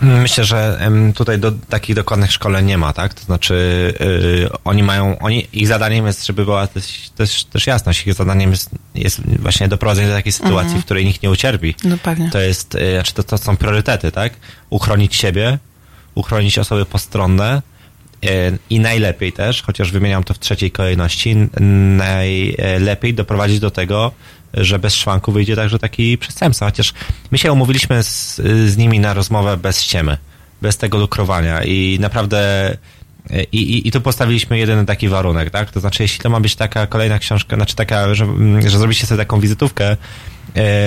Myślę, 0.00 0.44
że 0.44 0.78
tutaj 1.14 1.38
do, 1.38 1.52
takich 1.52 1.96
dokładnych 1.96 2.32
szkoleń 2.32 2.66
nie 2.66 2.78
ma, 2.78 2.92
tak? 2.92 3.14
To 3.14 3.24
znaczy 3.24 3.54
y, 4.00 4.48
oni 4.64 4.82
mają, 4.82 5.18
oni, 5.18 5.46
ich 5.52 5.68
zadaniem 5.68 6.06
jest, 6.06 6.26
żeby 6.26 6.44
była 6.44 6.66
też, 6.66 7.10
też, 7.16 7.44
też 7.44 7.66
jasność, 7.66 8.06
ich 8.06 8.14
zadaniem 8.14 8.50
jest, 8.50 8.70
jest 8.94 9.20
właśnie 9.38 9.68
doprowadzenie 9.68 10.08
do 10.08 10.14
takiej 10.14 10.32
sytuacji, 10.32 10.64
Mhm. 10.64 10.82
w 10.82 10.84
której 10.84 11.04
nikt 11.04 11.22
nie 11.22 11.30
ucierpi. 11.30 11.74
No 11.84 11.98
pewnie. 12.02 12.30
To 12.30 12.40
jest, 12.40 12.74
y, 12.74 12.92
znaczy 12.94 13.14
to, 13.14 13.22
to 13.22 13.38
są 13.38 13.56
priorytety, 13.56 14.12
tak? 14.12 14.32
Uchronić 14.70 15.16
siebie, 15.16 15.58
uchronić 16.14 16.58
osoby 16.58 16.86
postronne 16.86 17.62
y, 18.24 18.28
i 18.70 18.80
najlepiej 18.80 19.32
też, 19.32 19.62
chociaż 19.62 19.92
wymieniam 19.92 20.24
to 20.24 20.34
w 20.34 20.38
trzeciej 20.38 20.70
kolejności, 20.70 21.36
najlepiej 21.96 23.14
doprowadzić 23.14 23.60
do 23.60 23.70
tego, 23.70 24.12
że 24.56 24.78
bez 24.78 24.94
szwanku 24.94 25.32
wyjdzie 25.32 25.56
także 25.56 25.78
taki 25.78 26.18
przestępca. 26.18 26.66
Chociaż 26.66 26.94
my 27.30 27.38
się 27.38 27.52
umówiliśmy 27.52 28.02
z, 28.02 28.36
z 28.66 28.76
nimi 28.76 29.00
na 29.00 29.14
rozmowę 29.14 29.56
bez 29.56 29.82
ściemy, 29.82 30.18
bez 30.62 30.76
tego 30.76 30.98
lukrowania 30.98 31.64
i 31.64 31.98
naprawdę 32.00 32.76
i, 33.52 33.58
i, 33.58 33.88
I 33.88 33.90
tu 33.90 34.00
postawiliśmy 34.00 34.58
jeden 34.58 34.86
taki 34.86 35.08
warunek, 35.08 35.50
tak? 35.50 35.70
To 35.70 35.80
znaczy, 35.80 36.02
jeśli 36.02 36.20
to 36.20 36.30
ma 36.30 36.40
być 36.40 36.56
taka 36.56 36.86
kolejna 36.86 37.18
książka, 37.18 37.56
znaczy 37.56 37.76
taka, 37.76 38.14
że, 38.14 38.26
że 38.66 38.78
zrobicie 38.78 39.06
sobie 39.06 39.18
taką 39.18 39.40
wizytówkę, 39.40 39.96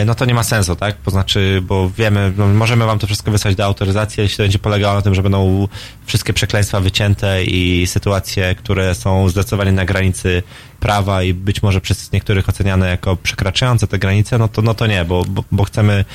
no 0.06 0.15
to 0.15 0.26
nie 0.26 0.34
ma 0.34 0.44
sensu, 0.44 0.76
tak? 0.76 0.95
To 0.95 1.11
znaczy, 1.11 1.61
bo 1.64 1.89
wiemy, 1.89 2.34
no, 2.38 2.48
możemy 2.48 2.85
wam 2.85 2.99
to 2.99 3.07
wszystko 3.07 3.31
wysłać 3.31 3.56
do 3.56 3.65
autoryzacji, 3.65 4.22
jeśli 4.22 4.38
to 4.38 4.44
będzie 4.44 4.60
polegało 4.60 4.95
na 4.95 5.02
tym, 5.02 5.15
że 5.15 5.23
będą 5.23 5.68
wszystkie 6.06 6.34
przekleństwa 6.34 6.80
wycięte 6.80 7.44
i 7.44 7.88
sytuacje, 7.88 8.56
które 8.56 8.95
są 8.95 9.30
zdecydowanie 9.30 9.72
na 9.72 9.85
granicy 9.85 10.44
prawa 10.80 11.23
i 11.23 11.34
być 11.34 11.64
może 11.64 11.81
przez 11.81 12.11
niektórych 12.11 12.49
oceniane 12.49 12.89
jako 12.89 13.15
przekraczające 13.15 13.88
te 13.88 13.99
granice, 13.99 14.38
no 14.38 14.48
to, 14.48 14.61
no 14.61 14.73
to 14.73 14.88
nie, 14.88 15.06
bo, 15.06 15.26
bo, 15.26 15.44
bo 15.52 15.64
chcemy 15.64 16.06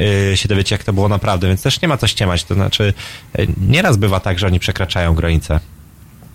y, 0.00 0.36
się 0.36 0.48
dowiedzieć, 0.48 0.70
jak 0.70 0.84
to 0.84 0.92
było 0.92 1.08
naprawdę, 1.08 1.48
więc 1.48 1.62
też 1.62 1.82
nie 1.82 1.88
ma 1.88 1.96
co 1.96 2.06
ściemać. 2.06 2.44
To 2.44 2.54
znaczy, 2.54 2.94
y, 3.38 3.46
nieraz 3.68 3.96
bywa 3.96 4.20
tak, 4.20 4.38
że 4.38 4.46
oni 4.46 4.60
przekraczają 4.60 5.14
granice. 5.14 5.60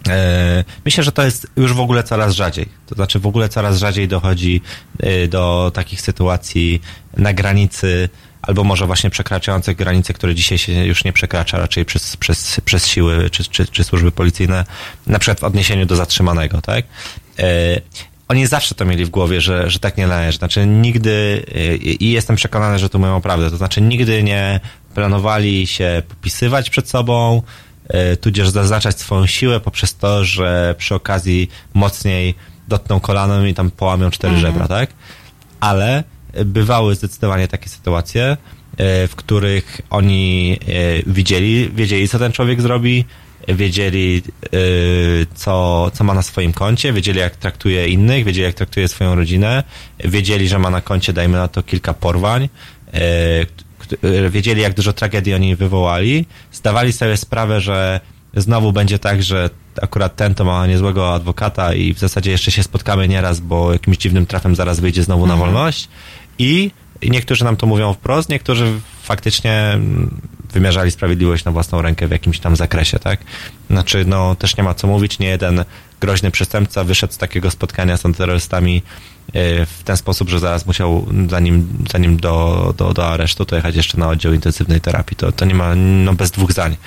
E, 0.10 0.64
Myślę, 0.86 1.03
że 1.03 1.11
to 1.11 1.24
jest 1.26 1.48
już 1.57 1.74
w 1.74 1.80
ogóle 1.80 2.03
coraz 2.03 2.34
rzadziej. 2.36 2.69
To 2.88 2.95
znaczy, 2.95 3.19
w 3.19 3.28
ogóle 3.28 3.49
coraz 3.49 3.78
rzadziej 3.80 4.07
dochodzi 4.07 4.61
y, 5.03 5.28
do 5.28 5.72
takich 5.74 6.02
sytuacji 6.02 6.82
na 7.18 7.34
granicy, 7.34 8.10
albo 8.41 8.64
może 8.64 8.86
właśnie 8.86 9.10
przekraczających 9.10 9.78
granice, 9.78 10.14
które 10.14 10.36
dzisiaj 10.36 10.57
się 10.57 10.86
już 10.86 11.03
nie 11.03 11.14
przekracza 11.14 11.57
raczej 11.57 11.86
przez, 11.86 12.18
przez, 12.18 12.61
przez 12.65 12.88
siły 12.88 13.30
czy, 13.30 13.44
czy, 13.44 13.68
czy 13.68 13.84
służby 13.84 14.11
policyjne, 14.11 14.65
na 15.07 15.19
przykład 15.19 15.40
w 15.40 15.44
odniesieniu 15.44 15.86
do 15.86 15.95
zatrzymanego, 15.95 16.61
tak? 16.61 16.86
E, 17.40 17.82
Oni 18.28 18.48
zawsze 18.48 18.76
to 18.76 18.86
mieli 18.86 19.06
w 19.06 19.10
głowie, 19.10 19.41
że, 19.41 19.69
że 19.69 19.80
tak 19.80 19.98
nie 19.98 20.07
należy. 20.07 20.38
Znaczy 20.38 20.68
nigdy, 20.68 21.45
i 21.99 22.11
jestem 22.11 22.36
przekonany, 22.36 22.80
że 22.80 22.90
tu 22.90 22.99
mówią 22.99 23.22
prawdę, 23.22 23.49
to 23.49 23.57
znaczy 23.57 23.82
nigdy 23.82 24.24
nie 24.24 24.60
planowali 24.95 25.68
się 25.68 26.03
popisywać 26.10 26.69
przed 26.69 26.90
sobą, 26.90 27.41
tudzież 28.22 28.50
zaznaczać 28.50 29.00
swoją 29.00 29.26
siłę 29.28 29.60
poprzez 29.60 29.96
to, 29.96 30.26
że 30.26 30.76
przy 30.78 30.96
okazji 30.96 31.50
mocniej 31.74 32.36
dotkną 32.68 33.00
kolanem 33.00 33.48
i 33.48 33.54
tam 33.54 33.72
połamią 33.72 34.12
cztery 34.12 34.34
Mhm. 34.34 34.54
żebra, 34.54 34.68
tak? 34.68 34.90
Ale 35.60 36.04
bywały 36.46 36.96
zdecydowanie 36.96 37.48
takie 37.48 37.70
sytuacje, 37.70 38.32
y, 38.74 39.08
w 39.08 39.14
których 39.16 39.82
oni 39.90 40.60
y, 40.70 41.04
widzieli, 41.08 41.70
wiedzieli, 41.76 42.08
co 42.08 42.20
ten 42.20 42.32
człowiek 42.32 42.62
zrobi, 42.62 43.06
wiedzieli, 43.48 44.22
co, 45.36 45.92
co 45.94 46.04
ma 46.04 46.14
na 46.14 46.22
swoim 46.22 46.54
koncie, 46.54 46.94
wiedzieli, 46.94 47.20
jak 47.20 47.36
traktuje 47.36 47.88
innych, 47.88 48.26
wiedzieli, 48.26 48.46
jak 48.46 48.56
traktuje 48.56 48.88
swoją 48.88 49.16
rodzinę, 49.16 49.64
wiedzieli, 50.00 50.48
że 50.48 50.60
ma 50.60 50.70
na 50.70 50.82
koncie, 50.82 51.14
dajmy 51.14 51.38
na 51.38 51.48
to, 51.48 51.64
kilka 51.64 51.94
porwań, 51.94 52.50
wiedzieli, 54.30 54.62
jak 54.62 54.74
dużo 54.74 54.94
tragedii 54.94 55.34
oni 55.34 55.56
wywołali, 55.56 56.26
zdawali 56.52 56.94
sobie 56.94 57.18
sprawę, 57.18 57.62
że 57.62 58.00
znowu 58.34 58.74
będzie 58.74 59.00
tak, 59.00 59.24
że 59.24 59.50
akurat 59.82 60.16
ten 60.16 60.36
to 60.36 60.46
ma 60.46 60.68
niezłego 60.68 61.14
adwokata 61.14 61.74
i 61.74 61.94
w 61.94 62.00
zasadzie 62.00 62.32
jeszcze 62.32 62.52
się 62.52 62.64
spotkamy 62.64 63.08
nieraz, 63.08 63.40
bo 63.40 63.74
jakimś 63.74 63.98
dziwnym 63.98 64.26
trafem 64.26 64.56
zaraz 64.56 64.80
wyjdzie 64.80 65.04
znowu 65.04 65.28
na 65.28 65.34
Mhm. 65.34 65.52
wolność 65.52 65.90
i 66.40 66.72
i 67.02 67.12
niektórzy 67.12 67.46
nam 67.46 67.58
to 67.58 67.68
mówią 67.68 67.94
wprost, 67.94 68.30
niektórzy 68.30 68.80
faktycznie 69.04 69.52
mm, 69.54 70.22
wymierzali 70.53 70.91
sprawiedliwość 70.91 71.45
na 71.45 71.52
własną 71.52 71.82
rękę 71.82 72.07
w 72.07 72.11
jakimś 72.11 72.40
tam 72.40 72.56
zakresie, 72.56 72.99
tak? 72.99 73.19
Znaczy, 73.69 74.06
no 74.06 74.36
też 74.36 74.57
nie 74.57 74.64
ma 74.64 74.74
co 74.74 74.88
mówić, 74.88 75.19
nie 75.19 75.28
jeden 75.28 75.65
groźny 76.02 76.32
przestępca 76.32 76.84
wyszedł 76.84 77.14
z 77.14 77.18
takiego 77.18 77.52
spotkania 77.52 77.98
z 77.98 78.06
antyterrorystami 78.06 78.82
e, 79.34 79.65
w 79.65 79.84
ten 79.84 79.98
sposób, 79.98 80.30
że 80.30 80.40
zaraz 80.40 80.65
musiał, 80.65 81.07
zanim, 81.30 81.68
zanim 81.91 82.18
do, 82.18 82.74
do, 82.78 82.94
do 82.94 83.07
aresztu, 83.07 83.45
to 83.45 83.56
jechać 83.56 83.76
jeszcze 83.76 83.98
na 83.98 84.10
oddział 84.10 84.34
intensywnej 84.34 84.82
terapii. 84.82 85.18
To, 85.18 85.32
to 85.32 85.45
nie 85.45 85.56
ma, 85.56 85.76
no 85.76 86.14
bez 86.14 86.32
dwóch 86.32 86.52
zdań. 86.52 86.78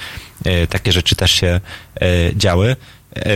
E, 0.44 0.66
Takie 0.66 0.92
rzeczy 0.92 1.16
też 1.16 1.30
się 1.30 1.60
e, 2.00 2.00
działy. 2.36 2.76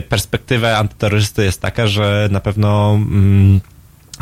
Perspektywa 0.08 0.78
antyterrorysty 0.78 1.44
jest 1.44 1.60
taka, 1.60 1.86
że 1.86 2.28
na 2.32 2.40
pewno 2.40 2.90
mm, 2.94 3.60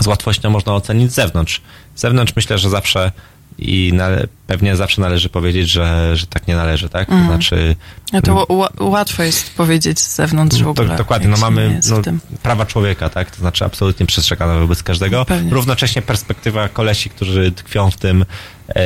z 0.01 0.07
łatwością 0.07 0.51
można 0.51 0.75
ocenić 0.75 1.13
z 1.13 1.15
zewnątrz. 1.15 1.61
Z 1.95 2.01
zewnątrz 2.01 2.37
myślę, 2.37 2.59
że 2.59 2.71
zawsze 2.71 3.13
i 3.59 3.91
nale, 3.95 4.27
pewnie 4.47 4.77
zawsze 4.77 5.01
należy 5.01 5.29
powiedzieć, 5.29 5.71
że, 5.71 6.17
że 6.17 6.27
tak 6.27 6.49
nie 6.49 6.57
należy, 6.57 6.89
tak? 6.89 7.09
To 7.09 7.15
Mhm. 7.15 7.31
znaczy... 7.31 7.77
A 8.13 8.21
to 8.23 8.47
ł- 8.47 8.69
łatwo 8.91 9.23
jest 9.23 9.55
powiedzieć 9.55 10.01
z 10.01 10.15
zewnątrz 10.17 10.63
w 10.63 10.69
ogóle. 10.69 10.89
To, 10.89 10.97
dokładnie, 10.97 11.29
no 11.29 11.37
mamy 11.37 11.81
no, 11.91 12.01
prawa 12.43 12.67
człowieka, 12.67 13.09
tak? 13.11 13.31
To 13.31 13.37
znaczy 13.41 13.65
absolutnie 13.65 14.07
przestrzegane 14.07 14.61
wobec 14.61 14.83
każdego. 14.83 15.25
Pewnie. 15.25 15.51
Równocześnie 15.51 16.03
perspektywa 16.03 16.69
kolesi, 16.69 17.11
którzy 17.11 17.53
tkwią 17.53 17.91
w 17.91 17.97
tym 17.97 18.25
e, 18.69 18.83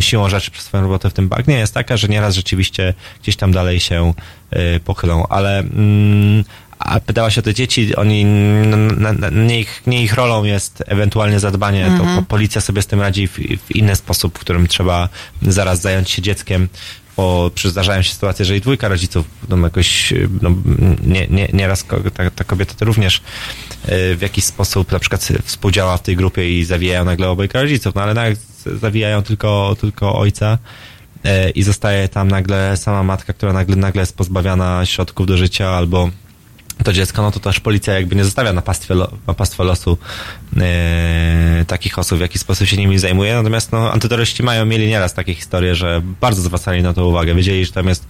siłą 0.00 0.28
rzeczy 0.28 0.50
przez 0.50 0.64
swoją 0.64 0.82
robotę 0.82 1.10
w 1.10 1.12
tym 1.12 1.28
bagnie 1.28 1.54
jest 1.58 1.74
taka, 1.74 1.96
że 1.96 2.08
nieraz 2.08 2.34
rzeczywiście 2.34 2.94
gdzieś 3.22 3.36
tam 3.36 3.52
dalej 3.52 3.80
się 3.80 4.12
e, 4.50 4.80
pochylą, 4.80 5.26
ale 5.28 5.58
mm, 5.58 6.44
a 6.78 7.00
pytałaś 7.00 7.38
o 7.38 7.42
te 7.42 7.54
dzieci, 7.54 7.96
oni, 7.96 8.22
n- 8.22 9.06
n- 9.06 9.24
n- 9.24 9.46
nie, 9.46 9.60
ich, 9.60 9.82
nie 9.86 10.02
ich 10.02 10.14
rolą 10.14 10.44
jest 10.44 10.82
ewentualnie 10.86 11.40
zadbanie, 11.40 11.84
to 11.86 11.90
Mhm. 12.02 12.16
po, 12.16 12.22
policja 12.22 12.60
sobie 12.60 12.82
z 12.82 12.86
tym 12.86 13.00
radzi 13.00 13.28
w, 13.28 13.32
w 13.66 13.76
inny 13.76 13.96
sposób, 13.96 14.38
w 14.38 14.40
którym 14.40 14.68
trzeba 14.68 15.08
zaraz 15.42 15.80
zająć 15.80 16.10
się 16.10 16.22
dzieckiem, 16.22 16.68
bo 17.16 17.50
przy- 17.54 17.70
zdarzają 17.70 18.02
się 18.02 18.12
sytuacje, 18.12 18.44
że 18.44 18.56
i 18.56 18.60
dwójka 18.60 18.88
rodziców 18.88 19.26
no, 19.48 19.56
jakoś, 19.56 20.14
no, 20.42 20.50
nie, 21.06 21.26
nie, 21.26 21.48
nieraz 21.52 21.84
ta, 22.14 22.30
ta 22.30 22.44
kobieta 22.44 22.74
to 22.74 22.84
również 22.84 23.16
y, 23.16 23.20
w 24.16 24.18
jakiś 24.22 24.44
sposób 24.44 24.92
na 24.92 24.98
przykład 24.98 25.28
współdziała 25.44 25.96
w 25.96 26.02
tej 26.02 26.16
grupie 26.16 26.58
i 26.58 26.64
zawijają 26.64 27.04
nagle 27.04 27.28
obojga 27.28 27.62
rodziców, 27.62 27.94
no 27.94 28.02
ale 28.02 28.14
nagle 28.14 28.36
zawijają 28.80 29.22
tylko, 29.22 29.76
tylko 29.80 30.18
ojca 30.18 30.58
y, 31.26 31.50
i 31.50 31.62
zostaje 31.62 32.08
tam 32.08 32.28
nagle 32.28 32.76
sama 32.76 33.02
matka, 33.02 33.32
która 33.32 33.52
nagle, 33.52 33.76
nagle 33.76 34.02
jest 34.02 34.16
pozbawiana 34.16 34.86
środków 34.86 35.26
do 35.26 35.36
życia 35.36 35.68
albo 35.70 36.10
to 36.84 36.92
dziecko, 36.92 37.22
no 37.22 37.30
to 37.30 37.40
też 37.40 37.60
policja 37.60 37.94
jakby 37.94 38.16
nie 38.16 38.24
zostawia 38.24 38.52
na 38.52 38.62
pastwę, 38.62 38.94
lo, 38.94 39.10
na 39.26 39.34
pastwę 39.34 39.64
losu 39.64 39.98
e, 40.56 41.64
takich 41.66 41.98
osób, 41.98 42.18
w 42.18 42.20
jaki 42.20 42.38
sposób 42.38 42.66
się 42.66 42.76
nimi 42.76 42.98
zajmuje. 42.98 43.34
Natomiast 43.34 43.72
no, 43.72 43.92
antyterroryści 43.92 44.42
mają, 44.42 44.66
mieli 44.66 44.88
nieraz 44.88 45.14
takie 45.14 45.34
historie, 45.34 45.74
że 45.74 46.02
bardzo 46.20 46.42
zwracali 46.42 46.82
na 46.82 46.92
to 46.92 47.06
uwagę. 47.06 47.34
Wiedzieli, 47.34 47.64
że 47.64 47.72
tam 47.72 47.88
jest 47.88 48.06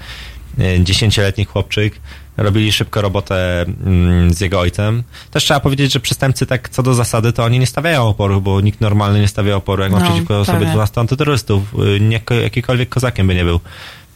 e, 0.60 0.84
dziesięcioletni 0.84 1.44
chłopczyk, 1.44 2.00
robili 2.36 2.72
szybko 2.72 3.02
robotę 3.02 3.62
mm, 3.62 4.34
z 4.34 4.40
jego 4.40 4.60
ojcem. 4.60 5.02
Też 5.30 5.44
trzeba 5.44 5.60
powiedzieć, 5.60 5.92
że 5.92 6.00
przestępcy 6.00 6.46
tak 6.46 6.68
co 6.68 6.82
do 6.82 6.94
zasady, 6.94 7.32
to 7.32 7.44
oni 7.44 7.58
nie 7.58 7.66
stawiają 7.66 8.02
oporu, 8.08 8.40
bo 8.40 8.60
nikt 8.60 8.80
normalny 8.80 9.20
nie 9.20 9.28
stawia 9.28 9.56
oporu, 9.56 9.82
jak 9.82 9.92
ma 9.92 9.98
No, 9.98 10.04
przeciwko 10.04 10.44
sobie 10.44 10.58
pewnie. 10.58 10.72
12 10.72 11.00
antyterrorystów. 11.00 11.62
Y, 11.96 12.00
Nie, 12.00 12.20
jakikolwiek 12.42 12.88
kozakiem 12.88 13.26
by 13.26 13.34
nie 13.34 13.44
był. 13.44 13.60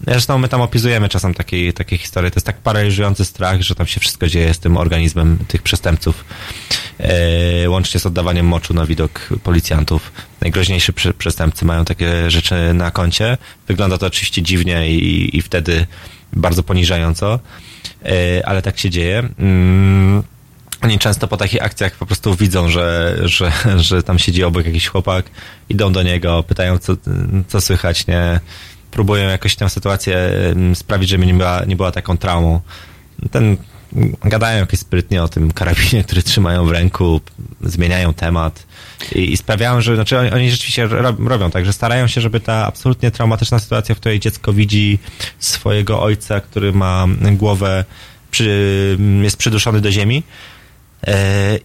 Zresztą 0.07 0.39
my 0.39 0.49
tam 0.49 0.61
opisujemy 0.61 1.09
czasem 1.09 1.35
takie, 1.35 1.73
takie 1.73 1.99
historie. 1.99 2.31
To 2.31 2.37
jest 2.37 2.47
tak 2.47 2.57
paraliżujący 2.57 3.25
strach, 3.25 3.63
że 3.63 3.75
tam 3.75 3.87
się 3.87 4.01
wszystko 4.01 4.27
dzieje 4.27 4.55
z 4.55 4.59
tym 4.59 4.77
organizmem 4.77 5.39
tych 5.49 5.63
przestępców. 5.63 6.25
E, 6.99 7.71
łącznie 7.71 8.01
z 8.01 8.07
oddawaniem 8.07 8.47
moczu 8.47 8.75
na 8.75 8.87
widok 8.87 9.29
policjantów. 9.43 10.13
Najgroźniejsi 10.41 10.93
prze, 10.93 11.15
przestępcy 11.15 11.65
mają 11.65 11.85
takie 11.85 12.31
rzeczy 12.31 12.75
na 12.75 12.91
koncie. 12.91 13.39
Wygląda 13.69 13.99
to 13.99 14.07
oczywiście 14.07 14.43
dziwnie 14.43 14.91
i, 14.91 15.37
i 15.37 15.43
wtedy 15.43 15.87
bardzo 16.33 16.63
poniżająco, 16.63 17.41
e, 18.05 18.47
ale 18.47 18.63
tak 18.63 18.79
się 18.79 18.91
dzieje. 18.91 19.29
Mm. 19.39 20.23
Oni 20.83 20.99
często 20.99 21.29
po 21.29 21.37
takich 21.37 21.63
akcjach 21.63 21.95
po 21.95 22.07
prostu 22.07 22.35
widzą, 22.35 22.69
że, 22.69 23.17
że, 23.25 23.53
że 23.77 24.03
tam 24.03 24.19
siedzi 24.19 24.45
obok 24.45 24.67
jakiś 24.67 24.89
chłopak, 24.89 25.27
idą 25.69 25.93
do 25.93 26.03
niego, 26.03 26.43
pytają, 26.43 26.79
co, 26.79 26.97
co 27.49 27.61
słychać, 27.61 28.07
nie? 28.07 28.41
Próbują 28.93 29.29
jakoś 29.29 29.57
tę 29.57 29.71
sytuację 29.71 30.33
sprawić, 30.75 31.09
żeby 31.09 31.27
nie 31.27 31.35
była, 31.35 31.65
nie 31.65 31.77
była 31.77 31.93
taką 31.93 32.19
traumą. 32.19 32.61
Ten, 33.31 33.57
gadają 34.25 34.61
jakieś 34.61 34.81
sprytnie 34.81 35.23
o 35.23 35.29
tym 35.29 35.53
karabinie, 35.53 36.05
który 36.07 36.23
trzymają 36.23 36.67
w 36.67 36.71
ręku, 36.71 37.21
zmieniają 37.61 38.15
temat 38.15 38.67
i, 39.15 39.33
i 39.33 39.37
sprawiają, 39.37 39.81
że, 39.81 39.95
znaczy 39.95 40.19
oni, 40.19 40.31
oni 40.31 40.51
rzeczywiście 40.51 40.87
ro, 40.87 41.17
robią 41.19 41.51
tak, 41.51 41.67
że 41.67 41.73
starają 41.73 42.07
się, 42.07 42.21
żeby 42.21 42.41
ta 42.41 42.67
absolutnie 42.67 43.11
traumatyczna 43.11 43.59
sytuacja, 43.59 43.95
w 43.95 43.99
której 43.99 44.21
dziecko 44.21 44.53
widzi 44.53 44.99
swojego 45.39 46.03
ojca, 46.03 46.41
który 46.41 46.73
ma 46.73 47.07
głowę, 47.33 47.85
przy, 48.31 48.99
jest 49.23 49.37
przyduszony 49.37 49.81
do 49.81 49.93
ziemi, 49.93 50.23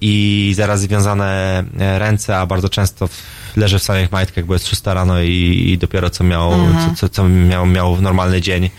i 0.02 0.54
zaraz 0.56 0.82
związane 0.82 1.64
e, 1.80 2.00
ręce, 2.00 2.38
a 2.38 2.46
bardzo 2.46 2.70
często 2.70 3.10
leży 3.56 3.80
w 3.80 3.84
samych 3.84 4.12
majtkach, 4.12 4.46
bo 4.46 4.54
jest 4.54 4.68
6 4.68 4.82
rano 4.86 5.22
i, 5.22 5.66
i 5.70 5.78
dopiero 5.78 6.10
co 6.10 6.24
miał, 6.24 6.54
Mhm. 6.54 6.90
co, 6.90 6.96
co, 6.96 7.10
co 7.10 7.30
miał, 7.30 7.66
miał 7.66 7.96
w 7.96 8.02
normalny 8.02 8.42
dzień 8.42 8.70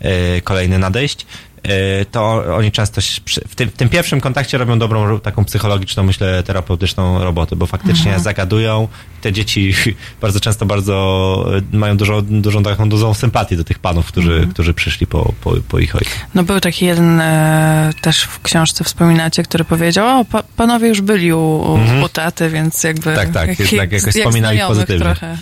e, 0.00 0.40
kolejny 0.40 0.78
nadejść. 0.78 1.26
E, 1.62 2.04
To 2.04 2.44
oni 2.56 2.72
często 2.72 3.00
w 3.48 3.54
tym, 3.54 3.68
w 3.70 3.72
tym 3.72 3.88
pierwszym 3.88 4.20
kontakcie 4.20 4.58
robią 4.58 4.78
dobrą, 4.78 5.20
taką 5.20 5.44
psychologiczną, 5.44 6.02
myślę, 6.02 6.42
terapeutyczną 6.42 7.24
robotę, 7.24 7.56
bo 7.56 7.66
faktycznie 7.66 8.04
Mhm. 8.06 8.22
zagadują. 8.22 8.88
Te 9.20 9.32
dzieci 9.32 9.74
bardzo 10.22 10.40
często 10.40 10.66
bardzo 10.66 11.46
e, 11.72 11.76
mają 11.76 11.96
dużo, 11.96 12.22
dużą 12.22 12.62
taką 12.62 12.88
dozą 12.88 13.14
sympatii 13.14 13.56
do 13.56 13.64
tych 13.64 13.78
panów, 13.78 14.06
którzy, 14.06 14.32
Mhm. 14.32 14.50
którzy 14.52 14.74
przyszli 14.74 15.06
po, 15.06 15.32
po, 15.40 15.52
po 15.68 15.78
ich 15.78 15.96
ojcu. 15.96 16.10
No 16.34 16.42
był 16.42 16.60
taki 16.60 16.84
jeden 16.86 17.20
e, 17.20 17.90
też 18.00 18.22
w 18.22 18.40
książce 18.42 18.84
wspominacie, 18.84 19.42
który 19.42 19.64
powiedział, 19.64 20.20
o, 20.20 20.24
pa, 20.24 20.42
panowie 20.56 20.88
już 20.88 21.00
byli 21.00 21.32
u, 21.32 21.38
u, 21.72 21.76
Mhm. 21.76 22.02
u 22.02 22.08
taty, 22.08 22.50
więc 22.50 22.84
jakby... 22.84 23.14
Tak, 23.14 23.32
tak, 23.32 23.48
jak, 23.48 23.58
jednak 23.60 23.92
jakoś 23.92 24.06
jak 24.14 24.24
wspominali 24.24 24.58
pozytywnie. 24.68 25.04
trochę. 25.04 25.38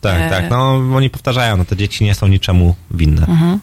Tak, 0.00 0.20
E, 0.20 0.30
tak. 0.30 0.50
No 0.50 0.82
oni 0.94 1.10
powtarzają, 1.10 1.56
no 1.56 1.64
te 1.64 1.76
dzieci 1.76 2.04
nie 2.04 2.14
są 2.14 2.28
niczemu 2.28 2.74
winne. 2.90 3.26
Mhm. 3.26 3.60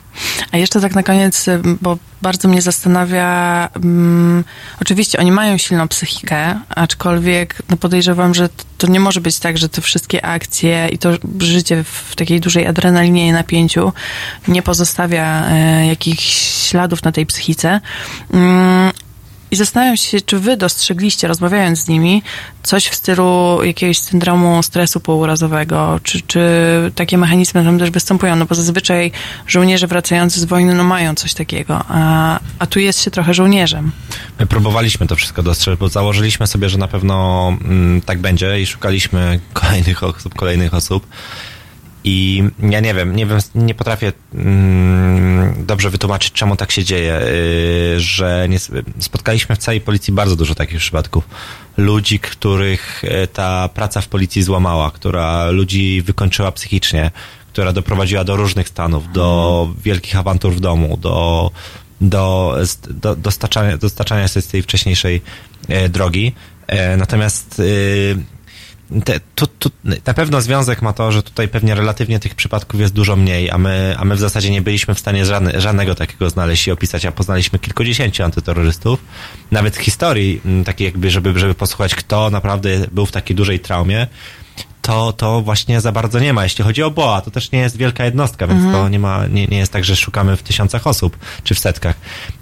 A 0.51 0.57
jeszcze 0.57 0.81
tak 0.81 0.95
na 0.95 1.03
koniec, 1.03 1.47
y, 1.47 1.61
bo 1.81 1.97
bardzo 2.21 2.47
mnie 2.47 2.61
zastanawia, 2.61 3.69
mm, 3.75 4.43
oczywiście 4.81 5.19
oni 5.19 5.31
mają 5.31 5.57
silną 5.57 5.87
psychikę, 5.87 6.59
aczkolwiek 6.69 7.61
no 7.69 7.77
podejrzewam, 7.77 8.33
że 8.33 8.49
to 8.77 8.87
nie 8.87 8.99
może 8.99 9.21
być 9.21 9.39
tak, 9.39 9.57
że 9.57 9.69
te 9.69 9.81
wszystkie 9.81 10.25
akcje 10.25 10.89
i 10.91 10.97
to 10.97 11.09
życie 11.39 11.83
w 11.83 12.15
takiej 12.15 12.41
dużej 12.41 12.67
adrenalinie 12.67 13.27
i 13.27 13.31
napięciu 13.31 13.93
nie 14.47 14.61
pozostawia 14.61 15.45
e, 15.47 15.87
jakichś 15.87 16.23
śladów 16.69 17.03
na 17.03 17.11
tej 17.11 17.25
psychice. 17.25 17.81
Mm, 18.33 18.91
i 19.53 19.55
zastanawiam 19.55 19.97
się, 19.97 20.21
czy 20.21 20.39
wy 20.39 20.57
dostrzegliście, 20.57 21.27
rozmawiając 21.27 21.79
z 21.79 21.87
nimi, 21.87 22.23
coś 22.63 22.87
w 22.87 22.95
stylu 22.95 23.59
jakiegoś 23.63 23.97
syndromu 23.97 24.63
stresu 24.63 24.99
pourazowego, 24.99 25.99
czy, 26.03 26.21
czy 26.21 26.41
takie 26.95 27.17
mechanizmy 27.17 27.63
tam 27.63 27.79
też 27.79 27.91
występują, 27.91 28.35
no 28.35 28.45
bo 28.45 28.55
zazwyczaj 28.55 29.11
żołnierze 29.47 29.87
wracający 29.87 30.39
z 30.39 30.43
wojny, 30.43 30.75
no 30.75 30.83
mają 30.83 31.15
coś 31.15 31.33
takiego, 31.33 31.83
a, 31.87 32.39
a 32.59 32.65
tu 32.65 32.79
jest 32.79 33.03
się 33.03 33.11
trochę 33.11 33.33
żołnierzem. 33.33 33.91
My 34.39 34.45
próbowaliśmy 34.45 35.07
to 35.07 35.15
wszystko 35.15 35.43
dostrzec, 35.43 35.79
bo 35.79 35.89
założyliśmy 35.89 36.47
sobie, 36.47 36.69
że 36.69 36.77
na 36.77 36.87
pewno 36.87 37.47
mm, 37.61 38.01
tak 38.01 38.19
będzie 38.19 38.61
i 38.61 38.65
szukaliśmy 38.65 39.39
kolejnych 39.53 40.03
osób, 40.03 40.35
kolejnych 40.35 40.73
osób. 40.73 41.07
I 42.03 42.43
ja 42.59 42.79
nie 42.79 42.93
wiem, 42.93 43.15
nie 43.15 43.25
wiem, 43.25 43.39
nie 43.55 43.75
potrafię 43.75 44.11
mm, 44.35 45.65
dobrze 45.65 45.89
wytłumaczyć, 45.89 46.33
czemu 46.33 46.55
tak 46.55 46.71
się 46.71 46.83
dzieje, 46.83 47.21
yy, 47.93 47.99
że 47.99 48.47
nie, 48.49 48.57
spotkaliśmy 48.99 49.55
w 49.55 49.59
całej 49.59 49.81
policji 49.81 50.13
bardzo 50.13 50.35
dużo 50.35 50.55
takich 50.55 50.79
przypadków. 50.79 51.23
Ludzi, 51.77 52.19
których 52.19 53.03
e, 53.03 53.27
ta 53.27 53.69
praca 53.69 54.01
w 54.01 54.07
policji 54.07 54.43
złamała, 54.43 54.91
która 54.91 55.49
ludzi 55.51 56.01
wykończyła 56.01 56.51
psychicznie, 56.51 57.11
która 57.53 57.73
doprowadziła 57.73 58.23
do 58.23 58.35
różnych 58.35 58.69
stanów, 58.69 59.11
do 59.11 59.69
wielkich 59.83 60.17
awantur 60.17 60.53
w 60.53 60.59
domu, 60.59 60.97
do, 60.97 61.51
do, 62.01 62.55
do 62.89 63.15
dostarczania, 63.15 63.77
dostarczania 63.77 64.27
sobie 64.27 64.41
z 64.41 64.47
tej 64.47 64.61
wcześniejszej 64.61 65.21
e, 65.67 65.89
drogi. 65.89 66.33
E, 66.67 66.97
natomiast 66.97 67.59
e, 67.59 67.63
te, 69.05 69.19
tu, 69.35 69.47
tu, 69.47 69.69
na 70.05 70.13
pewno 70.13 70.41
związek 70.41 70.81
ma 70.81 70.93
to, 70.93 71.11
że 71.11 71.23
tutaj 71.23 71.47
pewnie 71.47 71.75
relatywnie 71.75 72.19
tych 72.19 72.35
przypadków 72.35 72.79
jest 72.79 72.93
dużo 72.93 73.15
mniej, 73.15 73.51
a 73.51 73.57
my, 73.57 73.95
a 73.97 74.05
my 74.05 74.15
w 74.15 74.19
zasadzie 74.19 74.49
nie 74.49 74.61
byliśmy 74.61 74.95
w 74.95 74.99
stanie 74.99 75.25
żadne, 75.25 75.61
żadnego 75.61 75.95
takiego 75.95 76.29
znaleźć 76.29 76.67
i 76.67 76.71
opisać, 76.71 77.05
a 77.05 77.11
poznaliśmy 77.11 77.59
kilkudziesięciu 77.59 78.23
antyterrorystów. 78.23 78.99
Nawet 79.51 79.77
historii, 79.77 80.41
takiej 80.65 80.85
jakby, 80.85 81.11
żeby, 81.11 81.39
żeby 81.39 81.53
posłuchać, 81.53 81.95
kto 81.95 82.29
naprawdę 82.29 82.69
był 82.91 83.05
w 83.05 83.11
takiej 83.11 83.35
dużej 83.35 83.59
traumie, 83.59 84.07
to, 84.83 85.13
to 85.13 85.41
właśnie 85.41 85.81
za 85.81 85.91
bardzo 85.91 86.19
nie 86.19 86.33
ma. 86.33 86.43
Jeśli 86.43 86.63
chodzi 86.63 86.83
o 86.83 86.91
BOA, 86.91 87.21
to 87.21 87.31
też 87.31 87.51
nie 87.51 87.59
jest 87.59 87.77
wielka 87.77 88.05
jednostka, 88.05 88.47
więc 88.47 88.63
Mhm. 88.63 88.73
to 88.83 88.89
nie 88.89 88.99
ma, 88.99 89.27
nie, 89.27 89.47
nie 89.47 89.57
jest 89.57 89.71
tak, 89.73 89.83
że 89.85 89.95
szukamy 89.95 90.37
w 90.37 90.43
tysiącach 90.43 90.87
osób, 90.87 91.17
czy 91.43 91.55
w 91.55 91.59
setkach. 91.59 91.95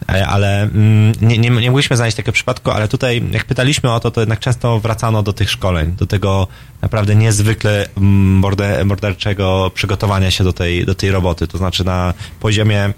E, 0.10 0.28
Ale 0.28 0.62
mm, 0.62 1.12
nie, 1.22 1.38
nie, 1.38 1.50
nie 1.50 1.72
mogliśmy 1.72 1.96
znaleźć 1.96 2.18
takiego 2.18 2.32
przypadku, 2.32 2.72
ale 2.72 2.88
tutaj 2.88 3.24
jak 3.32 3.46
pytaliśmy 3.46 3.92
o 3.92 4.00
to, 4.00 4.12
to 4.12 4.22
jednak 4.22 4.40
często 4.40 4.80
wracano 4.80 5.24
do 5.24 5.34
tych 5.34 5.50
szkoleń, 5.52 5.92
do 5.92 6.06
tego 6.08 6.48
naprawdę 6.82 7.16
niezwykle 7.16 7.88
mm, 7.98 8.34
morde, 8.38 8.86
morderczego 8.86 9.72
przygotowania 9.74 10.32
się 10.32 10.44
do 10.44 10.54
tej, 10.54 10.86
do 10.86 10.96
tej 10.96 11.12
roboty. 11.12 11.48
To 11.48 11.58
znaczy 11.58 11.84
na 11.86 12.14
poziomie 12.40 12.94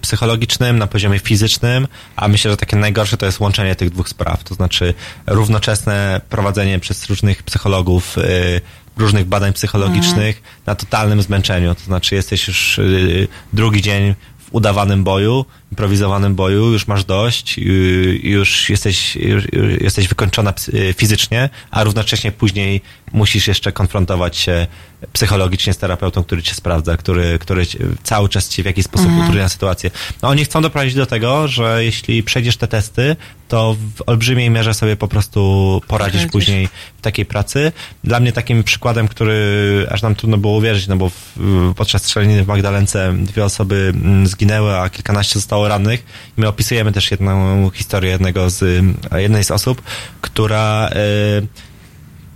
psychologicznym, 0.00 0.78
na 0.78 0.86
poziomie 0.86 1.18
fizycznym, 1.18 1.88
a 2.16 2.28
myślę, 2.28 2.50
że 2.50 2.56
takie 2.56 2.76
najgorsze 2.76 3.16
to 3.16 3.26
jest 3.26 3.40
łączenie 3.40 3.76
tych 3.76 3.90
dwóch 3.90 4.08
spraw, 4.08 4.44
to 4.44 4.54
znaczy 4.54 4.94
równoczesne 5.26 6.20
prowadzenie 6.28 6.78
przez 6.78 7.06
różnych 7.06 7.42
psychologów 7.42 8.18
e, 8.18 8.22
różnych 8.96 9.26
badań 9.26 9.52
psychologicznych 9.52 10.42
na 10.66 10.74
totalnym 10.74 11.22
zmęczeniu, 11.22 11.74
to 11.74 11.80
znaczy 11.80 12.14
jesteś 12.14 12.48
już 12.48 12.78
e, 12.78 12.82
drugi 13.52 13.82
dzień 13.82 14.14
w 14.38 14.54
udawanym 14.54 15.04
boju, 15.04 15.44
improwizowanym 15.72 16.34
boju, 16.34 16.72
już 16.72 16.86
masz 16.86 17.04
dość, 17.04 17.58
już 18.22 18.70
jesteś, 18.70 19.16
już, 19.16 19.44
jesteś 19.80 20.08
wykończona 20.08 20.54
fizycznie, 20.96 21.50
a 21.70 21.84
równocześnie 21.84 22.32
później 22.32 22.80
musisz 23.12 23.48
jeszcze 23.48 23.72
konfrontować 23.72 24.36
się 24.36 24.66
psychologicznie 25.12 25.72
z 25.72 25.78
terapeutą, 25.78 26.24
który 26.24 26.42
cię 26.42 26.54
sprawdza, 26.54 26.96
który, 26.96 27.38
który 27.38 27.66
cały 28.02 28.28
czas 28.28 28.48
ci 28.48 28.62
w 28.62 28.66
jakiś 28.66 28.84
sposób 28.84 29.06
Mhm. 29.06 29.22
utrudnia 29.24 29.48
sytuację. 29.48 29.90
No 30.22 30.28
oni 30.28 30.44
chcą 30.44 30.62
doprowadzić 30.62 30.94
do 30.94 31.06
tego, 31.06 31.48
że 31.48 31.84
jeśli 31.84 32.22
przejdziesz 32.22 32.56
te 32.56 32.68
testy, 32.68 33.16
to 33.48 33.76
w 33.96 34.02
olbrzymiej 34.06 34.50
mierze 34.50 34.74
sobie 34.74 34.96
po 34.96 35.08
prostu 35.08 35.80
poradzisz 35.88 36.26
później 36.26 36.68
w 36.98 37.00
takiej 37.00 37.26
pracy. 37.26 37.72
Dla 38.04 38.20
mnie 38.20 38.32
takim 38.32 38.64
przykładem, 38.64 39.08
który 39.08 39.86
aż 39.90 40.02
nam 40.02 40.14
trudno 40.14 40.36
było 40.36 40.56
uwierzyć, 40.56 40.86
no 40.86 40.96
bo 40.96 41.08
w, 41.08 41.38
podczas 41.76 42.02
strzelaniny 42.02 42.44
w 42.44 42.46
Magdalence 42.46 43.14
dwie 43.18 43.44
osoby 43.44 43.92
mm, 43.94 44.26
zginęły, 44.26 44.78
a 44.78 44.88
kilkanaście 44.88 45.34
zostało 45.34 45.68
rannych. 45.68 46.04
My 46.36 46.48
opisujemy 46.48 46.92
też 46.92 47.10
jedną 47.10 47.70
historię 47.70 48.10
jednego 48.10 48.50
z, 48.50 48.84
jednej 49.16 49.44
z 49.44 49.50
osób, 49.50 49.82
która 50.20 50.88
y, 50.88 51.71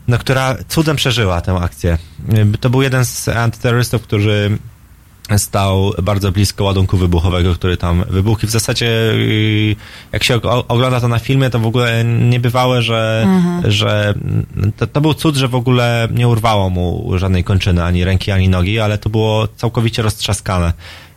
no, 0.09 0.19
która 0.19 0.57
cudem 0.69 0.97
przeżyła 0.97 1.41
tę 1.41 1.53
akcję. 1.53 1.99
To 2.61 2.71
był 2.71 2.83
jeden 2.83 3.05
z 3.05 3.29
antyterrorystów, 3.29 4.03
który 4.03 4.59
stał 5.37 5.93
bardzo 6.03 6.33
blisko 6.33 6.65
ładunku 6.65 6.97
wybuchowego, 6.97 7.55
który 7.55 7.77
tam 7.77 8.05
wybuchł 8.11 8.45
i 8.45 8.49
w 8.49 8.51
zasadzie 8.51 8.87
y, 9.13 9.77
jak 10.13 10.25
się 10.25 10.41
ogląda 10.69 11.01
to 11.01 11.09
na 11.09 11.19
filmie, 11.19 11.51
to 11.51 11.59
w 11.59 11.67
ogóle 11.67 12.05
niebywałe, 12.05 12.83
że, 12.83 13.23
Mhm. 13.27 13.71
że 13.73 14.15
to, 14.77 14.87
to 14.87 15.01
był 15.01 15.15
cud, 15.15 15.37
że 15.37 15.49
w 15.49 15.55
ogóle 15.55 16.09
nie 16.11 16.29
urwało 16.29 16.71
mu 16.71 17.13
żadnej 17.19 17.45
kończyny, 17.45 17.85
ani 17.85 18.05
ręki, 18.05 18.31
ani 18.31 18.49
nogi, 18.49 18.81
ale 18.81 18.99
to 18.99 19.11
było 19.11 19.49
całkowicie 19.57 20.03
roztrzaskane. 20.03 20.73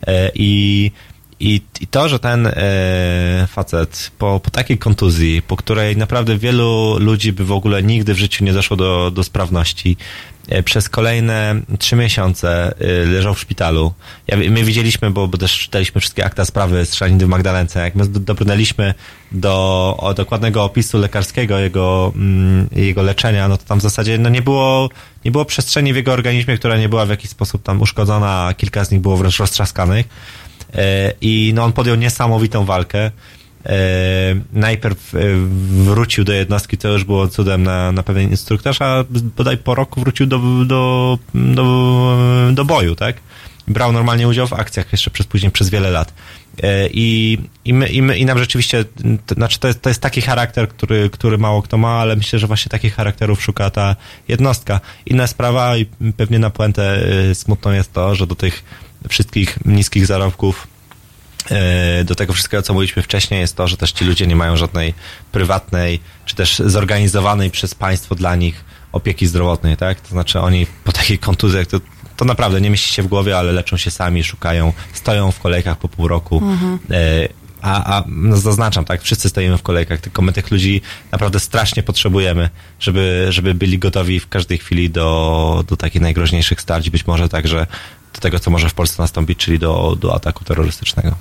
E, 0.07 0.31
I 0.35 0.91
i, 1.39 1.61
I 1.81 1.87
to, 1.87 2.09
że 2.09 2.19
ten 2.19 2.47
e, 2.47 3.47
facet 3.47 4.11
po, 4.17 4.39
po 4.39 4.51
takiej 4.51 4.77
kontuzji, 4.77 5.41
po 5.41 5.57
której 5.57 5.97
naprawdę 5.97 6.37
wielu 6.37 6.97
ludzi 6.99 7.33
by 7.33 7.45
w 7.45 7.51
ogóle 7.51 7.83
nigdy 7.83 8.13
w 8.13 8.17
życiu 8.17 8.43
nie 8.43 8.53
doszło 8.53 8.77
do, 8.77 9.11
do 9.11 9.23
sprawności, 9.23 9.97
e, 10.49 10.63
przez 10.63 10.89
kolejne 10.89 11.61
trzy 11.79 11.95
miesiące 11.95 12.75
e, 12.79 13.05
leżał 13.05 13.33
w 13.33 13.39
szpitalu. 13.39 13.93
Ja, 14.27 14.37
my 14.37 14.63
widzieliśmy, 14.63 15.11
bo, 15.11 15.27
bo 15.27 15.37
też 15.37 15.59
czytaliśmy 15.59 16.01
wszystkie 16.01 16.25
akta 16.25 16.45
sprawy 16.45 16.85
strzelaniny 16.85 17.25
w 17.25 17.29
Magdalence. 17.29 17.79
Jak 17.79 17.95
my 17.95 18.07
do- 18.07 18.19
dobrnęliśmy 18.19 18.93
do 19.31 20.13
dokładnego 20.15 20.63
opisu 20.63 20.97
lekarskiego 20.97 21.59
jego, 21.59 22.11
mm, 22.15 22.69
jego 22.71 23.01
leczenia, 23.01 23.47
no 23.47 23.57
to 23.57 23.63
tam 23.63 23.79
w 23.79 23.81
zasadzie 23.81 24.17
no 24.17 24.29
nie 24.29 24.41
było, 24.41 24.89
nie 25.25 25.31
było 25.31 25.45
przestrzeni 25.45 25.93
w 25.93 25.95
jego 25.95 26.13
organizmie, 26.13 26.57
która 26.57 26.77
nie 26.77 26.89
była 26.89 27.05
w 27.05 27.09
jakiś 27.09 27.29
sposób 27.29 27.63
tam 27.63 27.81
uszkodzona, 27.81 28.45
a 28.45 28.53
kilka 28.53 28.85
z 28.85 28.91
nich 28.91 29.01
było 29.01 29.17
wręcz 29.17 29.39
roztrzaskanych. 29.39 30.05
E, 30.73 31.13
I 31.21 31.51
no, 31.55 31.63
on 31.63 31.73
podjął 31.73 31.95
niesamowitą 31.95 32.65
walkę. 32.65 33.11
E, 33.65 33.71
najpierw 34.53 35.15
e, 35.15 35.19
wrócił 35.83 36.23
do 36.23 36.33
jednostki, 36.33 36.77
to 36.77 36.87
już 36.87 37.03
było 37.03 37.27
cudem 37.27 37.63
na, 37.63 37.91
na 37.91 38.03
pewien 38.03 38.29
instruktorz, 38.29 38.81
a 38.81 39.05
bodaj 39.37 39.57
po 39.57 39.75
roku 39.75 39.99
wrócił 39.99 40.25
do, 40.25 40.39
do, 40.65 41.17
do, 41.35 42.17
do 42.53 42.65
boju, 42.65 42.95
tak? 42.95 43.15
Brał 43.67 43.91
normalnie 43.91 44.27
udział 44.27 44.47
w 44.47 44.53
akcjach 44.53 44.91
jeszcze 44.91 45.11
przez 45.11 45.27
później 45.27 45.51
przez 45.51 45.69
wiele 45.69 45.91
lat. 45.91 46.13
I, 46.91 47.37
i, 47.65 47.73
my, 47.73 47.87
i, 47.87 48.01
my, 48.01 48.17
i 48.17 48.25
nam 48.25 48.39
rzeczywiście, 48.39 48.85
to, 49.25 49.35
znaczy 49.35 49.59
to 49.59 49.67
jest, 49.67 49.81
to 49.81 49.89
jest 49.89 50.01
taki 50.01 50.21
charakter, 50.21 50.69
który, 50.69 51.09
który 51.09 51.37
mało 51.37 51.61
kto 51.61 51.77
ma, 51.77 51.89
ale 51.89 52.15
myślę, 52.15 52.39
że 52.39 52.47
właśnie 52.47 52.69
takich 52.69 52.95
charakterów 52.95 53.43
szuka 53.43 53.69
ta 53.69 53.95
jednostka. 54.27 54.79
Inna 55.05 55.27
sprawa 55.27 55.77
i 55.77 55.85
pewnie 56.17 56.39
na 56.39 56.49
puentę 56.49 56.99
smutną 57.33 57.71
jest 57.71 57.93
to, 57.93 58.15
że 58.15 58.27
do 58.27 58.35
tych 58.35 58.63
wszystkich 59.09 59.57
niskich 59.65 60.05
zarobków 60.05 60.67
e, 61.51 62.03
do 62.03 62.15
tego 62.15 62.33
wszystkiego, 62.33 62.63
co 62.63 62.73
mówiliśmy 62.73 63.03
wcześniej, 63.03 63.39
jest 63.39 63.55
to, 63.55 63.67
że 63.67 63.77
też 63.77 63.91
ci 63.91 64.05
ludzie 64.05 64.27
nie 64.27 64.35
mają 64.35 64.57
żadnej 64.57 64.93
prywatnej, 65.31 65.99
czy 66.25 66.35
też 66.35 66.59
zorganizowanej 66.65 67.51
przez 67.51 67.75
państwo 67.75 68.15
dla 68.15 68.35
nich 68.35 68.65
opieki 68.91 69.27
zdrowotnej, 69.27 69.77
tak? 69.77 70.01
To 70.01 70.09
znaczy 70.09 70.39
oni 70.39 70.67
po 70.83 70.91
takich 70.91 71.19
kontuzjach, 71.19 71.67
to, 71.67 71.79
to 72.17 72.25
naprawdę 72.25 72.61
nie 72.61 72.69
mieści 72.69 72.93
się 72.93 73.03
w 73.03 73.07
głowie, 73.07 73.37
ale 73.37 73.51
leczą 73.51 73.77
się 73.77 73.91
sami, 73.91 74.23
szukają, 74.23 74.73
stoją 74.93 75.31
w 75.31 75.39
kolejkach 75.39 75.77
po 75.77 75.87
pół 75.87 76.07
roku. 76.07 76.37
Mhm. 76.37 76.79
E, 76.91 77.29
a, 77.61 77.97
a 77.97 78.03
no 78.07 78.37
zaznaczam, 78.37 78.85
tak, 78.85 79.01
wszyscy 79.01 79.29
stoimy 79.29 79.57
w 79.57 79.61
kolejkach, 79.61 80.01
tylko 80.01 80.21
my 80.21 80.33
tych 80.33 80.51
ludzi 80.51 80.81
naprawdę 81.11 81.39
strasznie 81.39 81.83
potrzebujemy, 81.83 82.49
żeby, 82.79 83.27
żeby 83.29 83.53
byli 83.53 83.79
gotowi 83.79 84.19
w 84.19 84.27
każdej 84.27 84.57
chwili 84.57 84.89
do, 84.89 85.63
do 85.67 85.77
takich 85.77 86.01
najgroźniejszych 86.01 86.61
starć, 86.61 86.89
być 86.89 87.07
może 87.07 87.29
także 87.29 87.67
do 88.13 88.19
tego, 88.19 88.39
co 88.39 88.51
może 88.51 88.69
w 88.69 88.73
Polsce 88.73 89.01
nastąpić, 89.01 89.39
czyli 89.39 89.59
do, 89.59 89.97
do 89.99 90.15
ataku 90.15 90.43
terrorystycznego. 90.43 91.15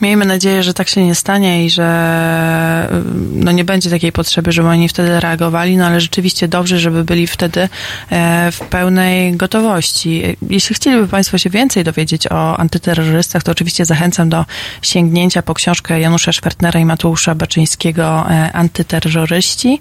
Miejmy 0.00 0.24
nadzieję, 0.24 0.62
że 0.62 0.74
tak 0.74 0.88
się 0.88 1.04
nie 1.04 1.14
stanie 1.14 1.64
i 1.66 1.70
że 1.70 2.88
y, 2.92 2.94
no 3.32 3.52
nie 3.52 3.64
będzie 3.64 3.90
takiej 3.90 4.12
potrzeby, 4.12 4.52
żeby 4.52 4.68
oni 4.68 4.88
wtedy 4.88 5.20
reagowali, 5.20 5.76
no 5.76 5.86
ale 5.86 6.00
rzeczywiście 6.00 6.48
dobrze, 6.48 6.78
żeby 6.78 7.04
byli 7.04 7.26
wtedy 7.26 7.68
e, 8.10 8.52
w 8.52 8.60
pełnej 8.60 9.36
gotowości. 9.36 10.36
Jeśli 10.50 10.76
chcieliby 10.76 11.08
Państwo 11.08 11.38
się 11.38 11.50
więcej 11.50 11.84
dowiedzieć 11.84 12.26
o 12.26 12.56
antyterrorystach, 12.56 13.42
to 13.42 13.52
oczywiście 13.52 13.84
zachęcam 13.84 14.28
do 14.28 14.44
sięgnięcia 14.82 15.42
po 15.42 15.54
książkę 15.54 16.00
Janusza 16.00 16.32
Szwertnera 16.32 16.80
i 16.80 16.84
Mateusza 16.84 17.34
Baczyńskiego 17.34 18.26
e, 18.30 18.52
Antyterroryści, 18.52 19.80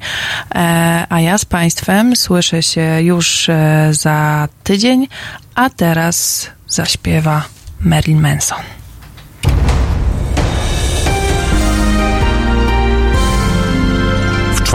E, 0.55 1.05
a 1.09 1.21
ja 1.21 1.37
z 1.37 1.45
Państwem 1.45 2.15
słyszę 2.15 2.63
się 2.63 3.01
już 3.01 3.47
za 3.91 4.47
tydzień, 4.63 5.07
a 5.55 5.69
teraz 5.69 6.47
zaśpiewa 6.67 7.43
Marilyn 7.79 8.21
Manson. 8.21 8.59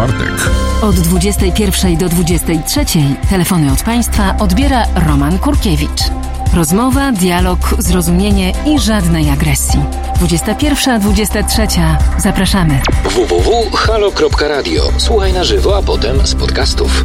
Czwartek 0.00 0.50
Od 0.82 1.00
21 1.00 1.96
do 1.96 2.08
23 2.08 2.84
telefony 3.30 3.72
od 3.72 3.82
Państwa 3.82 4.36
odbiera 4.38 4.86
Roman 5.06 5.38
Kurkiewicz. 5.38 6.00
Rozmowa, 6.54 7.12
dialog, 7.12 7.58
zrozumienie 7.78 8.52
i 8.66 8.78
żadnej 8.78 9.30
agresji. 9.30 9.80
21-23. 10.20 11.96
Zapraszamy. 12.18 12.80
www.halo.radio. 13.04 14.82
Słuchaj 14.98 15.32
na 15.32 15.44
żywo, 15.44 15.76
a 15.76 15.82
potem 15.82 16.26
z 16.26 16.34
podcastów. 16.34 17.04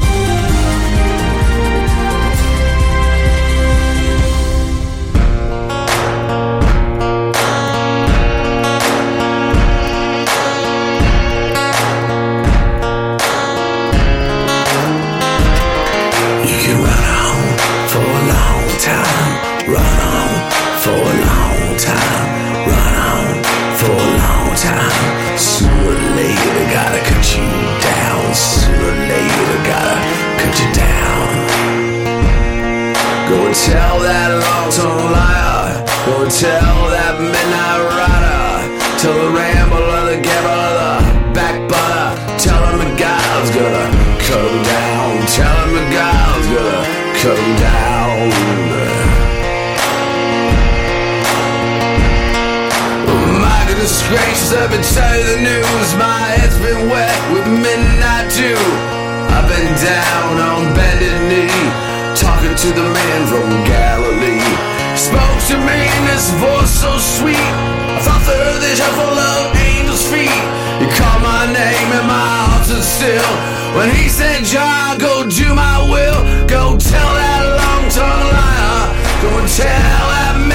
Tell 36.26 36.90
that 36.90 37.22
midnight 37.22 37.82
rider. 37.86 38.66
Tell 38.98 39.14
the 39.14 39.30
rambler, 39.30 40.10
the 40.10 40.18
gambler, 40.26 40.74
the 40.74 41.38
backbiter. 41.38 42.18
Tell 42.42 42.66
him 42.66 42.82
the 42.82 42.90
God's 42.98 43.54
gonna 43.54 43.94
him 44.26 44.58
down. 44.66 45.22
Tell 45.38 45.54
him 45.54 45.78
the 45.78 45.86
God's 45.94 46.48
gonna 46.50 47.06
him 47.30 47.52
down. 47.62 48.26
My 53.38 53.62
goodness 53.70 54.02
gracious, 54.10 54.50
I've 54.50 54.74
been 54.74 54.82
telling 54.82 55.30
the 55.30 55.40
news. 55.46 55.90
My 55.94 56.42
head's 56.42 56.58
been 56.58 56.90
wet 56.90 57.22
with 57.38 57.46
midnight 57.46 58.34
dew. 58.34 58.58
I've 59.30 59.46
been 59.46 59.70
down 59.78 60.42
on 60.42 60.74
bended 60.74 61.22
knee, 61.30 61.54
talking 62.18 62.58
to 62.58 62.70
the 62.74 62.90
man 62.90 63.20
from 63.30 63.46
Galilee. 63.70 64.05
Spoke 65.06 65.42
to 65.54 65.58
me 65.62 65.80
in 65.86 66.04
this 66.10 66.34
voice 66.42 66.74
so 66.82 66.98
sweet. 66.98 67.38
I 67.38 68.02
thought 68.02 68.26
the 68.26 68.34
earth 68.34 68.66
is 68.74 68.82
full 68.98 69.20
of 69.38 69.54
angels' 69.54 70.02
feet. 70.10 70.42
He 70.82 70.90
called 70.98 71.22
my 71.22 71.46
name 71.46 71.90
and 71.94 72.08
my 72.10 72.26
heart 72.42 72.66
stood 72.66 72.82
still. 72.82 73.32
When 73.78 73.94
he 73.94 74.10
said, 74.10 74.44
John, 74.44 74.98
go 74.98 75.30
do 75.30 75.54
my 75.54 75.78
will. 75.94 76.48
Go 76.50 76.74
tell 76.82 77.12
that 77.22 77.42
long-tongued 77.62 78.30
liar. 78.34 78.82
Go 79.22 79.30
and 79.38 79.50
tell 79.54 80.06
that 80.10 80.34
midnight 80.42 80.55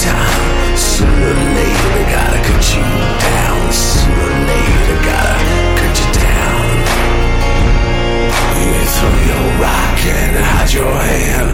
time. 0.00 0.76
Sooner 0.76 1.32
or 1.32 1.40
later 1.60 2.04
gotta 2.08 2.40
cut 2.48 2.64
you 2.72 2.84
down. 3.20 3.60
Sooner 3.72 4.24
or 4.24 4.36
later 4.48 4.96
gotta 5.04 5.36
cut 5.76 5.94
you 6.00 6.08
down. 6.24 6.64
You 8.60 8.80
throw 8.96 9.16
your 9.28 9.46
rock 9.60 9.98
and 10.08 10.32
hide 10.40 10.72
your 10.72 10.94
hand. 11.12 11.48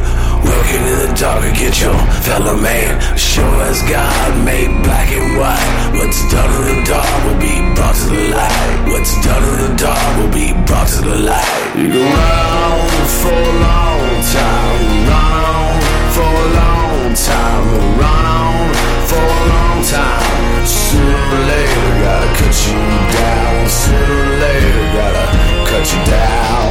Working 0.46 0.84
in 0.92 0.98
the 1.04 1.12
dark 1.18 1.42
against 1.42 1.80
your 1.82 1.98
fellow 2.22 2.56
man. 2.56 2.92
Sure 3.16 3.56
as 3.66 3.82
God 3.82 4.30
made 4.44 4.70
black 4.86 5.10
and 5.10 5.38
white. 5.38 5.70
What's 5.98 6.22
done 6.30 6.50
in 6.58 6.62
the 6.70 6.76
dark 6.86 7.10
will 7.24 7.40
be 7.42 7.54
brought 7.74 7.96
to 7.98 8.06
the 8.14 8.24
light. 8.30 8.54
What's 8.86 9.14
done 9.26 9.42
in 9.42 9.56
the 9.64 9.72
dark 9.74 10.06
will 10.18 10.30
be 10.30 10.54
brought 10.66 10.88
to 10.94 11.00
the 11.02 11.18
light. 11.30 11.50
You 11.74 11.98
run 11.98 12.46
on 12.62 13.06
for 13.20 13.34
a 13.34 13.54
long 13.66 14.06
time. 14.38 14.82
Run 15.10 15.44
on 15.50 15.74
for 16.14 16.30
a 16.30 16.48
long 16.58 16.95
time. 17.24 17.64
Run 17.96 18.24
on 18.26 18.74
for 19.08 19.16
a 19.16 19.44
long 19.48 19.80
time. 19.82 20.66
Sooner 20.66 21.16
or 21.32 21.44
later, 21.48 21.88
gotta 22.04 22.28
cut 22.36 22.54
you 22.68 22.76
down. 23.16 23.68
Sooner 23.68 24.20
or 24.20 24.36
later, 24.44 24.84
gotta 24.92 25.26
cut 25.64 25.84
you 25.92 26.00
down. 26.04 26.68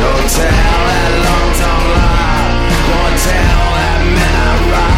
Don't 0.00 0.28
tell 0.28 0.80
that 0.90 1.12
long 1.26 1.50
tongue 1.60 1.88
lie. 1.96 2.68
Don't 2.88 3.16
tell 3.24 3.66
that 3.78 4.00
midnight 4.04 4.62
rider. 4.72 4.88
Tell 4.88 4.97